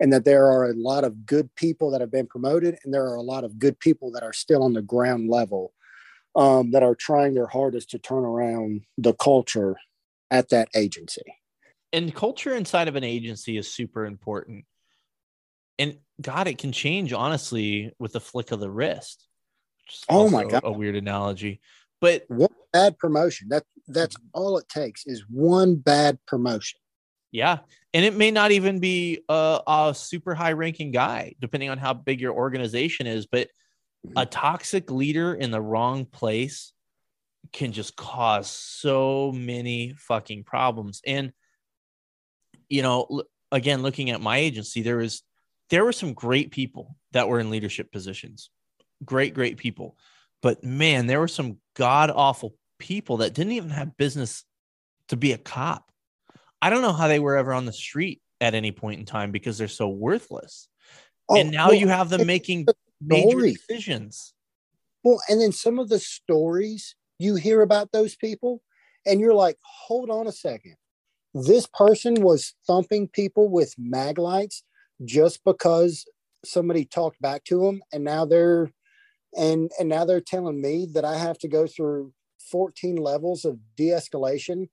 and 0.00 0.12
that 0.12 0.24
there 0.24 0.46
are 0.46 0.70
a 0.70 0.74
lot 0.74 1.04
of 1.04 1.26
good 1.26 1.54
people 1.54 1.90
that 1.90 2.00
have 2.00 2.10
been 2.10 2.26
promoted 2.26 2.78
and 2.82 2.92
there 2.92 3.04
are 3.04 3.16
a 3.16 3.22
lot 3.22 3.44
of 3.44 3.58
good 3.58 3.78
people 3.78 4.10
that 4.12 4.22
are 4.22 4.32
still 4.32 4.62
on 4.62 4.72
the 4.72 4.82
ground 4.82 5.28
level 5.28 5.72
um, 6.34 6.70
that 6.70 6.82
are 6.82 6.94
trying 6.94 7.34
their 7.34 7.46
hardest 7.46 7.90
to 7.90 7.98
turn 7.98 8.24
around 8.24 8.80
the 8.98 9.12
culture 9.14 9.76
at 10.32 10.48
that 10.48 10.68
agency. 10.74 11.36
And 11.92 12.12
culture 12.12 12.54
inside 12.54 12.88
of 12.88 12.96
an 12.96 13.04
agency 13.04 13.56
is 13.58 13.72
super 13.72 14.06
important. 14.06 14.64
And 15.78 15.98
God, 16.20 16.48
it 16.48 16.58
can 16.58 16.72
change 16.72 17.12
honestly 17.12 17.92
with 17.98 18.16
a 18.16 18.20
flick 18.20 18.50
of 18.50 18.58
the 18.58 18.70
wrist. 18.70 19.28
Oh 20.08 20.30
my 20.30 20.44
God. 20.44 20.62
A 20.64 20.72
weird 20.72 20.96
analogy. 20.96 21.60
But 22.00 22.24
one 22.28 22.48
bad 22.72 22.98
promotion. 22.98 23.48
That 23.50 23.64
that's 23.86 24.16
mm-hmm. 24.16 24.28
all 24.32 24.56
it 24.56 24.68
takes 24.68 25.06
is 25.06 25.24
one 25.28 25.76
bad 25.76 26.18
promotion. 26.26 26.80
Yeah. 27.30 27.58
And 27.92 28.04
it 28.04 28.16
may 28.16 28.30
not 28.30 28.52
even 28.52 28.78
be 28.78 29.20
a, 29.28 29.60
a 29.66 29.94
super 29.94 30.34
high 30.34 30.52
ranking 30.52 30.92
guy, 30.92 31.34
depending 31.40 31.68
on 31.68 31.78
how 31.78 31.92
big 31.92 32.20
your 32.20 32.32
organization 32.32 33.06
is. 33.06 33.26
But 33.26 33.48
a 34.04 34.08
mm-hmm. 34.08 34.30
toxic 34.30 34.90
leader 34.90 35.34
in 35.34 35.50
the 35.50 35.60
wrong 35.60 36.06
place 36.06 36.72
can 37.52 37.72
just 37.72 37.96
cause 37.96 38.48
so 38.48 39.32
many 39.32 39.94
fucking 39.98 40.44
problems. 40.44 41.00
And 41.06 41.32
you 42.68 42.82
know 42.82 43.22
again 43.50 43.82
looking 43.82 44.10
at 44.10 44.20
my 44.20 44.38
agency 44.38 44.80
there 44.80 44.96
was 44.96 45.22
there 45.68 45.84
were 45.84 45.92
some 45.92 46.14
great 46.14 46.50
people 46.50 46.96
that 47.12 47.28
were 47.28 47.40
in 47.40 47.50
leadership 47.50 47.92
positions. 47.92 48.50
Great 49.04 49.34
great 49.34 49.56
people. 49.56 49.96
But 50.40 50.64
man 50.64 51.06
there 51.06 51.20
were 51.20 51.28
some 51.28 51.58
god 51.74 52.10
awful 52.10 52.54
people 52.78 53.18
that 53.18 53.34
didn't 53.34 53.52
even 53.52 53.70
have 53.70 53.96
business 53.96 54.44
to 55.08 55.16
be 55.16 55.32
a 55.32 55.38
cop. 55.38 55.90
I 56.60 56.70
don't 56.70 56.82
know 56.82 56.92
how 56.92 57.08
they 57.08 57.18
were 57.18 57.36
ever 57.36 57.52
on 57.52 57.66
the 57.66 57.72
street 57.72 58.22
at 58.40 58.54
any 58.54 58.72
point 58.72 59.00
in 59.00 59.06
time 59.06 59.32
because 59.32 59.58
they're 59.58 59.68
so 59.68 59.88
worthless. 59.88 60.68
Oh, 61.28 61.36
and 61.36 61.50
now 61.50 61.68
well, 61.68 61.74
you 61.74 61.88
have 61.88 62.08
them 62.08 62.26
making 62.26 62.66
major 63.00 63.40
decisions. 63.40 64.34
Well, 65.02 65.20
and 65.28 65.40
then 65.40 65.52
some 65.52 65.78
of 65.78 65.88
the 65.88 65.98
stories 65.98 66.94
you 67.18 67.36
hear 67.36 67.62
about 67.62 67.92
those 67.92 68.16
people, 68.16 68.62
and 69.06 69.20
you're 69.20 69.34
like, 69.34 69.58
hold 69.62 70.10
on 70.10 70.26
a 70.26 70.32
second. 70.32 70.76
This 71.34 71.66
person 71.66 72.22
was 72.22 72.54
thumping 72.66 73.08
people 73.08 73.48
with 73.48 73.74
mag 73.78 74.18
lights 74.18 74.64
just 75.04 75.42
because 75.44 76.04
somebody 76.44 76.84
talked 76.84 77.20
back 77.20 77.44
to 77.44 77.60
them, 77.64 77.82
and 77.92 78.04
now 78.04 78.24
they're 78.24 78.70
and 79.36 79.70
and 79.78 79.88
now 79.88 80.04
they're 80.04 80.20
telling 80.20 80.60
me 80.60 80.86
that 80.92 81.04
I 81.04 81.16
have 81.16 81.38
to 81.38 81.48
go 81.48 81.66
through 81.66 82.12
14 82.50 82.96
levels 82.96 83.44
of 83.44 83.58
de-escalation 83.76 84.68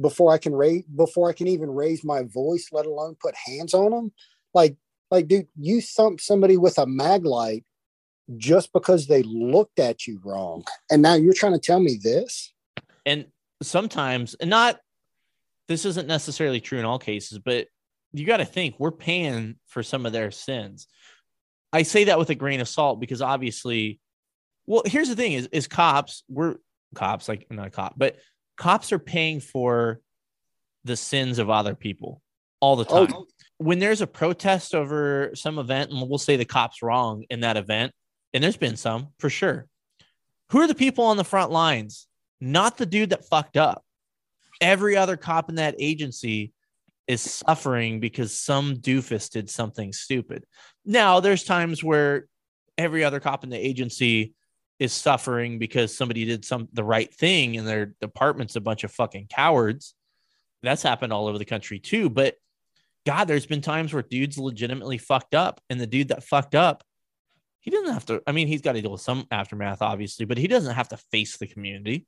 before 0.00 0.32
I 0.32 0.38
can 0.38 0.54
raise 0.54 0.84
before 0.84 1.30
I 1.30 1.32
can 1.32 1.48
even 1.48 1.70
raise 1.70 2.04
my 2.04 2.22
voice, 2.22 2.68
let 2.72 2.86
alone 2.86 3.16
put 3.20 3.34
hands 3.46 3.74
on 3.74 3.92
them. 3.92 4.12
Like 4.52 4.76
like, 5.10 5.28
dude, 5.28 5.48
you 5.58 5.80
thumped 5.80 6.22
somebody 6.22 6.56
with 6.56 6.78
a 6.78 6.86
mag 6.86 7.24
light 7.24 7.64
just 8.36 8.72
because 8.72 9.06
they 9.06 9.22
looked 9.22 9.78
at 9.78 10.06
you 10.06 10.20
wrong. 10.24 10.64
And 10.90 11.02
now 11.02 11.14
you're 11.14 11.34
trying 11.34 11.52
to 11.52 11.58
tell 11.58 11.80
me 11.80 11.98
this? 12.02 12.52
And 13.04 13.26
sometimes, 13.62 14.34
and 14.34 14.50
not, 14.50 14.80
this 15.68 15.84
isn't 15.84 16.08
necessarily 16.08 16.60
true 16.60 16.78
in 16.78 16.84
all 16.84 16.98
cases, 16.98 17.38
but 17.38 17.66
you 18.12 18.24
got 18.26 18.38
to 18.38 18.44
think 18.44 18.76
we're 18.78 18.90
paying 18.90 19.56
for 19.66 19.82
some 19.82 20.06
of 20.06 20.12
their 20.12 20.30
sins. 20.30 20.86
I 21.72 21.82
say 21.82 22.04
that 22.04 22.18
with 22.18 22.30
a 22.30 22.34
grain 22.34 22.60
of 22.60 22.68
salt 22.68 23.00
because 23.00 23.20
obviously, 23.20 24.00
well, 24.66 24.82
here's 24.86 25.08
the 25.08 25.16
thing 25.16 25.32
is, 25.32 25.48
is 25.52 25.66
cops, 25.66 26.22
we're 26.28 26.56
cops, 26.94 27.28
like 27.28 27.46
not 27.50 27.66
a 27.66 27.70
cop, 27.70 27.94
but 27.96 28.16
cops 28.56 28.92
are 28.92 28.98
paying 28.98 29.40
for 29.40 30.00
the 30.84 30.96
sins 30.96 31.38
of 31.38 31.50
other 31.50 31.74
people 31.74 32.22
all 32.60 32.76
the 32.76 32.86
oh, 32.88 33.06
time. 33.06 33.16
Oh, 33.16 33.26
when 33.58 33.78
there's 33.78 34.00
a 34.00 34.06
protest 34.06 34.74
over 34.74 35.30
some 35.34 35.58
event, 35.58 35.90
and 35.90 36.08
we'll 36.08 36.18
say 36.18 36.36
the 36.36 36.44
cop's 36.44 36.82
wrong 36.82 37.24
in 37.30 37.40
that 37.40 37.56
event, 37.56 37.92
and 38.34 38.44
there's 38.44 38.56
been 38.56 38.76
some 38.76 39.08
for 39.18 39.30
sure. 39.30 39.66
Who 40.50 40.60
are 40.60 40.66
the 40.66 40.74
people 40.74 41.04
on 41.04 41.16
the 41.16 41.24
front 41.24 41.50
lines? 41.50 42.06
Not 42.40 42.76
the 42.76 42.84
dude 42.84 43.10
that 43.10 43.26
fucked 43.26 43.56
up. 43.56 43.84
Every 44.60 44.96
other 44.96 45.16
cop 45.16 45.48
in 45.48 45.54
that 45.54 45.76
agency 45.78 46.52
is 47.06 47.22
suffering 47.22 48.00
because 48.00 48.36
some 48.36 48.76
doofus 48.76 49.30
did 49.30 49.48
something 49.48 49.92
stupid. 49.92 50.44
Now, 50.84 51.20
there's 51.20 51.44
times 51.44 51.82
where 51.82 52.26
every 52.76 53.04
other 53.04 53.20
cop 53.20 53.44
in 53.44 53.50
the 53.50 53.66
agency 53.66 54.34
is 54.78 54.92
suffering 54.92 55.58
because 55.58 55.96
somebody 55.96 56.24
did 56.24 56.44
some 56.44 56.68
the 56.72 56.84
right 56.84 57.12
thing 57.14 57.56
and 57.56 57.66
their 57.66 57.94
department's 58.00 58.56
a 58.56 58.60
bunch 58.60 58.84
of 58.84 58.90
fucking 58.90 59.28
cowards. 59.28 59.94
That's 60.62 60.82
happened 60.82 61.12
all 61.12 61.28
over 61.28 61.38
the 61.38 61.44
country 61.44 61.78
too, 61.78 62.10
but 62.10 62.34
God, 63.06 63.26
there's 63.26 63.46
been 63.46 63.60
times 63.60 63.92
where 63.92 64.02
dudes 64.02 64.38
legitimately 64.38 64.98
fucked 64.98 65.34
up, 65.34 65.60
and 65.68 65.78
the 65.78 65.86
dude 65.86 66.08
that 66.08 66.24
fucked 66.24 66.54
up, 66.54 66.82
he 67.64 67.70
doesn't 67.70 67.94
have 67.94 68.04
to. 68.06 68.22
I 68.26 68.32
mean, 68.32 68.46
he's 68.46 68.60
got 68.60 68.72
to 68.72 68.82
deal 68.82 68.90
with 68.90 69.00
some 69.00 69.26
aftermath, 69.30 69.80
obviously, 69.80 70.26
but 70.26 70.36
he 70.36 70.46
doesn't 70.46 70.74
have 70.74 70.90
to 70.90 70.98
face 70.98 71.38
the 71.38 71.46
community. 71.46 72.06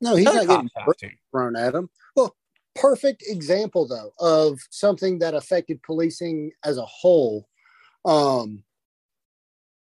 No, 0.00 0.16
he's 0.16 0.26
Other 0.26 0.44
not 0.44 0.66
getting 0.98 1.16
thrown 1.30 1.54
at 1.54 1.76
him. 1.76 1.88
Well, 2.16 2.34
perfect 2.74 3.22
example 3.28 3.86
though 3.86 4.12
of 4.18 4.58
something 4.70 5.20
that 5.20 5.34
affected 5.34 5.80
policing 5.84 6.50
as 6.64 6.76
a 6.76 6.86
whole. 6.86 7.46
Um, 8.04 8.64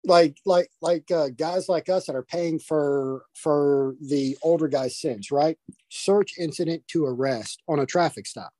like 0.04 0.36
like 0.44 0.68
like 0.82 1.10
uh, 1.10 1.30
guys 1.30 1.70
like 1.70 1.88
us 1.88 2.04
that 2.06 2.14
are 2.14 2.22
paying 2.22 2.58
for 2.58 3.22
for 3.34 3.94
the 4.06 4.36
older 4.42 4.68
guys' 4.68 5.00
sins, 5.00 5.30
right? 5.30 5.56
Search 5.88 6.34
incident 6.38 6.86
to 6.88 7.06
arrest 7.06 7.62
on 7.66 7.78
a 7.78 7.86
traffic 7.86 8.26
stop 8.26 8.52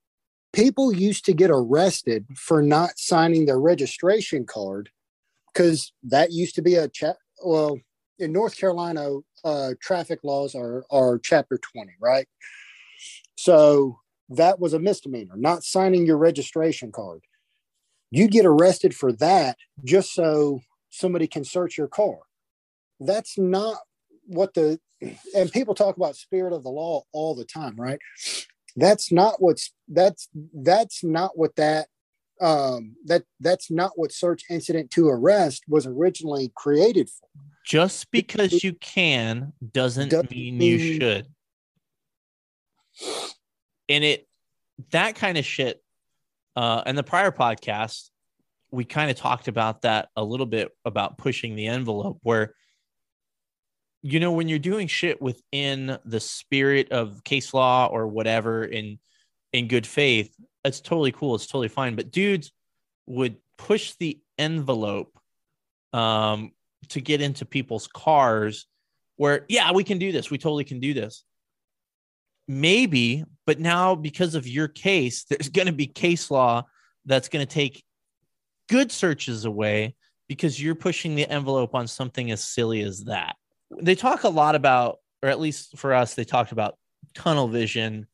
people 0.53 0.93
used 0.93 1.25
to 1.27 1.35
get 1.35 1.51
arrested 1.51 2.27
for 2.35 2.63
not 2.63 2.99
signing 2.99 3.47
their 3.47 3.61
registration 3.61 4.45
card 4.47 4.91
because 5.59 5.93
that 6.05 6.31
used 6.31 6.55
to 6.55 6.63
be 6.63 6.77
a 6.77 6.89
chat. 6.89 7.17
Well, 7.45 7.81
in 8.21 8.33
North 8.33 8.57
Carolina, 8.57 9.19
uh, 9.45 9.71
traffic 9.81 10.21
laws 10.23 10.55
are 10.55 10.85
are 10.91 11.19
chapter 11.19 11.59
20, 11.59 11.93
right? 12.01 12.29
So 13.37 13.99
that 14.29 14.61
was 14.61 14.73
a 14.73 14.79
misdemeanor, 14.79 15.35
not 15.37 15.65
signing 15.65 16.07
your 16.07 16.19
registration 16.19 16.93
card. 16.93 17.23
You 18.11 18.29
get 18.29 18.47
arrested 18.47 18.95
for 18.95 19.13
that 19.15 19.57
just 19.85 20.15
so 20.15 20.61
somebody 20.91 21.27
can 21.27 21.45
search 21.45 21.77
your 21.77 21.89
car. 21.89 22.19
That's 23.01 23.37
not 23.37 23.79
what 24.27 24.55
the 24.55 24.79
and 25.35 25.51
people 25.51 25.75
talk 25.75 25.97
about 25.97 26.17
spirit 26.17 26.53
of 26.53 26.63
the 26.63 26.71
law 26.71 27.03
all 27.13 27.35
the 27.35 27.45
time, 27.45 27.75
right? 27.77 27.99
that's 28.77 29.11
not 29.11 29.43
what's 29.43 29.73
that's 29.89 30.29
that's 30.55 31.03
not 31.03 31.37
what 31.37 31.57
that 31.57 31.89
um 32.41 32.95
that 33.05 33.25
that's 33.41 33.71
not 33.71 33.93
what 33.97 34.13
search 34.13 34.43
incident 34.49 34.91
to 34.91 35.09
arrest 35.09 35.65
was 35.69 35.87
originally 35.87 36.53
created 36.55 37.09
for 37.11 37.29
Just 37.65 38.11
because 38.11 38.63
you 38.65 38.75
can 38.75 39.53
doesn't 39.73 40.11
Doesn't 40.11 40.31
mean 40.31 40.61
you 40.61 40.79
should. 40.79 41.27
And 43.89 44.05
it 44.05 44.27
that 44.91 45.15
kind 45.15 45.39
of 45.39 45.45
shit. 45.45 45.83
Uh, 46.57 46.83
in 46.87 46.97
the 46.97 47.05
prior 47.05 47.31
podcast, 47.31 48.11
we 48.73 48.85
kind 48.85 49.11
of 49.11 49.17
talked 49.17 49.47
about 49.47 49.83
that 49.83 50.09
a 50.17 50.25
little 50.25 50.47
bit 50.47 50.71
about 50.85 51.17
pushing 51.17 51.55
the 51.55 51.67
envelope, 51.67 52.19
where 52.23 52.55
you 54.03 54.19
know 54.21 54.33
when 54.33 54.49
you're 54.49 54.59
doing 54.59 54.89
shit 54.89 55.23
within 55.23 55.99
the 56.05 56.21
spirit 56.21 56.91
of 56.91 57.23
case 57.25 57.55
law 57.55 57.87
or 57.87 58.09
whatever 58.09 58.65
in 58.65 58.99
in 59.53 59.69
good 59.69 59.87
faith, 59.87 60.35
it's 60.65 60.81
totally 60.81 61.13
cool. 61.13 61.35
It's 61.35 61.47
totally 61.47 61.69
fine. 61.69 61.97
But 61.97 62.11
dudes 62.11 62.53
would 63.07 63.37
push 63.57 63.95
the 63.99 64.21
envelope 64.37 65.19
um, 65.93 66.53
to 66.91 67.01
get 67.01 67.21
into 67.21 67.45
people's 67.45 67.89
cars 67.89 68.67
where, 69.17 69.45
yeah, 69.49 69.73
we 69.73 69.85
can 69.85 69.99
do 69.99 70.13
this. 70.13 70.31
We 70.31 70.39
totally 70.39 70.65
can 70.65 70.81
do 70.81 70.95
this. 70.95 71.25
Maybe, 72.47 73.25
but 73.47 73.59
now 73.59 73.95
because 73.95 74.35
of 74.35 74.47
your 74.47 74.69
case, 74.69 75.25
there's 75.25 75.49
going 75.49 75.67
to 75.67 75.73
be 75.73 75.87
case 75.87 76.31
law 76.31 76.65
that's 77.05 77.29
going 77.29 77.47
to 77.47 77.53
take 77.53 77.85
good 78.69 78.93
searches 78.93 79.45
away 79.45 79.97
because 80.29 80.63
you're 80.63 80.75
pushing 80.75 81.15
the 81.15 81.29
envelope 81.29 81.75
on 81.75 81.87
something 81.87 82.31
as 82.31 82.45
silly 82.45 82.83
as 82.83 83.05
that. 83.05 83.37
They 83.81 83.95
talk 83.95 84.25
a 84.25 84.29
lot 84.29 84.55
about, 84.55 84.99
or 85.23 85.29
at 85.29 85.41
least 85.41 85.77
for 85.79 85.93
us, 85.93 86.15
they 86.15 86.25
talked 86.25 86.53
about 86.53 86.77
tunnel 87.15 87.49
vision 87.49 88.07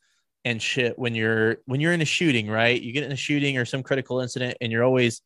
and 0.45 0.61
shit 0.61 0.99
when 0.99 1.15
you're 1.15 1.59
when 1.66 1.81
you're 1.81 1.93
in 1.93 2.03
a 2.03 2.07
shooting, 2.07 2.49
right? 2.49 2.81
You 2.81 2.93
get 2.93 3.05
in 3.05 3.12
a 3.12 3.16
shooting 3.16 3.57
or 3.57 3.65
some 3.65 3.83
critical 3.83 4.21
incident 4.21 4.57
and 4.61 4.71
you're 4.71 4.85
always 4.85 5.23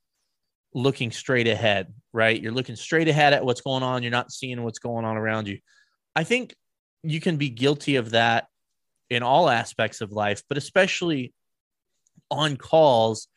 looking 0.74 1.10
straight 1.10 1.48
ahead, 1.48 1.92
right? 2.12 2.40
You're 2.40 2.52
looking 2.52 2.76
straight 2.76 3.08
ahead 3.08 3.32
at 3.32 3.44
what's 3.44 3.60
going 3.60 3.82
on, 3.82 4.02
you're 4.02 4.12
not 4.12 4.32
seeing 4.32 4.62
what's 4.62 4.78
going 4.78 5.04
on 5.04 5.16
around 5.16 5.48
you. 5.48 5.58
I 6.14 6.24
think 6.24 6.54
you 7.02 7.20
can 7.20 7.36
be 7.36 7.48
guilty 7.48 7.96
of 7.96 8.10
that 8.10 8.46
in 9.10 9.22
all 9.22 9.48
aspects 9.48 10.00
of 10.00 10.12
life, 10.12 10.42
but 10.48 10.58
especially 10.58 11.32
on 12.30 12.56
calls, 12.56 13.28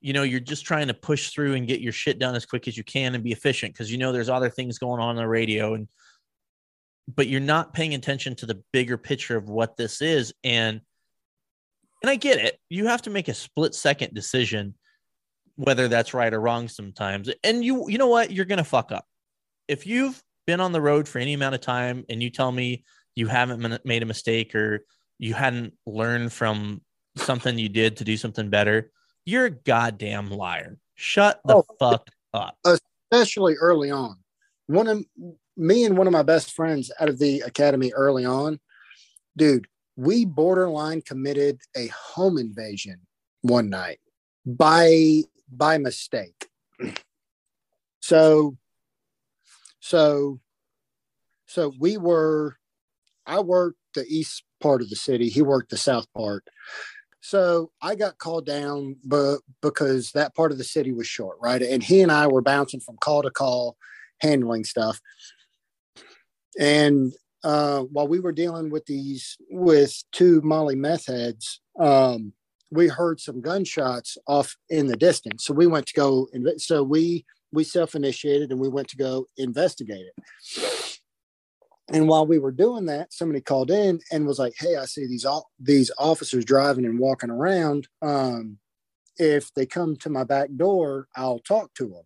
you 0.00 0.12
know, 0.12 0.22
you're 0.22 0.40
just 0.40 0.66
trying 0.66 0.88
to 0.88 0.94
push 0.94 1.30
through 1.30 1.54
and 1.54 1.66
get 1.66 1.80
your 1.80 1.92
shit 1.92 2.18
done 2.18 2.34
as 2.34 2.44
quick 2.44 2.68
as 2.68 2.76
you 2.76 2.84
can 2.84 3.14
and 3.14 3.24
be 3.24 3.32
efficient 3.32 3.72
because 3.72 3.90
you 3.90 3.98
know 3.98 4.12
there's 4.12 4.28
other 4.28 4.50
things 4.50 4.78
going 4.78 5.00
on 5.00 5.10
on 5.10 5.16
the 5.16 5.26
radio 5.26 5.74
and 5.74 5.88
but 7.06 7.26
you're 7.26 7.40
not 7.40 7.74
paying 7.74 7.94
attention 7.94 8.34
to 8.34 8.46
the 8.46 8.62
bigger 8.72 8.96
picture 8.96 9.36
of 9.36 9.48
what 9.48 9.76
this 9.76 10.00
is 10.00 10.32
and 10.42 10.80
and 12.04 12.10
I 12.10 12.16
get 12.16 12.36
it. 12.36 12.60
You 12.68 12.86
have 12.88 13.00
to 13.02 13.10
make 13.10 13.28
a 13.28 13.34
split 13.34 13.74
second 13.74 14.12
decision 14.12 14.74
whether 15.56 15.88
that's 15.88 16.12
right 16.12 16.34
or 16.34 16.40
wrong 16.40 16.68
sometimes. 16.68 17.30
And 17.42 17.64
you 17.64 17.88
you 17.88 17.96
know 17.96 18.08
what? 18.08 18.30
You're 18.30 18.44
going 18.44 18.58
to 18.58 18.62
fuck 18.64 18.92
up. 18.92 19.06
If 19.68 19.86
you've 19.86 20.22
been 20.46 20.60
on 20.60 20.72
the 20.72 20.82
road 20.82 21.08
for 21.08 21.18
any 21.18 21.32
amount 21.32 21.54
of 21.54 21.62
time 21.62 22.04
and 22.10 22.22
you 22.22 22.28
tell 22.28 22.52
me 22.52 22.84
you 23.14 23.26
haven't 23.26 23.86
made 23.86 24.02
a 24.02 24.06
mistake 24.06 24.54
or 24.54 24.84
you 25.18 25.32
hadn't 25.32 25.72
learned 25.86 26.30
from 26.30 26.82
something 27.16 27.56
you 27.58 27.70
did 27.70 27.96
to 27.96 28.04
do 28.04 28.18
something 28.18 28.50
better, 28.50 28.90
you're 29.24 29.46
a 29.46 29.50
goddamn 29.50 30.28
liar. 30.30 30.76
Shut 30.96 31.40
the 31.46 31.54
Oh. 31.56 31.64
fuck 31.80 32.06
up. 32.34 32.58
especially 33.10 33.54
early 33.54 33.90
on. 33.90 34.16
One 34.66 34.88
of 34.88 35.02
me 35.56 35.84
and 35.84 35.96
one 35.96 36.06
of 36.06 36.12
my 36.12 36.22
best 36.22 36.52
friends 36.52 36.92
out 37.00 37.08
of 37.08 37.18
the 37.18 37.40
academy 37.40 37.92
early 37.94 38.26
on, 38.26 38.60
dude, 39.38 39.66
we 39.96 40.24
borderline 40.24 41.02
committed 41.02 41.60
a 41.76 41.88
home 41.88 42.38
invasion 42.38 43.00
one 43.42 43.70
night 43.70 44.00
by 44.46 45.22
by 45.50 45.78
mistake. 45.78 46.48
So 48.00 48.58
so 49.80 50.40
so 51.46 51.72
we 51.80 51.96
were 51.96 52.58
I 53.24 53.40
worked 53.40 53.78
the 53.94 54.04
east 54.06 54.44
part 54.60 54.82
of 54.82 54.90
the 54.90 54.96
city, 54.96 55.30
he 55.30 55.40
worked 55.40 55.70
the 55.70 55.78
south 55.78 56.06
part. 56.12 56.44
So 57.22 57.70
I 57.80 57.94
got 57.94 58.18
called 58.18 58.44
down, 58.44 58.96
but 59.02 59.38
because 59.62 60.10
that 60.12 60.34
part 60.34 60.52
of 60.52 60.58
the 60.58 60.64
city 60.64 60.92
was 60.92 61.06
short, 61.06 61.38
right? 61.40 61.62
And 61.62 61.82
he 61.82 62.02
and 62.02 62.12
I 62.12 62.26
were 62.26 62.42
bouncing 62.42 62.80
from 62.80 62.98
call 62.98 63.22
to 63.22 63.30
call, 63.30 63.78
handling 64.20 64.64
stuff. 64.64 65.00
And 66.58 67.14
uh, 67.44 67.82
while 67.82 68.08
we 68.08 68.20
were 68.20 68.32
dealing 68.32 68.70
with 68.70 68.86
these 68.86 69.36
with 69.50 70.02
two 70.12 70.40
Molly 70.42 70.74
meth 70.74 71.06
heads, 71.06 71.60
um, 71.78 72.32
we 72.70 72.88
heard 72.88 73.20
some 73.20 73.40
gunshots 73.40 74.16
off 74.26 74.56
in 74.70 74.86
the 74.86 74.96
distance. 74.96 75.44
So 75.44 75.54
we 75.54 75.66
went 75.66 75.86
to 75.86 75.94
go. 75.94 76.28
inve- 76.34 76.60
So 76.60 76.82
we 76.82 77.24
we 77.52 77.62
self 77.62 77.94
initiated 77.94 78.50
and 78.50 78.60
we 78.60 78.68
went 78.68 78.88
to 78.88 78.96
go 78.96 79.26
investigate 79.36 80.06
it. 80.06 80.24
And 81.92 82.08
while 82.08 82.26
we 82.26 82.38
were 82.38 82.50
doing 82.50 82.86
that, 82.86 83.12
somebody 83.12 83.42
called 83.42 83.70
in 83.70 84.00
and 84.10 84.26
was 84.26 84.38
like, 84.38 84.54
"Hey, 84.58 84.76
I 84.76 84.86
see 84.86 85.06
these 85.06 85.26
all 85.26 85.50
these 85.60 85.90
officers 85.98 86.44
driving 86.44 86.86
and 86.86 86.98
walking 86.98 87.30
around. 87.30 87.88
Um, 88.00 88.58
if 89.18 89.52
they 89.54 89.66
come 89.66 89.96
to 89.96 90.10
my 90.10 90.24
back 90.24 90.48
door, 90.56 91.08
I'll 91.14 91.40
talk 91.40 91.74
to 91.74 91.84
them." 91.88 92.04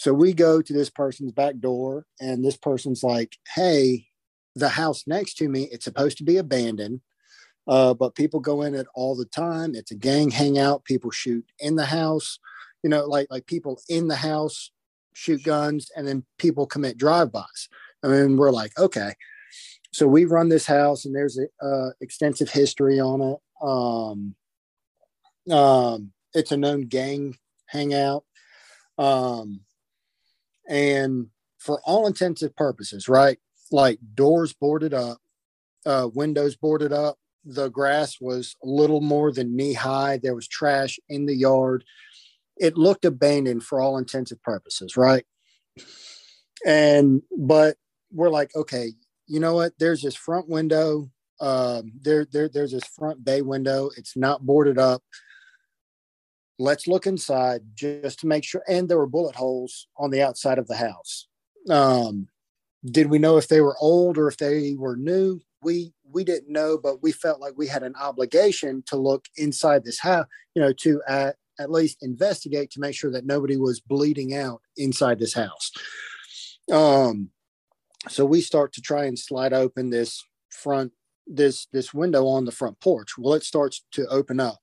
So 0.00 0.14
we 0.14 0.32
go 0.32 0.62
to 0.62 0.72
this 0.72 0.88
person's 0.88 1.32
back 1.32 1.58
door, 1.58 2.06
and 2.18 2.42
this 2.42 2.56
person's 2.56 3.02
like, 3.02 3.36
"Hey, 3.54 4.06
the 4.54 4.70
house 4.70 5.06
next 5.06 5.34
to 5.34 5.48
me, 5.50 5.64
it's 5.64 5.84
supposed 5.84 6.16
to 6.18 6.24
be 6.24 6.38
abandoned, 6.38 7.02
uh, 7.68 7.92
but 7.92 8.14
people 8.14 8.40
go 8.40 8.62
in 8.62 8.74
it 8.74 8.86
all 8.94 9.14
the 9.14 9.26
time. 9.26 9.74
It's 9.74 9.90
a 9.90 9.94
gang 9.94 10.30
hangout. 10.30 10.86
People 10.86 11.10
shoot 11.10 11.44
in 11.58 11.76
the 11.76 11.84
house. 11.84 12.38
You 12.82 12.88
know, 12.88 13.04
like 13.04 13.26
like 13.28 13.44
people 13.44 13.78
in 13.90 14.08
the 14.08 14.16
house 14.16 14.70
shoot 15.12 15.44
guns, 15.44 15.90
and 15.94 16.08
then 16.08 16.24
people 16.38 16.64
commit 16.64 16.96
drive-bys." 16.96 17.68
I 18.02 18.08
mean, 18.08 18.38
we're 18.38 18.52
like, 18.52 18.72
okay. 18.78 19.12
So 19.92 20.06
we 20.06 20.24
run 20.24 20.48
this 20.48 20.64
house, 20.64 21.04
and 21.04 21.14
there's 21.14 21.38
a 21.38 21.46
uh, 21.62 21.90
extensive 22.00 22.48
history 22.48 22.98
on 23.00 23.20
it. 23.20 23.38
Um, 23.60 24.34
um, 25.54 26.12
it's 26.32 26.52
a 26.52 26.56
known 26.56 26.86
gang 26.86 27.36
hangout. 27.66 28.24
Um, 28.96 29.60
and 30.70 31.26
for 31.58 31.80
all 31.84 32.06
intents 32.06 32.40
and 32.40 32.54
purposes, 32.56 33.08
right? 33.08 33.38
Like 33.70 33.98
doors 34.14 34.54
boarded 34.54 34.94
up, 34.94 35.18
uh, 35.84 36.08
windows 36.14 36.56
boarded 36.56 36.92
up. 36.92 37.18
The 37.44 37.68
grass 37.68 38.20
was 38.20 38.56
a 38.62 38.68
little 38.68 39.00
more 39.00 39.32
than 39.32 39.56
knee 39.56 39.74
high. 39.74 40.18
There 40.22 40.34
was 40.34 40.48
trash 40.48 40.98
in 41.08 41.26
the 41.26 41.34
yard. 41.34 41.84
It 42.56 42.78
looked 42.78 43.04
abandoned 43.04 43.64
for 43.64 43.80
all 43.80 43.98
intents 43.98 44.30
and 44.30 44.42
purposes, 44.42 44.96
right? 44.96 45.24
And 46.64 47.22
but 47.36 47.76
we're 48.12 48.30
like, 48.30 48.54
okay, 48.54 48.92
you 49.26 49.40
know 49.40 49.54
what? 49.54 49.72
There's 49.78 50.02
this 50.02 50.14
front 50.14 50.48
window. 50.48 51.10
Um, 51.40 51.92
there, 52.02 52.26
there, 52.30 52.50
there's 52.50 52.72
this 52.72 52.84
front 52.84 53.24
bay 53.24 53.40
window. 53.40 53.90
It's 53.96 54.16
not 54.16 54.44
boarded 54.44 54.78
up 54.78 55.02
let's 56.60 56.86
look 56.86 57.06
inside 57.06 57.62
just 57.74 58.20
to 58.20 58.26
make 58.26 58.44
sure. 58.44 58.62
And 58.68 58.88
there 58.88 58.98
were 58.98 59.06
bullet 59.06 59.34
holes 59.34 59.88
on 59.96 60.10
the 60.10 60.22
outside 60.22 60.58
of 60.58 60.68
the 60.68 60.76
house. 60.76 61.26
Um, 61.68 62.28
did 62.84 63.08
we 63.08 63.18
know 63.18 63.38
if 63.38 63.48
they 63.48 63.60
were 63.60 63.76
old 63.80 64.18
or 64.18 64.28
if 64.28 64.36
they 64.36 64.74
were 64.76 64.96
new? 64.96 65.40
We 65.62 65.92
we 66.12 66.24
didn't 66.24 66.52
know, 66.52 66.78
but 66.78 67.02
we 67.02 67.12
felt 67.12 67.40
like 67.40 67.54
we 67.56 67.66
had 67.66 67.82
an 67.82 67.94
obligation 67.96 68.82
to 68.86 68.96
look 68.96 69.26
inside 69.36 69.84
this 69.84 70.00
house, 70.00 70.26
you 70.54 70.62
know, 70.62 70.72
to 70.80 71.02
at, 71.06 71.36
at 71.58 71.70
least 71.70 71.98
investigate 72.02 72.70
to 72.72 72.80
make 72.80 72.94
sure 72.94 73.10
that 73.12 73.26
nobody 73.26 73.56
was 73.56 73.80
bleeding 73.80 74.34
out 74.34 74.60
inside 74.76 75.18
this 75.18 75.34
house. 75.34 75.70
Um, 76.72 77.30
so 78.08 78.24
we 78.24 78.40
start 78.40 78.72
to 78.74 78.80
try 78.80 79.04
and 79.04 79.18
slide 79.18 79.52
open 79.52 79.90
this 79.90 80.24
front 80.50 80.92
this 81.26 81.66
this 81.72 81.94
window 81.94 82.26
on 82.26 82.44
the 82.44 82.52
front 82.52 82.80
porch. 82.80 83.16
Well, 83.18 83.34
it 83.34 83.44
starts 83.44 83.84
to 83.92 84.06
open 84.08 84.40
up. 84.40 84.58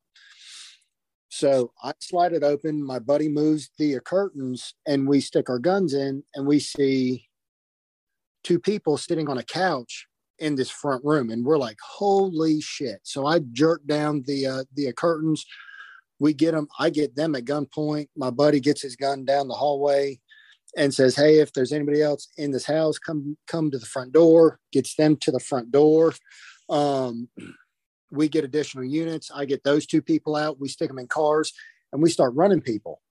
So 1.37 1.71
I 1.83 1.93
slide 1.99 2.33
it 2.33 2.43
open. 2.43 2.83
My 2.83 2.97
buddy 2.97 3.29
moves 3.29 3.69
the 3.77 3.99
curtains, 3.99 4.73
and 4.87 5.07
we 5.07 5.21
stick 5.21 5.51
our 5.51 5.59
guns 5.59 5.93
in, 5.93 6.23
and 6.33 6.47
we 6.47 6.59
see 6.59 7.27
two 8.43 8.59
people 8.59 8.97
sitting 8.97 9.29
on 9.29 9.37
a 9.37 9.43
couch 9.43 10.07
in 10.39 10.55
this 10.55 10.71
front 10.71 11.05
room, 11.05 11.29
and 11.29 11.45
we're 11.45 11.59
like, 11.59 11.77
"Holy 11.79 12.59
shit!" 12.59 13.01
So 13.03 13.27
I 13.27 13.41
jerk 13.51 13.85
down 13.85 14.23
the 14.25 14.47
uh, 14.47 14.63
the 14.73 14.91
curtains. 14.93 15.45
We 16.17 16.33
get 16.33 16.53
them. 16.53 16.67
I 16.79 16.89
get 16.89 17.15
them 17.15 17.35
at 17.35 17.45
gunpoint. 17.45 18.07
My 18.15 18.31
buddy 18.31 18.59
gets 18.59 18.81
his 18.81 18.95
gun 18.95 19.23
down 19.23 19.47
the 19.47 19.53
hallway 19.53 20.19
and 20.75 20.91
says, 20.91 21.15
"Hey, 21.15 21.37
if 21.37 21.53
there's 21.53 21.71
anybody 21.71 22.01
else 22.01 22.29
in 22.37 22.49
this 22.49 22.65
house, 22.65 22.97
come 22.97 23.37
come 23.45 23.69
to 23.69 23.77
the 23.77 23.85
front 23.85 24.11
door." 24.11 24.59
Gets 24.71 24.95
them 24.95 25.15
to 25.17 25.31
the 25.31 25.39
front 25.39 25.71
door. 25.71 26.15
Um, 26.67 27.29
we 28.11 28.29
get 28.29 28.43
additional 28.43 28.85
units. 28.85 29.31
I 29.33 29.45
get 29.45 29.63
those 29.63 29.85
two 29.85 30.01
people 30.01 30.35
out. 30.35 30.59
We 30.59 30.69
stick 30.69 30.87
them 30.89 30.99
in 30.99 31.07
cars 31.07 31.53
and 31.91 32.01
we 32.01 32.09
start 32.09 32.33
running 32.35 32.61
people. 32.61 33.01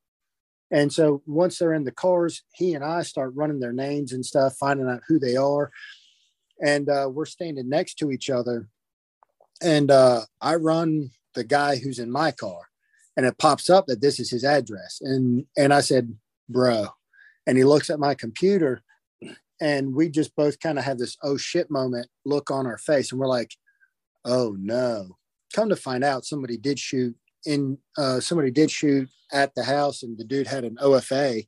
And 0.70 0.92
so 0.92 1.22
once 1.26 1.58
they're 1.58 1.74
in 1.74 1.84
the 1.84 1.92
cars, 1.92 2.42
he 2.54 2.74
and 2.74 2.84
I 2.84 3.02
start 3.02 3.32
running 3.34 3.60
their 3.60 3.72
names 3.72 4.12
and 4.12 4.26
stuff, 4.26 4.56
finding 4.56 4.88
out 4.88 5.02
who 5.06 5.18
they 5.18 5.36
are. 5.36 5.70
And 6.60 6.88
uh, 6.88 7.08
we're 7.12 7.26
standing 7.26 7.68
next 7.68 7.94
to 7.98 8.10
each 8.10 8.30
other. 8.30 8.68
and 9.62 9.90
uh, 9.90 10.22
I 10.40 10.56
run 10.56 11.10
the 11.34 11.44
guy 11.44 11.76
who's 11.76 11.98
in 11.98 12.10
my 12.10 12.32
car, 12.32 12.68
and 13.16 13.26
it 13.26 13.38
pops 13.38 13.70
up 13.70 13.86
that 13.86 14.00
this 14.00 14.18
is 14.20 14.30
his 14.30 14.44
address, 14.44 14.98
and 15.00 15.46
and 15.56 15.72
I 15.72 15.80
said, 15.80 16.14
"Bro," 16.48 16.88
and 17.46 17.56
he 17.56 17.64
looks 17.64 17.90
at 17.90 17.98
my 17.98 18.14
computer, 18.14 18.82
and 19.60 19.94
we 19.94 20.08
just 20.08 20.34
both 20.36 20.60
kind 20.60 20.78
of 20.78 20.84
have 20.84 20.98
this 20.98 21.16
oh 21.22 21.36
shit 21.36 21.70
moment 21.70 22.08
look 22.24 22.50
on 22.50 22.66
our 22.66 22.78
face, 22.78 23.12
and 23.12 23.20
we're 23.20 23.26
like, 23.28 23.52
"Oh 24.26 24.56
no!" 24.58 25.16
Come 25.54 25.70
to 25.70 25.76
find 25.76 26.04
out, 26.04 26.26
somebody 26.26 26.58
did 26.58 26.78
shoot 26.78 27.16
in. 27.46 27.78
Uh, 27.96 28.20
somebody 28.20 28.50
did 28.50 28.70
shoot 28.70 29.08
at 29.32 29.54
the 29.54 29.64
house, 29.64 30.02
and 30.02 30.18
the 30.18 30.24
dude 30.24 30.46
had 30.46 30.64
an 30.64 30.76
OFA, 30.82 31.46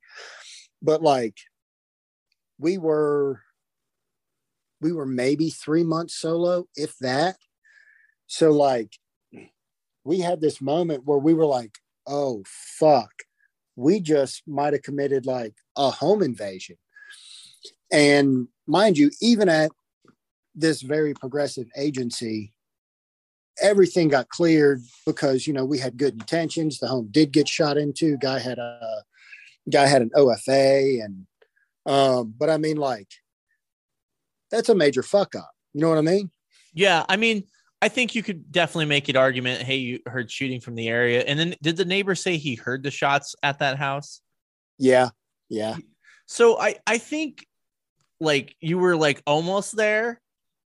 but 0.81 1.03
like, 1.03 1.37
we 2.59 2.79
were 2.79 3.43
we 4.81 4.93
were 4.93 5.07
maybe 5.07 5.51
three 5.51 5.83
months 5.83 6.15
solo, 6.15 6.67
if 6.77 6.97
that. 6.99 7.37
So 8.27 8.51
like 8.51 8.97
we 10.05 10.21
had 10.21 10.41
this 10.41 10.61
moment 10.61 11.05
where 11.05 11.19
we 11.19 11.35
were 11.35 11.47
like, 11.47 11.79
oh 12.07 12.43
fuck, 12.47 13.11
we 13.77 14.01
just 14.01 14.43
might 14.47 14.73
have 14.73 14.83
committed 14.83 15.27
like 15.27 15.55
a 15.77 15.91
home 15.91 16.23
invasion. 16.23 16.77
And 17.91 18.49
mind 18.67 18.99
you, 18.99 19.11
even 19.21 19.49
at 19.49 19.71
this 20.55 20.83
very 20.83 21.15
progressive 21.15 21.69
agency, 21.77 22.53
everything 23.61 24.09
got 24.09 24.29
cleared 24.29 24.83
because 25.07 25.47
you 25.47 25.53
know 25.53 25.65
we 25.65 25.79
had 25.79 25.97
good 25.97 26.15
intentions. 26.15 26.79
The 26.79 26.89
home 26.89 27.09
did 27.11 27.33
get 27.33 27.49
shot 27.49 27.77
into. 27.77 28.17
Guy 28.19 28.39
had 28.39 28.59
a 28.59 29.03
guy 29.71 29.87
had 29.87 30.03
an 30.03 30.11
OFA, 30.17 31.05
and 31.05 31.27
um, 31.87 32.35
but 32.37 32.51
I 32.51 32.57
mean, 32.57 32.77
like 32.77 33.09
that's 34.51 34.69
a 34.69 34.75
major 34.75 35.03
fuck 35.03 35.35
up. 35.35 35.51
You 35.75 35.81
know 35.83 35.89
what 35.89 35.99
I 35.99 36.03
mean? 36.03 36.31
Yeah, 36.75 37.05
I 37.09 37.17
mean, 37.17 37.45
I 37.83 37.89
think 37.89 38.15
you 38.15 38.23
could 38.23 38.51
definitely 38.51 38.87
make 38.87 39.09
an 39.09 39.17
argument. 39.17 39.63
Hey, 39.63 39.77
you 39.77 40.01
heard 40.07 40.31
shooting 40.31 40.61
from 40.61 40.75
the 40.75 40.89
area, 40.89 41.21
and 41.21 41.39
then 41.39 41.55
did 41.63 41.77
the 41.77 41.85
neighbor 41.85 42.15
say 42.15 42.37
he 42.37 42.55
heard 42.55 42.83
the 42.83 42.91
shots 42.91 43.35
at 43.43 43.59
that 43.61 43.79
house? 43.79 44.21
Yeah, 44.79 45.11
yeah. 45.49 45.77
So 46.27 46.59
I 46.59 46.77
I 46.87 46.99
think 46.99 47.47
like 48.21 48.55
you 48.61 48.79
were 48.79 48.97
like 48.97 49.23
almost 49.27 49.77
there, 49.77 50.21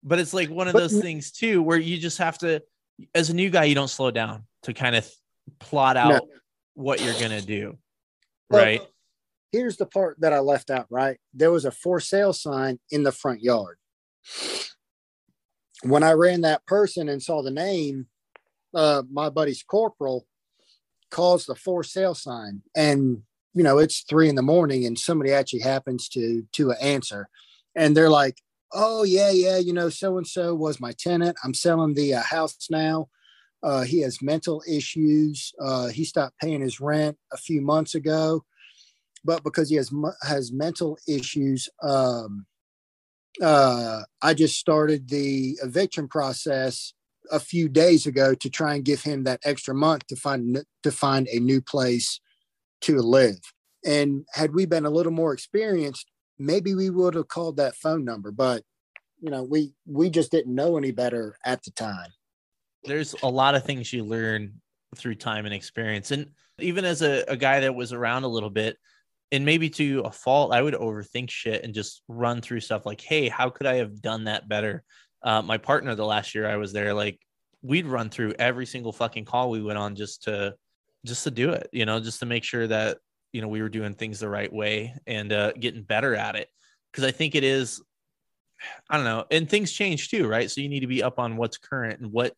but 0.03 0.19
it's 0.19 0.33
like 0.33 0.49
one 0.49 0.67
of 0.67 0.73
But- 0.73 0.79
those 0.79 0.99
things 0.99 1.31
too 1.31 1.61
where 1.61 1.77
you 1.77 1.97
just 1.97 2.17
have 2.17 2.37
to, 2.39 2.61
as 3.13 3.29
a 3.29 3.33
new 3.33 3.49
guy, 3.49 3.65
you 3.65 3.75
don't 3.75 3.89
slow 3.89 4.11
down 4.11 4.45
to 4.63 4.73
kind 4.73 4.95
of 4.95 5.09
plot 5.59 5.97
out 5.97 6.23
what 6.73 7.01
you're 7.01 7.19
gonna 7.19 7.41
do, 7.41 7.77
Well, 8.49 8.63
right? 8.63 8.81
Here's 9.51 9.77
the 9.77 9.85
part 9.85 10.19
that 10.21 10.33
I 10.33 10.39
left 10.39 10.69
out. 10.69 10.87
Right, 10.89 11.17
there 11.33 11.51
was 11.51 11.65
a 11.65 11.71
for 11.71 11.99
sale 11.99 12.33
sign 12.33 12.79
in 12.89 13.03
the 13.03 13.11
front 13.11 13.41
yard. 13.41 13.77
When 15.83 16.03
I 16.03 16.11
ran 16.11 16.41
that 16.41 16.65
person 16.65 17.09
and 17.09 17.21
saw 17.21 17.41
the 17.41 17.51
name, 17.51 18.07
uh, 18.73 19.03
my 19.11 19.29
buddy's 19.29 19.63
corporal 19.63 20.27
calls 21.09 21.45
the 21.45 21.55
for 21.55 21.83
sale 21.83 22.15
sign, 22.15 22.61
and 22.75 23.23
you 23.53 23.63
know 23.63 23.77
it's 23.77 24.01
three 24.01 24.29
in 24.29 24.35
the 24.35 24.41
morning, 24.41 24.85
and 24.85 24.97
somebody 24.97 25.31
actually 25.31 25.61
happens 25.61 26.07
to 26.09 26.47
to 26.53 26.71
answer, 26.73 27.27
and 27.75 27.95
they're 27.95 28.09
like, 28.09 28.37
"Oh 28.73 29.03
yeah, 29.03 29.31
yeah, 29.31 29.57
you 29.57 29.73
know, 29.73 29.89
so 29.89 30.17
and 30.17 30.27
so 30.27 30.55
was 30.55 30.79
my 30.79 30.93
tenant. 30.93 31.37
I'm 31.43 31.53
selling 31.53 31.93
the 31.93 32.15
uh, 32.15 32.23
house 32.23 32.67
now." 32.69 33.09
Uh, 33.63 33.83
he 33.83 34.01
has 34.01 34.21
mental 34.21 34.63
issues. 34.67 35.53
Uh, 35.61 35.87
he 35.87 36.03
stopped 36.03 36.39
paying 36.39 36.61
his 36.61 36.79
rent 36.79 37.17
a 37.31 37.37
few 37.37 37.61
months 37.61 37.93
ago, 37.95 38.43
but 39.23 39.43
because 39.43 39.69
he 39.69 39.75
has 39.75 39.91
has 40.23 40.51
mental 40.51 40.97
issues, 41.07 41.69
um, 41.83 42.45
uh, 43.41 44.01
I 44.21 44.33
just 44.33 44.57
started 44.57 45.09
the 45.09 45.57
eviction 45.63 46.07
process 46.07 46.93
a 47.31 47.39
few 47.39 47.69
days 47.69 48.05
ago 48.05 48.33
to 48.35 48.49
try 48.49 48.75
and 48.75 48.85
give 48.85 49.03
him 49.03 49.23
that 49.23 49.41
extra 49.43 49.75
month 49.75 50.07
to 50.07 50.15
find 50.15 50.63
to 50.83 50.91
find 50.91 51.27
a 51.27 51.39
new 51.39 51.61
place 51.61 52.19
to 52.81 52.97
live. 52.97 53.39
And 53.85 54.25
had 54.33 54.53
we 54.53 54.65
been 54.65 54.85
a 54.85 54.91
little 54.91 55.11
more 55.11 55.33
experienced, 55.33 56.07
maybe 56.41 56.73
we 56.73 56.89
would 56.89 57.13
have 57.15 57.27
called 57.27 57.57
that 57.57 57.75
phone 57.75 58.03
number. 58.03 58.31
But 58.31 58.63
you 59.19 59.29
know, 59.29 59.43
we 59.43 59.73
we 59.85 60.09
just 60.09 60.31
didn't 60.31 60.55
know 60.55 60.77
any 60.77 60.91
better 60.91 61.37
at 61.45 61.63
the 61.63 61.71
time. 61.71 62.09
there's 62.83 63.13
a 63.23 63.29
lot 63.29 63.55
of 63.55 63.63
things 63.63 63.93
you 63.93 64.03
learn 64.03 64.59
through 64.95 65.15
time 65.15 65.45
and 65.45 65.53
experience. 65.53 66.11
And 66.11 66.31
even 66.59 66.83
as 66.85 67.01
a, 67.01 67.23
a 67.27 67.37
guy 67.37 67.61
that 67.61 67.75
was 67.75 67.93
around 67.93 68.23
a 68.23 68.27
little 68.27 68.49
bit, 68.49 68.77
and 69.31 69.45
maybe 69.45 69.69
to 69.69 70.01
a 70.01 70.11
fault, 70.11 70.53
I 70.53 70.61
would 70.61 70.73
overthink 70.73 71.29
shit 71.29 71.63
and 71.63 71.73
just 71.73 72.01
run 72.07 72.41
through 72.41 72.59
stuff 72.59 72.85
like, 72.85 72.99
hey, 72.99 73.29
how 73.29 73.49
could 73.49 73.67
I 73.67 73.75
have 73.75 74.01
done 74.01 74.25
that 74.25 74.49
better? 74.49 74.83
Uh, 75.23 75.41
my 75.41 75.57
partner, 75.57 75.95
the 75.95 76.05
last 76.05 76.35
year 76.35 76.49
I 76.49 76.57
was 76.57 76.73
there, 76.73 76.93
like 76.93 77.19
we'd 77.61 77.85
run 77.85 78.09
through 78.09 78.33
every 78.39 78.65
single 78.65 78.91
fucking 78.91 79.25
call 79.25 79.49
we 79.49 79.61
went 79.61 79.77
on 79.77 79.95
just 79.95 80.23
to 80.23 80.55
just 81.05 81.23
to 81.23 81.31
do 81.31 81.51
it, 81.51 81.69
you 81.71 81.85
know, 81.85 81.99
just 81.99 82.19
to 82.19 82.25
make 82.25 82.43
sure 82.43 82.67
that 82.67 82.97
you 83.31 83.41
know 83.41 83.47
we 83.47 83.61
were 83.61 83.69
doing 83.69 83.93
things 83.93 84.19
the 84.19 84.29
right 84.29 84.51
way 84.51 84.95
and 85.07 85.31
uh, 85.31 85.51
getting 85.53 85.83
better 85.83 86.15
at 86.15 86.35
it. 86.35 86.49
Because 86.91 87.05
I 87.05 87.11
think 87.11 87.35
it 87.35 87.43
is, 87.43 87.81
I 88.89 88.97
don't 88.97 89.05
know, 89.05 89.25
and 89.31 89.49
things 89.49 89.71
change 89.71 90.09
too, 90.09 90.27
right? 90.27 90.51
So 90.51 90.61
you 90.61 90.69
need 90.69 90.81
to 90.81 90.87
be 90.87 91.03
up 91.03 91.19
on 91.19 91.37
what's 91.37 91.57
current 91.57 92.01
and 92.01 92.11
what 92.11 92.33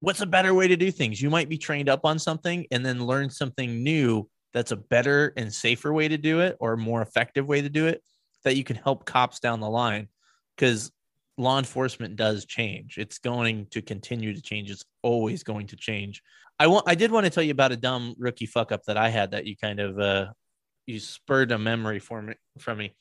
what's 0.00 0.20
a 0.20 0.26
better 0.26 0.52
way 0.52 0.66
to 0.66 0.76
do 0.76 0.90
things? 0.90 1.22
You 1.22 1.30
might 1.30 1.48
be 1.48 1.58
trained 1.58 1.88
up 1.88 2.04
on 2.04 2.18
something 2.18 2.66
and 2.72 2.84
then 2.84 3.06
learn 3.06 3.30
something 3.30 3.84
new 3.84 4.28
that's 4.52 4.72
a 4.72 4.76
better 4.76 5.32
and 5.36 5.52
safer 5.52 5.92
way 5.92 6.08
to 6.08 6.18
do 6.18 6.40
it 6.40 6.56
or 6.58 6.72
a 6.72 6.78
more 6.78 7.02
effective 7.02 7.46
way 7.46 7.62
to 7.62 7.68
do 7.68 7.86
it 7.86 8.02
that 8.44 8.56
you 8.56 8.64
can 8.64 8.76
help 8.76 9.06
cops 9.06 9.38
down 9.38 9.60
the 9.60 9.68
line 9.68 10.08
because 10.56 10.90
law 11.38 11.58
enforcement 11.58 12.16
does 12.16 12.44
change. 12.44 12.98
It's 12.98 13.18
going 13.18 13.66
to 13.70 13.80
continue 13.80 14.34
to 14.34 14.42
change. 14.42 14.70
It's 14.70 14.84
always 15.02 15.42
going 15.42 15.68
to 15.68 15.76
change. 15.76 16.22
I 16.62 16.68
want 16.68 16.88
I 16.88 16.94
did 16.94 17.10
want 17.10 17.24
to 17.24 17.30
tell 17.30 17.42
you 17.42 17.50
about 17.50 17.72
a 17.72 17.76
dumb 17.76 18.14
rookie 18.18 18.46
fuck 18.46 18.70
up 18.70 18.84
that 18.84 18.96
I 18.96 19.08
had 19.08 19.32
that 19.32 19.46
you 19.46 19.56
kind 19.56 19.80
of 19.80 19.98
uh 19.98 20.26
you 20.86 21.00
spurred 21.00 21.50
a 21.50 21.58
memory 21.58 21.98
for 21.98 22.22
me 22.22 22.34
from 22.60 22.78
me. 22.78 22.94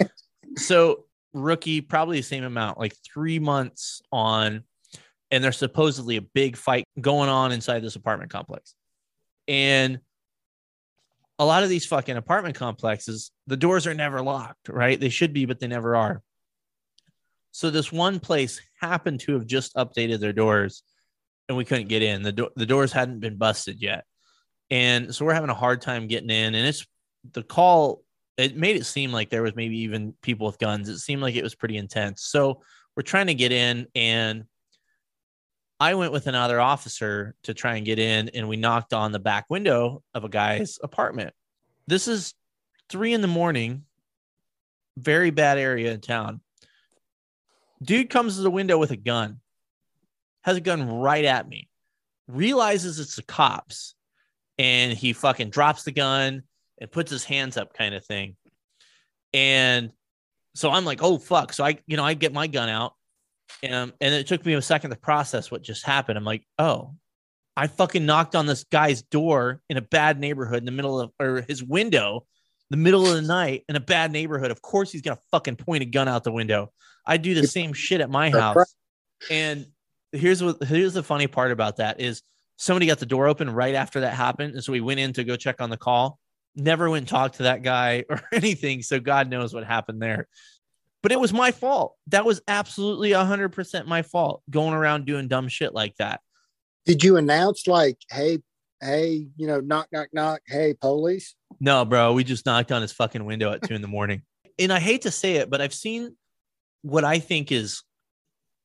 so 0.56 1.04
rookie 1.34 1.82
probably 1.82 2.16
the 2.16 2.22
same 2.22 2.42
amount, 2.42 2.78
like 2.78 2.94
3 3.12 3.38
months 3.38 4.00
on 4.10 4.64
and 5.30 5.44
there's 5.44 5.58
supposedly 5.58 6.16
a 6.16 6.22
big 6.22 6.56
fight 6.56 6.84
going 6.98 7.28
on 7.28 7.52
inside 7.52 7.80
this 7.80 7.96
apartment 7.96 8.30
complex. 8.30 8.74
And 9.46 10.00
a 11.38 11.44
lot 11.44 11.64
of 11.64 11.68
these 11.68 11.84
fucking 11.84 12.16
apartment 12.16 12.54
complexes, 12.54 13.30
the 13.46 13.58
doors 13.58 13.86
are 13.86 13.92
never 13.92 14.22
locked, 14.22 14.70
right? 14.70 14.98
They 14.98 15.10
should 15.10 15.34
be, 15.34 15.44
but 15.44 15.60
they 15.60 15.66
never 15.66 15.96
are. 15.96 16.22
So 17.50 17.68
this 17.68 17.92
one 17.92 18.20
place 18.20 18.62
happened 18.80 19.20
to 19.20 19.34
have 19.34 19.44
just 19.44 19.74
updated 19.74 20.20
their 20.20 20.32
doors 20.32 20.82
and 21.48 21.56
we 21.56 21.64
couldn't 21.64 21.88
get 21.88 22.02
in. 22.02 22.22
The, 22.22 22.32
do- 22.32 22.50
the 22.56 22.66
doors 22.66 22.92
hadn't 22.92 23.20
been 23.20 23.36
busted 23.36 23.80
yet. 23.80 24.04
And 24.70 25.14
so 25.14 25.24
we're 25.24 25.34
having 25.34 25.50
a 25.50 25.54
hard 25.54 25.82
time 25.82 26.06
getting 26.06 26.30
in. 26.30 26.54
And 26.54 26.66
it's 26.66 26.86
the 27.32 27.42
call, 27.42 28.02
it 28.36 28.56
made 28.56 28.76
it 28.76 28.86
seem 28.86 29.12
like 29.12 29.30
there 29.30 29.42
was 29.42 29.54
maybe 29.54 29.80
even 29.80 30.14
people 30.22 30.46
with 30.46 30.58
guns. 30.58 30.88
It 30.88 30.98
seemed 30.98 31.22
like 31.22 31.34
it 31.34 31.42
was 31.42 31.54
pretty 31.54 31.76
intense. 31.76 32.22
So 32.22 32.62
we're 32.96 33.02
trying 33.02 33.26
to 33.26 33.34
get 33.34 33.52
in 33.52 33.86
and 33.94 34.44
I 35.82 35.94
went 35.94 36.12
with 36.12 36.28
another 36.28 36.60
officer 36.60 37.34
to 37.42 37.54
try 37.54 37.74
and 37.74 37.84
get 37.84 37.98
in, 37.98 38.28
and 38.28 38.48
we 38.48 38.56
knocked 38.56 38.94
on 38.94 39.10
the 39.10 39.18
back 39.18 39.46
window 39.50 40.04
of 40.14 40.22
a 40.22 40.28
guy's 40.28 40.78
apartment. 40.80 41.34
This 41.88 42.06
is 42.06 42.34
three 42.88 43.12
in 43.12 43.20
the 43.20 43.26
morning, 43.26 43.82
very 44.96 45.30
bad 45.30 45.58
area 45.58 45.90
in 45.90 46.00
town. 46.00 46.40
Dude 47.82 48.10
comes 48.10 48.36
to 48.36 48.42
the 48.42 48.50
window 48.50 48.78
with 48.78 48.92
a 48.92 48.96
gun, 48.96 49.40
has 50.42 50.56
a 50.56 50.60
gun 50.60 50.88
right 50.88 51.24
at 51.24 51.48
me, 51.48 51.68
realizes 52.28 52.98
it's 52.98 53.16
the 53.16 53.22
cops, 53.22 53.94
and 54.58 54.92
he 54.92 55.12
fucking 55.12 55.50
drops 55.50 55.84
the 55.84 55.92
gun 55.92 56.42
and 56.80 56.90
puts 56.90 57.10
his 57.10 57.24
hands 57.24 57.56
up, 57.56 57.74
kind 57.74 57.94
of 57.94 58.04
thing. 58.04 58.36
And 59.32 59.92
so 60.54 60.70
I'm 60.70 60.84
like, 60.84 61.02
oh 61.02 61.18
fuck. 61.18 61.52
So 61.52 61.64
I, 61.64 61.78
you 61.86 61.96
know, 61.96 62.04
I 62.04 62.14
get 62.14 62.32
my 62.32 62.46
gun 62.46 62.68
out 62.68 62.94
um, 63.62 63.92
and 64.00 64.14
it 64.14 64.26
took 64.26 64.44
me 64.44 64.54
a 64.54 64.62
second 64.62 64.90
to 64.90 64.96
process 64.96 65.50
what 65.50 65.62
just 65.62 65.84
happened. 65.84 66.18
I'm 66.18 66.24
like, 66.24 66.46
oh, 66.58 66.94
I 67.56 67.66
fucking 67.66 68.04
knocked 68.04 68.34
on 68.34 68.46
this 68.46 68.64
guy's 68.64 69.02
door 69.02 69.60
in 69.68 69.76
a 69.76 69.82
bad 69.82 70.18
neighborhood 70.18 70.58
in 70.58 70.64
the 70.64 70.72
middle 70.72 71.00
of, 71.00 71.10
or 71.20 71.44
his 71.46 71.62
window, 71.62 72.26
the 72.70 72.76
middle 72.76 73.06
of 73.06 73.14
the 73.14 73.22
night 73.22 73.64
in 73.68 73.76
a 73.76 73.80
bad 73.80 74.10
neighborhood. 74.10 74.50
Of 74.50 74.62
course, 74.62 74.90
he's 74.90 75.02
gonna 75.02 75.18
fucking 75.30 75.56
point 75.56 75.82
a 75.82 75.86
gun 75.86 76.08
out 76.08 76.24
the 76.24 76.32
window. 76.32 76.72
I 77.06 77.18
do 77.18 77.34
the 77.34 77.46
same 77.46 77.72
shit 77.72 78.00
at 78.00 78.10
my 78.10 78.30
house. 78.30 78.74
And 79.30 79.66
here's 80.12 80.42
what 80.42 80.62
here's 80.62 80.94
the 80.94 81.02
funny 81.02 81.26
part 81.26 81.52
about 81.52 81.76
that 81.76 82.00
is 82.00 82.22
somebody 82.56 82.86
got 82.86 82.98
the 82.98 83.06
door 83.06 83.26
open 83.26 83.50
right 83.50 83.74
after 83.74 84.00
that 84.00 84.14
happened, 84.14 84.54
and 84.54 84.62
so 84.62 84.72
we 84.72 84.80
went 84.80 85.00
in 85.00 85.12
to 85.14 85.24
go 85.24 85.36
check 85.36 85.60
on 85.60 85.70
the 85.70 85.76
call. 85.76 86.18
Never 86.54 86.90
went 86.90 87.02
and 87.02 87.08
talked 87.08 87.36
to 87.36 87.44
that 87.44 87.62
guy 87.62 88.04
or 88.10 88.22
anything. 88.32 88.82
So 88.82 89.00
God 89.00 89.28
knows 89.28 89.54
what 89.54 89.64
happened 89.64 90.02
there 90.02 90.28
but 91.02 91.12
it 91.12 91.20
was 91.20 91.32
my 91.32 91.50
fault. 91.50 91.96
That 92.08 92.24
was 92.24 92.40
absolutely 92.46 93.10
100% 93.10 93.86
my 93.86 94.02
fault 94.02 94.42
going 94.48 94.72
around 94.72 95.04
doing 95.04 95.28
dumb 95.28 95.48
shit 95.48 95.74
like 95.74 95.96
that. 95.96 96.20
Did 96.86 97.02
you 97.02 97.16
announce 97.16 97.66
like, 97.66 97.98
hey, 98.10 98.38
hey, 98.80 99.26
you 99.36 99.46
know, 99.46 99.60
knock, 99.60 99.88
knock, 99.92 100.08
knock, 100.12 100.42
hey, 100.46 100.74
police? 100.80 101.34
No, 101.60 101.84
bro, 101.84 102.12
we 102.12 102.24
just 102.24 102.46
knocked 102.46 102.72
on 102.72 102.82
his 102.82 102.92
fucking 102.92 103.24
window 103.24 103.52
at 103.52 103.62
two 103.62 103.74
in 103.74 103.82
the 103.82 103.88
morning. 103.88 104.22
And 104.58 104.72
I 104.72 104.80
hate 104.80 105.02
to 105.02 105.10
say 105.10 105.36
it, 105.36 105.50
but 105.50 105.60
I've 105.60 105.74
seen 105.74 106.16
what 106.82 107.04
I 107.04 107.18
think 107.18 107.50
is 107.50 107.82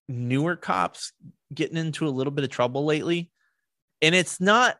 newer 0.07 0.55
cops 0.55 1.11
getting 1.53 1.77
into 1.77 2.07
a 2.07 2.09
little 2.09 2.31
bit 2.31 2.43
of 2.43 2.49
trouble 2.49 2.85
lately. 2.85 3.31
And 4.01 4.13
it's 4.13 4.39
not, 4.39 4.77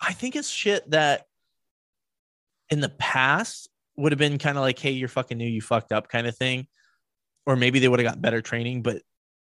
I 0.00 0.12
think 0.12 0.36
it's 0.36 0.48
shit 0.48 0.90
that 0.90 1.26
in 2.70 2.80
the 2.80 2.88
past 2.88 3.68
would 3.96 4.12
have 4.12 4.18
been 4.18 4.38
kind 4.38 4.56
of 4.56 4.62
like, 4.62 4.78
hey, 4.78 4.92
you're 4.92 5.08
fucking 5.08 5.38
new, 5.38 5.46
you 5.46 5.60
fucked 5.60 5.92
up 5.92 6.08
kind 6.08 6.26
of 6.26 6.36
thing. 6.36 6.66
Or 7.46 7.56
maybe 7.56 7.78
they 7.78 7.88
would 7.88 8.00
have 8.00 8.08
got 8.08 8.20
better 8.20 8.40
training. 8.40 8.82
But 8.82 9.02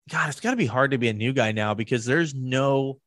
God, 0.10 0.30
it's 0.30 0.40
got 0.40 0.52
to 0.52 0.58
be 0.58 0.66
hard 0.66 0.92
to 0.92 0.98
be 0.98 1.10
a 1.10 1.14
new 1.14 1.34
guy 1.34 1.52
now 1.52 1.74
because 1.74 2.06
there's 2.06 2.34
no, 2.34 3.00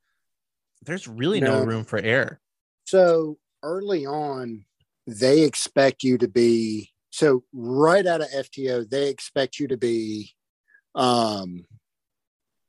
there's 0.85 1.09
really 1.09 1.41
no, 1.41 1.61
no 1.61 1.65
room 1.65 1.85
for 1.85 1.99
error. 1.99 2.41
So 2.85 3.39
early 3.63 4.07
on, 4.07 4.65
they 5.07 5.43
expect 5.43 6.03
you 6.03 6.19
to 6.19 6.29
be 6.29 6.91
so 7.11 7.45
right 7.53 8.05
out 8.07 8.23
of 8.23 8.29
FTO, 8.31 8.89
they 8.89 9.09
expect 9.09 9.59
you 9.59 9.69
to 9.69 9.77
be 9.77 10.33
um 10.97 11.65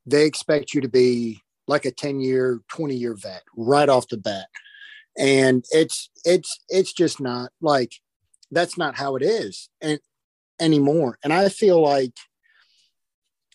they 0.05 0.25
expect 0.25 0.73
you 0.73 0.81
to 0.81 0.89
be 0.89 1.41
like 1.67 1.85
a 1.85 1.91
10 1.91 2.19
year, 2.19 2.61
20 2.69 2.95
year 2.95 3.15
vet 3.15 3.43
right 3.55 3.89
off 3.89 4.07
the 4.07 4.17
bat. 4.17 4.47
And 5.17 5.65
it's 5.71 6.09
it's 6.25 6.59
it's 6.69 6.91
just 6.91 7.21
not 7.21 7.51
like 7.61 7.93
that's 8.51 8.77
not 8.77 8.95
how 8.95 9.15
it 9.15 9.23
is 9.23 9.69
and 9.81 9.99
anymore. 10.59 11.17
And 11.23 11.31
I 11.31 11.49
feel 11.49 11.81
like 11.81 12.13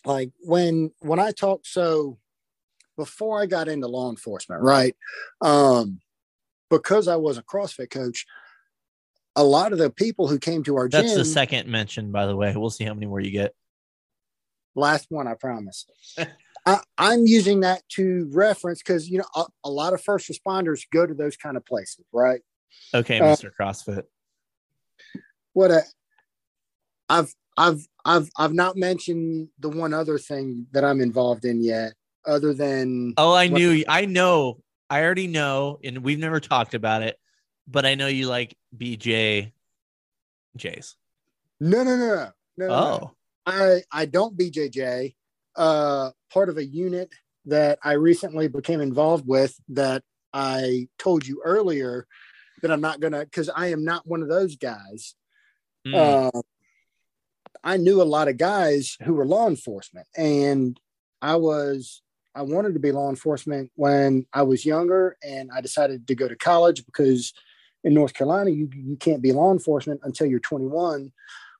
like 0.03 0.31
when 0.39 0.91
when 0.99 1.19
I 1.19 1.31
talk 1.31 1.61
so 1.65 2.17
before 2.97 3.41
I 3.41 3.45
got 3.45 3.67
into 3.67 3.87
law 3.87 4.09
enforcement, 4.09 4.63
right? 4.63 4.95
Um 5.39 6.01
because 6.71 7.07
I 7.07 7.17
was 7.17 7.37
a 7.37 7.43
CrossFit 7.43 7.91
coach, 7.91 8.25
a 9.35 9.43
lot 9.43 9.71
of 9.71 9.77
the 9.77 9.89
people 9.89 10.27
who 10.27 10.39
came 10.39 10.63
to 10.63 10.77
our 10.77 10.89
That's 10.89 11.09
gym. 11.09 11.19
the 11.19 11.25
second 11.25 11.67
mention, 11.67 12.11
by 12.11 12.25
the 12.25 12.35
way. 12.35 12.53
We'll 12.55 12.69
see 12.69 12.85
how 12.85 12.93
many 12.93 13.05
more 13.05 13.19
you 13.19 13.31
get. 13.31 13.53
Last 14.73 15.07
one, 15.09 15.27
I 15.27 15.35
promise. 15.35 15.85
I, 16.65 16.79
am 16.99 17.25
using 17.25 17.61
that 17.61 17.81
to 17.93 18.29
reference 18.31 18.81
because 18.81 19.09
you 19.09 19.19
know 19.19 19.25
a, 19.35 19.45
a, 19.65 19.69
lot 19.69 19.93
of 19.93 20.01
first 20.01 20.29
responders 20.29 20.81
go 20.91 21.05
to 21.05 21.13
those 21.13 21.35
kind 21.35 21.57
of 21.57 21.65
places, 21.65 22.05
right? 22.11 22.41
Okay, 22.93 23.19
Mr. 23.19 23.47
Uh, 23.47 23.49
CrossFit. 23.59 24.03
What 25.53 25.71
a, 25.71 25.81
I've 27.09 27.33
I've 27.57 27.87
I've 28.05 28.29
I've 28.37 28.53
not 28.53 28.77
mentioned 28.77 29.49
the 29.59 29.69
one 29.69 29.93
other 29.93 30.17
thing 30.17 30.67
that 30.71 30.83
I'm 30.83 31.01
involved 31.01 31.45
in 31.45 31.63
yet, 31.63 31.93
other 32.25 32.53
than 32.53 33.15
oh, 33.17 33.33
I 33.33 33.47
knew 33.47 33.83
I 33.87 34.05
know 34.05 34.59
I 34.89 35.03
already 35.03 35.27
know, 35.27 35.79
and 35.83 35.99
we've 35.99 36.19
never 36.19 36.39
talked 36.39 36.73
about 36.73 37.01
it 37.01 37.17
but 37.71 37.85
I 37.85 37.95
know 37.95 38.07
you 38.07 38.27
like 38.27 38.55
BJ 38.75 39.51
Jays. 40.55 40.95
No, 41.59 41.83
no, 41.83 41.95
no, 41.95 42.07
no. 42.07 42.31
no 42.57 42.65
oh, 42.67 42.97
no. 42.99 43.15
I 43.45 43.81
I 43.91 44.05
don't 44.05 44.37
BJJ. 44.37 45.15
Uh, 45.55 46.11
part 46.31 46.49
of 46.49 46.57
a 46.57 46.65
unit 46.65 47.09
that 47.45 47.79
I 47.83 47.93
recently 47.93 48.47
became 48.47 48.81
involved 48.81 49.27
with 49.27 49.55
that 49.69 50.03
I 50.33 50.87
told 50.97 51.25
you 51.25 51.41
earlier 51.43 52.07
that 52.61 52.71
I'm 52.71 52.81
not 52.81 52.99
gonna 52.99 53.25
because 53.25 53.49
I 53.49 53.67
am 53.67 53.83
not 53.83 54.07
one 54.07 54.21
of 54.21 54.29
those 54.29 54.55
guys. 54.55 55.15
Mm. 55.85 56.29
Uh, 56.35 56.41
I 57.63 57.77
knew 57.77 58.01
a 58.01 58.03
lot 58.03 58.27
of 58.27 58.37
guys 58.37 58.97
who 59.03 59.13
were 59.13 59.25
law 59.25 59.47
enforcement, 59.47 60.07
and 60.15 60.79
I 61.21 61.35
was 61.35 62.01
I 62.33 62.43
wanted 62.43 62.73
to 62.73 62.79
be 62.79 62.91
law 62.91 63.09
enforcement 63.09 63.71
when 63.75 64.25
I 64.33 64.43
was 64.43 64.65
younger, 64.65 65.17
and 65.23 65.49
I 65.53 65.61
decided 65.61 66.07
to 66.07 66.15
go 66.15 66.27
to 66.27 66.35
college 66.35 66.85
because 66.85 67.33
in 67.83 67.93
North 67.93 68.13
Carolina, 68.13 68.51
you, 68.51 68.69
you 68.73 68.95
can't 68.95 69.21
be 69.21 69.31
law 69.31 69.51
enforcement 69.51 70.01
until 70.03 70.27
you're 70.27 70.39
21, 70.39 71.11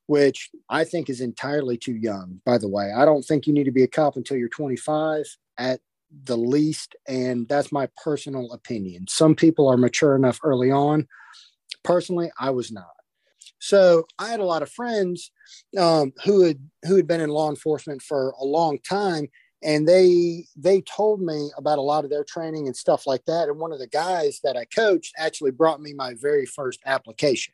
which 0.08 0.50
I 0.70 0.84
think 0.84 1.10
is 1.10 1.22
entirely 1.22 1.78
too 1.78 1.96
young, 1.96 2.42
by 2.46 2.58
the 2.58 2.68
way. 2.68 2.92
I 2.96 3.06
don't 3.06 3.24
think 3.24 3.48
you 3.48 3.54
need 3.54 3.66
to 3.66 3.72
be 3.72 3.84
a 3.84 3.88
cop 3.88 4.16
until 4.16 4.38
you're 4.38 4.50
25 4.50 5.26
at 5.58 5.80
the 6.24 6.38
least. 6.38 6.96
And 7.08 7.48
that's 7.48 7.72
my 7.72 7.88
personal 8.04 8.52
opinion. 8.52 9.06
Some 9.08 9.36
people 9.36 9.68
are 9.68 9.78
mature 9.78 10.16
enough 10.16 10.40
early 10.44 10.72
on. 10.72 11.08
Personally, 11.84 12.32
I 12.40 12.50
was 12.50 12.72
not. 12.72 12.86
So 13.60 14.06
I 14.20 14.30
had 14.30 14.40
a 14.40 14.46
lot 14.46 14.64
of 14.64 14.72
friends 14.72 15.32
um, 15.78 16.14
who 16.26 16.44
had 16.44 16.60
who 16.84 16.96
had 16.96 17.08
been 17.08 17.22
in 17.22 17.30
law 17.30 17.50
enforcement 17.50 18.02
for 18.02 18.34
a 18.40 18.44
long 18.44 18.80
time, 18.80 19.30
and 19.64 19.88
they 19.88 20.46
they 20.56 20.82
told 20.82 21.22
me 21.22 21.52
about 21.58 21.78
a 21.78 21.82
lot 21.82 22.04
of 22.04 22.10
their 22.10 22.24
training 22.24 22.68
and 22.68 22.76
stuff 22.76 23.06
like 23.06 23.24
that 23.26 23.48
and 23.48 23.60
one 23.60 23.72
of 23.72 23.80
the 23.80 23.88
guys 23.88 24.40
that 24.44 24.58
i 24.58 24.66
coached 24.66 25.14
actually 25.18 25.52
brought 25.52 25.82
me 25.82 25.94
my 25.94 26.14
very 26.20 26.46
first 26.46 26.80
application 26.86 27.54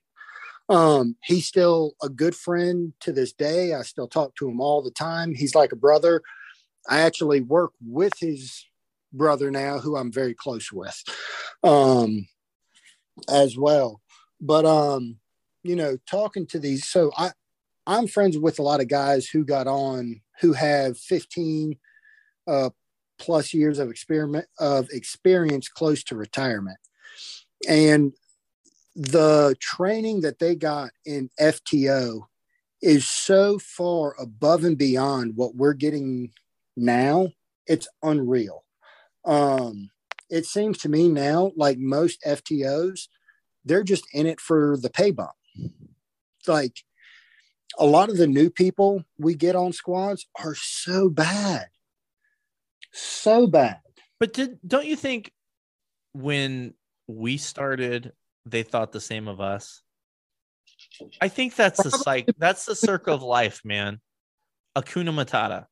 um, 0.70 1.16
he's 1.24 1.48
still 1.48 1.94
a 2.02 2.10
good 2.10 2.36
friend 2.36 2.94
to 3.02 3.12
this 3.12 3.34
day. 3.34 3.74
I 3.74 3.84
still 3.84 4.08
talk 4.08 4.36
to 4.36 4.50
him 4.50 4.60
all 4.60 4.82
the 4.82 4.92
time. 4.92 5.34
He's 5.34 5.56
like 5.56 5.72
a 5.72 5.78
brother. 5.78 6.22
I 6.90 7.02
actually 7.02 7.42
work 7.42 7.72
with 7.86 8.14
his 8.20 8.66
brother 9.14 9.50
now 9.50 9.80
who 9.80 9.96
i'm 9.96 10.12
very 10.12 10.34
close 10.34 10.70
with 10.72 11.02
um, 11.64 12.28
as 13.30 13.58
well. 13.58 14.02
But 14.40 14.66
um, 14.66 15.18
you 15.64 15.76
know 15.76 15.98
talking 16.10 16.46
to 16.48 16.60
these 16.60 16.88
so 16.88 17.12
i 17.18 17.32
i'm 17.88 18.08
friends 18.08 18.38
with 18.38 18.60
a 18.60 18.62
lot 18.62 18.80
of 18.80 18.88
guys 18.88 19.28
who 19.28 19.44
got 19.44 19.68
on 19.68 20.22
who 20.40 20.54
have 20.54 20.98
15 20.98 21.78
uh, 22.48 22.70
plus 23.20 23.54
years 23.54 23.80
of 23.80 23.90
experiment 23.90 24.46
of 24.60 24.88
experience 24.92 25.68
close 25.68 26.04
to 26.04 26.16
retirement. 26.16 26.78
And 27.68 28.14
the 28.98 29.56
training 29.60 30.22
that 30.22 30.40
they 30.40 30.56
got 30.56 30.92
in 31.06 31.30
FTO 31.40 32.24
is 32.82 33.08
so 33.08 33.60
far 33.60 34.16
above 34.20 34.64
and 34.64 34.78
beyond 34.78 35.36
what 35.36 35.56
we're 35.56 35.74
getting 35.74 36.32
now. 36.76 37.30
It's 37.66 37.88
unreal. 38.04 38.64
Um, 39.26 39.90
it 40.30 40.46
seems 40.46 40.78
to 40.80 40.90
me 40.90 41.08
now, 41.08 41.52
like 41.56 41.78
most 41.78 42.22
FTOs, 42.26 43.08
they're 43.64 43.84
just 43.84 44.06
in 44.14 44.26
it 44.26 44.40
for 44.40 44.78
the 44.78 44.90
pay 44.90 45.12
bump. 45.12 45.32
Like 46.48 46.84
a 47.78 47.86
lot 47.86 48.10
of 48.10 48.18
the 48.18 48.28
new 48.28 48.50
people 48.50 49.04
we 49.18 49.36
get 49.36 49.56
on 49.56 49.74
squads 49.74 50.28
are 50.40 50.56
so 50.56 51.10
bad 51.10 51.68
so 52.98 53.48
bad. 53.48 53.80
But 54.20 54.34
did 54.34 54.60
don't 54.66 54.86
you 54.86 54.96
think 54.96 55.32
when 56.14 56.74
we 57.08 57.38
started, 57.38 58.14
they 58.50 58.64
thought 58.64 58.92
the 58.92 59.02
same 59.02 59.28
of 59.28 59.40
us? 59.42 59.82
I 61.22 61.28
think 61.28 61.56
that's 61.56 61.82
the 61.84 61.92
cycle. 61.92 62.34
That's 62.38 62.66
the 62.66 62.76
circle 62.76 63.14
of 63.14 63.24
life, 63.24 63.62
man. 63.64 64.00
Hakuna 64.76 65.10
Matata. 65.10 65.66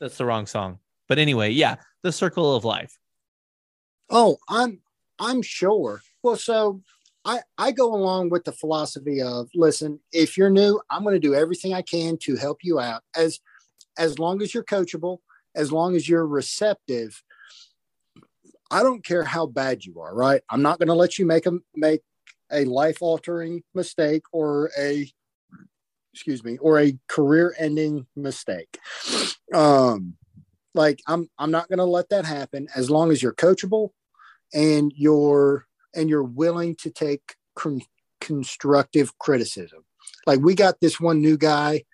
That's 0.00 0.18
the 0.18 0.24
wrong 0.24 0.46
song. 0.46 0.78
But 1.08 1.18
anyway, 1.18 1.50
yeah, 1.50 1.76
the 2.02 2.12
circle 2.12 2.54
of 2.54 2.64
life. 2.64 2.98
Oh, 4.10 4.38
I'm 4.48 4.80
I'm 5.18 5.42
sure. 5.42 6.00
Well, 6.22 6.36
so 6.36 6.82
I 7.24 7.40
I 7.58 7.72
go 7.72 7.94
along 7.94 8.30
with 8.30 8.44
the 8.44 8.52
philosophy 8.52 9.22
of 9.22 9.48
listen, 9.54 10.00
if 10.12 10.36
you're 10.36 10.50
new, 10.50 10.80
I'm 10.90 11.02
going 11.02 11.14
to 11.14 11.20
do 11.20 11.34
everything 11.34 11.74
I 11.74 11.82
can 11.82 12.18
to 12.22 12.36
help 12.36 12.58
you 12.62 12.78
out 12.78 13.02
as 13.16 13.40
as 13.98 14.18
long 14.18 14.42
as 14.42 14.52
you're 14.52 14.64
coachable, 14.64 15.18
as 15.54 15.72
long 15.72 15.96
as 15.96 16.08
you're 16.08 16.26
receptive 16.26 17.22
i 18.70 18.82
don't 18.82 19.04
care 19.04 19.24
how 19.24 19.46
bad 19.46 19.84
you 19.84 20.00
are 20.00 20.14
right? 20.14 20.42
I'm 20.50 20.62
not 20.62 20.78
going 20.78 20.88
to 20.88 20.94
let 20.94 21.18
you 21.18 21.26
make 21.26 21.46
a 21.46 21.52
make 21.74 22.00
a 22.50 22.64
life 22.64 22.98
altering 23.00 23.62
mistake 23.74 24.22
or 24.32 24.70
a 24.78 25.10
excuse 26.12 26.42
me 26.42 26.58
or 26.58 26.80
a 26.80 26.98
career 27.08 27.54
ending 27.58 28.06
mistake. 28.16 28.78
Um 29.52 30.14
like 30.74 31.00
i'm 31.06 31.28
i'm 31.38 31.50
not 31.50 31.68
going 31.68 31.78
to 31.78 31.84
let 31.84 32.08
that 32.10 32.24
happen. 32.24 32.68
As 32.74 32.90
long 32.90 33.10
as 33.10 33.22
you're 33.22 33.34
coachable 33.34 33.90
and 34.54 34.92
you're 34.94 35.66
and 35.94 36.08
you're 36.08 36.22
willing 36.22 36.76
to 36.76 36.90
take 36.90 37.34
con- 37.54 37.82
constructive 38.20 39.18
criticism. 39.18 39.84
Like 40.26 40.40
we 40.40 40.54
got 40.54 40.80
this 40.80 41.00
one 41.00 41.20
new 41.20 41.36
guy. 41.36 41.84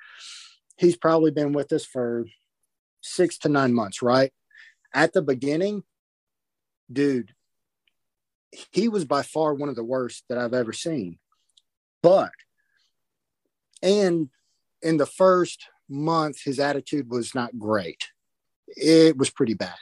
He's 0.76 0.96
probably 0.96 1.30
been 1.30 1.52
with 1.52 1.72
us 1.72 1.84
for 1.84 2.26
six 3.02 3.38
to 3.38 3.48
nine 3.48 3.74
months, 3.74 4.02
right? 4.02 4.32
At 4.94 5.12
the 5.12 5.22
beginning, 5.22 5.84
dude, 6.92 7.34
he 8.70 8.88
was 8.88 9.04
by 9.04 9.22
far 9.22 9.54
one 9.54 9.68
of 9.68 9.76
the 9.76 9.84
worst 9.84 10.24
that 10.28 10.38
I've 10.38 10.54
ever 10.54 10.72
seen. 10.72 11.18
But, 12.02 12.32
and 13.82 14.28
in 14.82 14.96
the 14.96 15.06
first 15.06 15.66
month, 15.88 16.42
his 16.44 16.58
attitude 16.58 17.10
was 17.10 17.34
not 17.34 17.58
great. 17.58 18.08
It 18.68 19.16
was 19.16 19.30
pretty 19.30 19.54
bad. 19.54 19.78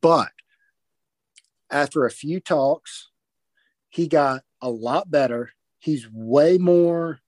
But 0.00 0.30
after 1.70 2.04
a 2.04 2.10
few 2.10 2.40
talks, 2.40 3.10
he 3.88 4.08
got 4.08 4.42
a 4.60 4.70
lot 4.70 5.10
better. 5.10 5.52
He's 5.78 6.08
way 6.10 6.58
more, 6.58 7.20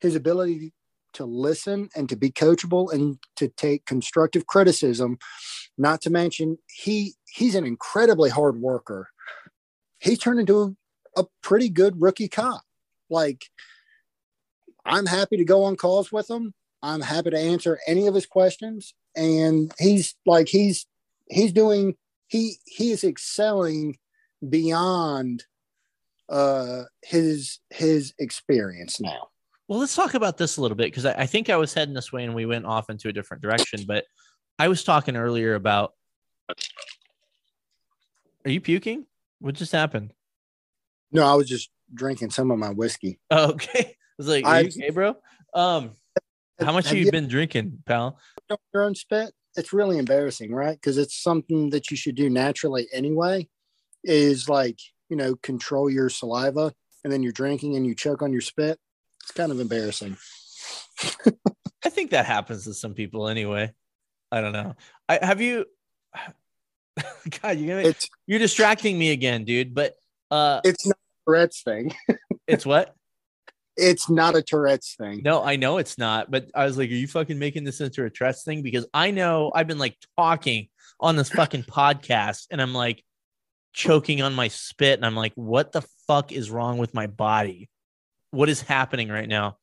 his 0.00 0.14
ability 0.14 0.72
to 1.14 1.24
listen 1.24 1.88
and 1.96 2.08
to 2.08 2.16
be 2.16 2.30
coachable 2.30 2.92
and 2.92 3.18
to 3.36 3.48
take 3.48 3.86
constructive 3.86 4.46
criticism. 4.46 5.18
Not 5.76 6.00
to 6.02 6.10
mention, 6.10 6.58
he 6.68 7.14
he's 7.28 7.54
an 7.54 7.64
incredibly 7.64 8.30
hard 8.30 8.60
worker. 8.60 9.08
He 10.00 10.16
turned 10.16 10.40
into 10.40 10.76
a, 11.16 11.20
a 11.20 11.24
pretty 11.42 11.68
good 11.68 12.00
rookie 12.00 12.28
cop. 12.28 12.62
Like, 13.10 13.44
I'm 14.84 15.06
happy 15.06 15.36
to 15.36 15.44
go 15.44 15.64
on 15.64 15.76
calls 15.76 16.12
with 16.12 16.28
him. 16.30 16.54
I'm 16.82 17.00
happy 17.00 17.30
to 17.30 17.38
answer 17.38 17.78
any 17.86 18.06
of 18.06 18.14
his 18.14 18.26
questions. 18.26 18.94
And 19.16 19.72
he's 19.78 20.14
like 20.26 20.48
he's 20.48 20.86
he's 21.28 21.52
doing 21.52 21.96
he 22.28 22.56
he 22.64 22.90
is 22.92 23.04
excelling 23.04 23.98
beyond 24.48 25.44
uh 26.28 26.84
his 27.02 27.58
his 27.70 28.14
experience 28.18 29.00
now. 29.00 29.28
Well, 29.68 29.78
let's 29.78 29.94
talk 29.94 30.14
about 30.14 30.38
this 30.38 30.56
a 30.56 30.62
little 30.62 30.76
bit 30.76 30.86
because 30.86 31.04
I, 31.04 31.12
I 31.12 31.26
think 31.26 31.50
I 31.50 31.56
was 31.56 31.74
heading 31.74 31.94
this 31.94 32.10
way 32.10 32.24
and 32.24 32.34
we 32.34 32.46
went 32.46 32.64
off 32.64 32.88
into 32.88 33.08
a 33.08 33.12
different 33.12 33.42
direction. 33.42 33.84
But 33.86 34.04
I 34.58 34.68
was 34.68 34.82
talking 34.82 35.14
earlier 35.16 35.54
about. 35.54 35.92
Are 38.44 38.50
you 38.50 38.60
puking? 38.60 39.04
What 39.40 39.54
just 39.54 39.72
happened? 39.72 40.12
No, 41.12 41.24
I 41.26 41.34
was 41.34 41.48
just 41.48 41.70
drinking 41.92 42.30
some 42.30 42.50
of 42.50 42.58
my 42.58 42.70
whiskey. 42.70 43.18
Oh, 43.30 43.50
okay. 43.52 43.80
I 43.90 43.94
was 44.16 44.28
like, 44.28 44.44
are 44.46 44.54
I- 44.54 44.60
you 44.60 44.68
okay, 44.68 44.90
bro? 44.90 45.16
Um, 45.54 45.92
how 46.58 46.72
much 46.72 46.84
Have 46.86 46.90
have 46.92 46.98
you 46.98 47.04
you- 47.06 47.12
been 47.12 47.28
drinking, 47.28 47.82
pal? 47.86 48.18
Your 48.72 48.82
own 48.84 48.94
spit. 48.94 49.32
It's 49.56 49.72
really 49.72 49.98
embarrassing, 49.98 50.52
right? 50.54 50.76
Because 50.76 50.98
it's 50.98 51.20
something 51.22 51.70
that 51.70 51.90
you 51.90 51.96
should 51.96 52.14
do 52.14 52.30
naturally 52.30 52.86
anyway. 52.92 53.48
Is 54.04 54.48
like 54.48 54.78
you 55.08 55.16
know 55.16 55.34
control 55.36 55.90
your 55.90 56.08
saliva, 56.08 56.72
and 57.04 57.12
then 57.12 57.22
you're 57.22 57.32
drinking 57.32 57.76
and 57.76 57.84
you 57.86 57.94
choke 57.94 58.22
on 58.22 58.32
your 58.32 58.40
spit. 58.40 58.78
It's 59.28 59.36
kind 59.36 59.52
of 59.52 59.60
embarrassing. 59.60 60.16
I 61.84 61.90
think 61.90 62.12
that 62.12 62.24
happens 62.24 62.64
to 62.64 62.72
some 62.72 62.94
people 62.94 63.28
anyway. 63.28 63.74
I 64.32 64.40
don't 64.40 64.54
know. 64.54 64.74
I 65.06 65.18
have 65.20 65.42
you. 65.42 65.66
God, 67.42 67.58
you're 67.58 67.76
gonna 67.76 67.88
It's 67.88 68.08
you're 68.26 68.38
distracting 68.38 68.98
me 68.98 69.10
again, 69.10 69.44
dude. 69.44 69.74
But 69.74 69.96
uh, 70.30 70.62
it's 70.64 70.86
not 70.86 70.96
Tourette's 71.26 71.62
thing. 71.62 71.94
it's 72.46 72.64
what? 72.64 72.94
It's 73.76 74.08
not 74.08 74.34
a 74.34 74.40
Tourette's 74.40 74.94
thing. 74.94 75.20
No, 75.22 75.44
I 75.44 75.56
know 75.56 75.76
it's 75.76 75.98
not. 75.98 76.30
But 76.30 76.50
I 76.54 76.64
was 76.64 76.78
like, 76.78 76.88
are 76.88 76.94
you 76.94 77.06
fucking 77.06 77.38
making 77.38 77.64
this 77.64 77.82
into 77.82 78.06
a 78.06 78.10
Tourette's 78.10 78.44
thing? 78.44 78.62
Because 78.62 78.86
I 78.94 79.10
know 79.10 79.52
I've 79.54 79.66
been 79.66 79.78
like 79.78 79.98
talking 80.16 80.68
on 81.00 81.16
this 81.16 81.28
fucking 81.28 81.64
podcast, 81.64 82.46
and 82.50 82.62
I'm 82.62 82.72
like 82.72 83.04
choking 83.74 84.22
on 84.22 84.34
my 84.34 84.48
spit, 84.48 84.98
and 84.98 85.04
I'm 85.04 85.16
like, 85.16 85.34
what 85.34 85.72
the 85.72 85.82
fuck 86.06 86.32
is 86.32 86.50
wrong 86.50 86.78
with 86.78 86.94
my 86.94 87.06
body? 87.08 87.68
What 88.30 88.48
is 88.48 88.60
happening 88.60 89.08
right 89.08 89.28
now? 89.28 89.58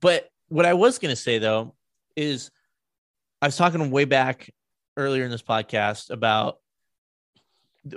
But 0.00 0.28
what 0.48 0.66
I 0.66 0.74
was 0.74 0.98
gonna 0.98 1.16
say 1.16 1.38
though 1.38 1.74
is, 2.14 2.50
I 3.42 3.46
was 3.46 3.56
talking 3.56 3.90
way 3.90 4.04
back 4.04 4.50
earlier 4.96 5.24
in 5.24 5.30
this 5.30 5.42
podcast 5.42 6.10
about 6.10 6.58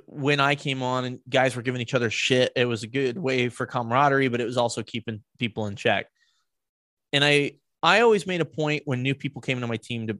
when 0.06 0.40
I 0.40 0.56
came 0.56 0.84
on 0.84 1.06
and 1.06 1.20
guys 1.30 1.56
were 1.56 1.62
giving 1.62 1.82
each 1.82 1.94
other 1.94 2.10
shit. 2.10 2.52
It 2.56 2.66
was 2.66 2.84
a 2.84 2.88
good 2.88 3.18
way 3.18 3.50
for 3.50 3.66
camaraderie, 3.66 4.28
but 4.28 4.42
it 4.42 4.46
was 4.46 4.58
also 4.58 4.84
keeping 4.84 5.24
people 5.40 5.66
in 5.68 5.76
check. 5.76 6.08
And 7.14 7.24
I 7.24 7.54
I 7.82 8.02
always 8.02 8.28
made 8.28 8.42
a 8.42 8.46
point 8.46 8.84
when 8.86 9.02
new 9.02 9.16
people 9.16 9.42
came 9.42 9.58
into 9.58 9.68
my 9.68 9.78
team 9.78 10.08
to 10.08 10.20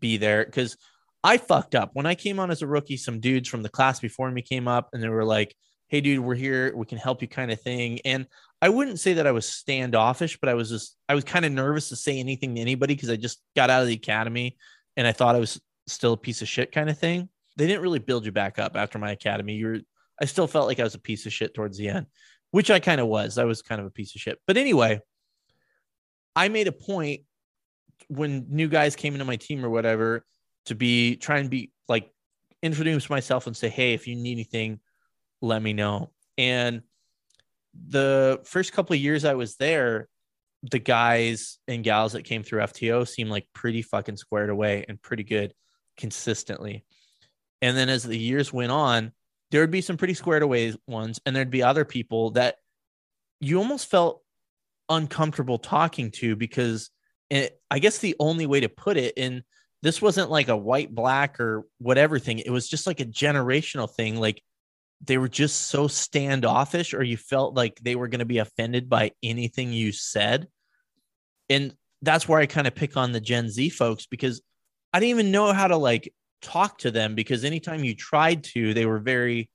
be 0.00 0.16
there 0.16 0.44
because 0.44 0.76
I 1.22 1.38
fucked 1.38 1.74
up 1.74 1.90
when 1.92 2.06
I 2.06 2.14
came 2.14 2.40
on 2.40 2.50
as 2.50 2.62
a 2.62 2.66
rookie. 2.66 2.96
Some 2.96 3.20
dudes 3.20 3.48
from 3.48 3.62
the 3.62 3.68
class 3.68 4.00
before 4.00 4.30
me 4.30 4.42
came 4.42 4.66
up 4.66 4.90
and 4.92 5.02
they 5.02 5.08
were 5.08 5.24
like, 5.24 5.54
"Hey, 5.88 6.00
dude, 6.00 6.20
we're 6.20 6.34
here. 6.34 6.74
We 6.76 6.86
can 6.86 6.98
help 6.98 7.22
you," 7.22 7.28
kind 7.28 7.50
of 7.50 7.60
thing. 7.60 8.00
And 8.04 8.26
I 8.62 8.68
wouldn't 8.68 9.00
say 9.00 9.14
that 9.14 9.26
I 9.26 9.32
was 9.32 9.48
standoffish, 9.48 10.38
but 10.38 10.48
I 10.48 10.54
was 10.54 10.70
just 10.70 10.96
I 11.08 11.14
was 11.14 11.24
kind 11.24 11.44
of 11.44 11.52
nervous 11.52 11.88
to 11.90 11.96
say 11.96 12.18
anything 12.18 12.54
to 12.54 12.60
anybody 12.60 12.94
because 12.94 13.10
I 13.10 13.16
just 13.16 13.42
got 13.54 13.70
out 13.70 13.82
of 13.82 13.88
the 13.88 13.94
academy 13.94 14.56
and 14.96 15.06
I 15.06 15.12
thought 15.12 15.36
I 15.36 15.40
was 15.40 15.60
still 15.86 16.14
a 16.14 16.16
piece 16.16 16.42
of 16.42 16.48
shit 16.48 16.72
kind 16.72 16.90
of 16.90 16.98
thing. 16.98 17.28
They 17.56 17.66
didn't 17.66 17.82
really 17.82 17.98
build 17.98 18.26
you 18.26 18.32
back 18.32 18.58
up 18.58 18.76
after 18.76 18.98
my 18.98 19.12
academy. 19.12 19.54
You're 19.54 19.78
I 20.20 20.24
still 20.24 20.46
felt 20.46 20.66
like 20.66 20.80
I 20.80 20.84
was 20.84 20.94
a 20.94 21.00
piece 21.00 21.26
of 21.26 21.32
shit 21.32 21.54
towards 21.54 21.76
the 21.76 21.88
end, 21.88 22.06
which 22.50 22.70
I 22.70 22.80
kind 22.80 23.00
of 23.00 23.06
was. 23.06 23.38
I 23.38 23.44
was 23.44 23.62
kind 23.62 23.80
of 23.80 23.86
a 23.86 23.90
piece 23.90 24.14
of 24.14 24.20
shit. 24.20 24.38
But 24.46 24.56
anyway, 24.56 25.00
I 26.34 26.48
made 26.48 26.68
a 26.68 26.72
point 26.72 27.22
when 28.08 28.46
new 28.48 28.68
guys 28.68 28.96
came 28.96 29.14
into 29.14 29.24
my 29.24 29.36
team 29.36 29.64
or 29.64 29.70
whatever 29.70 30.24
to 30.66 30.74
be 30.74 31.16
try 31.16 31.38
and 31.38 31.50
be 31.50 31.72
like 31.88 32.10
introduce 32.62 33.10
myself 33.10 33.46
and 33.46 33.56
say, 33.56 33.68
hey, 33.68 33.94
if 33.94 34.06
you 34.06 34.16
need 34.16 34.32
anything, 34.32 34.80
let 35.40 35.62
me 35.62 35.72
know. 35.72 36.10
And 36.38 36.82
the 37.88 38.40
first 38.44 38.72
couple 38.72 38.94
of 38.94 39.00
years 39.00 39.24
I 39.24 39.34
was 39.34 39.56
there, 39.56 40.08
the 40.62 40.78
guys 40.78 41.58
and 41.68 41.84
gals 41.84 42.12
that 42.12 42.24
came 42.24 42.42
through 42.42 42.62
FTO 42.62 43.06
seemed 43.06 43.30
like 43.30 43.46
pretty 43.52 43.82
fucking 43.82 44.16
squared 44.16 44.50
away 44.50 44.84
and 44.88 45.00
pretty 45.00 45.24
good 45.24 45.54
consistently. 45.96 46.84
And 47.62 47.76
then 47.76 47.88
as 47.88 48.02
the 48.02 48.18
years 48.18 48.52
went 48.52 48.72
on, 48.72 49.12
there 49.50 49.60
would 49.60 49.70
be 49.70 49.80
some 49.80 49.96
pretty 49.96 50.14
squared 50.14 50.42
away 50.42 50.74
ones, 50.86 51.20
and 51.24 51.34
there'd 51.34 51.50
be 51.50 51.62
other 51.62 51.84
people 51.84 52.32
that 52.32 52.56
you 53.40 53.58
almost 53.58 53.88
felt 53.88 54.22
uncomfortable 54.88 55.58
talking 55.58 56.10
to 56.10 56.36
because 56.36 56.90
it, 57.30 57.60
I 57.70 57.78
guess 57.78 57.98
the 57.98 58.16
only 58.18 58.46
way 58.46 58.60
to 58.60 58.68
put 58.68 58.96
it 58.96 59.14
and 59.16 59.42
this 59.82 60.00
wasn't 60.00 60.30
like 60.30 60.48
a 60.48 60.56
white 60.56 60.94
black 60.94 61.38
or 61.38 61.64
whatever 61.78 62.18
thing. 62.18 62.38
It 62.38 62.50
was 62.50 62.68
just 62.68 62.86
like 62.86 63.00
a 63.00 63.04
generational 63.04 63.88
thing. 63.88 64.16
Like 64.16 64.42
they 65.04 65.18
were 65.18 65.28
just 65.28 65.68
so 65.68 65.88
standoffish, 65.88 66.94
or 66.94 67.02
you 67.02 67.16
felt 67.16 67.54
like 67.54 67.78
they 67.80 67.96
were 67.96 68.08
going 68.08 68.20
to 68.20 68.24
be 68.24 68.38
offended 68.38 68.88
by 68.88 69.12
anything 69.22 69.72
you 69.72 69.92
said. 69.92 70.48
And 71.48 71.74
that's 72.02 72.28
where 72.28 72.40
I 72.40 72.46
kind 72.46 72.66
of 72.66 72.74
pick 72.74 72.96
on 72.96 73.12
the 73.12 73.20
Gen 73.20 73.48
Z 73.48 73.70
folks 73.70 74.06
because 74.06 74.42
I 74.92 75.00
didn't 75.00 75.10
even 75.10 75.30
know 75.32 75.52
how 75.52 75.68
to 75.68 75.76
like 75.76 76.12
talk 76.42 76.78
to 76.78 76.90
them 76.90 77.14
because 77.14 77.44
anytime 77.44 77.84
you 77.84 77.94
tried 77.94 78.44
to, 78.44 78.74
they 78.74 78.86
were 78.86 78.98
very, 78.98 79.50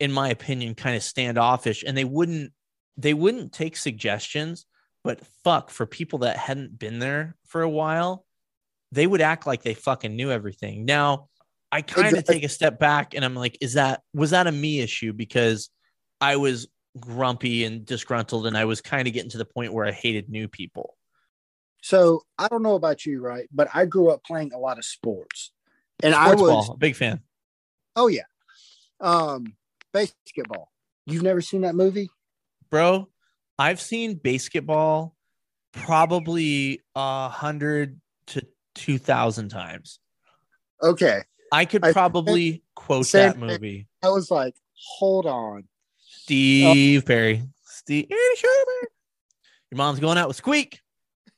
in 0.00 0.12
my 0.12 0.30
opinion, 0.30 0.74
kind 0.74 0.96
of 0.96 1.02
standoffish 1.02 1.84
and 1.86 1.96
they 1.96 2.04
wouldn't 2.04 2.52
they 2.96 3.14
wouldn't 3.14 3.52
take 3.52 3.76
suggestions, 3.76 4.66
but 5.04 5.24
fuck 5.44 5.70
for 5.70 5.86
people 5.86 6.20
that 6.20 6.36
hadn't 6.36 6.78
been 6.78 6.98
there 6.98 7.36
for 7.46 7.62
a 7.62 7.68
while, 7.68 8.24
they 8.90 9.06
would 9.06 9.20
act 9.20 9.46
like 9.46 9.62
they 9.62 9.74
fucking 9.74 10.16
knew 10.16 10.32
everything. 10.32 10.84
Now, 10.84 11.28
I 11.70 11.82
kind 11.82 12.06
of 12.08 12.12
Exactly. 12.14 12.34
take 12.34 12.44
a 12.44 12.48
step 12.48 12.78
back 12.78 13.14
and 13.14 13.24
I'm 13.24 13.34
like, 13.34 13.58
is 13.60 13.74
that 13.74 14.02
was 14.14 14.30
that 14.30 14.46
a 14.46 14.52
me 14.52 14.80
issue 14.80 15.12
because 15.12 15.70
I 16.20 16.36
was 16.36 16.68
grumpy 16.98 17.64
and 17.64 17.84
disgruntled 17.84 18.46
and 18.46 18.56
I 18.56 18.64
was 18.64 18.80
kind 18.80 19.06
of 19.06 19.14
getting 19.14 19.30
to 19.30 19.38
the 19.38 19.44
point 19.44 19.72
where 19.72 19.86
I 19.86 19.92
hated 19.92 20.28
new 20.28 20.48
people. 20.48 20.96
So 21.82 22.22
I 22.38 22.48
don't 22.48 22.62
know 22.62 22.74
about 22.74 23.06
you, 23.06 23.20
right? 23.20 23.48
But 23.52 23.68
I 23.72 23.84
grew 23.84 24.10
up 24.10 24.24
playing 24.24 24.52
a 24.52 24.58
lot 24.58 24.78
of 24.78 24.84
sports, 24.84 25.52
and 26.02 26.14
I 26.14 26.34
was 26.34 26.40
ball, 26.40 26.76
big 26.76 26.96
fan. 26.96 27.20
oh 27.94 28.08
yeah, 28.08 28.24
um, 29.00 29.54
BASEketball. 29.94 30.66
You've 31.06 31.22
never 31.22 31.40
seen 31.40 31.60
that 31.60 31.76
movie? 31.76 32.10
Bro, 32.70 33.08
I've 33.58 33.80
seen 33.80 34.18
BASEketball 34.18 35.12
probably 35.72 36.82
a 36.96 37.28
hundred 37.28 38.00
to 38.28 38.44
two 38.74 38.98
thousand 38.98 39.50
times. 39.50 40.00
Okay, 40.82 41.22
I 41.52 41.64
could 41.64 41.84
I- 41.84 41.92
probably 41.92 42.62
quote 42.74 43.10
that 43.12 43.38
movie. 43.38 43.86
I 44.02 44.08
was 44.08 44.30
like, 44.30 44.54
hold 44.74 45.26
on. 45.26 45.64
Steve 46.00 47.04
Perry. 47.06 47.42
Steve. 47.64 48.06
Your 49.70 49.76
mom's 49.76 50.00
going 50.00 50.18
out 50.18 50.28
with 50.28 50.36
Squeak. 50.36 50.80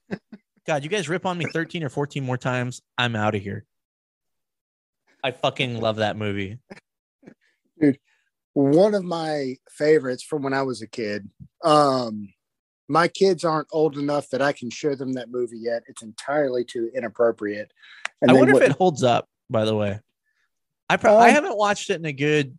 God, 0.66 0.84
you 0.84 0.90
guys 0.90 1.08
rip 1.08 1.26
on 1.26 1.38
me 1.38 1.46
13 1.52 1.82
or 1.82 1.88
14 1.88 2.24
more 2.24 2.36
times. 2.36 2.80
I'm 2.98 3.16
out 3.16 3.34
of 3.34 3.42
here. 3.42 3.64
I 5.22 5.32
fucking 5.32 5.80
love 5.80 5.96
that 5.96 6.16
movie. 6.16 6.58
Dude, 7.80 7.98
one 8.52 8.94
of 8.94 9.04
my 9.04 9.56
favorites 9.70 10.22
from 10.22 10.42
when 10.42 10.54
I 10.54 10.62
was 10.62 10.82
a 10.82 10.86
kid. 10.86 11.28
Um, 11.64 12.32
my 12.88 13.06
kids 13.08 13.44
aren't 13.44 13.68
old 13.70 13.96
enough 13.96 14.28
that 14.30 14.42
I 14.42 14.52
can 14.52 14.70
show 14.70 14.94
them 14.94 15.12
that 15.12 15.30
movie 15.30 15.58
yet. 15.58 15.82
It's 15.86 16.02
entirely 16.02 16.64
too 16.64 16.90
inappropriate. 16.94 17.72
And 18.20 18.30
I 18.30 18.34
wonder 18.34 18.56
if 18.56 18.70
it 18.70 18.76
holds 18.76 19.02
up, 19.02 19.28
by 19.50 19.64
the 19.64 19.74
way. 19.76 20.00
I 20.88 20.96
pro- 20.96 21.16
I 21.16 21.28
Um, 21.28 21.34
haven't 21.34 21.56
watched 21.56 21.90
it 21.90 21.96
in 21.96 22.04
a 22.04 22.12
good 22.12 22.58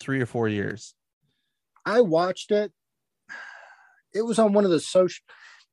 three 0.00 0.20
or 0.20 0.26
four 0.26 0.48
years. 0.48 0.94
I 1.84 2.00
watched 2.00 2.50
it. 2.50 2.72
It 4.12 4.22
was 4.22 4.38
on 4.38 4.52
one 4.52 4.64
of 4.64 4.70
the 4.70 4.80
social. 4.80 5.22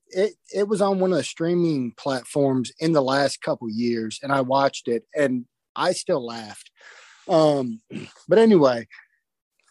It 0.09 0.35
it 0.53 0.67
was 0.67 0.81
on 0.81 0.99
one 0.99 1.11
of 1.11 1.17
the 1.17 1.23
streaming 1.23 1.93
platforms 1.97 2.71
in 2.79 2.93
the 2.93 3.01
last 3.01 3.41
couple 3.41 3.69
years, 3.69 4.19
and 4.21 4.31
I 4.31 4.41
watched 4.41 4.87
it, 4.87 5.03
and 5.15 5.45
I 5.75 5.93
still 5.93 6.25
laughed. 6.25 6.71
Um, 7.27 7.81
but 8.27 8.37
anyway, 8.37 8.87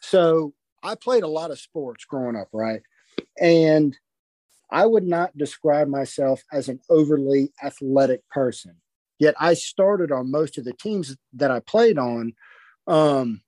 so 0.02 0.52
I 0.82 0.94
played 0.94 1.22
a 1.22 1.28
lot 1.28 1.50
of 1.50 1.58
sports 1.58 2.04
growing 2.04 2.36
up, 2.36 2.48
right? 2.52 2.82
And 3.40 3.96
I 4.70 4.84
would 4.84 5.04
not 5.04 5.36
describe 5.38 5.88
myself 5.88 6.42
as 6.52 6.68
an 6.68 6.80
overly 6.90 7.52
athletic 7.62 8.28
person. 8.28 8.76
Yet 9.18 9.34
I 9.38 9.54
started 9.54 10.12
on 10.12 10.30
most 10.30 10.58
of 10.58 10.64
the 10.64 10.74
teams 10.74 11.16
that 11.34 11.50
I 11.50 11.60
played 11.60 11.98
on 11.98 12.34
um, 12.86 13.40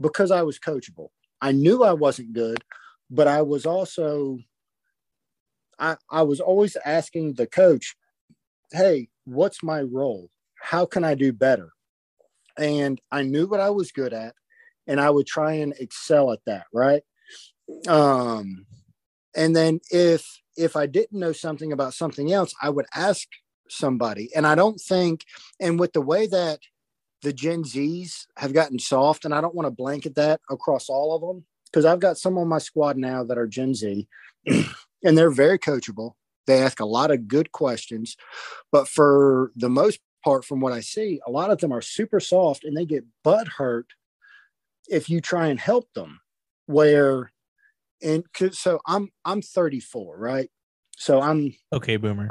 because 0.00 0.30
I 0.30 0.42
was 0.42 0.58
coachable. 0.58 1.08
I 1.40 1.52
knew 1.52 1.84
I 1.84 1.92
wasn't 1.92 2.32
good, 2.32 2.64
but 3.10 3.28
I 3.28 3.42
was 3.42 3.66
also 3.66 4.38
I, 5.78 5.96
I 6.10 6.22
was 6.22 6.40
always 6.40 6.76
asking 6.84 7.34
the 7.34 7.46
coach, 7.46 7.96
hey, 8.72 9.08
what's 9.24 9.62
my 9.62 9.82
role? 9.82 10.30
How 10.60 10.86
can 10.86 11.04
I 11.04 11.14
do 11.14 11.32
better? 11.32 11.70
And 12.56 13.00
I 13.10 13.22
knew 13.22 13.46
what 13.46 13.60
I 13.60 13.70
was 13.70 13.92
good 13.92 14.12
at, 14.12 14.34
and 14.86 15.00
I 15.00 15.10
would 15.10 15.26
try 15.26 15.54
and 15.54 15.74
excel 15.78 16.32
at 16.32 16.44
that, 16.46 16.66
right? 16.72 17.02
Um, 17.88 18.66
and 19.34 19.54
then 19.54 19.80
if 19.90 20.40
if 20.56 20.76
I 20.76 20.86
didn't 20.86 21.18
know 21.18 21.32
something 21.32 21.72
about 21.72 21.94
something 21.94 22.32
else, 22.32 22.54
I 22.62 22.70
would 22.70 22.86
ask 22.94 23.26
somebody. 23.68 24.30
And 24.34 24.46
I 24.46 24.54
don't 24.54 24.80
think, 24.80 25.24
and 25.60 25.78
with 25.78 25.92
the 25.92 26.00
way 26.00 26.26
that 26.26 26.60
the 27.22 27.32
Gen 27.32 27.64
Zs 27.64 28.26
have 28.36 28.52
gotten 28.52 28.78
soft, 28.78 29.24
and 29.24 29.34
I 29.34 29.40
don't 29.40 29.54
want 29.54 29.66
to 29.66 29.70
blanket 29.70 30.14
that 30.16 30.40
across 30.50 30.88
all 30.88 31.14
of 31.14 31.22
them 31.22 31.44
because 31.66 31.84
I've 31.84 32.00
got 32.00 32.18
some 32.18 32.38
on 32.38 32.48
my 32.48 32.58
squad 32.58 32.96
now 32.96 33.24
that 33.24 33.38
are 33.38 33.46
Gen 33.46 33.74
Z, 33.74 34.06
and 34.46 35.18
they're 35.18 35.30
very 35.30 35.58
coachable. 35.58 36.12
They 36.46 36.62
ask 36.62 36.80
a 36.80 36.84
lot 36.84 37.10
of 37.10 37.26
good 37.26 37.52
questions, 37.52 38.16
but 38.70 38.86
for 38.86 39.50
the 39.56 39.70
most 39.70 40.00
part, 40.22 40.44
from 40.44 40.60
what 40.60 40.72
I 40.72 40.80
see, 40.80 41.20
a 41.26 41.30
lot 41.30 41.50
of 41.50 41.58
them 41.58 41.72
are 41.72 41.82
super 41.82 42.20
soft 42.20 42.64
and 42.64 42.76
they 42.76 42.84
get 42.84 43.04
butt 43.22 43.48
hurt 43.48 43.86
if 44.88 45.08
you 45.08 45.20
try 45.20 45.48
and 45.48 45.58
help 45.58 45.88
them. 45.94 46.20
Where, 46.66 47.32
and 48.02 48.24
so 48.52 48.80
I'm 48.86 49.10
I'm 49.24 49.42
34, 49.42 50.16
right? 50.18 50.50
So 50.96 51.20
I'm 51.20 51.54
Okay, 51.72 51.96
boomer. 51.96 52.30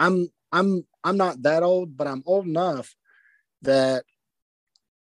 I'm 0.00 0.28
I'm 0.50 0.86
I'm 1.04 1.16
not 1.16 1.42
that 1.42 1.62
old, 1.62 1.96
but 1.96 2.08
I'm 2.08 2.24
old 2.26 2.46
enough 2.46 2.96
that 3.62 4.04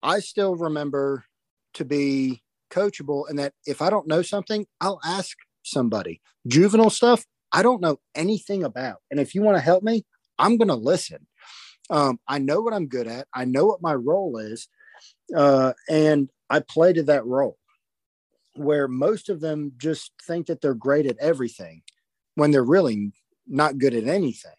I 0.03 0.21
still 0.21 0.55
remember 0.55 1.25
to 1.75 1.85
be 1.85 2.43
coachable 2.71 3.29
and 3.29 3.39
that 3.39 3.55
if 3.67 3.81
I 3.81 3.91
don't 3.91 4.07
know 4.07 4.23
something, 4.23 4.67
I'll 4.81 5.01
ask 5.05 5.37
somebody. 5.63 6.21
Juvenile 6.47 6.91
stuff, 6.91 7.25
I 7.51 7.63
don't 7.63 7.81
know 7.81 7.99
anything 8.15 8.63
about. 8.63 8.99
And 9.11 9.19
if 9.19 9.35
you 9.35 9.43
want 9.43 9.57
to 9.57 9.63
help 9.63 9.83
me, 9.83 10.05
I'm 10.39 10.59
going 10.59 10.69
to 10.69 10.75
listen. 10.75 11.27
Um, 11.91 12.19
I 12.29 12.39
know 12.39 12.61
what 12.61 12.75
I'm 12.75 12.87
good 12.87 13.07
at. 13.07 13.27
I 13.35 13.47
know 13.47 13.65
what 13.65 13.83
my 13.83 13.95
role 13.95 14.39
is. 14.39 14.69
Uh, 15.35 15.73
and 15.89 16.31
I 16.51 16.61
play 16.61 16.93
to 16.93 17.03
that 17.05 17.25
role 17.25 17.57
where 18.57 18.89
most 18.89 19.31
of 19.31 19.41
them 19.41 19.73
just 19.79 20.13
think 20.27 20.47
that 20.47 20.61
they're 20.61 20.75
great 20.75 21.07
at 21.07 21.19
everything 21.19 21.83
when 22.35 22.51
they're 22.51 22.63
really 22.63 23.13
not 23.47 23.79
good 23.79 23.95
at 23.95 24.07
anything. 24.07 24.53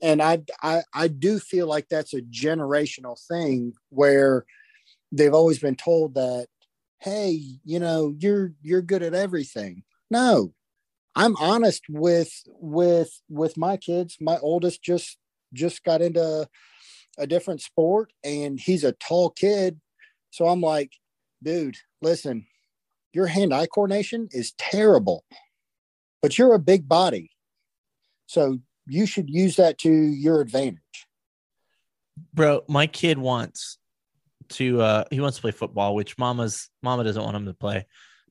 And 0.00 0.22
I, 0.22 0.42
I, 0.62 0.82
I 0.94 1.08
do 1.08 1.38
feel 1.38 1.66
like 1.66 1.88
that's 1.88 2.14
a 2.14 2.22
generational 2.22 3.18
thing 3.28 3.72
where 3.90 4.44
they've 5.10 5.34
always 5.34 5.58
been 5.58 5.74
told 5.74 6.14
that, 6.14 6.46
hey, 7.00 7.40
you 7.64 7.78
know, 7.78 8.14
you're 8.18 8.52
you're 8.62 8.82
good 8.82 9.02
at 9.02 9.14
everything. 9.14 9.82
No, 10.10 10.52
I'm 11.14 11.36
honest 11.36 11.82
with 11.88 12.32
with 12.48 13.10
with 13.28 13.56
my 13.56 13.76
kids. 13.76 14.16
My 14.20 14.38
oldest 14.38 14.82
just 14.82 15.18
just 15.52 15.82
got 15.84 16.02
into 16.02 16.48
a 17.18 17.26
different 17.26 17.60
sport 17.60 18.12
and 18.22 18.60
he's 18.60 18.84
a 18.84 18.92
tall 18.92 19.30
kid. 19.30 19.80
So 20.30 20.46
I'm 20.46 20.60
like, 20.60 20.92
dude, 21.42 21.76
listen, 22.00 22.46
your 23.12 23.26
hand-eye 23.26 23.66
coordination 23.66 24.28
is 24.30 24.52
terrible, 24.52 25.24
but 26.22 26.38
you're 26.38 26.54
a 26.54 26.60
big 26.60 26.88
body. 26.88 27.30
So 28.26 28.58
you 28.88 29.06
should 29.06 29.28
use 29.28 29.56
that 29.56 29.78
to 29.78 29.90
your 29.90 30.40
advantage. 30.40 30.80
Bro, 32.34 32.62
my 32.68 32.86
kid 32.86 33.18
wants 33.18 33.78
to 34.50 34.80
uh 34.80 35.04
he 35.10 35.20
wants 35.20 35.36
to 35.36 35.42
play 35.42 35.50
football, 35.50 35.94
which 35.94 36.18
mama's 36.18 36.70
mama 36.82 37.04
doesn't 37.04 37.22
want 37.22 37.36
him 37.36 37.46
to 37.46 37.54
play 37.54 37.86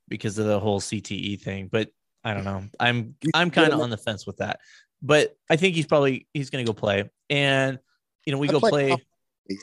because 0.07 0.37
of 0.37 0.45
the 0.45 0.59
whole 0.59 0.79
CTE 0.79 1.41
thing. 1.41 1.69
But 1.71 1.89
I 2.23 2.33
don't 2.33 2.43
know. 2.43 2.63
I'm 2.79 3.15
I'm 3.33 3.51
kind 3.51 3.71
of 3.71 3.79
on 3.79 3.89
the 3.89 3.97
fence 3.97 4.25
with 4.25 4.37
that. 4.37 4.59
But 5.01 5.35
I 5.49 5.55
think 5.55 5.75
he's 5.75 5.85
probably 5.85 6.27
he's 6.33 6.49
gonna 6.49 6.63
go 6.63 6.73
play. 6.73 7.09
And 7.29 7.79
you 8.25 8.33
know, 8.33 8.39
we 8.39 8.49
I 8.49 8.51
go 8.51 8.59
play 8.59 8.95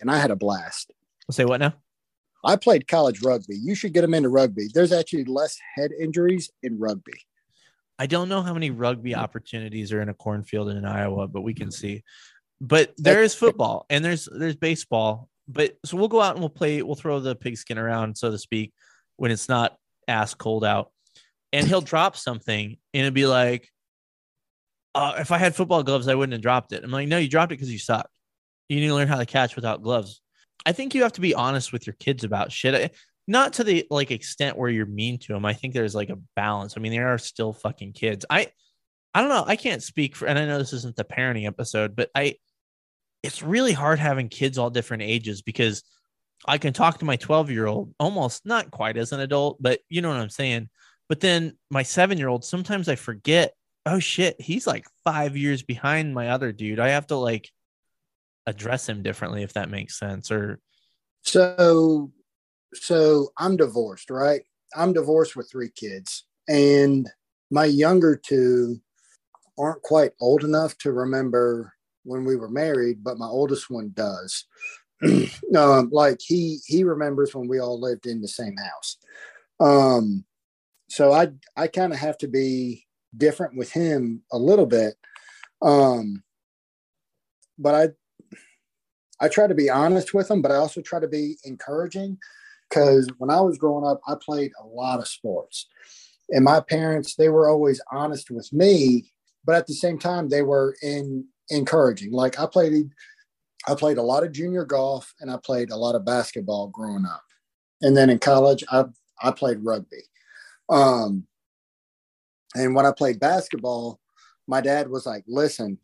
and 0.00 0.10
I 0.10 0.18
had 0.18 0.30
a 0.30 0.36
blast. 0.36 0.92
say 1.30 1.44
what 1.44 1.60
now? 1.60 1.74
I 2.44 2.56
played 2.56 2.86
college 2.88 3.22
rugby. 3.22 3.56
You 3.56 3.74
should 3.74 3.94
get 3.94 4.02
them 4.02 4.14
into 4.14 4.28
rugby. 4.28 4.68
There's 4.72 4.92
actually 4.92 5.24
less 5.24 5.58
head 5.76 5.90
injuries 5.98 6.50
in 6.62 6.78
rugby. 6.78 7.14
I 7.98 8.06
don't 8.06 8.28
know 8.28 8.42
how 8.42 8.54
many 8.54 8.70
rugby 8.70 9.14
opportunities 9.14 9.92
are 9.92 10.02
in 10.02 10.08
a 10.08 10.14
cornfield 10.14 10.70
in 10.70 10.84
Iowa, 10.84 11.28
but 11.28 11.42
we 11.42 11.54
can 11.54 11.70
see. 11.70 12.02
But 12.60 12.92
there 12.96 13.22
is 13.22 13.34
football 13.34 13.86
and 13.90 14.04
there's 14.04 14.28
there's 14.30 14.56
baseball. 14.56 15.28
But 15.46 15.76
so 15.84 15.96
we'll 15.96 16.08
go 16.08 16.20
out 16.20 16.32
and 16.32 16.40
we'll 16.40 16.48
play. 16.48 16.82
We'll 16.82 16.94
throw 16.94 17.20
the 17.20 17.36
pigskin 17.36 17.78
around, 17.78 18.16
so 18.16 18.30
to 18.30 18.38
speak, 18.38 18.72
when 19.16 19.30
it's 19.30 19.48
not 19.48 19.76
ass 20.08 20.34
cold 20.34 20.64
out. 20.64 20.90
And 21.52 21.66
he'll 21.66 21.82
drop 21.82 22.16
something, 22.16 22.76
and 22.94 23.06
it'll 23.06 23.14
be 23.14 23.26
like, 23.26 23.70
uh, 24.94 25.16
"If 25.18 25.30
I 25.30 25.38
had 25.38 25.54
football 25.54 25.82
gloves, 25.82 26.08
I 26.08 26.14
wouldn't 26.14 26.32
have 26.32 26.42
dropped 26.42 26.72
it." 26.72 26.82
I'm 26.82 26.90
like, 26.90 27.08
"No, 27.08 27.18
you 27.18 27.28
dropped 27.28 27.52
it 27.52 27.56
because 27.56 27.70
you 27.70 27.78
suck. 27.78 28.08
You 28.68 28.80
need 28.80 28.88
to 28.88 28.94
learn 28.94 29.08
how 29.08 29.18
to 29.18 29.26
catch 29.26 29.54
without 29.54 29.82
gloves." 29.82 30.20
I 30.66 30.72
think 30.72 30.94
you 30.94 31.02
have 31.02 31.12
to 31.12 31.20
be 31.20 31.34
honest 31.34 31.72
with 31.72 31.86
your 31.86 31.94
kids 32.00 32.24
about 32.24 32.50
shit. 32.50 32.96
Not 33.26 33.54
to 33.54 33.64
the 33.64 33.86
like 33.90 34.10
extent 34.10 34.58
where 34.58 34.70
you're 34.70 34.86
mean 34.86 35.18
to 35.20 35.32
them. 35.32 35.44
I 35.44 35.54
think 35.54 35.72
there's 35.72 35.94
like 35.94 36.10
a 36.10 36.18
balance. 36.36 36.74
I 36.76 36.80
mean, 36.80 36.92
they 36.92 36.98
are 36.98 37.18
still 37.18 37.52
fucking 37.52 37.92
kids. 37.94 38.26
I 38.28 38.48
I 39.14 39.20
don't 39.20 39.30
know. 39.30 39.44
I 39.46 39.56
can't 39.56 39.82
speak 39.82 40.16
for, 40.16 40.26
and 40.26 40.38
I 40.38 40.44
know 40.44 40.58
this 40.58 40.72
isn't 40.72 40.96
the 40.96 41.04
parenting 41.04 41.46
episode, 41.46 41.94
but 41.94 42.10
I, 42.16 42.34
it's 43.22 43.42
really 43.42 43.72
hard 43.72 44.00
having 44.00 44.28
kids 44.28 44.58
all 44.58 44.70
different 44.70 45.04
ages 45.04 45.40
because 45.40 45.84
I 46.46 46.58
can 46.58 46.72
talk 46.72 46.98
to 46.98 47.04
my 47.04 47.16
12 47.16 47.50
year 47.50 47.66
old 47.66 47.94
almost 48.00 48.44
not 48.44 48.72
quite 48.72 48.96
as 48.96 49.12
an 49.12 49.20
adult, 49.20 49.58
but 49.60 49.80
you 49.88 50.02
know 50.02 50.08
what 50.08 50.18
I'm 50.18 50.30
saying. 50.30 50.68
But 51.08 51.20
then 51.20 51.56
my 51.70 51.84
seven 51.84 52.18
year 52.18 52.28
old, 52.28 52.44
sometimes 52.44 52.88
I 52.88 52.96
forget, 52.96 53.54
oh 53.86 54.00
shit, 54.00 54.40
he's 54.40 54.66
like 54.66 54.86
five 55.04 55.36
years 55.36 55.62
behind 55.62 56.12
my 56.12 56.30
other 56.30 56.50
dude. 56.50 56.80
I 56.80 56.88
have 56.88 57.06
to 57.08 57.16
like 57.16 57.50
address 58.46 58.88
him 58.88 59.02
differently, 59.02 59.44
if 59.44 59.52
that 59.52 59.70
makes 59.70 59.98
sense. 59.98 60.32
Or, 60.32 60.58
So, 61.22 62.10
so 62.74 63.32
I'm 63.38 63.56
divorced, 63.56 64.10
right? 64.10 64.42
I'm 64.76 64.92
divorced 64.92 65.36
with 65.36 65.50
three 65.50 65.70
kids, 65.70 66.24
and 66.48 67.08
my 67.50 67.64
younger 67.64 68.16
two 68.16 68.80
aren't 69.58 69.82
quite 69.82 70.12
old 70.20 70.44
enough 70.44 70.76
to 70.78 70.92
remember 70.92 71.72
when 72.04 72.24
we 72.24 72.36
were 72.36 72.50
married, 72.50 73.02
but 73.02 73.18
my 73.18 73.26
oldest 73.26 73.70
one 73.70 73.92
does. 73.94 74.46
um, 75.56 75.90
like 75.92 76.18
he 76.20 76.58
he 76.66 76.84
remembers 76.84 77.34
when 77.34 77.48
we 77.48 77.58
all 77.58 77.80
lived 77.80 78.06
in 78.06 78.20
the 78.20 78.28
same 78.28 78.56
house. 78.56 78.96
Um, 79.60 80.24
so 80.88 81.12
I 81.12 81.28
I 81.56 81.68
kind 81.68 81.92
of 81.92 81.98
have 81.98 82.18
to 82.18 82.28
be 82.28 82.86
different 83.16 83.56
with 83.56 83.70
him 83.72 84.22
a 84.32 84.38
little 84.38 84.66
bit. 84.66 84.94
Um, 85.62 86.22
but 87.58 87.74
I 87.74 87.88
I 89.24 89.28
try 89.28 89.46
to 89.46 89.54
be 89.54 89.70
honest 89.70 90.14
with 90.14 90.28
them, 90.28 90.42
but 90.42 90.50
I 90.50 90.56
also 90.56 90.80
try 90.80 91.00
to 91.00 91.08
be 91.08 91.36
encouraging 91.44 92.18
because 92.74 93.08
when 93.18 93.30
I 93.30 93.40
was 93.40 93.56
growing 93.56 93.86
up, 93.86 94.00
I 94.06 94.14
played 94.20 94.50
a 94.60 94.66
lot 94.66 94.98
of 94.98 95.06
sports. 95.06 95.66
And 96.30 96.44
my 96.44 96.60
parents, 96.60 97.14
they 97.14 97.28
were 97.28 97.48
always 97.48 97.80
honest 97.92 98.30
with 98.30 98.52
me, 98.52 99.12
but 99.44 99.54
at 99.54 99.66
the 99.66 99.74
same 99.74 99.98
time, 99.98 100.28
they 100.28 100.42
were 100.42 100.74
in 100.82 101.26
encouraging. 101.50 102.12
Like 102.12 102.40
I 102.40 102.46
played 102.46 102.90
I 103.66 103.74
played 103.74 103.96
a 103.96 104.02
lot 104.02 104.24
of 104.24 104.32
junior 104.32 104.64
golf 104.64 105.14
and 105.20 105.30
I 105.30 105.38
played 105.42 105.70
a 105.70 105.76
lot 105.76 105.94
of 105.94 106.04
basketball 106.04 106.68
growing 106.68 107.06
up. 107.06 107.22
And 107.80 107.96
then 107.96 108.10
in 108.10 108.18
college, 108.18 108.64
I 108.70 108.86
I 109.22 109.30
played 109.30 109.58
rugby. 109.62 110.02
Um 110.68 111.26
and 112.56 112.74
when 112.74 112.86
I 112.86 112.92
played 112.92 113.20
basketball, 113.20 114.00
my 114.46 114.60
dad 114.60 114.88
was 114.88 115.06
like, 115.06 115.24
listen, 115.26 115.78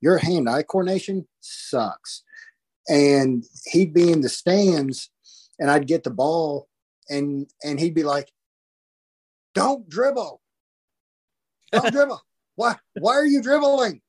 your 0.00 0.18
hand 0.18 0.48
eye 0.48 0.62
coordination 0.62 1.26
sucks 1.40 2.22
and 2.88 3.44
he'd 3.66 3.94
be 3.94 4.12
in 4.12 4.20
the 4.20 4.28
stands 4.28 5.10
and 5.58 5.70
I'd 5.70 5.86
get 5.86 6.04
the 6.04 6.10
ball 6.10 6.68
and 7.08 7.46
and 7.62 7.78
he'd 7.80 7.94
be 7.94 8.04
like, 8.04 8.30
Don't 9.54 9.88
dribble. 9.88 10.40
Don't 11.72 11.92
dribble. 11.92 12.22
Why 12.56 12.76
why 12.98 13.12
are 13.14 13.26
you 13.26 13.42
dribbling? 13.42 14.00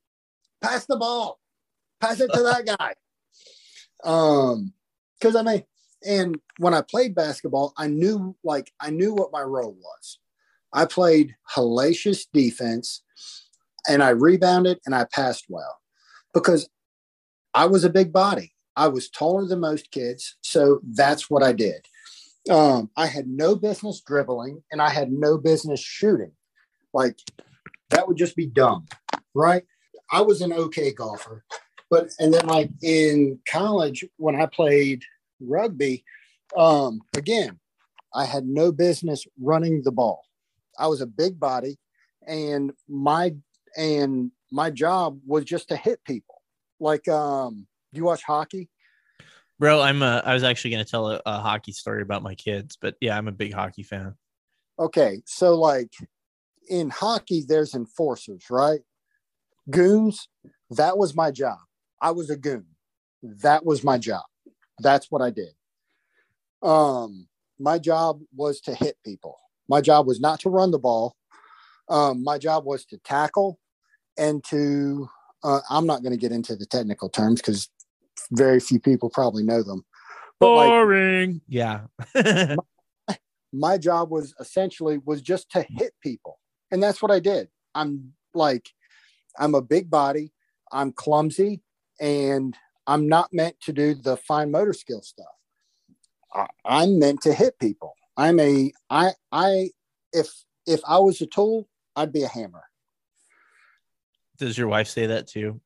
Pass 0.61 0.85
the 0.85 0.97
ball. 0.97 1.39
Pass 2.01 2.19
it 2.19 2.31
to 2.33 2.43
that 2.43 2.65
guy. 2.65 2.93
Um, 4.03 4.73
because 5.19 5.35
I 5.35 5.43
mean, 5.43 5.63
and 6.05 6.39
when 6.57 6.73
I 6.73 6.81
played 6.81 7.15
basketball, 7.15 7.73
I 7.77 7.87
knew 7.87 8.35
like 8.43 8.71
I 8.79 8.89
knew 8.89 9.13
what 9.13 9.31
my 9.31 9.41
role 9.41 9.73
was. 9.73 10.19
I 10.71 10.85
played 10.85 11.35
hellacious 11.55 12.27
defense 12.31 13.03
and 13.87 14.03
I 14.03 14.09
rebounded 14.09 14.79
and 14.85 14.93
I 14.93 15.05
passed 15.05 15.45
well 15.49 15.79
because 16.33 16.69
I 17.53 17.65
was 17.65 17.83
a 17.83 17.89
big 17.89 18.13
body. 18.13 18.53
I 18.79 18.87
was 18.87 19.09
taller 19.09 19.45
than 19.45 19.59
most 19.59 19.91
kids. 19.91 20.37
So 20.39 20.79
that's 20.95 21.29
what 21.29 21.43
I 21.43 21.51
did. 21.51 21.85
Um, 22.49 22.89
I 22.95 23.07
had 23.07 23.27
no 23.27 23.53
business 23.53 23.99
dribbling 23.99 24.63
and 24.71 24.81
I 24.81 24.89
had 24.89 25.11
no 25.11 25.37
business 25.37 25.81
shooting. 25.81 26.31
Like 26.93 27.19
that 27.89 28.07
would 28.07 28.15
just 28.15 28.37
be 28.37 28.45
dumb, 28.45 28.85
right? 29.35 29.63
I 30.09 30.21
was 30.21 30.39
an 30.39 30.53
okay 30.53 30.93
golfer. 30.93 31.43
But, 31.89 32.11
and 32.19 32.33
then 32.33 32.45
like 32.47 32.69
in 32.81 33.39
college, 33.49 34.05
when 34.15 34.39
I 34.39 34.45
played 34.45 35.03
rugby, 35.41 36.05
um, 36.55 37.01
again, 37.17 37.59
I 38.15 38.23
had 38.23 38.45
no 38.45 38.71
business 38.71 39.27
running 39.41 39.81
the 39.83 39.91
ball. 39.91 40.23
I 40.79 40.87
was 40.87 41.01
a 41.01 41.05
big 41.05 41.37
body 41.37 41.77
and 42.25 42.71
my, 42.87 43.35
and 43.75 44.31
my 44.53 44.69
job 44.69 45.19
was 45.27 45.43
just 45.43 45.67
to 45.67 45.75
hit 45.75 46.01
people. 46.05 46.41
Like, 46.79 47.09
um, 47.09 47.67
you 47.91 48.03
watch 48.03 48.23
hockey? 48.23 48.69
bro, 49.59 49.81
I'm 49.81 50.01
a, 50.01 50.23
I 50.25 50.33
was 50.33 50.43
actually 50.43 50.71
going 50.71 50.83
to 50.83 50.89
tell 50.89 51.09
a, 51.09 51.21
a 51.25 51.39
hockey 51.39 51.73
story 51.73 52.01
about 52.01 52.23
my 52.23 52.33
kids, 52.33 52.77
but 52.81 52.95
yeah, 53.01 53.17
I'm 53.17 53.27
a 53.27 53.33
big 53.33 53.53
hockey 53.53 53.83
fan. 53.83 54.15
Okay, 54.79 55.21
so 55.25 55.55
like 55.55 55.91
in 56.69 56.89
hockey, 56.89 57.43
there's 57.45 57.75
enforcers, 57.75 58.45
right? 58.49 58.79
Goons, 59.69 60.29
that 60.71 60.97
was 60.97 61.15
my 61.15 61.31
job. 61.31 61.57
I 62.01 62.11
was 62.11 62.29
a 62.29 62.37
goon. 62.37 62.65
That 63.21 63.65
was 63.65 63.83
my 63.83 63.97
job. 63.97 64.23
That's 64.79 65.11
what 65.11 65.21
I 65.21 65.29
did. 65.29 65.49
Um, 66.61 67.27
my 67.59 67.77
job 67.77 68.21
was 68.33 68.61
to 68.61 68.73
hit 68.73 68.95
people. 69.05 69.37
My 69.67 69.81
job 69.81 70.07
was 70.07 70.21
not 70.21 70.39
to 70.41 70.49
run 70.49 70.71
the 70.71 70.79
ball. 70.79 71.15
Um, 71.89 72.23
my 72.23 72.37
job 72.37 72.63
was 72.63 72.85
to 72.85 72.97
tackle 72.99 73.59
and 74.17 74.43
to, 74.45 75.09
uh, 75.43 75.59
I'm 75.69 75.85
not 75.85 76.01
going 76.01 76.11
to 76.11 76.17
get 76.17 76.31
into 76.31 76.55
the 76.55 76.65
technical 76.65 77.09
terms 77.09 77.41
because 77.41 77.69
very 78.31 78.59
few 78.59 78.79
people 78.79 79.09
probably 79.09 79.43
know 79.43 79.63
them. 79.63 79.85
But 80.39 80.55
like, 80.55 80.69
Boring. 80.69 81.41
yeah. 81.47 81.81
my 83.53 83.77
job 83.77 84.09
was 84.11 84.33
essentially 84.39 84.99
was 85.05 85.21
just 85.21 85.49
to 85.51 85.65
hit 85.69 85.93
people 86.01 86.39
and 86.71 86.81
that's 86.81 87.01
what 87.01 87.11
i 87.11 87.19
did 87.19 87.47
i'm 87.75 88.13
like 88.33 88.69
i'm 89.39 89.55
a 89.55 89.61
big 89.61 89.89
body 89.89 90.31
i'm 90.71 90.91
clumsy 90.91 91.61
and 91.99 92.55
i'm 92.85 93.07
not 93.07 93.33
meant 93.33 93.59
to 93.61 93.73
do 93.73 93.95
the 93.95 94.17
fine 94.17 94.51
motor 94.51 94.73
skill 94.73 95.01
stuff 95.01 95.25
I, 96.33 96.47
i'm 96.65 96.99
meant 96.99 97.21
to 97.21 97.33
hit 97.33 97.57
people 97.59 97.95
i'm 98.17 98.39
a 98.39 98.71
i 98.89 99.11
i 99.31 99.69
if 100.13 100.29
if 100.67 100.81
i 100.87 100.99
was 100.99 101.19
a 101.21 101.25
tool 101.25 101.67
i'd 101.95 102.13
be 102.13 102.23
a 102.23 102.27
hammer 102.27 102.63
Does 104.37 104.57
your 104.57 104.67
wife 104.67 104.87
say 104.87 105.07
that 105.07 105.27
too? 105.27 105.59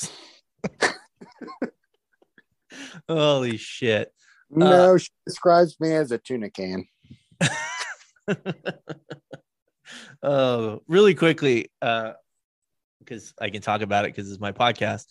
Holy 3.08 3.56
shit. 3.56 4.12
no 4.50 4.96
she 4.98 5.08
describes 5.26 5.78
me 5.80 5.92
as 5.92 6.12
a 6.12 6.18
tuna 6.18 6.50
can 6.50 6.84
Oh, 10.22 10.82
really 10.88 11.14
quickly, 11.14 11.70
uh, 11.82 12.12
because 12.98 13.34
I 13.38 13.50
can 13.50 13.60
talk 13.60 13.82
about 13.82 14.06
it 14.06 14.14
because 14.14 14.30
it's 14.30 14.40
my 14.40 14.52
podcast. 14.52 15.04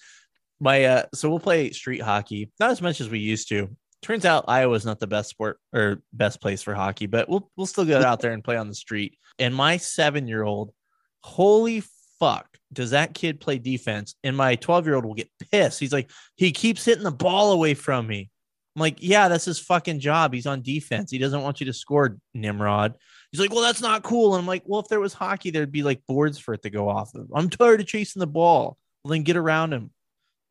My 0.59 0.85
uh, 0.85 1.03
so 1.13 1.29
we'll 1.29 1.39
play 1.39 1.71
street 1.71 2.01
hockey, 2.01 2.51
not 2.59 2.71
as 2.71 2.81
much 2.81 3.01
as 3.01 3.09
we 3.09 3.19
used 3.19 3.49
to. 3.49 3.69
Turns 4.01 4.25
out 4.25 4.45
Iowa's 4.47 4.85
not 4.85 4.99
the 4.99 5.07
best 5.07 5.29
sport 5.29 5.59
or 5.71 6.01
best 6.11 6.41
place 6.41 6.61
for 6.63 6.73
hockey, 6.73 7.05
but 7.05 7.29
we'll 7.29 7.49
we'll 7.55 7.67
still 7.67 7.85
get 7.85 8.03
out 8.03 8.21
there 8.21 8.31
and 8.31 8.43
play 8.43 8.57
on 8.57 8.67
the 8.67 8.75
street. 8.75 9.17
And 9.37 9.53
my 9.53 9.77
seven 9.77 10.27
year 10.27 10.43
old, 10.43 10.73
holy 11.21 11.83
fuck, 12.23 12.47
does 12.71 12.91
that 12.91 13.13
kid 13.13 13.39
play 13.39 13.57
defense? 13.57 14.15
And 14.23 14.37
my 14.37 14.55
12 14.55 14.85
year 14.85 14.95
old 14.95 15.05
will 15.05 15.13
get 15.13 15.29
pissed. 15.51 15.79
He's 15.79 15.93
like, 15.93 16.09
he 16.35 16.51
keeps 16.51 16.85
hitting 16.85 17.03
the 17.03 17.11
ball 17.11 17.51
away 17.51 17.73
from 17.73 18.07
me. 18.07 18.29
I'm 18.75 18.79
like, 18.79 18.97
yeah, 18.99 19.27
that's 19.27 19.45
his 19.45 19.59
fucking 19.59 19.99
job. 19.99 20.33
He's 20.33 20.47
on 20.47 20.61
defense. 20.61 21.11
He 21.11 21.19
doesn't 21.19 21.41
want 21.41 21.59
you 21.59 21.67
to 21.67 21.73
score, 21.73 22.17
Nimrod. 22.33 22.95
He's 23.31 23.39
like, 23.39 23.51
well, 23.51 23.61
that's 23.61 23.81
not 23.81 24.03
cool. 24.03 24.33
And 24.33 24.41
I'm 24.41 24.47
like, 24.47 24.63
well, 24.65 24.79
if 24.79 24.87
there 24.87 24.99
was 24.99 25.13
hockey, 25.13 25.51
there'd 25.51 25.71
be 25.71 25.83
like 25.83 26.01
boards 26.07 26.39
for 26.39 26.53
it 26.53 26.63
to 26.63 26.69
go 26.69 26.89
off 26.89 27.13
of. 27.13 27.27
I'm 27.35 27.49
tired 27.49 27.81
of 27.81 27.87
chasing 27.87 28.19
the 28.19 28.27
ball. 28.27 28.77
Well, 29.03 29.11
then 29.11 29.23
get 29.23 29.37
around 29.37 29.73
him. 29.73 29.91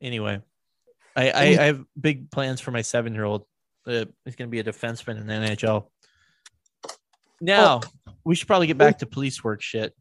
Anyway, 0.00 0.40
I, 1.16 1.30
I, 1.30 1.42
I 1.42 1.64
have 1.64 1.84
big 2.00 2.30
plans 2.30 2.60
for 2.60 2.70
my 2.70 2.82
seven 2.82 3.14
year 3.14 3.24
old. 3.24 3.44
Uh, 3.86 4.04
he's 4.24 4.36
going 4.36 4.48
to 4.48 4.52
be 4.52 4.60
a 4.60 4.64
defenseman 4.64 5.20
in 5.20 5.26
the 5.26 5.32
NHL. 5.32 5.86
Now, 7.40 7.80
we 8.24 8.36
should 8.36 8.46
probably 8.46 8.68
get 8.68 8.78
back 8.78 8.98
to 8.98 9.06
police 9.06 9.42
work 9.42 9.62
shit. 9.62 9.94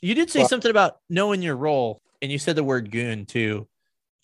You 0.00 0.14
did 0.14 0.30
say 0.30 0.40
Well- 0.40 0.48
something 0.48 0.70
about 0.70 0.98
knowing 1.08 1.42
your 1.42 1.56
role, 1.56 2.02
and 2.22 2.30
you 2.30 2.38
said 2.38 2.56
the 2.56 2.64
word 2.64 2.90
goon 2.90 3.26
too. 3.26 3.68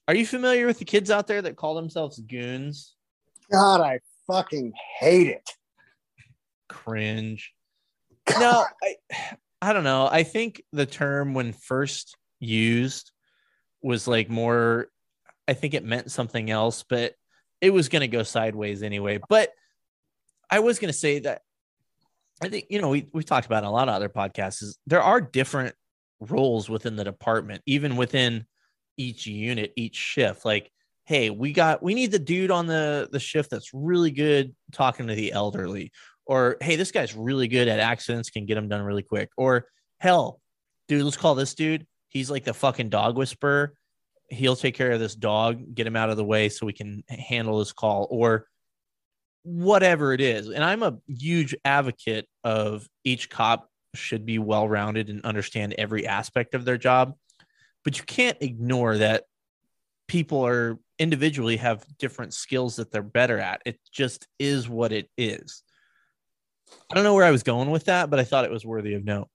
Are 0.06 0.14
you 0.14 0.26
familiar 0.26 0.66
with 0.66 0.78
the 0.78 0.84
kids 0.84 1.10
out 1.10 1.26
there 1.26 1.40
that 1.42 1.56
call 1.56 1.74
themselves 1.74 2.18
goons? 2.18 2.94
god 3.50 3.82
i 3.82 4.00
fucking 4.26 4.72
hate 4.98 5.26
it 5.28 5.50
Cringe. 6.68 7.52
No, 8.38 8.64
I, 8.82 8.96
I 9.60 9.72
don't 9.72 9.84
know. 9.84 10.08
I 10.10 10.22
think 10.22 10.62
the 10.72 10.86
term 10.86 11.34
when 11.34 11.52
first 11.52 12.16
used 12.40 13.12
was 13.82 14.08
like 14.08 14.28
more, 14.30 14.88
I 15.46 15.52
think 15.54 15.74
it 15.74 15.84
meant 15.84 16.10
something 16.10 16.50
else, 16.50 16.84
but 16.88 17.14
it 17.60 17.70
was 17.70 17.88
going 17.88 18.00
to 18.00 18.08
go 18.08 18.22
sideways 18.22 18.82
anyway. 18.82 19.20
But 19.28 19.50
I 20.50 20.60
was 20.60 20.78
going 20.78 20.92
to 20.92 20.98
say 20.98 21.20
that 21.20 21.42
I 22.42 22.48
think, 22.48 22.66
you 22.68 22.80
know, 22.80 22.88
we, 22.88 23.08
we've 23.12 23.24
talked 23.24 23.46
about 23.46 23.64
a 23.64 23.70
lot 23.70 23.88
of 23.88 23.94
other 23.94 24.08
podcasts 24.08 24.62
is 24.62 24.78
there 24.86 25.02
are 25.02 25.20
different 25.20 25.74
roles 26.20 26.68
within 26.68 26.96
the 26.96 27.04
department, 27.04 27.62
even 27.66 27.96
within 27.96 28.46
each 28.96 29.26
unit, 29.26 29.72
each 29.76 29.96
shift. 29.96 30.44
Like, 30.44 30.70
hey, 31.04 31.30
we 31.30 31.52
got, 31.52 31.82
we 31.82 31.94
need 31.94 32.10
the 32.10 32.18
dude 32.18 32.50
on 32.50 32.66
the, 32.66 33.08
the 33.12 33.20
shift 33.20 33.50
that's 33.50 33.72
really 33.72 34.10
good 34.10 34.54
talking 34.72 35.06
to 35.06 35.14
the 35.14 35.32
elderly 35.32 35.92
or 36.26 36.56
hey, 36.60 36.76
this 36.76 36.90
guy's 36.90 37.14
really 37.14 37.48
good 37.48 37.68
at 37.68 37.80
accidents, 37.80 38.30
can 38.30 38.46
get 38.46 38.54
them 38.54 38.68
done 38.68 38.82
really 38.82 39.02
quick. 39.02 39.30
Or 39.36 39.66
hell, 39.98 40.40
dude, 40.88 41.04
let's 41.04 41.16
call 41.16 41.34
this 41.34 41.54
dude. 41.54 41.86
He's 42.08 42.30
like 42.30 42.44
the 42.44 42.54
fucking 42.54 42.88
dog 42.88 43.16
whisperer. 43.16 43.74
He'll 44.30 44.56
take 44.56 44.74
care 44.74 44.92
of 44.92 45.00
this 45.00 45.14
dog, 45.14 45.74
get 45.74 45.86
him 45.86 45.96
out 45.96 46.10
of 46.10 46.16
the 46.16 46.24
way 46.24 46.48
so 46.48 46.66
we 46.66 46.72
can 46.72 47.02
handle 47.08 47.58
this 47.58 47.72
call 47.72 48.08
or 48.10 48.46
whatever 49.44 50.12
it 50.12 50.20
is. 50.20 50.48
And 50.48 50.64
I'm 50.64 50.82
a 50.82 50.98
huge 51.06 51.54
advocate 51.64 52.26
of 52.42 52.88
each 53.04 53.30
cop 53.30 53.68
should 53.94 54.26
be 54.26 54.38
well 54.38 54.68
rounded 54.68 55.08
and 55.08 55.24
understand 55.24 55.74
every 55.78 56.06
aspect 56.06 56.54
of 56.54 56.64
their 56.64 56.78
job. 56.78 57.14
But 57.84 57.98
you 57.98 58.04
can't 58.04 58.38
ignore 58.40 58.98
that 58.98 59.24
people 60.08 60.44
are 60.46 60.78
individually 60.98 61.58
have 61.58 61.84
different 61.98 62.34
skills 62.34 62.76
that 62.76 62.90
they're 62.90 63.02
better 63.02 63.38
at. 63.38 63.62
It 63.64 63.78
just 63.92 64.26
is 64.38 64.68
what 64.68 64.92
it 64.92 65.08
is. 65.16 65.62
I 66.90 66.94
don't 66.94 67.04
know 67.04 67.14
where 67.14 67.24
I 67.24 67.30
was 67.30 67.42
going 67.42 67.70
with 67.70 67.84
that, 67.84 68.10
but 68.10 68.18
I 68.18 68.24
thought 68.24 68.44
it 68.44 68.50
was 68.50 68.64
worthy 68.64 68.94
of 68.94 69.04
note. 69.04 69.28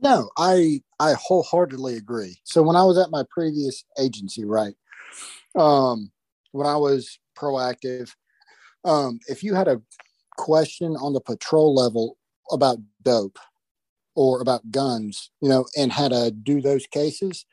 No, 0.00 0.30
I 0.36 0.82
I 1.00 1.14
wholeheartedly 1.14 1.96
agree. 1.96 2.38
So 2.44 2.62
when 2.62 2.76
I 2.76 2.84
was 2.84 2.98
at 2.98 3.10
my 3.10 3.24
previous 3.30 3.84
agency, 3.98 4.44
right, 4.44 4.74
um, 5.56 6.12
when 6.52 6.66
I 6.66 6.76
was 6.76 7.18
proactive, 7.36 8.12
um, 8.86 9.18
if 9.28 9.42
you 9.42 9.54
had 9.54 9.68
a 9.68 9.82
question 10.36 10.96
on 10.96 11.12
the 11.12 11.20
patrol 11.20 11.74
level 11.74 12.16
about 12.50 12.78
dope 13.02 13.38
or 14.14 14.40
about 14.40 14.70
guns, 14.70 15.30
you 15.42 15.48
know, 15.48 15.66
and 15.76 15.92
how 15.92 16.08
to 16.08 16.30
do 16.30 16.60
those 16.60 16.86
cases 16.86 17.44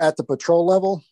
at 0.00 0.16
the 0.16 0.24
patrol 0.24 0.66
level, 0.66 1.04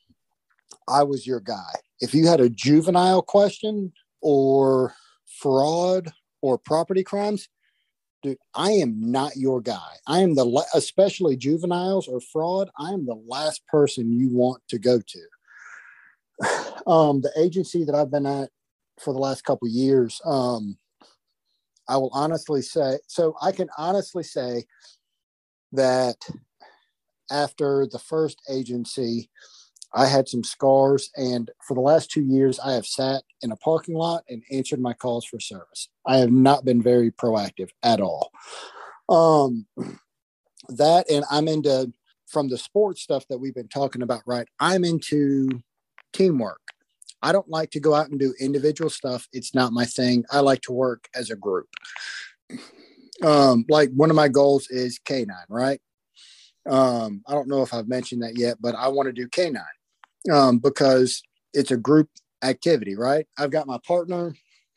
I 0.89 1.03
was 1.03 1.27
your 1.27 1.41
guy. 1.41 1.75
If 2.01 2.15
you 2.15 2.27
had 2.27 2.41
a 2.41 2.49
juvenile 2.49 3.23
question 3.23 3.93
or 4.23 4.95
fraud 5.41 6.11
or 6.41 6.59
property 6.59 7.05
crimes, 7.05 7.49
dude, 8.23 8.39
I 8.55 8.73
am 8.73 9.11
not 9.11 9.37
your 9.37 9.61
guy. 9.61 9.97
I 10.07 10.21
am 10.21 10.35
the, 10.35 10.45
la- 10.45 10.63
especially 10.75 11.37
juveniles 11.37 12.09
or 12.09 12.21
fraud, 12.21 12.71
I 12.79 12.91
am 12.91 13.05
the 13.05 13.23
last 13.27 13.67
person 13.67 14.19
you 14.19 14.35
want 14.35 14.63
to 14.69 14.79
go 14.79 15.01
to. 15.01 15.21
Um, 16.87 17.21
the 17.21 17.31
agency 17.37 17.85
that 17.85 17.95
I've 17.95 18.11
been 18.11 18.25
at 18.25 18.49
for 19.01 19.13
the 19.13 19.19
last 19.19 19.45
couple 19.45 19.69
years, 19.69 20.21
um, 20.25 20.79
I 21.89 21.97
will 21.97 22.11
honestly 22.13 22.63
say, 22.63 22.99
so 23.07 23.35
I 23.43 23.53
can 23.53 23.69
honestly 23.77 24.23
say 24.23 24.65
that 25.73 26.17
after 27.31 27.87
the 27.91 27.99
first 27.99 28.41
agency, 28.49 29.31
I 29.93 30.07
had 30.07 30.29
some 30.29 30.45
scars, 30.45 31.11
and 31.17 31.51
for 31.67 31.75
the 31.75 31.81
last 31.81 32.11
two 32.11 32.23
years, 32.23 32.61
I 32.61 32.75
have 32.75 32.87
sat 32.87 33.23
in 33.43 33.51
a 33.51 33.57
parking 33.57 33.97
lot 33.97 34.23
and 34.29 34.43
answered 34.53 34.81
my 34.81 34.93
calls 34.93 35.25
for 35.25 35.41
service. 35.41 35.89
I 36.07 36.19
have 36.19 36.31
not 36.31 36.65
been 36.65 36.81
very 36.81 37.11
proactive 37.11 37.71
at 37.83 38.01
all. 38.01 38.31
Um, 39.09 39.67
that, 40.69 41.11
and 41.11 41.25
I'm 41.29 41.49
into 41.49 41.93
from 42.29 42.49
the 42.49 42.59
sports 42.59 43.03
stuff 43.03 43.27
that 43.29 43.39
we've 43.39 43.55
been 43.55 43.67
talking 43.67 44.03
about, 44.03 44.23
right? 44.27 44.47
I'm 44.61 44.85
into 44.85 45.61
teamwork. 46.13 46.61
I 47.23 47.33
don't 47.33 47.49
like 47.49 47.71
to 47.73 47.81
go 47.81 47.95
out 47.95 48.09
and 48.09 48.19
do 48.19 48.35
individual 48.41 48.91
stuff. 48.91 49.29
It's 49.33 49.55
not 49.55 49.73
my 49.73 49.85
thing. 49.85 50.25
I 50.31 50.41
like 50.41 50.63
to 50.63 50.73
work 50.73 51.09
as 51.15 51.31
a 51.31 51.37
group. 51.37 51.69
Um, 53.23 53.65
like 53.69 53.91
one 53.95 54.11
of 54.11 54.17
my 54.17 54.29
goals 54.29 54.69
is 54.71 54.99
K9, 54.99 55.29
right? 55.49 55.81
Um, 56.69 57.23
I 57.27 57.33
don't 57.33 57.49
know 57.49 57.63
if 57.63 57.75
I've 57.75 57.89
mentioned 57.89 58.23
that 58.23 58.39
yet, 58.39 58.57
but 58.61 58.75
I 58.75 58.89
want 58.89 59.07
to 59.07 59.13
do 59.13 59.29
K9 59.29 59.63
um, 60.33 60.59
because 60.59 61.23
it's 61.53 61.71
a 61.71 61.77
group 61.77 62.09
activity, 62.43 62.97
right? 62.97 63.27
I've 63.39 63.51
got 63.51 63.67
my 63.67 63.79
partner 63.87 64.35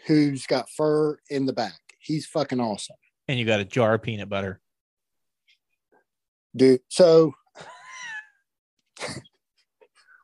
who's 0.07 0.45
got 0.45 0.70
fur 0.70 1.18
in 1.30 1.45
the 1.45 1.53
back. 1.53 1.80
He's 1.99 2.26
fucking 2.26 2.60
awesome, 2.60 2.98
And 3.30 3.40
you 3.40 3.45
got 3.45 3.61
a 3.61 3.65
jar 3.65 3.94
of 3.94 4.02
peanut 4.02 4.28
butter. 4.28 4.60
dude. 6.56 6.82
So 6.90 7.34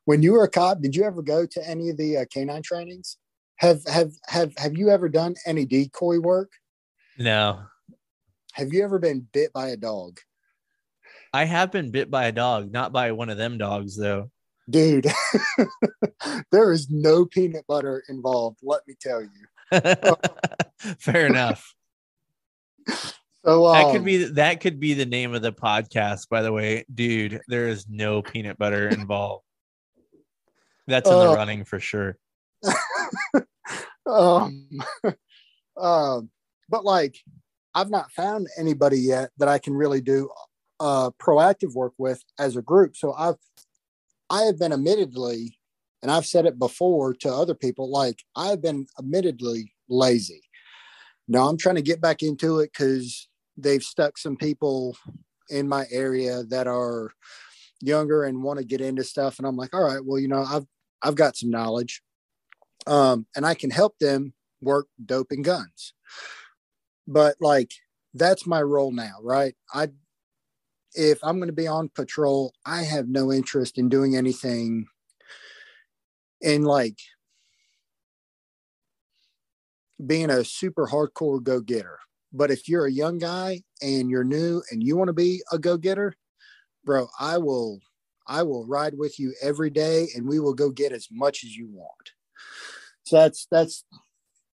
when 0.09 0.23
you 0.23 0.33
were 0.33 0.43
a 0.43 0.49
cop, 0.49 0.81
did 0.81 0.95
you 0.95 1.03
ever 1.03 1.21
go 1.21 1.45
to 1.45 1.69
any 1.69 1.91
of 1.91 1.97
the 1.97 2.17
uh, 2.17 2.25
canine 2.33 2.63
trainings? 2.63 3.17
Have 3.57 3.85
have 3.85 4.11
have 4.25 4.51
have 4.57 4.75
you 4.75 4.89
ever 4.89 5.07
done 5.07 5.35
any 5.45 5.67
decoy 5.67 6.19
work? 6.19 6.51
No, 7.19 7.61
Have 8.53 8.73
you 8.73 8.83
ever 8.83 8.97
been 8.97 9.27
bit 9.31 9.53
by 9.53 9.67
a 9.67 9.77
dog? 9.77 10.17
I 11.31 11.45
have 11.45 11.71
been 11.71 11.91
bit 11.91 12.09
by 12.09 12.25
a 12.25 12.31
dog, 12.31 12.71
not 12.71 12.91
by 12.91 13.11
one 13.11 13.29
of 13.29 13.37
them 13.37 13.59
dogs 13.59 13.95
though. 13.95 14.31
Dude, 14.67 15.05
there 16.51 16.71
is 16.71 16.89
no 16.89 17.25
peanut 17.25 17.67
butter 17.67 18.03
involved, 18.09 18.61
let 18.63 18.81
me 18.87 18.95
tell 18.99 19.21
you. 19.21 19.29
Fair 20.97 21.27
enough. 21.27 21.75
So 23.45 23.71
That 23.71 23.85
um, 23.85 23.91
could 23.93 24.03
be 24.03 24.23
that 24.25 24.59
could 24.59 24.81
be 24.81 24.95
the 24.95 25.05
name 25.05 25.33
of 25.33 25.41
the 25.41 25.53
podcast, 25.53 26.27
by 26.27 26.41
the 26.41 26.51
way. 26.51 26.83
Dude, 26.93 27.39
there 27.47 27.69
is 27.69 27.87
no 27.87 28.21
peanut 28.21 28.57
butter 28.57 28.89
involved. 28.89 29.45
That's 30.89 31.09
in 31.09 31.19
the 31.19 31.27
Oh. 31.27 31.33
running 31.35 31.63
for 31.63 31.79
sure. 31.79 32.17
um, 34.05 34.67
um, 35.77 36.29
but 36.67 36.83
like 36.83 37.17
I've 37.75 37.89
not 37.89 38.11
found 38.11 38.47
anybody 38.57 38.99
yet 38.99 39.31
that 39.37 39.47
I 39.47 39.59
can 39.59 39.73
really 39.73 40.01
do 40.01 40.29
uh, 40.79 41.11
proactive 41.21 41.73
work 41.73 41.93
with 41.97 42.23
as 42.39 42.57
a 42.57 42.61
group. 42.61 42.97
So 42.97 43.13
I've 43.13 43.35
I 44.29 44.43
have 44.43 44.59
been 44.59 44.73
admittedly, 44.73 45.57
and 46.01 46.11
I've 46.11 46.25
said 46.25 46.45
it 46.45 46.59
before 46.59 47.13
to 47.15 47.29
other 47.29 47.55
people, 47.55 47.89
like 47.89 48.23
I've 48.35 48.61
been 48.61 48.87
admittedly 48.97 49.73
lazy. 49.87 50.41
Now 51.27 51.47
I'm 51.47 51.57
trying 51.57 51.75
to 51.75 51.81
get 51.81 52.01
back 52.01 52.23
into 52.23 52.59
it 52.59 52.71
because 52.73 53.29
they've 53.57 53.83
stuck 53.83 54.17
some 54.17 54.35
people 54.35 54.97
in 55.49 55.67
my 55.67 55.85
area 55.91 56.43
that 56.49 56.67
are 56.67 57.11
younger 57.81 58.23
and 58.23 58.43
want 58.43 58.59
to 58.59 58.65
get 58.65 58.81
into 58.81 59.03
stuff. 59.03 59.37
And 59.37 59.47
I'm 59.47 59.55
like, 59.55 59.73
all 59.73 59.83
right, 59.83 60.03
well, 60.03 60.19
you 60.19 60.27
know, 60.27 60.43
I've 60.43 60.65
I've 61.01 61.15
got 61.15 61.37
some 61.37 61.49
knowledge. 61.49 62.01
Um, 62.87 63.25
and 63.35 63.45
I 63.45 63.53
can 63.53 63.69
help 63.69 63.97
them 63.99 64.33
work 64.61 64.87
dope 65.05 65.31
and 65.31 65.43
guns. 65.43 65.93
But 67.07 67.35
like 67.39 67.71
that's 68.13 68.47
my 68.47 68.61
role 68.61 68.91
now, 68.91 69.15
right? 69.21 69.55
I 69.73 69.89
if 70.93 71.19
I'm 71.23 71.37
going 71.37 71.49
to 71.49 71.53
be 71.53 71.67
on 71.67 71.89
patrol, 71.89 72.53
I 72.65 72.83
have 72.83 73.07
no 73.07 73.31
interest 73.31 73.77
in 73.77 73.89
doing 73.89 74.15
anything 74.15 74.87
in 76.41 76.63
like 76.63 76.97
being 80.05 80.29
a 80.29 80.43
super 80.43 80.87
hardcore 80.87 81.43
go 81.43 81.59
getter. 81.59 81.99
But 82.31 82.51
if 82.51 82.67
you're 82.67 82.85
a 82.85 82.91
young 82.91 83.17
guy 83.17 83.61
and 83.81 84.09
you're 84.09 84.23
new 84.23 84.61
and 84.71 84.83
you 84.83 84.95
want 84.95 85.09
to 85.09 85.13
be 85.13 85.41
a 85.51 85.57
go 85.57 85.77
getter, 85.77 86.13
bro, 86.85 87.07
I 87.19 87.37
will 87.37 87.79
I 88.29 88.43
will 88.43 88.65
ride 88.65 88.93
with 88.95 89.19
you 89.19 89.33
every 89.41 89.71
day 89.71 90.07
and 90.15 90.29
we 90.29 90.39
will 90.39 90.53
go 90.53 90.69
get 90.69 90.91
as 90.91 91.07
much 91.11 91.43
as 91.43 91.55
you 91.55 91.67
want. 91.67 92.11
So 93.03 93.17
that's 93.17 93.47
that's 93.51 93.83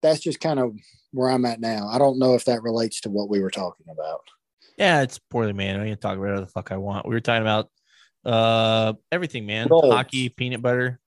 that's 0.01 0.19
just 0.19 0.41
kind 0.41 0.59
of 0.59 0.75
where 1.11 1.29
I'm 1.29 1.45
at 1.45 1.61
now. 1.61 1.87
I 1.87 1.97
don't 1.97 2.19
know 2.19 2.35
if 2.35 2.45
that 2.45 2.63
relates 2.63 3.01
to 3.01 3.09
what 3.09 3.29
we 3.29 3.39
were 3.39 3.49
talking 3.49 3.85
about. 3.89 4.21
Yeah, 4.77 5.01
it's 5.01 5.19
poorly 5.19 5.53
man. 5.53 5.79
I 5.79 5.87
can 5.87 5.97
talk 5.97 6.13
about 6.13 6.19
whatever 6.19 6.41
the 6.41 6.47
fuck 6.47 6.71
I 6.71 6.77
want. 6.77 7.07
We 7.07 7.15
were 7.15 7.21
talking 7.21 7.43
about 7.43 7.69
uh 8.25 8.93
everything, 9.11 9.45
man. 9.45 9.69
Roles. 9.69 9.93
Hockey, 9.93 10.27
peanut 10.29 10.61
butter, 10.61 10.99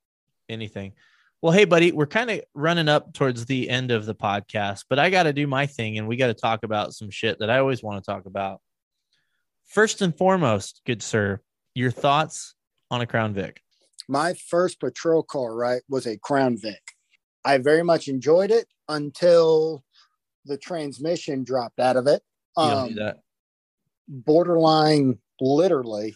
anything. 0.49 0.95
Well, 1.43 1.53
hey, 1.53 1.67
buddy, 1.67 1.93
we're 1.93 2.07
kind 2.07 2.31
of 2.31 2.41
running 2.55 2.89
up 2.89 3.13
towards 3.13 3.45
the 3.45 3.69
end 3.69 3.91
of 3.91 4.07
the 4.07 4.15
podcast, 4.15 4.87
but 4.89 4.99
I 4.99 5.11
got 5.11 5.25
to 5.25 5.35
do 5.35 5.47
my 5.47 5.67
thing 5.67 5.99
and 5.99 6.09
we 6.09 6.17
got 6.17 6.29
to 6.29 6.35
talk 6.35 6.65
about 6.65 6.95
some 6.95 7.11
shit 7.11 7.41
that 7.41 7.51
I 7.51 7.59
always 7.59 7.83
want 7.83 8.03
to 8.03 8.11
talk 8.11 8.25
about. 8.25 8.63
First 9.67 10.01
and 10.01 10.17
foremost, 10.17 10.81
good 10.87 11.03
sir, 11.03 11.41
your 11.75 11.91
thoughts 11.91 12.54
on 12.95 13.01
a 13.01 13.07
Crown 13.07 13.35
Vic. 13.35 13.61
my 14.09 14.35
first 14.35 14.81
patrol 14.81 15.23
car, 15.23 15.55
right, 15.55 15.83
was 15.89 16.07
a 16.07 16.17
Crown 16.19 16.57
Vic. 16.57 16.81
I 17.45 17.59
very 17.59 17.83
much 17.83 18.09
enjoyed 18.09 18.51
it 18.51 18.67
until 18.89 19.83
the 20.45 20.57
transmission 20.57 21.45
dropped 21.45 21.81
out 21.81 21.97
of 21.97 22.07
it. 22.07 22.23
Um, 22.57 22.97
borderline, 24.09 25.19
literally. 25.41 26.15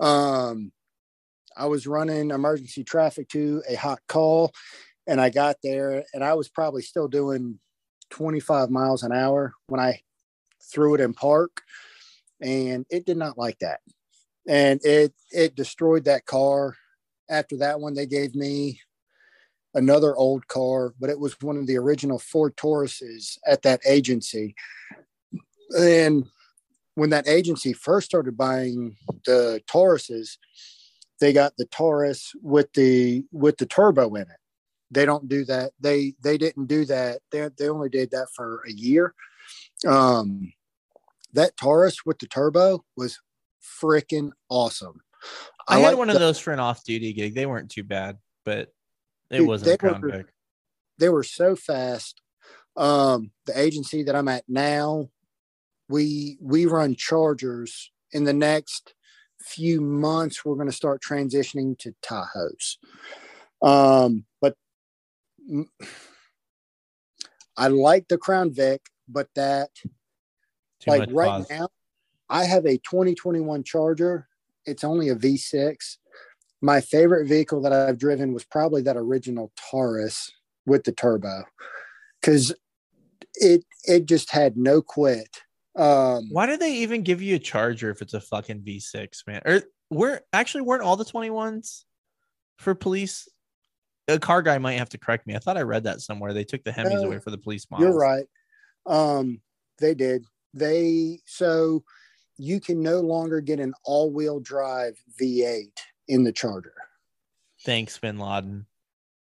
Um, 0.00 0.72
I 1.56 1.66
was 1.66 1.86
running 1.86 2.30
emergency 2.30 2.84
traffic 2.84 3.28
to 3.30 3.62
a 3.68 3.74
hot 3.74 4.00
call, 4.08 4.52
and 5.06 5.20
I 5.20 5.30
got 5.30 5.56
there, 5.62 6.04
and 6.12 6.24
I 6.24 6.34
was 6.34 6.48
probably 6.48 6.82
still 6.82 7.08
doing 7.08 7.60
25 8.10 8.70
miles 8.70 9.02
an 9.02 9.12
hour 9.12 9.52
when 9.68 9.80
I 9.80 10.00
threw 10.72 10.94
it 10.94 11.00
in 11.00 11.14
park, 11.14 11.62
and 12.40 12.86
it 12.90 13.06
did 13.06 13.16
not 13.16 13.38
like 13.38 13.58
that, 13.60 13.80
and 14.50 14.80
it 14.84 15.14
it 15.30 15.54
destroyed 15.54 16.04
that 16.04 16.26
car. 16.26 16.76
After 17.30 17.56
that 17.58 17.78
one, 17.78 17.94
they 17.94 18.06
gave 18.06 18.34
me 18.34 18.80
another 19.74 20.16
old 20.16 20.48
car, 20.48 20.92
but 20.98 21.08
it 21.08 21.20
was 21.20 21.40
one 21.40 21.56
of 21.56 21.68
the 21.68 21.78
original 21.78 22.18
Ford 22.18 22.56
Tauruses 22.56 23.38
at 23.46 23.62
that 23.62 23.80
agency, 23.86 24.56
and 25.78 26.26
when 26.96 27.10
that 27.10 27.28
agency 27.28 27.72
first 27.72 28.06
started 28.06 28.36
buying 28.36 28.96
the 29.24 29.62
Tauruses, 29.68 30.38
they 31.20 31.32
got 31.32 31.56
the 31.56 31.66
Taurus 31.66 32.32
with 32.42 32.72
the 32.72 33.24
with 33.30 33.56
the 33.56 33.66
turbo 33.66 34.16
in 34.16 34.22
it. 34.22 34.40
They 34.90 35.06
don't 35.06 35.28
do 35.28 35.44
that. 35.44 35.70
They 35.78 36.14
they 36.20 36.36
didn't 36.36 36.66
do 36.66 36.84
that. 36.86 37.20
They 37.30 37.48
they 37.56 37.68
only 37.68 37.88
did 37.88 38.10
that 38.10 38.26
for 38.34 38.64
a 38.68 38.72
year. 38.72 39.14
Um, 39.86 40.52
that 41.34 41.56
Taurus 41.56 42.04
with 42.04 42.18
the 42.18 42.26
turbo 42.26 42.84
was 42.96 43.20
freaking 43.62 44.30
awesome. 44.48 45.00
I, 45.68 45.78
had 45.80 45.88
like 45.90 45.96
one 45.98 46.08
the- 46.08 46.14
of 46.14 46.20
those 46.20 46.38
for 46.38 46.52
an 46.52 46.60
off-duty 46.60 47.12
gig. 47.12 47.34
They 47.34 47.46
weren't 47.46 47.70
too 47.70 47.84
bad, 47.84 48.18
but 48.44 48.72
it 49.30 49.38
Dude, 49.38 49.48
wasn't 49.48 49.66
they 49.66 49.74
a 49.74 49.78
Crown 49.78 50.00
were- 50.00 50.10
Vic. 50.10 50.26
they 50.98 51.08
were 51.08 51.22
so 51.22 51.54
fast. 51.56 52.20
Um, 52.76 53.32
the 53.46 53.58
agency 53.58 54.02
that 54.04 54.14
I'm 54.16 54.28
at 54.28 54.44
now, 54.48 55.10
we 55.88 56.38
we 56.40 56.66
run 56.66 56.94
Chargers. 56.96 57.90
In 58.12 58.24
the 58.24 58.32
next 58.32 58.94
few 59.40 59.80
months, 59.80 60.44
we're 60.44 60.54
going 60.54 60.66
to 60.68 60.72
start 60.72 61.02
transitioning 61.02 61.78
to 61.78 61.94
Tahoes. 62.02 62.76
Um, 63.62 64.24
but 64.40 64.54
I 67.56 67.68
like 67.68 68.08
the 68.08 68.18
Crown 68.18 68.52
Vic, 68.52 68.82
but 69.08 69.28
that 69.34 69.70
Too 70.80 70.90
like 70.90 71.08
right 71.12 71.28
pause. 71.28 71.50
now, 71.50 71.68
I 72.30 72.44
have 72.44 72.64
a 72.64 72.78
2021 72.78 73.64
Charger. 73.64 74.28
It's 74.64 74.84
only 74.84 75.08
a 75.08 75.16
V6. 75.16 75.96
My 76.62 76.80
favorite 76.80 77.26
vehicle 77.26 77.60
that 77.62 77.72
I've 77.72 77.98
driven 77.98 78.32
was 78.32 78.44
probably 78.44 78.82
that 78.82 78.96
original 78.96 79.52
Taurus 79.70 80.30
with 80.66 80.84
the 80.84 80.92
turbo, 80.92 81.44
because 82.20 82.54
it 83.34 83.64
it 83.84 84.06
just 84.06 84.30
had 84.30 84.56
no 84.56 84.82
quit. 84.82 85.40
Um, 85.74 86.28
Why 86.30 86.46
do 86.46 86.56
they 86.56 86.74
even 86.74 87.02
give 87.02 87.22
you 87.22 87.36
a 87.36 87.38
charger 87.38 87.90
if 87.90 88.02
it's 88.02 88.14
a 88.14 88.20
fucking 88.20 88.60
V6, 88.60 89.26
man? 89.26 89.40
Or 89.46 89.62
we're 89.88 90.20
actually 90.32 90.62
weren't 90.62 90.82
all 90.82 90.96
the 90.96 91.04
21s 91.04 91.84
for 92.58 92.74
police? 92.74 93.28
A 94.08 94.18
car 94.18 94.42
guy 94.42 94.58
might 94.58 94.74
have 94.74 94.90
to 94.90 94.98
correct 94.98 95.26
me. 95.26 95.34
I 95.34 95.38
thought 95.38 95.56
I 95.56 95.62
read 95.62 95.84
that 95.84 96.00
somewhere. 96.00 96.34
They 96.34 96.44
took 96.44 96.62
the 96.64 96.72
Hemis 96.72 97.00
No, 97.00 97.08
away 97.08 97.18
for 97.20 97.30
the 97.30 97.38
police 97.38 97.66
models. 97.70 97.88
You're 97.88 97.98
right. 97.98 98.26
Um, 98.86 99.40
they 99.78 99.94
did. 99.94 100.26
They 100.52 101.20
so 101.24 101.84
you 102.40 102.58
can 102.58 102.80
no 102.80 103.00
longer 103.00 103.40
get 103.40 103.60
an 103.60 103.74
all-wheel 103.84 104.40
drive 104.40 104.96
V8 105.20 105.76
in 106.08 106.24
the 106.24 106.32
Charger. 106.32 106.72
Thanks, 107.64 107.98
Bin 107.98 108.18
Laden. 108.18 108.66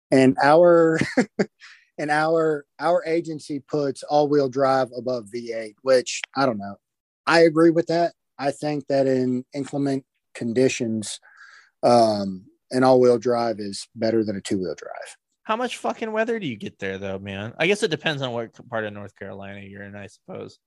and 0.10 0.36
our 0.42 1.00
and 1.98 2.10
our 2.10 2.66
our 2.80 3.06
agency 3.06 3.60
puts 3.60 4.02
all-wheel 4.04 4.50
drive 4.50 4.90
above 4.98 5.26
V8, 5.34 5.76
which 5.84 6.22
I 6.36 6.48
don't 6.48 6.58
know. 6.58 6.78
I 7.28 7.42
agree 7.42 7.70
with 7.70 7.88
that. 7.88 8.14
I 8.40 8.50
think 8.50 8.88
that 8.88 9.06
in 9.06 9.46
inclement 9.54 10.06
conditions, 10.34 11.20
um, 11.84 12.46
an 12.72 12.84
all-wheel 12.84 13.20
drive 13.20 13.60
is 13.60 13.88
better 13.96 14.24
than 14.24 14.36
a 14.36 14.42
two-wheel 14.42 14.76
drive. 14.76 15.18
How 15.44 15.56
much 15.56 15.78
fucking 15.78 16.12
weather 16.12 16.40
do 16.40 16.48
you 16.48 16.56
get 16.56 16.80
there, 16.80 16.98
though, 16.98 17.20
man? 17.20 17.54
I 17.60 17.68
guess 17.68 17.84
it 17.84 17.92
depends 17.92 18.24
on 18.24 18.32
what 18.32 18.58
part 18.70 18.86
of 18.86 18.94
North 18.94 19.16
Carolina 19.16 19.60
you're 19.62 19.84
in, 19.84 19.96
I 19.96 20.08
suppose. 20.08 20.58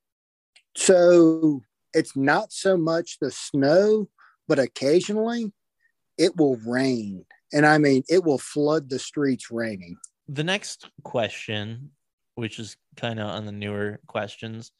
So 0.76 1.62
it's 1.96 2.14
not 2.14 2.52
so 2.52 2.76
much 2.76 3.18
the 3.18 3.30
snow, 3.30 4.08
but 4.46 4.58
occasionally 4.58 5.52
it 6.18 6.36
will 6.36 6.56
rain. 6.56 7.24
And 7.52 7.64
I 7.64 7.78
mean, 7.78 8.02
it 8.08 8.22
will 8.22 8.38
flood 8.38 8.90
the 8.90 8.98
streets 8.98 9.50
raining. 9.50 9.96
The 10.28 10.44
next 10.44 10.90
question, 11.04 11.90
which 12.34 12.58
is 12.58 12.76
kind 12.96 13.18
of 13.18 13.28
on 13.28 13.46
the 13.46 13.52
newer 13.52 14.00
questions, 14.06 14.72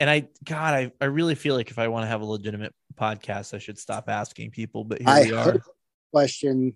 and 0.00 0.08
I, 0.10 0.28
God, 0.44 0.74
I, 0.74 0.92
I 1.00 1.06
really 1.06 1.34
feel 1.34 1.54
like 1.54 1.70
if 1.70 1.78
I 1.78 1.88
want 1.88 2.04
to 2.04 2.08
have 2.08 2.20
a 2.20 2.26
legitimate 2.26 2.74
podcast, 2.96 3.54
I 3.54 3.58
should 3.58 3.78
stop 3.78 4.08
asking 4.08 4.50
people. 4.50 4.84
But 4.84 4.98
here 4.98 5.08
I 5.08 5.22
we 5.22 5.32
are. 5.32 5.62
question. 6.12 6.74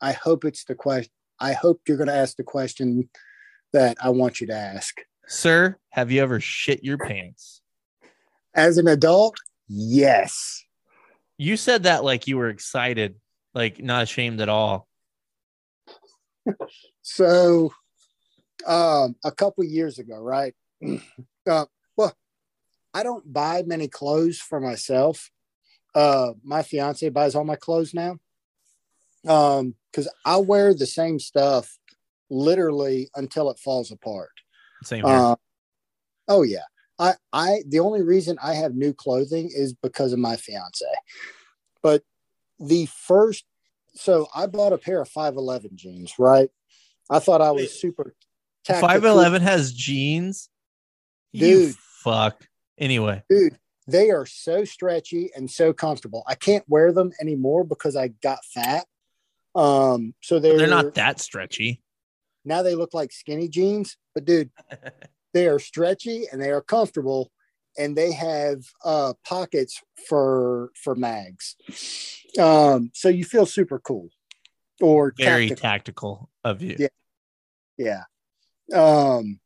I 0.00 0.12
hope 0.12 0.44
it's 0.44 0.64
the 0.64 0.74
question. 0.74 1.12
I 1.38 1.52
hope 1.52 1.80
you're 1.86 1.96
going 1.96 2.08
to 2.08 2.14
ask 2.14 2.36
the 2.36 2.44
question 2.44 3.08
that 3.72 3.96
I 4.02 4.10
want 4.10 4.40
you 4.40 4.46
to 4.48 4.54
ask. 4.54 5.00
Sir, 5.26 5.76
have 5.90 6.10
you 6.10 6.22
ever 6.22 6.40
shit 6.40 6.84
your 6.84 6.98
pants? 6.98 7.61
As 8.54 8.78
an 8.78 8.86
adult, 8.88 9.36
yes. 9.68 10.64
You 11.38 11.56
said 11.56 11.84
that 11.84 12.04
like 12.04 12.26
you 12.26 12.36
were 12.36 12.48
excited, 12.48 13.16
like 13.54 13.82
not 13.82 14.02
ashamed 14.02 14.40
at 14.40 14.48
all. 14.48 14.88
So, 17.04 17.72
um, 18.64 19.16
a 19.24 19.32
couple 19.32 19.64
years 19.64 19.98
ago, 19.98 20.18
right? 20.18 20.54
Uh, 21.44 21.66
well, 21.96 22.14
I 22.94 23.02
don't 23.02 23.32
buy 23.32 23.64
many 23.66 23.88
clothes 23.88 24.38
for 24.38 24.60
myself. 24.60 25.28
Uh, 25.92 26.34
my 26.44 26.62
fiance 26.62 27.08
buys 27.08 27.34
all 27.34 27.42
my 27.42 27.56
clothes 27.56 27.92
now. 27.92 28.18
Um, 29.26 29.74
because 29.90 30.08
I 30.24 30.36
wear 30.36 30.72
the 30.72 30.86
same 30.86 31.18
stuff 31.18 31.76
literally 32.30 33.10
until 33.16 33.50
it 33.50 33.58
falls 33.58 33.90
apart. 33.90 34.30
Same 34.84 35.04
here. 35.04 35.16
Uh, 35.16 35.36
oh 36.28 36.42
yeah. 36.42 36.62
I, 37.02 37.14
I, 37.32 37.62
the 37.66 37.80
only 37.80 38.02
reason 38.02 38.38
I 38.40 38.54
have 38.54 38.76
new 38.76 38.94
clothing 38.94 39.50
is 39.52 39.74
because 39.74 40.12
of 40.12 40.20
my 40.20 40.36
fiance. 40.36 40.86
But 41.82 42.04
the 42.60 42.86
first, 42.86 43.44
so 43.94 44.28
I 44.32 44.46
bought 44.46 44.72
a 44.72 44.78
pair 44.78 45.00
of 45.00 45.08
511 45.08 45.72
jeans, 45.74 46.14
right? 46.16 46.48
I 47.10 47.18
thought 47.18 47.40
I 47.40 47.50
was 47.50 47.78
super. 47.78 48.14
tactical. 48.64 48.88
Five 48.88 49.04
eleven 49.04 49.42
has 49.42 49.72
jeans. 49.72 50.48
You 51.32 51.72
fuck. 52.04 52.46
Anyway, 52.78 53.24
Dude, 53.28 53.58
they 53.88 54.10
are 54.10 54.24
so 54.24 54.64
stretchy 54.64 55.30
and 55.34 55.50
so 55.50 55.72
comfortable. 55.72 56.22
I 56.28 56.36
can't 56.36 56.64
wear 56.68 56.92
them 56.92 57.10
anymore 57.20 57.64
because 57.64 57.96
I 57.96 58.08
got 58.08 58.44
fat. 58.44 58.86
Um, 59.56 60.14
so 60.22 60.38
they're, 60.38 60.56
they're 60.56 60.68
not 60.68 60.94
that 60.94 61.20
stretchy. 61.20 61.82
now 62.44 62.62
they 62.62 62.76
look 62.76 62.94
like 62.94 63.12
skinny 63.12 63.48
jeans, 63.48 63.96
but 64.14 64.24
dude, 64.24 64.50
they 65.32 65.48
are 65.48 65.58
stretchy 65.58 66.26
and 66.30 66.40
they 66.40 66.50
are 66.50 66.62
comfortable 66.62 67.30
and 67.78 67.96
they 67.96 68.12
have 68.12 68.62
uh 68.84 69.14
pockets 69.24 69.80
for 70.08 70.70
for 70.82 70.94
mags. 70.94 71.56
Um, 72.38 72.90
so 72.94 73.08
you 73.08 73.24
feel 73.24 73.46
super 73.46 73.78
cool 73.78 74.08
or 74.80 75.14
Very 75.16 75.48
tactical. 75.48 75.62
tactical 75.62 76.30
of 76.44 76.62
you. 76.62 76.76
Yeah. 76.78 76.88
Yeah. 77.78 78.02
Um, 78.74 79.40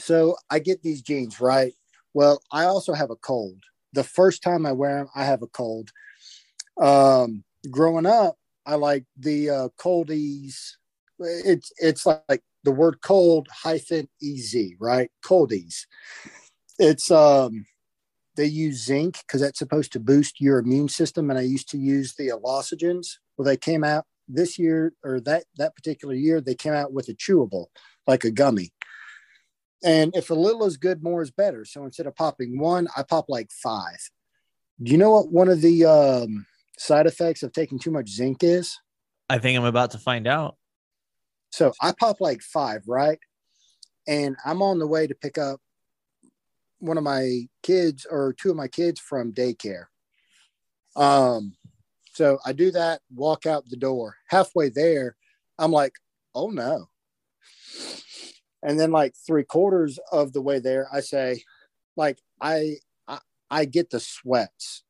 so 0.00 0.36
I 0.50 0.58
get 0.58 0.82
these 0.82 1.02
jeans, 1.02 1.40
right? 1.40 1.72
Well, 2.14 2.40
I 2.52 2.64
also 2.64 2.92
have 2.92 3.10
a 3.10 3.16
cold. 3.16 3.62
The 3.92 4.04
first 4.04 4.42
time 4.42 4.66
I 4.66 4.72
wear 4.72 4.96
them, 4.96 5.08
I 5.14 5.24
have 5.24 5.42
a 5.42 5.46
cold. 5.46 5.90
Um, 6.80 7.44
growing 7.70 8.06
up, 8.06 8.36
I 8.66 8.74
like 8.74 9.04
the 9.16 9.50
uh, 9.50 9.68
Cold-EEZE. 9.76 10.76
It's 11.20 11.70
it's 11.78 12.06
like 12.06 12.42
the 12.64 12.72
word 12.72 13.00
cold 13.02 13.48
hyphen 13.52 14.08
ez, 14.22 14.54
right? 14.80 15.10
Cold-EEZE. 15.22 15.86
It's 16.78 17.10
um 17.10 17.66
they 18.36 18.46
use 18.46 18.84
zinc 18.84 19.18
because 19.26 19.40
that's 19.40 19.58
supposed 19.58 19.92
to 19.92 20.00
boost 20.00 20.40
your 20.40 20.58
immune 20.58 20.88
system. 20.88 21.30
And 21.30 21.38
I 21.38 21.42
used 21.42 21.68
to 21.70 21.78
use 21.78 22.14
the 22.14 22.28
Alosogens. 22.28 23.18
Well, 23.36 23.46
they 23.46 23.56
came 23.56 23.84
out 23.84 24.06
this 24.26 24.58
year 24.58 24.92
or 25.04 25.20
that 25.20 25.44
that 25.56 25.76
particular 25.76 26.14
year, 26.14 26.40
they 26.40 26.54
came 26.54 26.72
out 26.72 26.92
with 26.92 27.08
a 27.08 27.14
chewable, 27.14 27.66
like 28.06 28.24
a 28.24 28.30
gummy. 28.30 28.72
And 29.84 30.16
if 30.16 30.30
a 30.30 30.34
little 30.34 30.64
is 30.64 30.78
good, 30.78 31.02
more 31.02 31.22
is 31.22 31.30
better. 31.30 31.64
So 31.64 31.84
instead 31.84 32.06
of 32.06 32.16
popping 32.16 32.58
one, 32.58 32.88
I 32.96 33.02
pop 33.02 33.26
like 33.28 33.50
five. 33.52 33.98
Do 34.82 34.90
you 34.90 34.98
know 34.98 35.10
what 35.10 35.30
one 35.30 35.48
of 35.48 35.60
the 35.60 35.84
um, 35.84 36.46
side 36.78 37.06
effects 37.06 37.42
of 37.42 37.52
taking 37.52 37.78
too 37.78 37.90
much 37.90 38.08
zinc 38.08 38.42
is? 38.42 38.78
I 39.28 39.38
think 39.38 39.58
I'm 39.58 39.64
about 39.64 39.92
to 39.92 39.98
find 39.98 40.26
out. 40.26 40.56
So 41.54 41.72
I 41.80 41.92
pop 41.92 42.20
like 42.20 42.42
five, 42.42 42.82
right? 42.88 43.20
And 44.08 44.34
I'm 44.44 44.60
on 44.60 44.80
the 44.80 44.88
way 44.88 45.06
to 45.06 45.14
pick 45.14 45.38
up 45.38 45.60
one 46.80 46.98
of 46.98 47.04
my 47.04 47.46
kids 47.62 48.08
or 48.10 48.32
two 48.32 48.50
of 48.50 48.56
my 48.56 48.66
kids 48.66 48.98
from 48.98 49.32
daycare. 49.32 49.84
Um, 50.96 51.54
so 52.12 52.38
I 52.44 52.54
do 52.54 52.72
that, 52.72 53.02
walk 53.14 53.46
out 53.46 53.68
the 53.68 53.76
door. 53.76 54.16
Halfway 54.30 54.68
there, 54.68 55.14
I'm 55.56 55.70
like, 55.70 55.92
oh 56.34 56.48
no. 56.48 56.88
And 58.64 58.80
then 58.80 58.90
like 58.90 59.14
three 59.24 59.44
quarters 59.44 60.00
of 60.10 60.32
the 60.32 60.42
way 60.42 60.58
there, 60.58 60.88
I 60.92 61.02
say, 61.02 61.44
like, 61.96 62.18
I 62.40 62.78
I, 63.06 63.20
I 63.48 63.64
get 63.66 63.90
the 63.90 64.00
sweats. 64.00 64.82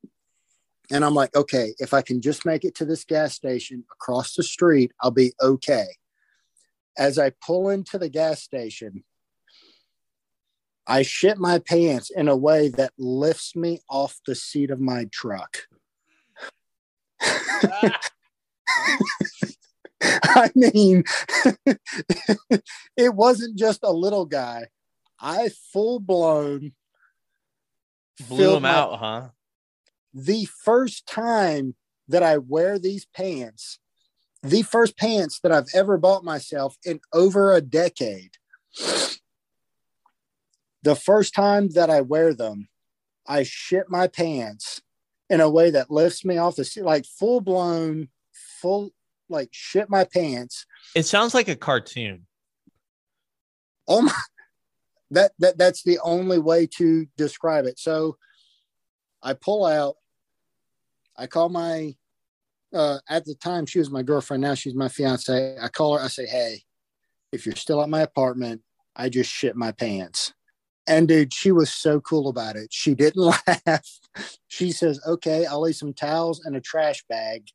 And 0.89 1.05
I'm 1.05 1.13
like, 1.13 1.35
okay, 1.35 1.75
if 1.77 1.93
I 1.93 2.01
can 2.01 2.23
just 2.23 2.43
make 2.43 2.65
it 2.65 2.73
to 2.77 2.85
this 2.85 3.05
gas 3.05 3.35
station 3.35 3.83
across 3.91 4.33
the 4.33 4.41
street, 4.41 4.93
I'll 4.99 5.11
be 5.11 5.31
okay 5.39 5.85
as 6.97 7.17
I 7.19 7.31
pull 7.45 7.69
into 7.69 7.97
the 7.97 8.09
gas 8.09 8.41
station, 8.41 9.03
I 10.87 11.01
shit 11.01 11.37
my 11.37 11.59
pants 11.59 12.11
in 12.11 12.27
a 12.27 12.35
way 12.35 12.69
that 12.69 12.93
lifts 12.97 13.55
me 13.55 13.79
off 13.89 14.19
the 14.25 14.35
seat 14.35 14.69
of 14.71 14.79
my 14.79 15.05
truck. 15.11 15.63
I 20.03 20.51
mean, 20.53 21.03
it 22.97 23.13
wasn't 23.15 23.57
just 23.57 23.79
a 23.83 23.91
little 23.91 24.25
guy. 24.25 24.67
I 25.19 25.49
full 25.73 25.99
blown 25.99 26.73
Blew 28.29 28.55
him 28.57 28.63
my- 28.63 28.69
out, 28.69 28.99
huh? 28.99 29.29
the 30.13 30.45
first 30.45 31.07
time 31.07 31.75
that 32.07 32.23
I 32.23 32.37
wear 32.37 32.77
these 32.79 33.05
pants, 33.05 33.79
the 34.45 34.61
first 34.61 34.97
pants 34.97 35.39
that 35.41 35.51
I've 35.51 35.67
ever 35.73 35.97
bought 35.97 36.23
myself 36.23 36.77
in 36.85 36.99
over 37.13 37.53
a 37.53 37.61
decade. 37.61 38.31
The 40.83 40.95
first 40.95 41.33
time 41.33 41.69
that 41.69 41.89
I 41.89 42.01
wear 42.01 42.33
them, 42.33 42.67
I 43.27 43.43
shit 43.43 43.89
my 43.89 44.07
pants 44.07 44.81
in 45.29 45.41
a 45.41 45.49
way 45.49 45.71
that 45.71 45.89
lifts 45.89 46.23
me 46.23 46.37
off 46.37 46.57
the 46.57 46.63
seat, 46.63 46.83
like 46.83 47.05
full 47.05 47.41
blown, 47.41 48.09
full, 48.61 48.91
like 49.27 49.49
shit 49.51 49.89
my 49.89 50.03
pants. 50.03 50.67
It 50.95 51.03
sounds 51.03 51.33
like 51.33 51.47
a 51.47 51.55
cartoon. 51.55 52.27
Oh 53.87 54.03
my, 54.03 54.13
that, 55.11 55.31
that, 55.39 55.57
that's 55.57 55.81
the 55.81 55.99
only 56.03 56.37
way 56.37 56.67
to 56.77 57.07
describe 57.17 57.65
it. 57.65 57.79
So 57.79 58.17
I 59.23 59.33
pull 59.33 59.65
out, 59.65 59.95
I 61.17 61.25
call 61.25 61.49
my 61.49 61.95
uh, 62.75 62.99
at 63.09 63.25
the 63.25 63.35
time 63.35 63.65
she 63.65 63.79
was 63.79 63.89
my 63.89 64.03
girlfriend. 64.03 64.41
Now 64.41 64.53
she's 64.53 64.75
my 64.75 64.89
fiance. 64.89 65.57
I 65.59 65.67
call 65.69 65.97
her. 65.97 66.03
I 66.03 66.07
say, 66.07 66.25
"Hey, 66.25 66.63
if 67.31 67.45
you're 67.45 67.55
still 67.55 67.81
at 67.81 67.89
my 67.89 68.01
apartment, 68.01 68.61
I 68.95 69.09
just 69.09 69.31
shit 69.31 69.55
my 69.55 69.71
pants." 69.71 70.33
And 70.87 71.07
dude, 71.07 71.33
she 71.33 71.51
was 71.51 71.73
so 71.73 71.99
cool 72.01 72.27
about 72.27 72.57
it. 72.57 72.71
She 72.71 72.93
didn't 72.93 73.33
laugh. 73.65 73.99
She 74.47 74.71
says, 74.71 74.99
"Okay, 75.07 75.45
I'll 75.45 75.61
leave 75.61 75.77
some 75.77 75.93
towels 75.93 76.43
and 76.45 76.55
a 76.55 76.61
trash 76.61 77.03
bag 77.09 77.47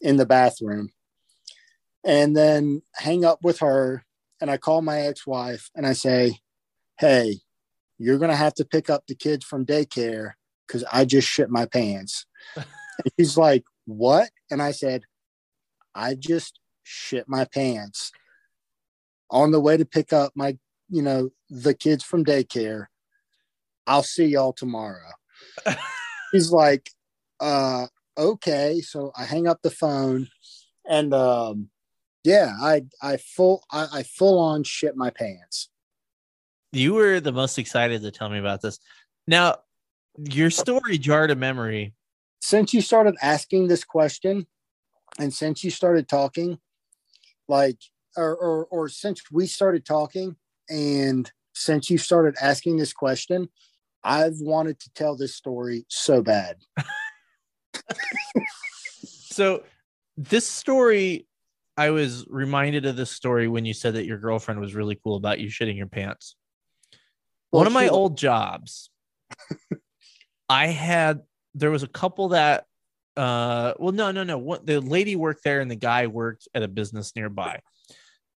in 0.00 0.16
the 0.16 0.26
bathroom," 0.26 0.90
and 2.04 2.36
then 2.36 2.82
hang 2.96 3.24
up 3.24 3.42
with 3.42 3.60
her. 3.60 4.04
And 4.42 4.50
I 4.50 4.56
call 4.56 4.82
my 4.82 5.00
ex-wife 5.00 5.70
and 5.74 5.86
I 5.86 5.94
say, 5.94 6.40
"Hey, 6.98 7.40
you're 7.98 8.18
gonna 8.18 8.36
have 8.36 8.54
to 8.54 8.64
pick 8.64 8.90
up 8.90 9.04
the 9.06 9.14
kids 9.14 9.44
from 9.44 9.66
daycare 9.66 10.32
because 10.66 10.84
I 10.92 11.06
just 11.06 11.26
shit 11.28 11.48
my 11.48 11.64
pants." 11.64 12.26
and 12.56 13.12
she's 13.18 13.38
like, 13.38 13.64
what? 13.86 14.30
And 14.50 14.62
I 14.62 14.72
said, 14.72 15.02
I 15.94 16.14
just 16.14 16.60
shit 16.82 17.28
my 17.28 17.44
pants 17.44 18.12
on 19.30 19.50
the 19.50 19.60
way 19.60 19.76
to 19.76 19.84
pick 19.84 20.12
up 20.12 20.32
my, 20.34 20.58
you 20.88 21.02
know, 21.02 21.30
the 21.48 21.74
kids 21.74 22.04
from 22.04 22.24
daycare. 22.24 22.86
I'll 23.86 24.02
see 24.02 24.26
y'all 24.26 24.52
tomorrow. 24.52 25.10
He's 26.32 26.52
like, 26.52 26.90
uh, 27.40 27.86
okay. 28.16 28.80
So 28.80 29.12
I 29.16 29.24
hang 29.24 29.46
up 29.46 29.62
the 29.62 29.70
phone 29.70 30.28
and 30.88 31.14
um 31.14 31.70
yeah, 32.24 32.52
I 32.60 32.82
I 33.02 33.16
full 33.16 33.64
I, 33.70 33.86
I 33.92 34.02
full 34.02 34.38
on 34.38 34.64
shit 34.64 34.96
my 34.96 35.10
pants. 35.10 35.70
You 36.72 36.94
were 36.94 37.20
the 37.20 37.32
most 37.32 37.58
excited 37.58 38.02
to 38.02 38.10
tell 38.10 38.28
me 38.28 38.38
about 38.38 38.60
this. 38.60 38.78
Now, 39.26 39.58
your 40.18 40.50
story 40.50 40.98
jarred 40.98 41.30
a 41.30 41.36
memory. 41.36 41.94
Since 42.40 42.72
you 42.74 42.80
started 42.80 43.16
asking 43.22 43.68
this 43.68 43.84
question 43.84 44.46
and 45.18 45.32
since 45.32 45.62
you 45.64 45.70
started 45.70 46.08
talking 46.08 46.58
like 47.48 47.78
or, 48.16 48.34
or 48.36 48.66
or 48.66 48.88
since 48.88 49.22
we 49.30 49.46
started 49.46 49.84
talking 49.84 50.36
and 50.68 51.30
since 51.54 51.90
you 51.90 51.98
started 51.98 52.34
asking 52.40 52.76
this 52.76 52.92
question 52.92 53.48
i've 54.04 54.40
wanted 54.40 54.78
to 54.80 54.90
tell 54.94 55.16
this 55.16 55.34
story 55.34 55.84
so 55.88 56.22
bad 56.22 56.56
So, 59.32 59.62
this 60.16 60.46
story, 60.46 61.26
I 61.76 61.90
was 61.90 62.26
reminded 62.28 62.84
of 62.84 62.96
this 62.96 63.10
story 63.12 63.46
when 63.48 63.64
you 63.64 63.72
said 63.72 63.94
that 63.94 64.04
your 64.04 64.18
girlfriend 64.18 64.60
was 64.60 64.74
really 64.74 64.98
cool 65.02 65.16
about 65.16 65.38
you 65.38 65.48
shitting 65.48 65.76
your 65.76 65.86
pants. 65.86 66.34
Well, 67.52 67.60
One 67.60 67.66
of 67.68 67.72
my 67.72 67.84
she- 67.84 67.90
old 67.90 68.18
jobs, 68.18 68.90
I 70.48 70.66
had, 70.66 71.22
there 71.54 71.70
was 71.70 71.82
a 71.82 71.88
couple 71.88 72.28
that, 72.28 72.64
uh, 73.16 73.74
well, 73.78 73.92
no, 73.92 74.10
no, 74.10 74.24
no. 74.24 74.38
What, 74.38 74.66
the 74.66 74.80
lady 74.80 75.16
worked 75.16 75.44
there 75.44 75.60
and 75.60 75.70
the 75.70 75.76
guy 75.76 76.06
worked 76.06 76.48
at 76.54 76.62
a 76.62 76.68
business 76.68 77.14
nearby. 77.16 77.60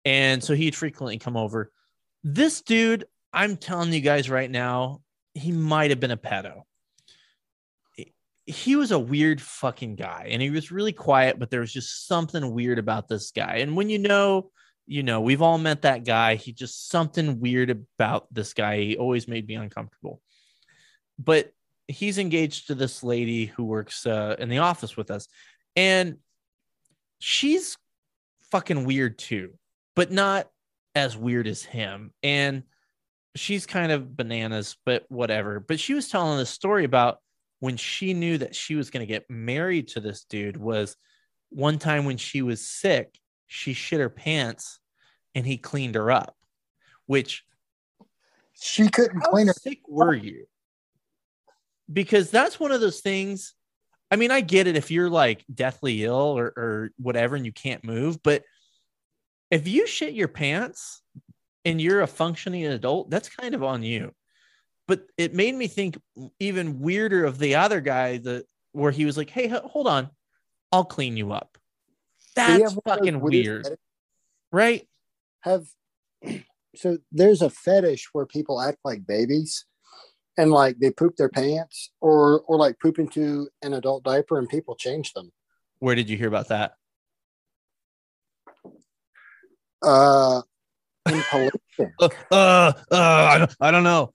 And 0.06 0.44
so 0.44 0.54
he'd 0.54 0.76
frequently 0.76 1.18
come 1.18 1.38
over. 1.38 1.72
This 2.24 2.62
dude, 2.62 3.06
I'm 3.32 3.58
telling 3.58 3.94
you 3.94 4.02
guys 4.02 4.30
right 4.30 4.50
now, 4.50 5.02
he 5.34 5.52
might 5.52 5.92
have 5.92 6.00
been 6.00 6.12
a 6.12 6.18
pedo 6.18 6.64
he 8.46 8.76
was 8.76 8.92
a 8.92 9.00
weird 9.00 9.42
fucking 9.42 9.96
guy 9.96 10.28
and 10.30 10.42
he 10.42 10.50
was 10.50 10.72
really 10.72 10.92
quiet 10.92 11.40
but 11.40 11.50
there 11.50 11.62
was 11.62 11.72
just 11.72 12.08
something 12.08 12.52
weird 12.52 12.78
about 12.78 13.08
this 13.08 13.32
guy 13.32 13.58
and 13.58 13.76
when 13.76 13.90
you 13.90 14.00
know 14.00 14.52
you 14.86 15.02
know 15.02 15.22
we've 15.22 15.42
all 15.42 15.58
met 15.58 15.84
that 15.84 16.04
guy 16.04 16.36
he 16.36 16.52
just 16.52 16.90
something 16.90 17.40
weird 17.40 17.70
about 17.70 18.28
this 18.34 18.54
guy 18.54 18.78
he 18.80 18.98
always 18.98 19.28
made 19.28 19.48
me 19.48 19.56
uncomfortable 19.56 20.22
but 21.18 21.52
he's 21.88 22.18
engaged 22.18 22.68
to 22.68 22.76
this 22.76 23.04
lady 23.04 23.46
who 23.46 23.64
works 23.64 24.06
uh, 24.06 24.36
in 24.40 24.50
the 24.50 24.60
office 24.60 24.96
with 24.96 25.12
us 25.12 25.28
and 25.76 26.18
she's 27.20 27.78
fucking 28.52 28.86
weird 28.86 29.18
too 29.18 29.52
but 29.96 30.12
not 30.12 30.50
as 30.96 31.18
weird 31.18 31.48
as 31.48 31.64
him 31.64 32.12
and 32.22 32.64
she's 33.36 33.66
kind 33.66 33.92
of 33.92 34.16
bananas, 34.16 34.78
but 34.86 35.06
whatever. 35.10 35.60
But 35.60 35.80
she 35.80 35.94
was 35.94 36.10
telling 36.10 36.38
this 36.38 36.50
story 36.50 36.86
about 36.86 37.20
when 37.60 37.78
she 37.78 38.14
knew 38.14 38.38
that 38.38 38.56
she 38.56 38.76
was 38.76 38.90
going 38.90 39.06
to 39.06 39.12
get 39.12 39.30
married 39.30 39.88
to 39.90 40.00
this 40.00 40.26
dude 40.26 40.58
was 40.58 40.96
one 41.50 41.80
time 41.80 42.06
when 42.06 42.18
she 42.18 42.42
was 42.42 42.68
sick, 42.68 43.18
she 43.48 43.74
shit 43.74 44.00
her 44.00 44.10
pants 44.10 44.80
and 45.36 45.46
he 45.46 45.58
cleaned 45.58 45.96
her 45.96 46.12
up, 46.12 46.36
which 47.06 47.44
She 48.54 48.90
couldn't 48.90 49.22
clean 49.22 49.48
her. 49.48 49.54
sick 49.54 49.80
were 49.88 50.14
you? 50.14 50.46
Because 51.92 52.32
that's 52.32 52.60
one 52.60 52.72
of 52.72 52.82
those 52.82 53.02
things. 53.02 53.54
I 54.10 54.16
mean, 54.16 54.32
I 54.32 54.42
get 54.42 54.68
it 54.68 54.78
if 54.78 54.92
you're 54.92 55.10
like 55.10 55.44
deathly 55.54 56.04
ill 56.04 56.38
or, 56.38 56.46
or 56.56 56.90
whatever 56.98 57.36
and 57.36 57.46
you 57.46 57.52
can't 57.52 57.84
move, 57.84 58.22
but 58.22 58.44
if 59.50 59.68
you 59.68 59.86
shit 59.88 60.14
your 60.14 60.28
pants 60.28 61.02
and 61.66 61.82
you're 61.82 62.02
a 62.02 62.08
functioning 62.08 62.66
adult, 62.66 63.10
that's 63.10 63.30
kind 63.30 63.56
of 63.56 63.64
on 63.64 63.84
you. 63.84 64.14
But 64.88 65.06
it 65.18 65.34
made 65.34 65.56
me 65.56 65.68
think 65.68 65.98
even 66.40 66.80
weirder 66.80 67.26
of 67.26 67.40
the 67.40 67.56
other 67.56 67.80
guy 67.80 68.18
that 68.18 68.46
where 68.74 68.92
he 68.92 69.06
was 69.06 69.16
like, 69.16 69.30
"Hey, 69.30 69.48
hold 69.48 69.88
on, 69.88 70.10
I'll 70.72 70.84
clean 70.84 71.16
you 71.16 71.32
up." 71.32 71.58
That's 72.36 72.52
have 72.52 72.60
one 72.62 72.68
of 72.68 72.74
those 72.74 72.94
fucking 72.96 73.20
weird, 73.22 73.78
right? 74.52 74.88
Have 75.42 75.66
so 76.76 76.98
there's 77.12 77.42
a 77.42 77.50
fetish 77.50 78.10
where 78.12 78.26
people 78.26 78.60
act 78.60 78.80
like 78.84 79.06
babies 79.06 79.66
and 80.38 80.52
like 80.52 80.80
they 80.80 80.92
poop 80.92 81.16
their 81.16 81.30
pants 81.30 81.92
or 82.02 82.42
or 82.42 82.58
like 82.58 82.80
poop 82.80 83.00
into 83.00 83.50
an 83.62 83.74
adult 83.74 84.04
diaper 84.04 84.38
and 84.40 84.50
people 84.50 84.76
change 84.76 85.14
them. 85.14 85.32
Where 85.80 85.96
did 85.96 86.10
you 86.10 86.18
hear 86.18 86.28
about 86.28 86.50
that? 86.50 86.74
Uh 89.82 90.42
uh, 91.12 91.50
uh, 92.00 92.08
uh, 92.32 92.74
I, 92.92 93.38
don't, 93.40 93.56
I 93.60 93.72
don't 93.72 93.84
know. 93.84 94.14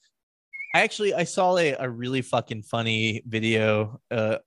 I 0.74 0.81
actually 0.81 1.12
I 1.12 1.24
saw 1.24 1.57
a, 1.59 1.74
a 1.74 1.89
really 1.89 2.23
fucking 2.23 2.62
funny 2.62 3.23
video. 3.27 4.01
Uh, 4.11 4.39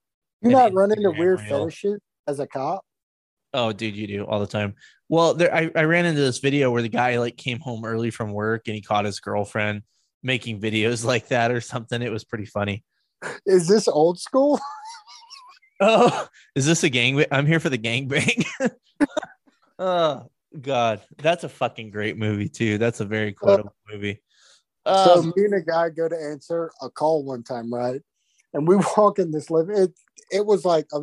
you 0.42 0.50
an 0.50 0.54
not 0.54 0.74
run 0.74 0.92
into 0.92 1.12
weird 1.12 1.40
fetishes 1.42 2.00
as 2.28 2.40
a 2.40 2.48
cop? 2.48 2.84
oh, 3.54 3.72
dude, 3.72 3.96
you 3.96 4.08
do 4.08 4.24
all 4.26 4.40
the 4.40 4.48
time. 4.48 4.76
Well, 5.10 5.34
there 5.34 5.54
I, 5.54 5.70
I 5.76 5.84
ran 5.84 6.06
into 6.06 6.22
this 6.22 6.40
video 6.40 6.72
where 6.72 6.82
the 6.82 6.90
guy 6.90 7.20
like 7.20 7.38
came 7.38 7.60
home 7.60 7.86
early 7.86 8.12
from 8.12 8.32
work 8.32 8.68
and 8.68 8.76
he 8.76 8.82
caught 8.82 9.06
his 9.06 9.20
girlfriend 9.20 9.84
making 10.24 10.60
videos 10.60 11.06
like 11.14 11.28
that 11.30 11.52
or 11.52 11.62
something. 11.62 12.02
It 12.02 12.12
was 12.12 12.24
pretty 12.24 12.46
funny. 12.46 12.84
Is 13.46 13.68
this 13.68 13.88
old 13.88 14.20
school? 14.20 14.60
Oh, 15.84 16.28
is 16.54 16.68
this 16.68 16.84
a 16.84 16.90
gang? 16.90 17.26
I'm 17.32 17.48
here 17.48 17.60
for 17.60 17.70
the 17.70 17.78
gangbang. 17.80 18.46
oh 19.80 20.30
God, 20.60 21.02
that's 21.18 21.44
a 21.44 21.50
fucking 21.50 21.90
great 21.90 22.18
movie 22.18 22.50
too. 22.50 22.78
That's 22.78 23.00
a 23.00 23.06
very 23.06 23.34
quotable 23.34 23.76
movie. 23.92 24.22
so 24.86 25.22
Um, 25.22 25.34
me 25.36 25.46
and 25.46 25.56
a 25.56 25.62
guy 25.62 25.90
go 25.90 26.08
to 26.08 26.16
answer 26.16 26.72
a 26.84 26.90
call 26.92 27.24
one 27.24 27.42
time, 27.42 27.74
right? 27.74 28.00
And 28.54 28.68
we 28.68 28.76
walk 28.96 29.18
in 29.18 29.32
this 29.32 29.50
living. 29.50 29.76
It 29.76 29.94
it 30.32 30.46
was 30.46 30.66
like 30.66 30.86
a 30.94 31.02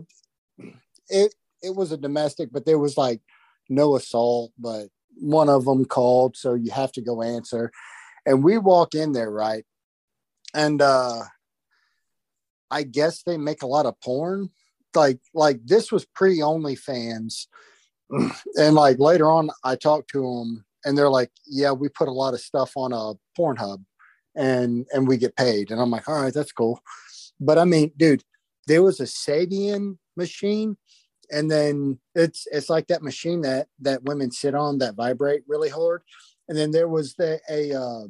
it 1.09 1.35
it 1.61 1.75
was 1.75 1.91
a 1.91 1.97
domestic, 1.97 2.51
but 2.53 2.65
there 2.65 2.79
was 2.79 2.97
like 2.97 3.21
no 3.69 3.97
assault, 3.97 4.53
but 4.59 4.87
one 5.21 5.49
of 5.49 5.65
them 5.65 5.85
called, 5.85 6.37
so 6.37 6.55
you 6.55 6.71
have 6.71 6.93
to 6.93 7.01
go 7.01 7.23
answer. 7.23 7.73
And 8.27 8.43
we 8.45 8.59
walk 8.59 8.95
in 8.95 9.13
there, 9.13 9.31
right? 9.31 9.65
And 10.55 10.81
uh 10.83 11.23
I 12.71 12.83
guess 12.83 13.23
they 13.23 13.39
make 13.39 13.63
a 13.63 13.67
lot 13.67 13.87
of 13.87 14.01
porn. 14.01 14.51
Like 14.95 15.21
like 15.35 15.61
this 15.65 15.93
was 15.93 16.05
pre 16.07 16.39
OnlyFans. 16.39 17.47
And 18.57 18.75
like 18.75 18.99
later 18.99 19.31
on 19.31 19.51
I 19.65 19.77
talked 19.77 20.11
to 20.11 20.23
them 20.23 20.65
and 20.85 20.97
they're 20.97 21.11
like, 21.11 21.31
Yeah, 21.47 21.73
we 21.73 21.89
put 21.89 22.09
a 22.09 22.13
lot 22.13 22.35
of 22.35 22.41
stuff 22.41 22.73
on 22.77 22.93
a 22.93 23.13
Pornhub 23.39 23.85
and 24.39 24.87
and 24.93 25.07
we 25.07 25.17
get 25.19 25.37
paid. 25.37 25.71
And 25.71 25.81
I'm 25.81 25.91
like, 25.91 26.09
all 26.09 26.23
right, 26.23 26.33
that's 26.33 26.53
cool. 26.53 26.81
But 27.41 27.59
I 27.59 27.65
mean, 27.65 27.93
dude, 27.97 28.23
there 28.67 28.83
was 28.83 29.01
a 29.01 29.05
Sybian 29.05 29.99
machine, 30.17 30.77
and 31.31 31.51
then 31.51 31.99
it's 32.15 32.47
it's 32.51 32.71
like 32.71 32.87
that 32.87 33.03
machine 33.03 33.43
that 33.43 33.67
that 33.81 34.05
women 34.05 34.31
sit 34.31 34.55
on 34.55 34.79
that 34.79 34.95
vibrate 34.95 35.43
really 35.47 35.69
hard. 35.69 36.03
And 36.49 36.57
then 36.57 36.71
there 36.71 36.89
was 36.89 37.15
the 37.15 37.41
a 37.51 37.73
uh, 37.75 38.09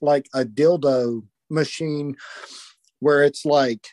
like 0.00 0.26
a 0.34 0.44
dildo 0.44 1.22
machine 1.48 2.16
where 3.00 3.22
it's 3.22 3.44
like 3.44 3.88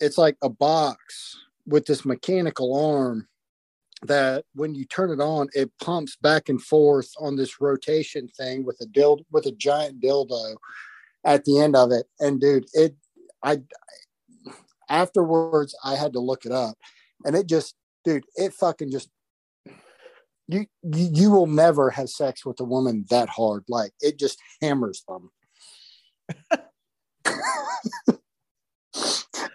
it's 0.00 0.18
like 0.18 0.36
a 0.42 0.48
box 0.48 1.36
with 1.66 1.86
this 1.86 2.04
mechanical 2.04 2.74
arm 2.74 3.28
that 4.04 4.44
when 4.54 4.74
you 4.74 4.84
turn 4.84 5.10
it 5.10 5.22
on, 5.22 5.48
it 5.54 5.70
pumps 5.80 6.16
back 6.16 6.48
and 6.48 6.60
forth 6.60 7.10
on 7.20 7.36
this 7.36 7.60
rotation 7.60 8.28
thing 8.36 8.64
with 8.64 8.78
a 8.80 8.86
dild 8.86 9.24
with 9.30 9.46
a 9.46 9.52
giant 9.52 10.02
dildo 10.02 10.56
at 11.24 11.44
the 11.44 11.58
end 11.58 11.76
of 11.76 11.92
it. 11.92 12.06
And 12.18 12.40
dude, 12.40 12.66
it 12.74 12.96
I 13.42 13.62
afterwards 14.88 15.74
I 15.84 15.94
had 15.94 16.12
to 16.14 16.20
look 16.20 16.44
it 16.44 16.52
up, 16.52 16.76
and 17.24 17.36
it 17.36 17.46
just, 17.46 17.76
dude, 18.04 18.24
it 18.34 18.52
fucking 18.54 18.90
just 18.90 19.08
you 20.48 20.66
you, 20.82 21.30
will 21.30 21.46
never 21.46 21.90
have 21.90 22.08
sex 22.08 22.44
with 22.44 22.60
a 22.60 22.64
woman 22.64 23.04
that 23.10 23.28
hard. 23.28 23.64
Like 23.68 23.92
it 24.00 24.18
just 24.18 24.38
hammers 24.60 25.04
them. 25.08 25.30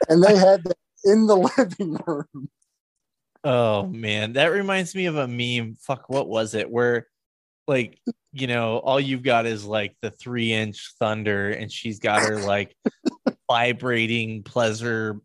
and 0.09 0.23
they 0.23 0.35
had 0.37 0.63
that 0.63 0.77
in 1.03 1.27
the 1.27 1.35
living 1.57 1.97
room. 2.05 2.49
Oh 3.43 3.87
man, 3.87 4.33
that 4.33 4.47
reminds 4.47 4.95
me 4.95 5.05
of 5.05 5.15
a 5.15 5.27
meme. 5.27 5.75
Fuck, 5.75 6.09
what 6.09 6.27
was 6.27 6.53
it? 6.53 6.69
Where 6.69 7.07
like, 7.67 7.99
you 8.31 8.47
know, 8.47 8.77
all 8.77 8.99
you've 8.99 9.23
got 9.23 9.45
is 9.45 9.65
like 9.65 9.95
the 10.01 10.11
three 10.11 10.53
inch 10.53 10.93
thunder, 10.99 11.51
and 11.51 11.71
she's 11.71 11.99
got 11.99 12.21
her 12.21 12.39
like 12.39 12.75
vibrating 13.49 14.43
pleasure 14.43 15.21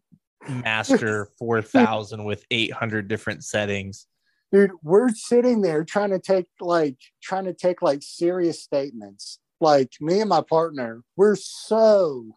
master 0.48 1.28
4000 1.38 2.24
with 2.24 2.44
800 2.50 3.08
different 3.08 3.44
settings. 3.44 4.06
Dude 4.52 4.70
we're 4.82 5.08
sitting 5.08 5.62
there 5.62 5.82
trying 5.82 6.10
to 6.10 6.18
take 6.18 6.46
like 6.60 6.96
trying 7.22 7.46
to 7.46 7.54
take 7.54 7.82
like 7.82 8.02
serious 8.02 8.62
statements. 8.62 9.38
Like 9.60 9.92
me 10.00 10.20
and 10.20 10.28
my 10.28 10.42
partner 10.42 11.02
we're 11.16 11.36
so 11.36 12.36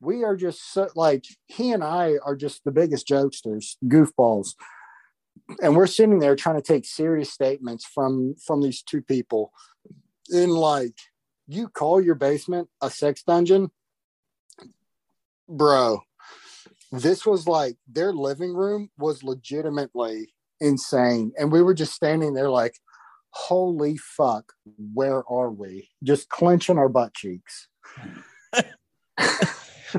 we 0.00 0.24
are 0.24 0.36
just 0.36 0.72
so 0.72 0.88
like 0.96 1.24
he 1.46 1.72
and 1.72 1.84
i 1.84 2.14
are 2.24 2.34
just 2.34 2.64
the 2.64 2.72
biggest 2.72 3.06
jokesters 3.06 3.76
goofballs. 3.84 4.50
And 5.62 5.76
we're 5.76 5.86
sitting 5.86 6.18
there 6.18 6.36
trying 6.36 6.56
to 6.56 6.62
take 6.62 6.84
serious 6.84 7.32
statements 7.32 7.84
from 7.84 8.34
from 8.44 8.62
these 8.62 8.82
two 8.82 9.02
people. 9.02 9.52
In 10.30 10.50
like 10.50 10.96
you 11.46 11.68
call 11.68 12.00
your 12.00 12.14
basement 12.14 12.68
a 12.80 12.90
sex 12.90 13.22
dungeon? 13.22 13.70
Bro 15.48 16.02
this 16.92 17.24
was 17.24 17.46
like 17.46 17.76
their 17.86 18.12
living 18.12 18.52
room 18.52 18.90
was 18.98 19.22
legitimately 19.22 20.32
insane. 20.60 21.32
And 21.38 21.50
we 21.50 21.62
were 21.62 21.74
just 21.74 21.94
standing 21.94 22.34
there 22.34 22.50
like, 22.50 22.74
holy 23.30 23.96
fuck, 23.96 24.52
where 24.92 25.22
are 25.30 25.50
we? 25.50 25.88
Just 26.02 26.28
clenching 26.28 26.78
our 26.78 26.88
butt 26.88 27.14
cheeks. 27.14 27.68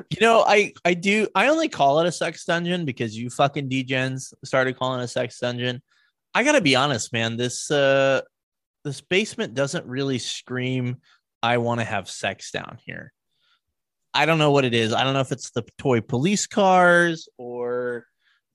You 0.09 0.21
know, 0.21 0.43
I 0.47 0.73
I 0.85 0.93
do 0.93 1.27
I 1.35 1.47
only 1.47 1.67
call 1.67 1.99
it 1.99 2.07
a 2.07 2.11
sex 2.11 2.45
dungeon 2.45 2.85
because 2.85 3.17
you 3.17 3.29
fucking 3.29 3.69
degens 3.69 4.33
started 4.45 4.77
calling 4.77 5.01
it 5.01 5.03
a 5.03 5.07
sex 5.07 5.39
dungeon. 5.39 5.81
I 6.33 6.43
gotta 6.43 6.61
be 6.61 6.75
honest, 6.75 7.11
man. 7.11 7.37
This 7.37 7.69
uh 7.69 8.21
this 8.83 9.01
basement 9.01 9.53
doesn't 9.53 9.85
really 9.85 10.17
scream 10.17 10.97
I 11.43 11.57
want 11.57 11.81
to 11.81 11.85
have 11.85 12.09
sex 12.09 12.51
down 12.51 12.77
here. 12.85 13.11
I 14.13 14.25
don't 14.25 14.39
know 14.39 14.51
what 14.51 14.65
it 14.65 14.73
is. 14.73 14.93
I 14.93 15.03
don't 15.03 15.13
know 15.13 15.21
if 15.21 15.31
it's 15.31 15.51
the 15.51 15.63
toy 15.77 16.01
police 16.01 16.47
cars 16.47 17.27
or 17.37 18.05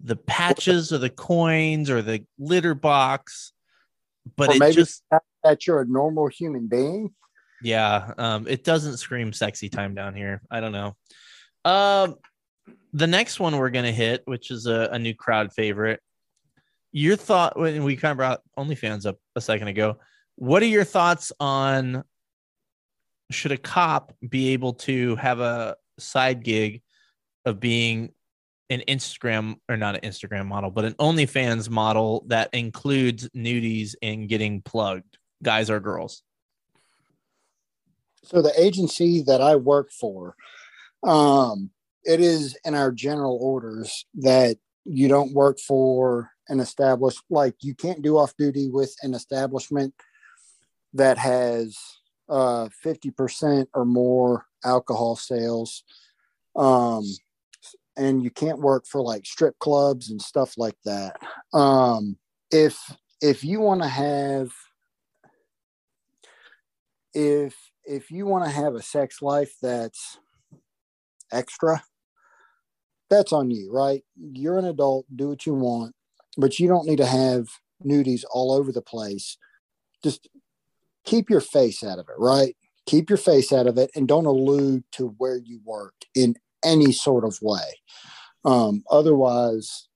the 0.01 0.17
patches 0.17 0.93
or 0.93 0.99
the 0.99 1.11
coins 1.11 1.91
or 1.91 2.03
the 2.03 2.25
litter 2.39 2.75
box. 2.75 3.53
But 4.37 4.51
Or 4.51 4.67
it 4.67 4.73
just 4.73 5.03
That 5.43 5.67
you're 5.67 5.81
a 5.81 5.87
normal 5.87 6.27
human 6.27 6.67
being. 6.67 7.15
yeah, 7.63 8.13
um, 8.19 8.47
it 8.49 8.65
doesn't 8.65 8.97
scream 8.99 9.33
sexy 9.33 9.69
time 9.69 9.95
down 9.95 10.15
here. 10.15 10.43
I 10.51 10.61
don't 10.61 10.73
know. 10.73 10.97
Um, 11.65 12.17
the 12.93 13.07
next 13.07 13.41
one 13.41 13.57
we're 13.57 13.71
gonna 13.71 13.93
hit, 13.93 14.23
which 14.25 14.51
is 14.51 14.67
a, 14.67 14.89
a 14.93 14.99
new 14.99 15.15
crowd 15.15 15.53
favorite. 15.53 16.01
Your 16.93 17.17
thought 17.17 17.59
when 17.59 17.85
we 17.85 17.97
kind 17.97 18.13
of 18.13 18.17
brought 18.17 18.41
OnlyFans 18.59 19.07
up 19.07 19.19
a 19.35 19.41
second 19.41 19.69
ago. 19.69 19.99
What 20.37 20.63
are 20.63 20.67
your 20.67 20.85
thoughts 20.85 21.33
on 21.41 22.05
should 23.31 23.53
a 23.53 23.57
cop 23.57 24.15
be 24.27 24.53
able 24.53 24.75
to 24.75 25.17
have 25.17 25.41
a 25.41 25.77
side 25.99 26.45
gig 26.45 26.83
of 27.45 27.59
being 27.61 28.13
an 28.71 28.83
Instagram 28.89 29.57
or 29.69 29.77
not 29.77 29.95
an 29.95 30.09
Instagram 30.09 30.47
model, 30.47 30.71
but 30.71 30.85
an 30.85 30.95
OnlyFans 30.95 31.71
model 31.71 32.25
that 32.29 32.51
includes 32.53 33.29
nudies 33.31 33.95
and 34.03 34.29
getting 34.29 34.63
plugged, 34.63 35.19
guys 35.43 35.71
or 35.71 35.81
girls? 35.81 36.23
So 38.25 38.43
the 38.43 38.53
agency 38.61 39.23
that 39.23 39.41
I 39.41 39.57
work 39.57 39.91
for, 39.93 40.35
um, 41.05 41.71
it 42.05 42.21
is 42.21 42.57
in 42.65 42.75
our 42.75 42.91
general 42.91 43.39
orders 43.41 44.07
that 44.15 44.57
you 44.85 45.09
don't 45.09 45.33
work 45.33 45.59
for 45.59 46.31
an 46.49 46.61
established 46.61 47.23
like 47.31 47.55
you 47.61 47.75
can't 47.75 48.03
do 48.03 48.17
off 48.19 48.37
duty 48.37 48.69
with 48.69 48.95
an 49.03 49.15
establishment 49.15 49.95
that 50.95 51.19
has 51.19 51.77
uh, 52.29 52.69
50% 52.85 53.67
or 53.75 53.85
more 53.85 54.47
alcohol 54.65 55.17
sales. 55.17 55.85
Um, 56.55 57.05
and 57.97 58.23
you 58.23 58.31
can't 58.31 58.61
work 58.61 58.87
for 58.87 59.01
like 59.01 59.27
strip 59.27 59.59
clubs 59.59 60.11
and 60.11 60.21
stuff 60.21 60.55
like 60.57 60.77
that. 60.85 61.17
Um, 61.53 62.17
if 62.51 62.79
if 63.21 63.43
you 63.43 63.61
want 63.61 63.83
to 63.83 63.89
have 63.89 64.51
if 67.15 67.55
if 67.85 68.11
you 68.11 68.27
want 68.27 68.45
to 68.45 68.51
have 68.51 68.75
a 68.75 68.83
sex 68.83 69.23
life 69.23 69.55
that's 69.63 70.19
extra, 71.33 71.83
that's 73.09 73.33
on 73.33 73.51
you, 73.51 73.73
right? 73.73 74.03
You're 74.17 74.59
an 74.59 74.65
adult, 74.67 75.07
do 75.15 75.29
what 75.29 75.47
you 75.47 75.55
want, 75.55 75.95
but 76.37 76.59
you 76.59 76.69
don't 76.69 76.87
need 76.87 76.99
to 76.99 77.07
have 77.07 77.47
nudies 77.85 78.25
all 78.31 78.53
over 78.53 78.73
the 78.73 78.83
place. 78.83 79.39
Just 80.03 80.29
keep 81.05 81.31
your 81.31 81.41
face 81.41 81.83
out 81.83 81.99
of 81.99 82.09
it, 82.09 82.19
right? 82.19 82.57
Keep 82.87 83.09
your 83.09 83.17
face 83.17 83.53
out 83.53 83.67
of 83.67 83.79
it 83.79 83.91
and 83.95 84.07
don't 84.07 84.27
allude 84.27 84.85
to 84.93 85.15
where 85.19 85.39
you 85.39 85.61
work 85.65 85.95
in 86.15 86.37
any 86.67 86.93
sort 86.93 87.25
of 87.25 87.39
way. 87.41 87.81
Um, 88.45 88.85
otherwise, 88.91 89.89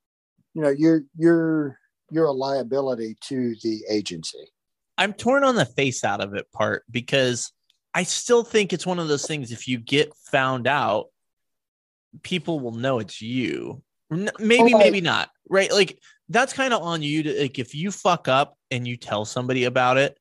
you 0.55 0.63
know, 0.63 0.71
you're 0.71 1.03
you're 1.17 1.79
you're 2.11 2.27
a 2.27 2.33
liability 2.33 3.17
to 3.29 3.55
the 3.63 3.83
agency. 3.89 4.51
I'm 4.99 5.13
torn 5.13 5.45
on 5.45 5.55
the 5.55 5.65
face 5.65 6.05
out 6.05 6.21
of 6.21 6.35
it 6.35 6.51
part 6.53 6.85
because 6.91 7.53
I 7.95 8.03
still 8.03 8.45
think 8.45 8.73
it's 8.73 8.87
one 8.87 8.99
of 8.99 9.09
those 9.09 9.27
things. 9.27 9.53
If 9.53 9.67
you 9.69 9.79
get 9.79 10.15
found 10.31 10.67
out, 10.67 11.07
people 12.23 12.61
will 12.61 12.73
know 12.73 12.99
it's 12.99 13.23
you. 13.23 13.83
Maybe, 14.11 14.75
maybe 14.75 15.01
not. 15.01 15.31
Right? 15.49 15.73
Like 15.73 15.99
that's 16.29 16.53
kind 16.53 16.75
of 16.75 16.83
on 16.83 17.03
you 17.03 17.23
to 17.23 17.43
like 17.43 17.59
if 17.59 17.75
you 17.75 17.91
fuck 17.91 18.29
up 18.29 18.57
and 18.71 18.87
you 18.87 18.97
tell 18.97 19.25
somebody 19.25 19.65
about 19.65 19.97
it, 19.97 20.19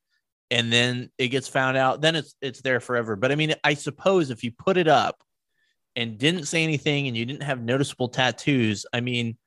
and 0.51 0.71
then 0.71 1.09
it 1.17 1.27
gets 1.29 1.47
found 1.47 1.77
out, 1.77 2.01
then 2.01 2.15
it's 2.15 2.35
it's 2.41 2.61
there 2.61 2.79
forever. 2.79 3.15
But 3.15 3.31
I 3.31 3.35
mean, 3.35 3.55
I 3.63 3.73
suppose 3.73 4.29
if 4.29 4.43
you 4.43 4.51
put 4.51 4.77
it 4.77 4.87
up 4.87 5.21
and 5.99 6.17
didn't 6.17 6.45
say 6.45 6.63
anything 6.63 7.07
and 7.07 7.17
you 7.17 7.25
didn't 7.25 7.43
have 7.43 7.61
noticeable 7.61 8.07
tattoos, 8.07 8.85
I 8.93 9.01
mean, 9.01 9.37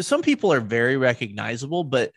some 0.00 0.22
people 0.22 0.52
are 0.52 0.60
very 0.60 0.96
recognizable, 0.96 1.84
but 1.84 2.12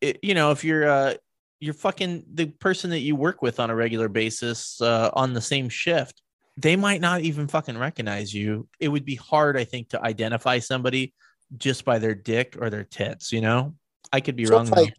it, 0.00 0.18
you 0.22 0.34
know, 0.34 0.50
if 0.50 0.64
you're 0.64 0.88
uh 0.88 1.14
you're 1.60 1.74
fucking 1.74 2.24
the 2.32 2.46
person 2.46 2.90
that 2.90 3.00
you 3.00 3.14
work 3.14 3.42
with 3.42 3.60
on 3.60 3.70
a 3.70 3.74
regular 3.74 4.08
basis 4.08 4.80
uh, 4.80 5.10
on 5.12 5.34
the 5.34 5.40
same 5.40 5.68
shift, 5.68 6.22
they 6.56 6.74
might 6.74 7.00
not 7.00 7.20
even 7.20 7.48
fucking 7.48 7.76
recognize 7.76 8.32
you. 8.32 8.66
It 8.80 8.88
would 8.88 9.04
be 9.04 9.14
hard, 9.14 9.58
I 9.58 9.64
think, 9.64 9.90
to 9.90 10.02
identify 10.02 10.58
somebody 10.58 11.14
just 11.56 11.84
by 11.84 11.98
their 11.98 12.14
dick 12.14 12.56
or 12.58 12.70
their 12.70 12.84
tits. 12.84 13.30
You 13.30 13.42
know, 13.42 13.74
I 14.12 14.20
could 14.20 14.36
be 14.36 14.46
so 14.46 14.56
wrong. 14.56 14.66
Like, 14.66 14.94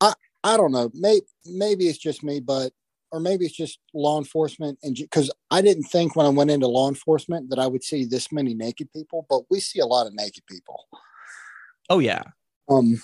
I 0.00 0.12
I 0.42 0.56
don't 0.56 0.72
know. 0.72 0.90
Maybe 0.92 1.24
maybe 1.46 1.86
it's 1.86 1.98
just 1.98 2.22
me, 2.24 2.40
but 2.40 2.72
or 3.12 3.20
maybe 3.20 3.44
it's 3.44 3.56
just 3.56 3.78
law 3.92 4.18
enforcement 4.18 4.78
and 4.82 4.96
because 4.96 5.30
I 5.50 5.60
didn't 5.60 5.84
think 5.84 6.16
when 6.16 6.26
I 6.26 6.30
went 6.30 6.50
into 6.50 6.66
law 6.66 6.88
enforcement 6.88 7.50
that 7.50 7.58
I 7.58 7.66
would 7.66 7.84
see 7.84 8.04
this 8.04 8.32
many 8.32 8.54
naked 8.54 8.90
people, 8.92 9.26
but 9.28 9.42
we 9.50 9.60
see 9.60 9.78
a 9.80 9.86
lot 9.86 10.06
of 10.06 10.14
naked 10.14 10.44
people. 10.46 10.88
Oh 11.90 11.98
yeah. 11.98 12.22
Um, 12.68 13.00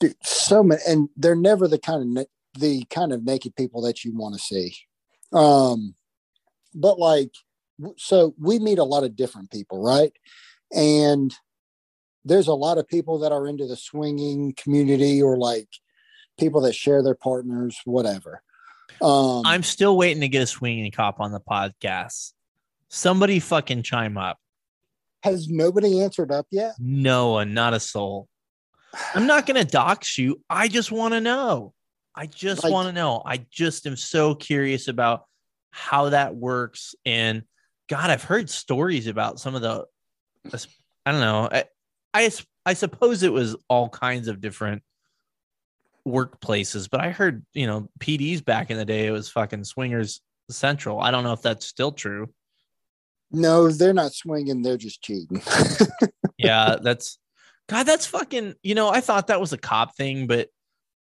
dude, 0.00 0.16
so 0.22 0.62
many, 0.62 0.80
and 0.88 1.10
they're 1.16 1.36
never 1.36 1.68
the 1.68 1.78
kind 1.78 2.18
of 2.18 2.26
the 2.58 2.84
kind 2.86 3.12
of 3.12 3.22
naked 3.22 3.54
people 3.54 3.82
that 3.82 4.02
you 4.04 4.16
want 4.16 4.34
to 4.34 4.40
see. 4.40 4.74
Um, 5.32 5.94
but 6.74 6.98
like, 6.98 7.32
so 7.96 8.34
we 8.40 8.58
meet 8.58 8.78
a 8.78 8.84
lot 8.84 9.04
of 9.04 9.14
different 9.14 9.50
people, 9.50 9.82
right? 9.82 10.12
And 10.72 11.34
there's 12.24 12.48
a 12.48 12.54
lot 12.54 12.78
of 12.78 12.88
people 12.88 13.18
that 13.20 13.32
are 13.32 13.46
into 13.46 13.66
the 13.66 13.76
swinging 13.76 14.54
community 14.56 15.22
or 15.22 15.36
like 15.36 15.68
people 16.38 16.62
that 16.62 16.74
share 16.74 17.02
their 17.02 17.14
partners, 17.14 17.78
whatever. 17.84 18.42
Um, 19.00 19.42
I'm 19.44 19.62
still 19.62 19.96
waiting 19.96 20.20
to 20.22 20.28
get 20.28 20.42
a 20.42 20.46
swinging 20.46 20.90
cop 20.90 21.20
on 21.20 21.32
the 21.32 21.40
podcast. 21.40 22.32
Somebody 22.88 23.38
fucking 23.40 23.82
chime 23.82 24.16
up. 24.16 24.38
Has 25.22 25.48
nobody 25.48 26.00
answered 26.00 26.32
up 26.32 26.46
yet? 26.50 26.74
No, 26.78 27.42
not 27.44 27.74
a 27.74 27.80
soul. 27.80 28.28
I'm 29.14 29.26
not 29.26 29.46
going 29.46 29.62
to 29.62 29.70
dox 29.70 30.16
you. 30.16 30.40
I 30.48 30.68
just 30.68 30.90
want 30.90 31.14
to 31.14 31.20
know. 31.20 31.74
I 32.14 32.26
just 32.26 32.64
like, 32.64 32.72
want 32.72 32.88
to 32.88 32.92
know. 32.92 33.22
I 33.24 33.44
just 33.50 33.86
am 33.86 33.96
so 33.96 34.34
curious 34.34 34.88
about 34.88 35.24
how 35.70 36.10
that 36.10 36.34
works. 36.34 36.94
And 37.04 37.42
God, 37.88 38.10
I've 38.10 38.24
heard 38.24 38.48
stories 38.48 39.06
about 39.06 39.38
some 39.38 39.54
of 39.54 39.62
the, 39.62 39.84
I 41.04 41.12
don't 41.12 41.20
know. 41.20 41.48
I, 41.50 41.64
I, 42.14 42.30
I 42.64 42.74
suppose 42.74 43.22
it 43.22 43.32
was 43.32 43.56
all 43.68 43.88
kinds 43.88 44.28
of 44.28 44.40
different 44.40 44.82
workplaces, 46.08 46.88
but 46.90 47.00
I 47.00 47.10
heard, 47.10 47.44
you 47.54 47.66
know, 47.66 47.88
PDs 48.00 48.44
back 48.44 48.70
in 48.70 48.76
the 48.76 48.84
day, 48.84 49.06
it 49.06 49.10
was 49.10 49.28
fucking 49.28 49.64
swingers 49.64 50.20
central. 50.50 51.00
I 51.00 51.10
don't 51.10 51.24
know 51.24 51.32
if 51.32 51.42
that's 51.42 51.66
still 51.66 51.92
true. 51.92 52.28
No, 53.30 53.68
they're 53.68 53.92
not 53.92 54.14
swinging. 54.14 54.62
They're 54.62 54.78
just 54.78 55.02
cheating. 55.02 55.42
yeah, 56.38 56.76
that's 56.80 57.18
God. 57.68 57.84
That's 57.84 58.06
fucking. 58.06 58.54
You 58.62 58.74
know, 58.74 58.88
I 58.88 59.00
thought 59.00 59.26
that 59.26 59.40
was 59.40 59.52
a 59.52 59.58
cop 59.58 59.96
thing, 59.96 60.26
but 60.26 60.48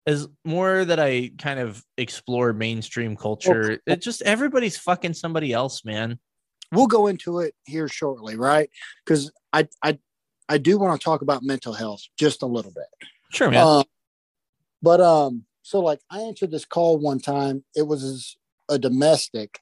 as 0.05 0.27
more 0.45 0.85
that 0.85 0.99
I 0.99 1.31
kind 1.37 1.59
of 1.59 1.83
explore 1.97 2.53
mainstream 2.53 3.15
culture, 3.15 3.79
it 3.87 4.01
just 4.01 4.21
everybody's 4.21 4.77
fucking 4.77 5.13
somebody 5.13 5.51
else, 5.51 5.83
man. 5.83 6.19
We'll 6.71 6.87
go 6.87 7.07
into 7.07 7.39
it 7.39 7.55
here 7.65 7.87
shortly, 7.87 8.35
right? 8.35 8.69
Because 9.03 9.31
I 9.51 9.67
I 9.83 9.97
I 10.47 10.59
do 10.59 10.77
want 10.77 10.99
to 10.99 11.03
talk 11.03 11.21
about 11.21 11.43
mental 11.43 11.73
health 11.73 12.01
just 12.19 12.43
a 12.43 12.47
little 12.47 12.71
bit. 12.71 13.09
Sure, 13.31 13.49
man. 13.49 13.65
Uh, 13.65 13.83
but 14.81 15.01
um, 15.01 15.45
so 15.61 15.79
like 15.79 15.99
I 16.09 16.21
answered 16.21 16.51
this 16.51 16.65
call 16.65 16.97
one 16.97 17.19
time. 17.19 17.63
It 17.75 17.83
was 17.83 18.37
a 18.69 18.79
domestic, 18.79 19.59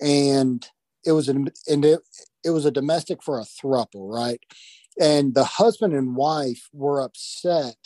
and 0.00 0.66
it 1.04 1.12
was 1.12 1.28
an 1.28 1.48
and 1.68 1.84
it, 1.84 2.00
it 2.44 2.50
was 2.50 2.64
a 2.64 2.70
domestic 2.70 3.22
for 3.22 3.38
a 3.38 3.44
thruple, 3.44 4.12
right? 4.12 4.40
And 5.00 5.34
the 5.34 5.44
husband 5.44 5.94
and 5.94 6.14
wife 6.14 6.68
were 6.72 7.00
upset 7.00 7.76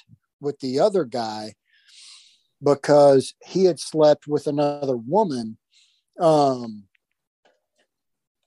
with 0.40 0.58
the 0.60 0.80
other 0.80 1.04
guy 1.04 1.54
because 2.62 3.34
he 3.44 3.64
had 3.64 3.78
slept 3.78 4.26
with 4.26 4.46
another 4.46 4.96
woman 4.96 5.58
um, 6.18 6.84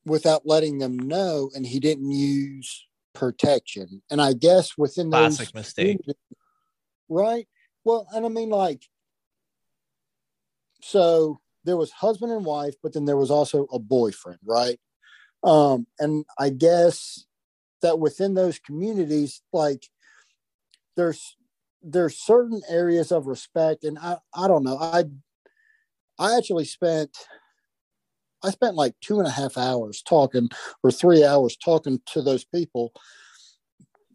without 0.06 0.46
letting 0.46 0.80
them 0.80 0.98
know, 0.98 1.52
and 1.56 1.66
he 1.66 1.80
didn't 1.80 2.12
use 2.12 2.86
protection. 3.14 4.02
And 4.10 4.22
I 4.22 4.34
guess 4.34 4.78
within 4.78 5.10
classic 5.10 5.54
those 5.54 5.56
mistake, 5.56 6.00
right? 7.08 7.48
Well, 7.84 8.08
and 8.14 8.26
I 8.26 8.30
mean, 8.30 8.50
like, 8.50 8.84
so 10.82 11.40
there 11.66 11.78
was 11.78 11.92
husband 11.92 12.32
and 12.32 12.46
wife, 12.46 12.76
but 12.82 12.94
then 12.94 13.06
there 13.06 13.18
was 13.18 13.32
also 13.32 13.66
a 13.72 13.80
boyfriend, 13.80 14.40
right? 14.46 14.80
Um, 15.44 15.88
and 16.00 16.26
I 16.40 16.50
guess 16.50 17.26
that 17.82 18.00
within 18.00 18.36
those 18.36 18.60
communities, 18.60 19.42
like 19.54 19.84
there's 20.96 21.36
there's 21.82 22.18
certain 22.18 22.62
areas 22.70 23.12
of 23.12 23.28
respect, 23.28 23.84
and 23.84 23.98
I 24.00 24.18
I 24.34 24.48
don't 24.48 24.64
know. 24.64 24.78
I 24.78 25.06
I 26.20 26.38
actually 26.38 26.66
spent 26.66 27.18
I 28.44 28.52
spent 28.52 28.76
like 28.76 28.96
two 29.02 29.20
and 29.20 29.28
a 29.28 29.32
half 29.32 29.58
hours 29.58 30.02
talking 30.02 30.50
or 30.84 30.92
three 30.92 31.24
hours 31.24 31.58
talking 31.58 32.02
to 32.08 32.22
those 32.22 32.46
people 32.46 32.94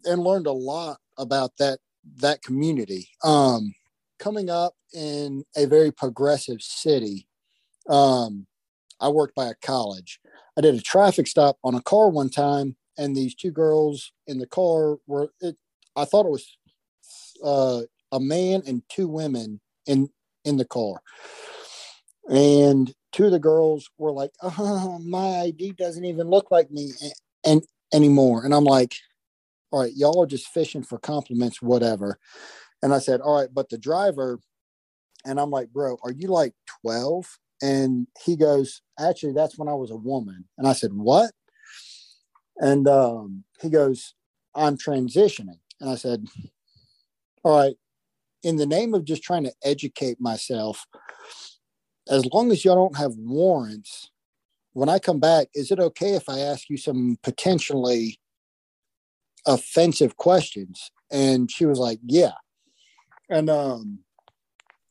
and 0.05 0.23
learned 0.23 0.47
a 0.47 0.51
lot 0.51 0.97
about 1.17 1.51
that 1.59 1.79
that 2.17 2.41
community. 2.41 3.09
Um, 3.23 3.73
coming 4.19 4.49
up 4.49 4.75
in 4.93 5.43
a 5.55 5.65
very 5.65 5.91
progressive 5.91 6.61
city, 6.61 7.27
um, 7.89 8.47
I 8.99 9.09
worked 9.09 9.35
by 9.35 9.47
a 9.47 9.55
college. 9.55 10.19
I 10.57 10.61
did 10.61 10.75
a 10.75 10.81
traffic 10.81 11.27
stop 11.27 11.57
on 11.63 11.75
a 11.75 11.81
car 11.81 12.09
one 12.09 12.29
time, 12.29 12.75
and 12.97 13.15
these 13.15 13.35
two 13.35 13.51
girls 13.51 14.11
in 14.27 14.39
the 14.39 14.47
car 14.47 14.97
were. 15.07 15.29
It, 15.41 15.57
I 15.95 16.05
thought 16.05 16.25
it 16.25 16.31
was 16.31 16.57
uh, 17.43 17.81
a 18.11 18.19
man 18.19 18.63
and 18.65 18.81
two 18.89 19.07
women 19.07 19.59
in 19.85 20.09
in 20.45 20.57
the 20.57 20.65
car, 20.65 21.01
and 22.29 22.93
two 23.11 23.25
of 23.25 23.31
the 23.31 23.39
girls 23.39 23.89
were 23.97 24.11
like, 24.11 24.31
"Oh, 24.41 24.99
my 24.99 25.41
ID 25.41 25.73
doesn't 25.73 26.05
even 26.05 26.29
look 26.29 26.51
like 26.51 26.71
me 26.71 26.91
and, 27.01 27.13
and 27.45 27.61
anymore," 27.93 28.45
and 28.45 28.53
I'm 28.53 28.63
like, 28.63 28.95
"All 29.71 29.81
right, 29.81 29.93
y'all 29.95 30.21
are 30.21 30.27
just 30.27 30.47
fishing 30.47 30.83
for 30.83 30.99
compliments, 30.99 31.61
whatever." 31.61 32.19
And 32.81 32.93
I 32.93 32.99
said, 32.99 33.21
"All 33.21 33.39
right, 33.39 33.49
but 33.53 33.69
the 33.69 33.77
driver." 33.77 34.39
And 35.25 35.39
I'm 35.39 35.49
like, 35.49 35.73
bro, 35.73 35.97
are 36.03 36.11
you 36.11 36.27
like 36.27 36.53
12? 36.83 37.39
And 37.61 38.07
he 38.23 38.35
goes, 38.35 38.81
Actually, 38.99 39.33
that's 39.33 39.57
when 39.57 39.67
I 39.67 39.73
was 39.73 39.91
a 39.91 39.95
woman. 39.95 40.45
And 40.57 40.67
I 40.67 40.73
said, 40.73 40.93
What? 40.93 41.31
And 42.57 42.87
um, 42.87 43.43
he 43.61 43.69
goes, 43.69 44.13
I'm 44.53 44.77
transitioning. 44.77 45.59
And 45.81 45.89
I 45.89 45.95
said, 45.95 46.25
All 47.43 47.57
right, 47.57 47.75
in 48.43 48.57
the 48.57 48.65
name 48.65 48.93
of 48.93 49.05
just 49.05 49.23
trying 49.23 49.43
to 49.43 49.53
educate 49.63 50.21
myself, 50.21 50.85
as 52.07 52.25
long 52.31 52.51
as 52.51 52.63
y'all 52.63 52.75
don't 52.75 52.97
have 52.97 53.15
warrants, 53.17 54.11
when 54.73 54.89
I 54.89 54.99
come 54.99 55.19
back, 55.19 55.47
is 55.55 55.71
it 55.71 55.79
okay 55.79 56.13
if 56.13 56.29
I 56.29 56.39
ask 56.39 56.69
you 56.69 56.77
some 56.77 57.17
potentially 57.23 58.19
offensive 59.45 60.17
questions? 60.17 60.91
And 61.11 61.49
she 61.49 61.65
was 61.65 61.79
like, 61.79 61.99
Yeah. 62.05 62.33
And 63.29 63.49
um, 63.49 63.99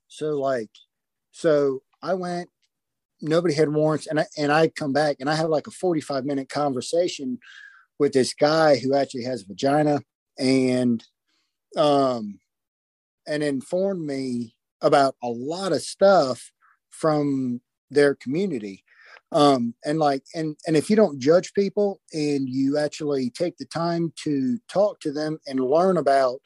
so 0.09 0.39
like, 0.39 0.71
so 1.33 1.83
I 2.03 2.15
went, 2.15 2.51
nobody 3.21 3.55
had 3.55 3.69
warrants, 3.69 4.07
and 4.07 4.21
I 4.21 4.27
and 4.37 4.53
I 4.53 4.69
come 4.69 4.93
back 4.93 5.17
and 5.21 5.29
I 5.29 5.35
have 5.35 5.49
like 5.49 5.67
a 5.67 5.73
45 5.73 6.25
minute 6.25 6.49
conversation 6.49 7.39
with 7.99 8.13
this 8.13 8.35
guy 8.35 8.77
who 8.77 8.95
actually 8.95 9.25
has 9.25 9.43
a 9.43 9.47
vagina 9.47 10.01
and 10.39 11.05
um 11.77 12.41
and 13.27 13.43
informed 13.43 14.05
me 14.05 14.55
about 14.81 15.15
a 15.23 15.29
lot 15.29 15.73
of 15.73 15.81
stuff 15.81 16.51
from 16.91 17.61
their 17.91 18.15
community 18.15 18.85
um 19.35 19.75
and 19.85 19.99
like 19.99 20.23
and 20.35 20.57
and 20.67 20.77
if 20.77 20.89
you 20.89 20.97
don't 20.97 21.21
judge 21.21 21.53
people 21.53 22.01
and 22.13 22.49
you 22.49 22.79
actually 22.79 23.31
take 23.31 23.57
the 23.59 23.67
time 23.67 24.13
to 24.17 24.59
talk 24.69 24.99
to 25.01 25.13
them 25.13 25.39
and 25.47 25.61
learn 25.61 25.97
about 25.97 26.39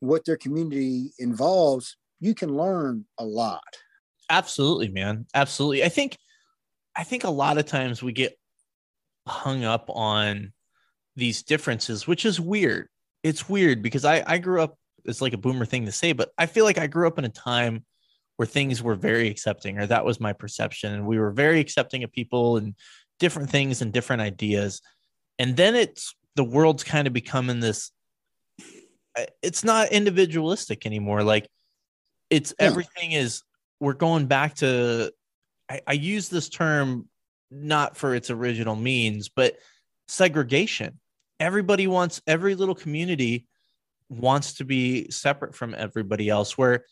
what 0.00 0.24
their 0.24 0.36
community 0.36 1.10
involves 1.18 1.96
you 2.20 2.34
can 2.34 2.56
learn 2.56 3.04
a 3.18 3.24
lot 3.24 3.62
Absolutely, 4.30 4.88
man. 4.88 5.26
Absolutely. 5.34 5.84
I 5.84 5.88
think 5.88 6.18
I 6.94 7.04
think 7.04 7.24
a 7.24 7.30
lot 7.30 7.58
of 7.58 7.66
times 7.66 8.02
we 8.02 8.12
get 8.12 8.36
hung 9.26 9.64
up 9.64 9.90
on 9.90 10.52
these 11.14 11.42
differences, 11.42 12.06
which 12.06 12.24
is 12.24 12.40
weird. 12.40 12.88
It's 13.22 13.48
weird 13.48 13.82
because 13.82 14.04
I 14.04 14.24
I 14.26 14.38
grew 14.38 14.62
up 14.62 14.76
it's 15.04 15.20
like 15.20 15.34
a 15.34 15.38
boomer 15.38 15.64
thing 15.64 15.86
to 15.86 15.92
say, 15.92 16.12
but 16.12 16.30
I 16.38 16.46
feel 16.46 16.64
like 16.64 16.78
I 16.78 16.88
grew 16.88 17.06
up 17.06 17.18
in 17.18 17.24
a 17.24 17.28
time 17.28 17.84
where 18.36 18.46
things 18.46 18.82
were 18.82 18.94
very 18.94 19.28
accepting, 19.28 19.78
or 19.78 19.86
that 19.86 20.04
was 20.04 20.20
my 20.20 20.32
perception. 20.32 20.92
And 20.92 21.06
we 21.06 21.18
were 21.18 21.30
very 21.30 21.60
accepting 21.60 22.04
of 22.04 22.12
people 22.12 22.56
and 22.56 22.74
different 23.18 23.50
things 23.50 23.82
and 23.82 23.92
different 23.92 24.22
ideas. 24.22 24.82
And 25.38 25.56
then 25.56 25.74
it's 25.74 26.14
the 26.34 26.44
world's 26.44 26.84
kind 26.84 27.06
of 27.06 27.12
becoming 27.12 27.60
this 27.60 27.90
it's 29.42 29.64
not 29.64 29.92
individualistic 29.92 30.84
anymore. 30.84 31.22
Like 31.22 31.48
it's 32.28 32.52
Yeah. 32.60 32.66
everything 32.66 33.12
is 33.12 33.42
we're 33.80 33.94
going 33.94 34.26
back 34.26 34.56
to 34.56 35.10
I, 35.70 35.80
I 35.86 35.92
use 35.94 36.28
this 36.28 36.48
term 36.48 37.08
not 37.50 37.96
for 37.96 38.14
its 38.14 38.30
original 38.30 38.76
means, 38.76 39.28
but 39.28 39.56
segregation. 40.08 41.00
Everybody 41.40 41.86
wants 41.86 42.20
every 42.26 42.54
little 42.54 42.74
community 42.74 43.46
wants 44.08 44.54
to 44.54 44.64
be 44.64 45.10
separate 45.10 45.54
from 45.54 45.74
everybody 45.74 46.28
else. 46.28 46.56
Where 46.58 46.84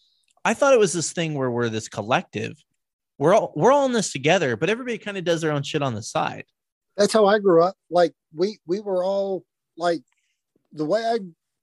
I 0.45 0.55
thought 0.55 0.75
it 0.75 0.79
was 0.79 0.93
this 0.93 1.13
thing 1.13 1.35
where 1.35 1.51
we're 1.51 1.69
this 1.69 1.89
collective. 1.89 2.63
We're 3.19 3.35
all 3.35 3.53
we're 3.57 3.73
all 3.73 3.87
in 3.87 3.93
this 3.93 4.13
together, 4.13 4.57
but 4.57 4.69
everybody 4.69 4.99
kind 4.99 5.17
of 5.17 5.25
does 5.25 5.41
their 5.41 5.53
own 5.53 5.63
shit 5.63 5.83
on 5.83 5.95
the 5.95 6.03
side. 6.03 6.45
that's 6.97 7.13
how 7.13 7.27
I 7.27 7.39
grew 7.39 7.63
up. 7.63 7.77
Like 7.91 8.13
we 8.35 8.59
we 8.67 8.81
were 8.81 9.05
all 9.05 9.45
like 9.77 10.03
the 10.73 10.85
way 10.85 11.03
I 11.05 11.19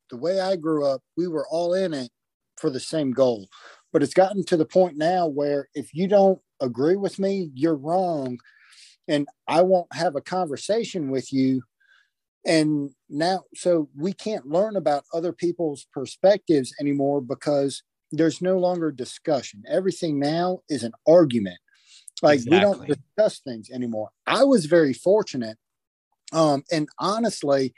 the 0.09 0.17
way 0.17 0.39
I 0.39 0.55
grew 0.55 0.85
up, 0.85 1.01
we 1.17 1.27
were 1.27 1.47
all 1.49 1.73
in 1.73 1.93
it 1.93 2.11
for 2.57 2.69
the 2.69 2.79
same 2.79 3.11
goal. 3.11 3.47
But 3.93 4.03
it's 4.03 4.13
gotten 4.13 4.45
to 4.45 4.57
the 4.57 4.65
point 4.65 4.97
now 4.97 5.27
where 5.27 5.67
if 5.73 5.93
you 5.93 6.07
don't 6.07 6.39
agree 6.61 6.95
with 6.95 7.19
me, 7.19 7.51
you're 7.53 7.75
wrong. 7.75 8.37
And 9.07 9.27
I 9.47 9.61
won't 9.61 9.93
have 9.93 10.15
a 10.15 10.21
conversation 10.21 11.09
with 11.09 11.33
you. 11.33 11.63
And 12.45 12.91
now, 13.09 13.43
so 13.55 13.89
we 13.97 14.13
can't 14.13 14.47
learn 14.47 14.75
about 14.75 15.03
other 15.13 15.33
people's 15.33 15.87
perspectives 15.93 16.73
anymore 16.79 17.21
because 17.21 17.83
there's 18.11 18.41
no 18.41 18.57
longer 18.57 18.91
discussion. 18.91 19.63
Everything 19.67 20.19
now 20.19 20.59
is 20.69 20.83
an 20.83 20.93
argument. 21.07 21.57
Like 22.21 22.41
we 22.47 22.59
don't 22.59 22.87
discuss 22.87 23.39
things 23.39 23.69
anymore. 23.71 24.09
I 24.27 24.43
was 24.43 24.65
very 24.65 24.93
fortunate. 24.93 25.57
Um, 26.33 26.63
and 26.71 26.87
honestly, 26.99 27.73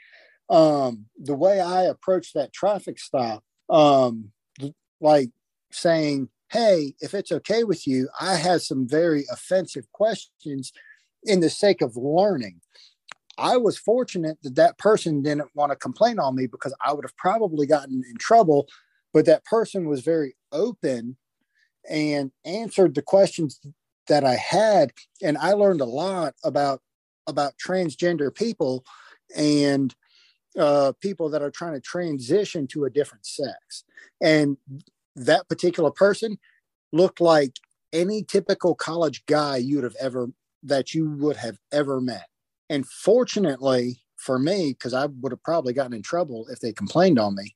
um, 0.50 1.06
the 1.18 1.34
way 1.34 1.60
I 1.60 1.84
approached 1.84 2.34
that 2.34 2.52
traffic 2.52 2.98
stop, 2.98 3.42
um, 3.70 4.30
like 5.00 5.30
saying, 5.72 6.28
Hey, 6.50 6.94
if 7.00 7.14
it's 7.14 7.32
okay 7.32 7.64
with 7.64 7.86
you, 7.86 8.08
I 8.20 8.36
have 8.36 8.62
some 8.62 8.86
very 8.86 9.24
offensive 9.32 9.90
questions 9.92 10.72
in 11.24 11.40
the 11.40 11.50
sake 11.50 11.80
of 11.80 11.96
learning. 11.96 12.60
I 13.38 13.56
was 13.56 13.76
fortunate 13.76 14.38
that 14.42 14.54
that 14.56 14.78
person 14.78 15.22
didn't 15.22 15.50
want 15.54 15.72
to 15.72 15.76
complain 15.76 16.18
on 16.18 16.36
me 16.36 16.46
because 16.46 16.74
I 16.84 16.92
would 16.92 17.04
have 17.04 17.16
probably 17.16 17.66
gotten 17.66 18.04
in 18.08 18.16
trouble. 18.18 18.68
But 19.14 19.24
that 19.26 19.44
person 19.44 19.88
was 19.88 20.02
very 20.02 20.36
open 20.52 21.16
and 21.88 22.32
answered 22.44 22.94
the 22.94 23.02
questions 23.02 23.60
that 24.08 24.24
I 24.24 24.34
had, 24.34 24.92
and 25.22 25.38
I 25.38 25.52
learned 25.52 25.80
a 25.80 25.86
lot 25.86 26.34
about 26.44 26.82
about 27.26 27.54
transgender 27.56 28.34
people 28.34 28.84
and 29.34 29.94
uh, 30.58 30.92
people 31.00 31.30
that 31.30 31.40
are 31.40 31.50
trying 31.50 31.72
to 31.72 31.80
transition 31.80 32.66
to 32.66 32.84
a 32.84 32.90
different 32.90 33.24
sex. 33.24 33.84
And 34.20 34.58
that 35.16 35.48
particular 35.48 35.90
person 35.90 36.36
looked 36.92 37.20
like 37.20 37.56
any 37.92 38.22
typical 38.22 38.74
college 38.74 39.24
guy 39.26 39.56
you 39.56 39.76
would 39.76 39.84
have 39.84 39.96
ever 39.98 40.28
that 40.64 40.92
you 40.92 41.10
would 41.10 41.36
have 41.36 41.58
ever 41.72 42.00
met. 42.00 42.26
And 42.68 42.86
fortunately 42.86 44.00
for 44.16 44.38
me, 44.38 44.72
because 44.72 44.94
I 44.94 45.06
would 45.06 45.32
have 45.32 45.42
probably 45.42 45.72
gotten 45.72 45.92
in 45.92 46.02
trouble 46.02 46.46
if 46.48 46.60
they 46.60 46.72
complained 46.72 47.18
on 47.18 47.34
me, 47.34 47.54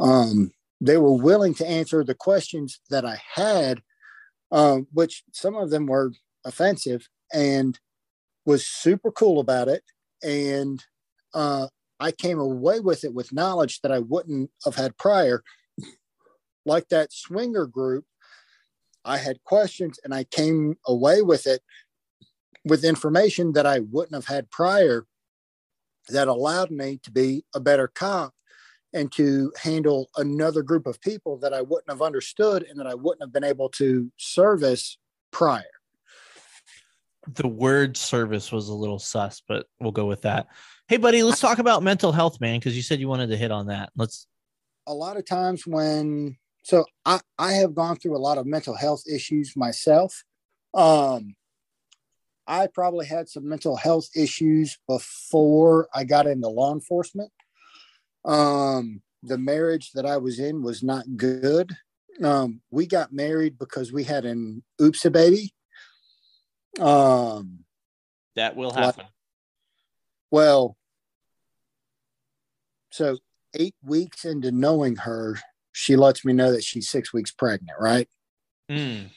um, 0.00 0.52
they 0.80 0.96
were 0.96 1.12
willing 1.12 1.54
to 1.54 1.68
answer 1.68 2.02
the 2.02 2.14
questions 2.14 2.80
that 2.90 3.04
I 3.04 3.20
had, 3.34 3.82
um, 4.50 4.86
which 4.92 5.22
some 5.32 5.54
of 5.54 5.70
them 5.70 5.86
were 5.86 6.12
offensive, 6.44 7.08
and 7.32 7.78
was 8.46 8.66
super 8.66 9.12
cool 9.12 9.40
about 9.40 9.68
it. 9.68 9.82
And 10.22 10.82
uh, 11.34 11.68
I 11.98 12.12
came 12.12 12.38
away 12.38 12.80
with 12.80 13.04
it 13.04 13.14
with 13.14 13.32
knowledge 13.32 13.80
that 13.82 13.92
I 13.92 13.98
wouldn't 13.98 14.50
have 14.64 14.74
had 14.74 14.96
prior. 14.96 15.42
Like 16.66 16.88
that 16.88 17.12
swinger 17.12 17.66
group, 17.66 18.04
I 19.04 19.18
had 19.18 19.42
questions 19.44 19.98
and 20.04 20.14
I 20.14 20.24
came 20.24 20.76
away 20.86 21.22
with 21.22 21.46
it 21.46 21.62
with 22.64 22.84
information 22.84 23.52
that 23.52 23.66
I 23.66 23.80
wouldn't 23.80 24.14
have 24.14 24.26
had 24.26 24.50
prior 24.50 25.06
that 26.08 26.28
allowed 26.28 26.70
me 26.70 27.00
to 27.02 27.10
be 27.10 27.44
a 27.54 27.60
better 27.60 27.88
cop 27.88 28.34
and 28.92 29.10
to 29.12 29.52
handle 29.60 30.10
another 30.16 30.62
group 30.62 30.86
of 30.86 31.00
people 31.00 31.36
that 31.38 31.52
I 31.52 31.62
wouldn't 31.62 31.90
have 31.90 32.02
understood 32.02 32.64
and 32.68 32.78
that 32.78 32.86
I 32.86 32.94
wouldn't 32.94 33.22
have 33.22 33.32
been 33.32 33.44
able 33.44 33.68
to 33.70 34.10
service 34.16 34.98
prior. 35.30 35.62
The 37.28 37.48
word 37.48 37.96
service 37.96 38.50
was 38.50 38.68
a 38.68 38.74
little 38.74 38.98
sus, 38.98 39.42
but 39.46 39.66
we'll 39.78 39.92
go 39.92 40.06
with 40.06 40.22
that. 40.22 40.48
Hey, 40.88 40.96
buddy, 40.96 41.22
let's 41.22 41.40
talk 41.40 41.58
about 41.58 41.82
mental 41.82 42.10
health, 42.10 42.40
man, 42.40 42.58
because 42.58 42.74
you 42.74 42.82
said 42.82 42.98
you 42.98 43.08
wanted 43.08 43.28
to 43.28 43.36
hit 43.36 43.52
on 43.52 43.66
that. 43.66 43.90
Let's. 43.96 44.26
a 44.86 44.94
lot 44.94 45.16
of 45.16 45.24
times 45.24 45.66
when 45.66 46.36
so 46.62 46.84
I, 47.06 47.20
I 47.38 47.52
have 47.54 47.74
gone 47.74 47.96
through 47.96 48.16
a 48.16 48.18
lot 48.18 48.38
of 48.38 48.46
mental 48.46 48.74
health 48.74 49.02
issues 49.10 49.56
myself. 49.56 50.24
Um, 50.74 51.34
I 52.46 52.66
probably 52.66 53.06
had 53.06 53.28
some 53.28 53.48
mental 53.48 53.76
health 53.76 54.08
issues 54.14 54.78
before 54.88 55.88
I 55.94 56.04
got 56.04 56.26
into 56.26 56.48
law 56.48 56.72
enforcement. 56.72 57.30
Um, 58.24 59.02
the 59.22 59.38
marriage 59.38 59.92
that 59.92 60.06
I 60.06 60.16
was 60.16 60.38
in 60.38 60.62
was 60.62 60.82
not 60.82 61.04
good. 61.16 61.76
Um, 62.22 62.60
we 62.70 62.86
got 62.86 63.12
married 63.12 63.58
because 63.58 63.92
we 63.92 64.04
had 64.04 64.24
an 64.24 64.62
oopsie 64.80 65.12
baby. 65.12 65.54
Um, 66.78 67.60
That 68.36 68.56
will 68.56 68.72
happen. 68.72 69.06
well, 70.30 70.76
so 72.90 73.18
eight 73.54 73.74
weeks 73.82 74.24
into 74.24 74.50
knowing 74.50 74.96
her, 74.96 75.38
she 75.72 75.96
lets 75.96 76.24
me 76.24 76.32
know 76.32 76.52
that 76.52 76.64
she's 76.64 76.88
six 76.88 77.12
weeks 77.12 77.30
pregnant, 77.30 77.78
right? 77.80 78.08
Mm, 78.70 79.10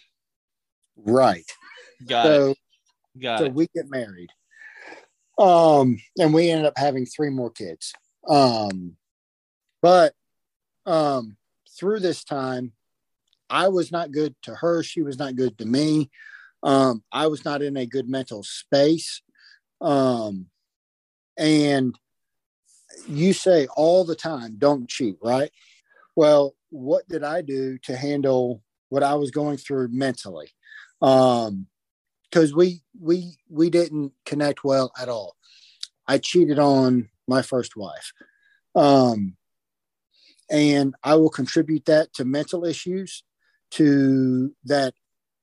Right. 0.95 1.45
got 2.05 2.25
so 2.25 2.51
it. 2.51 2.57
Got 3.19 3.39
so 3.39 3.45
it. 3.45 3.53
we 3.53 3.67
get 3.75 3.89
married. 3.89 4.29
Um, 5.37 5.97
and 6.19 6.33
we 6.33 6.49
ended 6.49 6.65
up 6.65 6.77
having 6.77 7.05
three 7.05 7.29
more 7.29 7.49
kids. 7.51 7.93
Um, 8.27 8.95
but 9.81 10.13
um 10.85 11.37
through 11.77 11.99
this 11.99 12.23
time, 12.23 12.73
I 13.49 13.67
was 13.67 13.91
not 13.91 14.11
good 14.11 14.35
to 14.43 14.55
her, 14.55 14.83
she 14.83 15.01
was 15.01 15.17
not 15.17 15.35
good 15.35 15.57
to 15.57 15.65
me. 15.65 16.09
Um, 16.61 17.03
I 17.11 17.27
was 17.27 17.43
not 17.43 17.61
in 17.61 17.75
a 17.75 17.85
good 17.85 18.07
mental 18.07 18.43
space. 18.43 19.21
Um, 19.81 20.47
and 21.37 21.93
you 23.07 23.33
say 23.33 23.67
all 23.75 24.05
the 24.05 24.15
time, 24.15 24.55
don't 24.57 24.87
cheat, 24.87 25.17
right? 25.21 25.51
Well, 26.15 26.55
what 26.69 27.07
did 27.07 27.23
I 27.23 27.41
do 27.41 27.77
to 27.79 27.95
handle 27.95 28.61
what 28.89 29.03
I 29.03 29.15
was 29.15 29.31
going 29.31 29.57
through 29.57 29.89
mentally? 29.89 30.49
Um, 31.01 31.67
because 32.29 32.53
we 32.55 32.81
we 32.99 33.35
we 33.49 33.69
didn't 33.69 34.13
connect 34.25 34.63
well 34.63 34.91
at 34.99 35.09
all. 35.09 35.35
I 36.07 36.17
cheated 36.17 36.57
on 36.57 37.09
my 37.27 37.41
first 37.41 37.75
wife, 37.75 38.11
um, 38.75 39.35
and 40.49 40.93
I 41.03 41.15
will 41.15 41.29
contribute 41.29 41.85
that 41.85 42.13
to 42.15 42.25
mental 42.25 42.65
issues, 42.65 43.23
to 43.71 44.53
that 44.65 44.93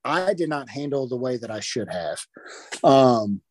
I 0.05 0.35
did 0.35 0.49
not 0.49 0.69
handle 0.69 1.07
the 1.07 1.17
way 1.17 1.37
that 1.37 1.51
I 1.51 1.61
should 1.61 1.89
have. 1.91 2.19
Um, 2.83 3.43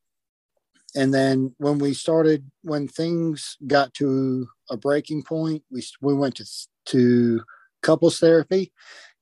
and 0.95 1.13
then 1.13 1.53
when 1.57 1.77
we 1.77 1.93
started, 1.93 2.49
when 2.63 2.87
things 2.87 3.57
got 3.67 3.93
to 3.95 4.47
a 4.69 4.77
breaking 4.77 5.23
point, 5.23 5.63
we 5.71 5.83
we 6.01 6.13
went 6.13 6.35
to 6.35 6.45
to 6.87 7.43
couples 7.81 8.19
therapy, 8.19 8.71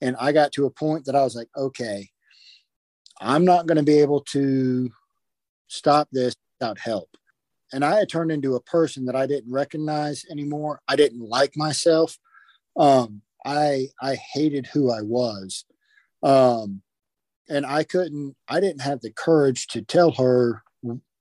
and 0.02 0.16
I 0.20 0.32
got 0.32 0.52
to 0.54 0.66
a 0.66 0.72
point 0.72 1.06
that 1.06 1.16
I 1.16 1.24
was 1.24 1.36
like, 1.36 1.50
okay, 1.58 2.10
I'm 3.20 3.46
not 3.46 3.66
going 3.66 3.78
to 3.78 3.84
be 3.84 4.00
able 4.00 4.22
to 4.32 4.90
stop 5.68 6.08
this 6.12 6.36
without 6.60 6.80
help. 6.80 7.10
And 7.74 7.84
I 7.84 7.98
had 7.98 8.10
turned 8.10 8.32
into 8.32 8.56
a 8.56 8.62
person 8.62 9.06
that 9.06 9.16
I 9.16 9.28
didn't 9.28 9.52
recognize 9.52 10.26
anymore. 10.32 10.80
I 10.88 10.96
didn't 10.96 11.28
like 11.28 11.58
myself. 11.58 12.18
Um, 12.78 13.22
I 13.46 13.88
I 14.02 14.16
hated 14.16 14.68
who 14.68 14.92
I 14.92 15.02
was. 15.02 15.66
Um, 16.24 16.82
and 17.50 17.66
I 17.66 17.84
couldn't 17.84 18.36
I 18.48 18.60
didn't 18.60 18.82
have 18.82 19.02
the 19.02 19.12
courage 19.12 19.68
to 19.68 19.82
tell 19.82 20.12
her 20.12 20.64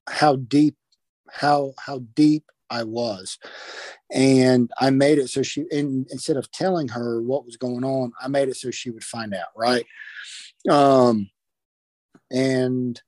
how 0.08 0.36
deep 0.36 0.76
how 1.30 1.74
how 1.78 2.00
deep 2.14 2.44
I 2.68 2.82
was. 2.82 3.38
And 4.10 4.70
I 4.80 4.90
made 4.90 5.18
it 5.18 5.28
so 5.28 5.42
she 5.42 5.64
in, 5.70 6.06
instead 6.10 6.36
of 6.36 6.50
telling 6.50 6.88
her 6.88 7.22
what 7.22 7.44
was 7.44 7.56
going 7.56 7.84
on, 7.84 8.12
I 8.20 8.28
made 8.28 8.48
it 8.48 8.56
so 8.56 8.70
she 8.70 8.90
would 8.90 9.04
find 9.04 9.34
out, 9.34 9.48
right? 9.56 9.86
Um 10.68 11.30
and 12.30 13.00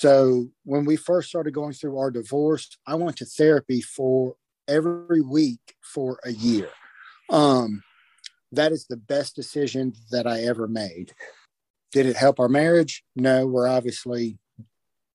so 0.00 0.48
when 0.64 0.84
we 0.84 0.96
first 0.96 1.28
started 1.28 1.52
going 1.52 1.72
through 1.72 1.98
our 1.98 2.10
divorce, 2.10 2.76
I 2.86 2.94
went 2.94 3.16
to 3.18 3.24
therapy 3.24 3.80
for 3.80 4.36
every 4.68 5.20
week 5.20 5.74
for 5.82 6.20
a 6.24 6.30
year. 6.30 6.68
Um, 7.30 7.82
that 8.52 8.72
is 8.72 8.86
the 8.86 8.96
best 8.96 9.34
decision 9.34 9.94
that 10.10 10.26
I 10.26 10.42
ever 10.42 10.68
made. 10.68 11.12
Did 11.92 12.06
it 12.06 12.16
help 12.16 12.38
our 12.38 12.48
marriage? 12.48 13.02
No, 13.16 13.46
we're 13.46 13.68
obviously 13.68 14.38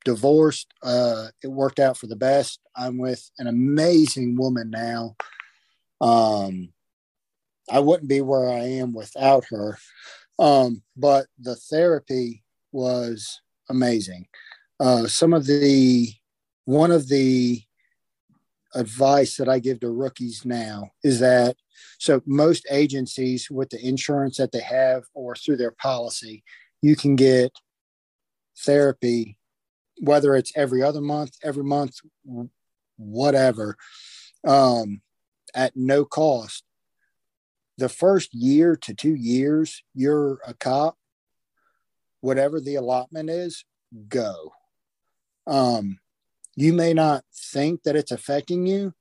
divorced. 0.03 0.68
Uh, 0.81 1.27
it 1.43 1.47
worked 1.47 1.80
out 1.80 1.97
for 1.97 2.07
the 2.07 2.15
best. 2.15 2.60
I'm 2.76 2.97
with 2.97 3.30
an 3.39 3.47
amazing 3.47 4.35
woman 4.35 4.69
now. 4.69 5.15
Um, 6.01 6.73
I 7.72 7.80
wouldn't 7.80 8.10
be 8.10 8.22
where 8.22 8.49
I 8.49 8.65
am 8.65 8.93
without 8.93 9.45
her. 9.49 9.77
Um, 10.38 10.84
but 10.97 11.27
the 11.39 11.55
therapy 11.55 12.43
was 12.72 13.39
amazing. 13.69 14.27
Uh, 14.79 15.07
some 15.07 15.33
of 15.33 15.45
the 15.45 16.09
one 16.65 16.91
of 16.91 17.07
the 17.09 17.61
advice 18.75 19.37
that 19.37 19.47
I 19.47 19.59
give 19.59 19.79
to 19.81 19.89
rookies 19.89 20.43
now 20.45 20.91
is 21.03 21.19
that 21.19 21.55
so 21.99 22.21
most 22.25 22.65
agencies 22.71 23.49
with 23.51 23.69
the 23.69 23.85
insurance 23.85 24.37
that 24.37 24.51
they 24.51 24.61
have 24.61 25.03
or 25.13 25.35
through 25.35 25.57
their 25.57 25.71
policy, 25.71 26.43
you 26.81 26.95
can 26.95 27.15
get 27.15 27.51
therapy, 28.59 29.37
whether 30.01 30.35
it's 30.35 30.51
every 30.55 30.81
other 30.81 31.01
month, 31.01 31.37
every 31.43 31.63
month, 31.63 31.97
whatever, 32.97 33.77
um, 34.47 35.01
at 35.53 35.73
no 35.75 36.03
cost. 36.03 36.63
The 37.77 37.89
first 37.89 38.33
year 38.33 38.75
to 38.77 38.93
two 38.93 39.15
years, 39.15 39.83
you're 39.93 40.39
a 40.47 40.53
cop 40.53 40.97
whatever 42.23 42.61
the 42.61 42.75
allotment 42.75 43.29
is, 43.29 43.65
go. 44.07 44.53
Um, 45.48 45.99
you 46.56 46.74
may 46.74 46.94
not 46.94 47.24
think 47.34 47.84
that 47.84 47.95
it's 47.95 48.11
affecting 48.11 48.65
you, 48.65 48.94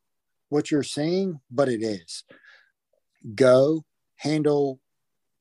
what 0.48 0.70
you're 0.70 0.82
seeing, 0.82 1.40
but 1.50 1.68
it 1.68 1.82
is. 1.82 2.24
Go 3.34 3.84
handle 4.16 4.80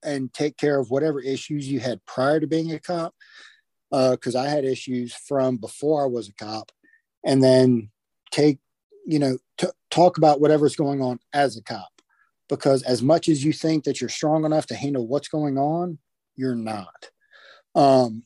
and 0.04 0.34
take 0.34 0.58
care 0.58 0.80
of 0.80 0.92
whatever 0.92 1.22
issues 1.22 1.70
you 1.70 1.80
had 1.80 2.06
prior 2.06 2.40
to 2.40 2.48
being 2.48 2.72
a 2.72 2.80
cop. 2.80 3.14
Uh, 3.92 4.12
because 4.12 4.36
uh, 4.36 4.40
I 4.40 4.48
had 4.48 4.64
issues 4.64 5.14
from 5.14 5.58
before 5.58 6.04
I 6.04 6.08
was 6.08 6.30
a 6.30 6.34
cop, 6.34 6.72
and 7.26 7.44
then 7.44 7.90
take, 8.32 8.60
you 9.06 9.20
know, 9.20 9.38
t- 9.58 9.68
talk 9.90 10.18
about 10.18 10.40
whatever's 10.40 10.78
going 10.78 11.02
on 11.02 11.20
as 11.34 11.58
a 11.58 11.64
cop. 11.64 11.92
Because 12.48 12.84
as 12.84 13.02
much 13.02 13.28
as 13.28 13.44
you 13.44 13.52
think 13.52 13.84
that 13.84 14.00
you're 14.00 14.10
strong 14.10 14.46
enough 14.46 14.66
to 14.68 14.76
handle 14.76 15.08
what's 15.08 15.28
going 15.28 15.58
on, 15.58 15.98
you're 16.38 16.56
not 16.56 17.12
um, 17.76 18.24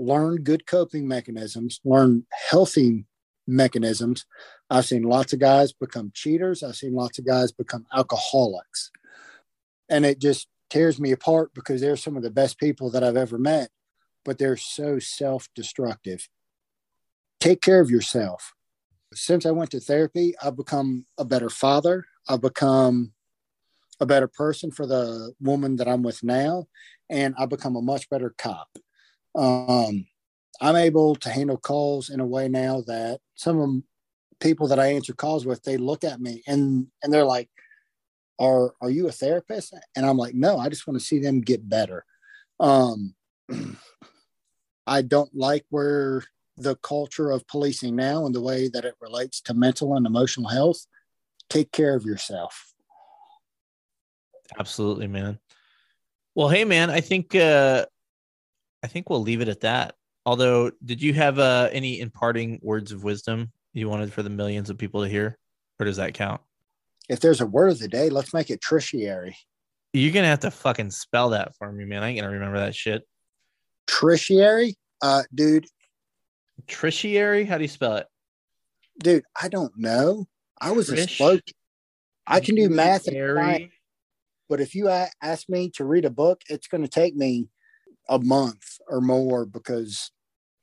learn 0.00 0.42
good 0.42 0.66
coping 0.66 1.06
mechanisms, 1.06 1.80
learn 1.84 2.26
healthy 2.48 3.04
mechanisms. 3.46 4.24
I've 4.70 4.86
seen 4.86 5.02
lots 5.02 5.32
of 5.32 5.40
guys 5.40 5.72
become 5.72 6.10
cheaters. 6.14 6.62
I've 6.62 6.76
seen 6.76 6.94
lots 6.94 7.18
of 7.18 7.26
guys 7.26 7.52
become 7.52 7.86
alcoholics. 7.92 8.90
And 9.88 10.06
it 10.06 10.20
just 10.20 10.48
tears 10.70 10.98
me 10.98 11.12
apart 11.12 11.52
because 11.54 11.80
they're 11.80 11.96
some 11.96 12.16
of 12.16 12.22
the 12.22 12.30
best 12.30 12.58
people 12.58 12.90
that 12.90 13.04
I've 13.04 13.16
ever 13.16 13.38
met, 13.38 13.70
but 14.24 14.38
they're 14.38 14.56
so 14.56 14.98
self 14.98 15.48
destructive. 15.54 16.28
Take 17.40 17.60
care 17.60 17.80
of 17.80 17.90
yourself. 17.90 18.54
Since 19.12 19.44
I 19.44 19.50
went 19.50 19.72
to 19.72 19.80
therapy, 19.80 20.34
I've 20.42 20.56
become 20.56 21.06
a 21.18 21.24
better 21.24 21.50
father. 21.50 22.04
I've 22.28 22.40
become 22.40 23.12
a 23.98 24.06
better 24.06 24.28
person 24.28 24.70
for 24.70 24.86
the 24.86 25.32
woman 25.40 25.76
that 25.76 25.88
I'm 25.88 26.02
with 26.02 26.22
now, 26.22 26.66
and 27.10 27.34
I've 27.36 27.48
become 27.48 27.76
a 27.76 27.82
much 27.82 28.08
better 28.08 28.34
cop. 28.38 28.68
Um, 29.34 30.06
I'm 30.60 30.76
able 30.76 31.14
to 31.16 31.30
handle 31.30 31.56
calls 31.56 32.10
in 32.10 32.20
a 32.20 32.26
way 32.26 32.48
now 32.48 32.82
that 32.86 33.20
some 33.34 33.60
of 33.60 33.82
people 34.40 34.68
that 34.68 34.78
I 34.78 34.88
answer 34.88 35.12
calls 35.12 35.46
with, 35.46 35.62
they 35.62 35.76
look 35.76 36.04
at 36.04 36.20
me 36.20 36.42
and 36.46 36.86
and 37.02 37.12
they're 37.12 37.24
like, 37.24 37.48
"Are 38.38 38.74
are 38.80 38.90
you 38.90 39.08
a 39.08 39.12
therapist?" 39.12 39.74
And 39.96 40.04
I'm 40.04 40.16
like, 40.16 40.34
"No, 40.34 40.58
I 40.58 40.68
just 40.68 40.86
want 40.86 40.98
to 40.98 41.04
see 41.04 41.18
them 41.18 41.40
get 41.40 41.68
better." 41.68 42.04
Um, 42.58 43.14
I 44.86 45.02
don't 45.02 45.34
like 45.34 45.64
where 45.70 46.24
the 46.56 46.76
culture 46.76 47.30
of 47.30 47.46
policing 47.46 47.96
now 47.96 48.26
and 48.26 48.34
the 48.34 48.40
way 48.40 48.68
that 48.68 48.84
it 48.84 48.94
relates 49.00 49.40
to 49.42 49.54
mental 49.54 49.96
and 49.96 50.06
emotional 50.06 50.48
health. 50.48 50.86
Take 51.48 51.72
care 51.72 51.94
of 51.94 52.04
yourself. 52.04 52.74
Absolutely, 54.58 55.06
man. 55.06 55.38
Well, 56.34 56.48
hey, 56.48 56.64
man, 56.64 56.90
I 56.90 57.00
think 57.00 57.34
uh, 57.34 57.86
I 58.82 58.86
think 58.86 59.10
we'll 59.10 59.22
leave 59.22 59.40
it 59.40 59.48
at 59.48 59.60
that. 59.60 59.94
Although, 60.26 60.70
did 60.84 61.02
you 61.02 61.14
have 61.14 61.38
uh, 61.38 61.68
any 61.72 62.00
imparting 62.00 62.60
words 62.62 62.92
of 62.92 63.04
wisdom 63.04 63.52
you 63.72 63.88
wanted 63.88 64.12
for 64.12 64.22
the 64.22 64.30
millions 64.30 64.70
of 64.70 64.78
people 64.78 65.02
to 65.02 65.08
hear, 65.08 65.38
or 65.78 65.86
does 65.86 65.96
that 65.96 66.14
count? 66.14 66.40
If 67.08 67.20
there's 67.20 67.40
a 67.40 67.46
word 67.46 67.70
of 67.70 67.78
the 67.78 67.88
day, 67.88 68.10
let's 68.10 68.34
make 68.34 68.50
it 68.50 68.60
tertiary. 68.60 69.36
You're 69.92 70.12
gonna 70.12 70.28
have 70.28 70.40
to 70.40 70.50
fucking 70.50 70.90
spell 70.90 71.30
that 71.30 71.56
for 71.56 71.72
me, 71.72 71.84
man. 71.84 72.02
I 72.02 72.08
ain't 72.08 72.20
gonna 72.20 72.32
remember 72.32 72.58
that 72.58 72.74
shit. 72.74 73.02
Tertiary, 73.86 74.76
uh, 75.02 75.24
dude. 75.34 75.66
Tertiary? 76.68 77.44
How 77.44 77.56
do 77.56 77.64
you 77.64 77.68
spell 77.68 77.96
it? 77.96 78.06
Dude, 79.02 79.24
I 79.40 79.48
don't 79.48 79.76
know. 79.76 80.28
I 80.60 80.72
was 80.72 80.90
Trish? 80.90 81.04
a 81.04 81.08
slow. 81.08 81.38
I 82.26 82.40
can 82.40 82.54
do 82.54 82.68
math 82.68 83.08
and 83.08 83.16
science, 83.36 83.72
but 84.48 84.60
if 84.60 84.74
you 84.74 84.88
ask 84.88 85.48
me 85.48 85.70
to 85.70 85.84
read 85.84 86.04
a 86.04 86.10
book, 86.10 86.42
it's 86.48 86.68
going 86.68 86.82
to 86.82 86.88
take 86.88 87.16
me 87.16 87.48
a 88.08 88.20
month 88.20 88.69
or 88.90 89.00
more 89.00 89.46
because 89.46 90.10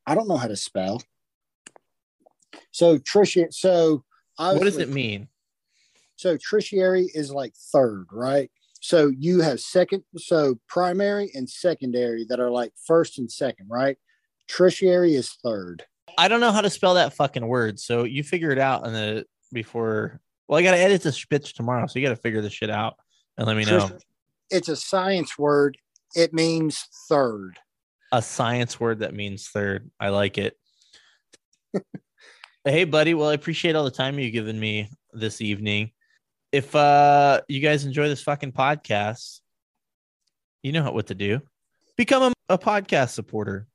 I 0.05 0.13
don't 0.15 0.27
know 0.27 0.37
how 0.37 0.47
to 0.47 0.55
spell. 0.55 1.01
So 2.71 2.97
Trisha, 2.97 3.53
so 3.53 4.03
what 4.37 4.63
does 4.63 4.77
it 4.77 4.89
mean? 4.89 5.29
So 6.15 6.37
tertiary 6.37 7.09
is 7.13 7.31
like 7.31 7.53
third, 7.55 8.07
right? 8.11 8.49
So 8.81 9.11
you 9.17 9.41
have 9.41 9.59
second, 9.59 10.03
so 10.17 10.59
primary 10.67 11.31
and 11.33 11.49
secondary 11.49 12.25
that 12.29 12.39
are 12.39 12.51
like 12.51 12.73
first 12.85 13.19
and 13.19 13.31
second, 13.31 13.67
right? 13.69 13.97
Tertiary 14.47 15.15
is 15.15 15.31
third. 15.43 15.83
I 16.17 16.27
don't 16.27 16.39
know 16.39 16.51
how 16.51 16.61
to 16.61 16.69
spell 16.69 16.95
that 16.95 17.13
fucking 17.13 17.47
word, 17.47 17.79
so 17.79 18.03
you 18.03 18.23
figure 18.23 18.51
it 18.51 18.59
out 18.59 18.85
and 18.85 18.95
then 18.95 19.23
before. 19.51 20.19
Well, 20.47 20.59
I 20.59 20.63
got 20.63 20.71
to 20.71 20.79
edit 20.79 21.03
this 21.03 21.23
bitch 21.25 21.53
tomorrow, 21.53 21.87
so 21.87 21.99
you 21.99 22.05
got 22.05 22.15
to 22.15 22.21
figure 22.21 22.41
this 22.41 22.53
shit 22.53 22.69
out 22.69 22.95
and 23.37 23.45
let 23.45 23.57
me 23.57 23.65
know. 23.65 23.89
It's 24.49 24.69
a 24.69 24.75
science 24.75 25.37
word 25.37 25.77
it 26.15 26.33
means 26.33 26.87
third. 27.09 27.59
A 28.11 28.21
science 28.21 28.79
word 28.79 28.99
that 28.99 29.13
means 29.13 29.47
third. 29.47 29.89
I 29.99 30.09
like 30.09 30.37
it. 30.37 30.57
hey, 32.63 32.85
buddy. 32.85 33.13
Well, 33.13 33.29
I 33.29 33.33
appreciate 33.33 33.75
all 33.75 33.83
the 33.83 33.91
time 33.91 34.19
you've 34.19 34.33
given 34.33 34.59
me 34.59 34.89
this 35.13 35.41
evening. 35.41 35.91
If 36.51 36.75
uh 36.75 37.41
you 37.49 37.59
guys 37.59 37.85
enjoy 37.85 38.07
this 38.07 38.23
fucking 38.23 38.53
podcast, 38.53 39.41
you 40.63 40.71
know 40.71 40.91
what 40.91 41.07
to 41.07 41.15
do. 41.15 41.41
Become 41.97 42.33
a, 42.49 42.53
a 42.53 42.57
podcast 42.57 43.09
supporter. 43.09 43.67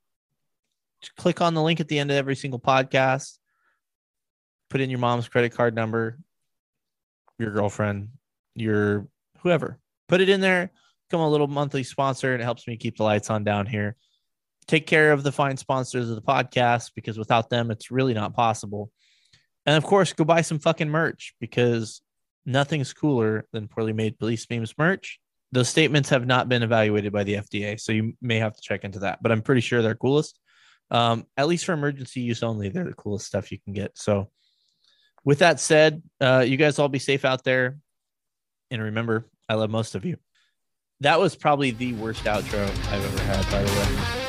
Just 1.01 1.15
click 1.15 1.41
on 1.41 1.53
the 1.53 1.61
link 1.61 1.79
at 1.79 1.87
the 1.87 1.99
end 1.99 2.09
of 2.09 2.17
every 2.17 2.35
single 2.35 2.59
podcast. 2.59 3.37
Put 4.69 4.81
in 4.81 4.89
your 4.89 4.99
mom's 4.99 5.27
credit 5.27 5.53
card 5.53 5.75
number, 5.75 6.17
your 7.37 7.51
girlfriend, 7.51 8.09
your 8.55 9.07
whoever. 9.41 9.77
Put 10.07 10.21
it 10.21 10.29
in 10.29 10.41
there 10.41 10.71
become 11.13 11.21
a 11.27 11.29
little 11.29 11.47
monthly 11.47 11.83
sponsor 11.83 12.33
and 12.33 12.41
it 12.41 12.45
helps 12.45 12.67
me 12.67 12.75
keep 12.75 12.97
the 12.97 13.03
lights 13.03 13.29
on 13.29 13.43
down 13.43 13.67
here. 13.67 13.95
Take 14.67 14.87
care 14.87 15.11
of 15.11 15.23
the 15.23 15.31
fine 15.31 15.57
sponsors 15.57 16.09
of 16.09 16.15
the 16.15 16.21
podcast 16.21 16.91
because 16.95 17.17
without 17.17 17.49
them, 17.49 17.71
it's 17.71 17.91
really 17.91 18.13
not 18.13 18.33
possible. 18.33 18.91
And 19.65 19.77
of 19.77 19.83
course, 19.83 20.13
go 20.13 20.23
buy 20.23 20.41
some 20.41 20.59
fucking 20.59 20.89
merch 20.89 21.33
because 21.39 22.01
nothing's 22.45 22.93
cooler 22.93 23.45
than 23.51 23.67
poorly 23.67 23.93
made 23.93 24.19
police 24.19 24.45
memes 24.49 24.73
merch. 24.77 25.19
Those 25.51 25.69
statements 25.69 26.09
have 26.09 26.25
not 26.25 26.49
been 26.49 26.63
evaluated 26.63 27.13
by 27.13 27.23
the 27.23 27.35
FDA, 27.35 27.79
so 27.79 27.91
you 27.91 28.13
may 28.21 28.39
have 28.39 28.55
to 28.55 28.61
check 28.61 28.83
into 28.83 28.99
that. 28.99 29.21
But 29.21 29.31
I'm 29.31 29.41
pretty 29.41 29.61
sure 29.61 29.81
they're 29.81 29.95
coolest. 29.95 30.39
Um, 30.89 31.25
at 31.37 31.47
least 31.47 31.65
for 31.65 31.73
emergency 31.73 32.21
use 32.21 32.43
only, 32.43 32.69
they're 32.69 32.83
the 32.83 32.93
coolest 32.93 33.27
stuff 33.27 33.51
you 33.51 33.59
can 33.59 33.73
get. 33.73 33.97
So, 33.97 34.29
with 35.23 35.39
that 35.39 35.59
said, 35.59 36.01
uh, 36.19 36.43
you 36.45 36.57
guys 36.57 36.79
all 36.79 36.89
be 36.89 36.99
safe 36.99 37.23
out 37.23 37.43
there, 37.43 37.77
and 38.71 38.81
remember, 38.81 39.29
I 39.47 39.53
love 39.53 39.69
most 39.69 39.95
of 39.95 40.05
you. 40.05 40.17
That 41.01 41.19
was 41.19 41.35
probably 41.35 41.71
the 41.71 41.93
worst 41.93 42.23
outro 42.25 42.67
I've 42.91 43.05
ever 43.05 43.23
had, 43.23 43.45
by 43.51 43.63
the 43.63 43.71
way. 43.71 44.22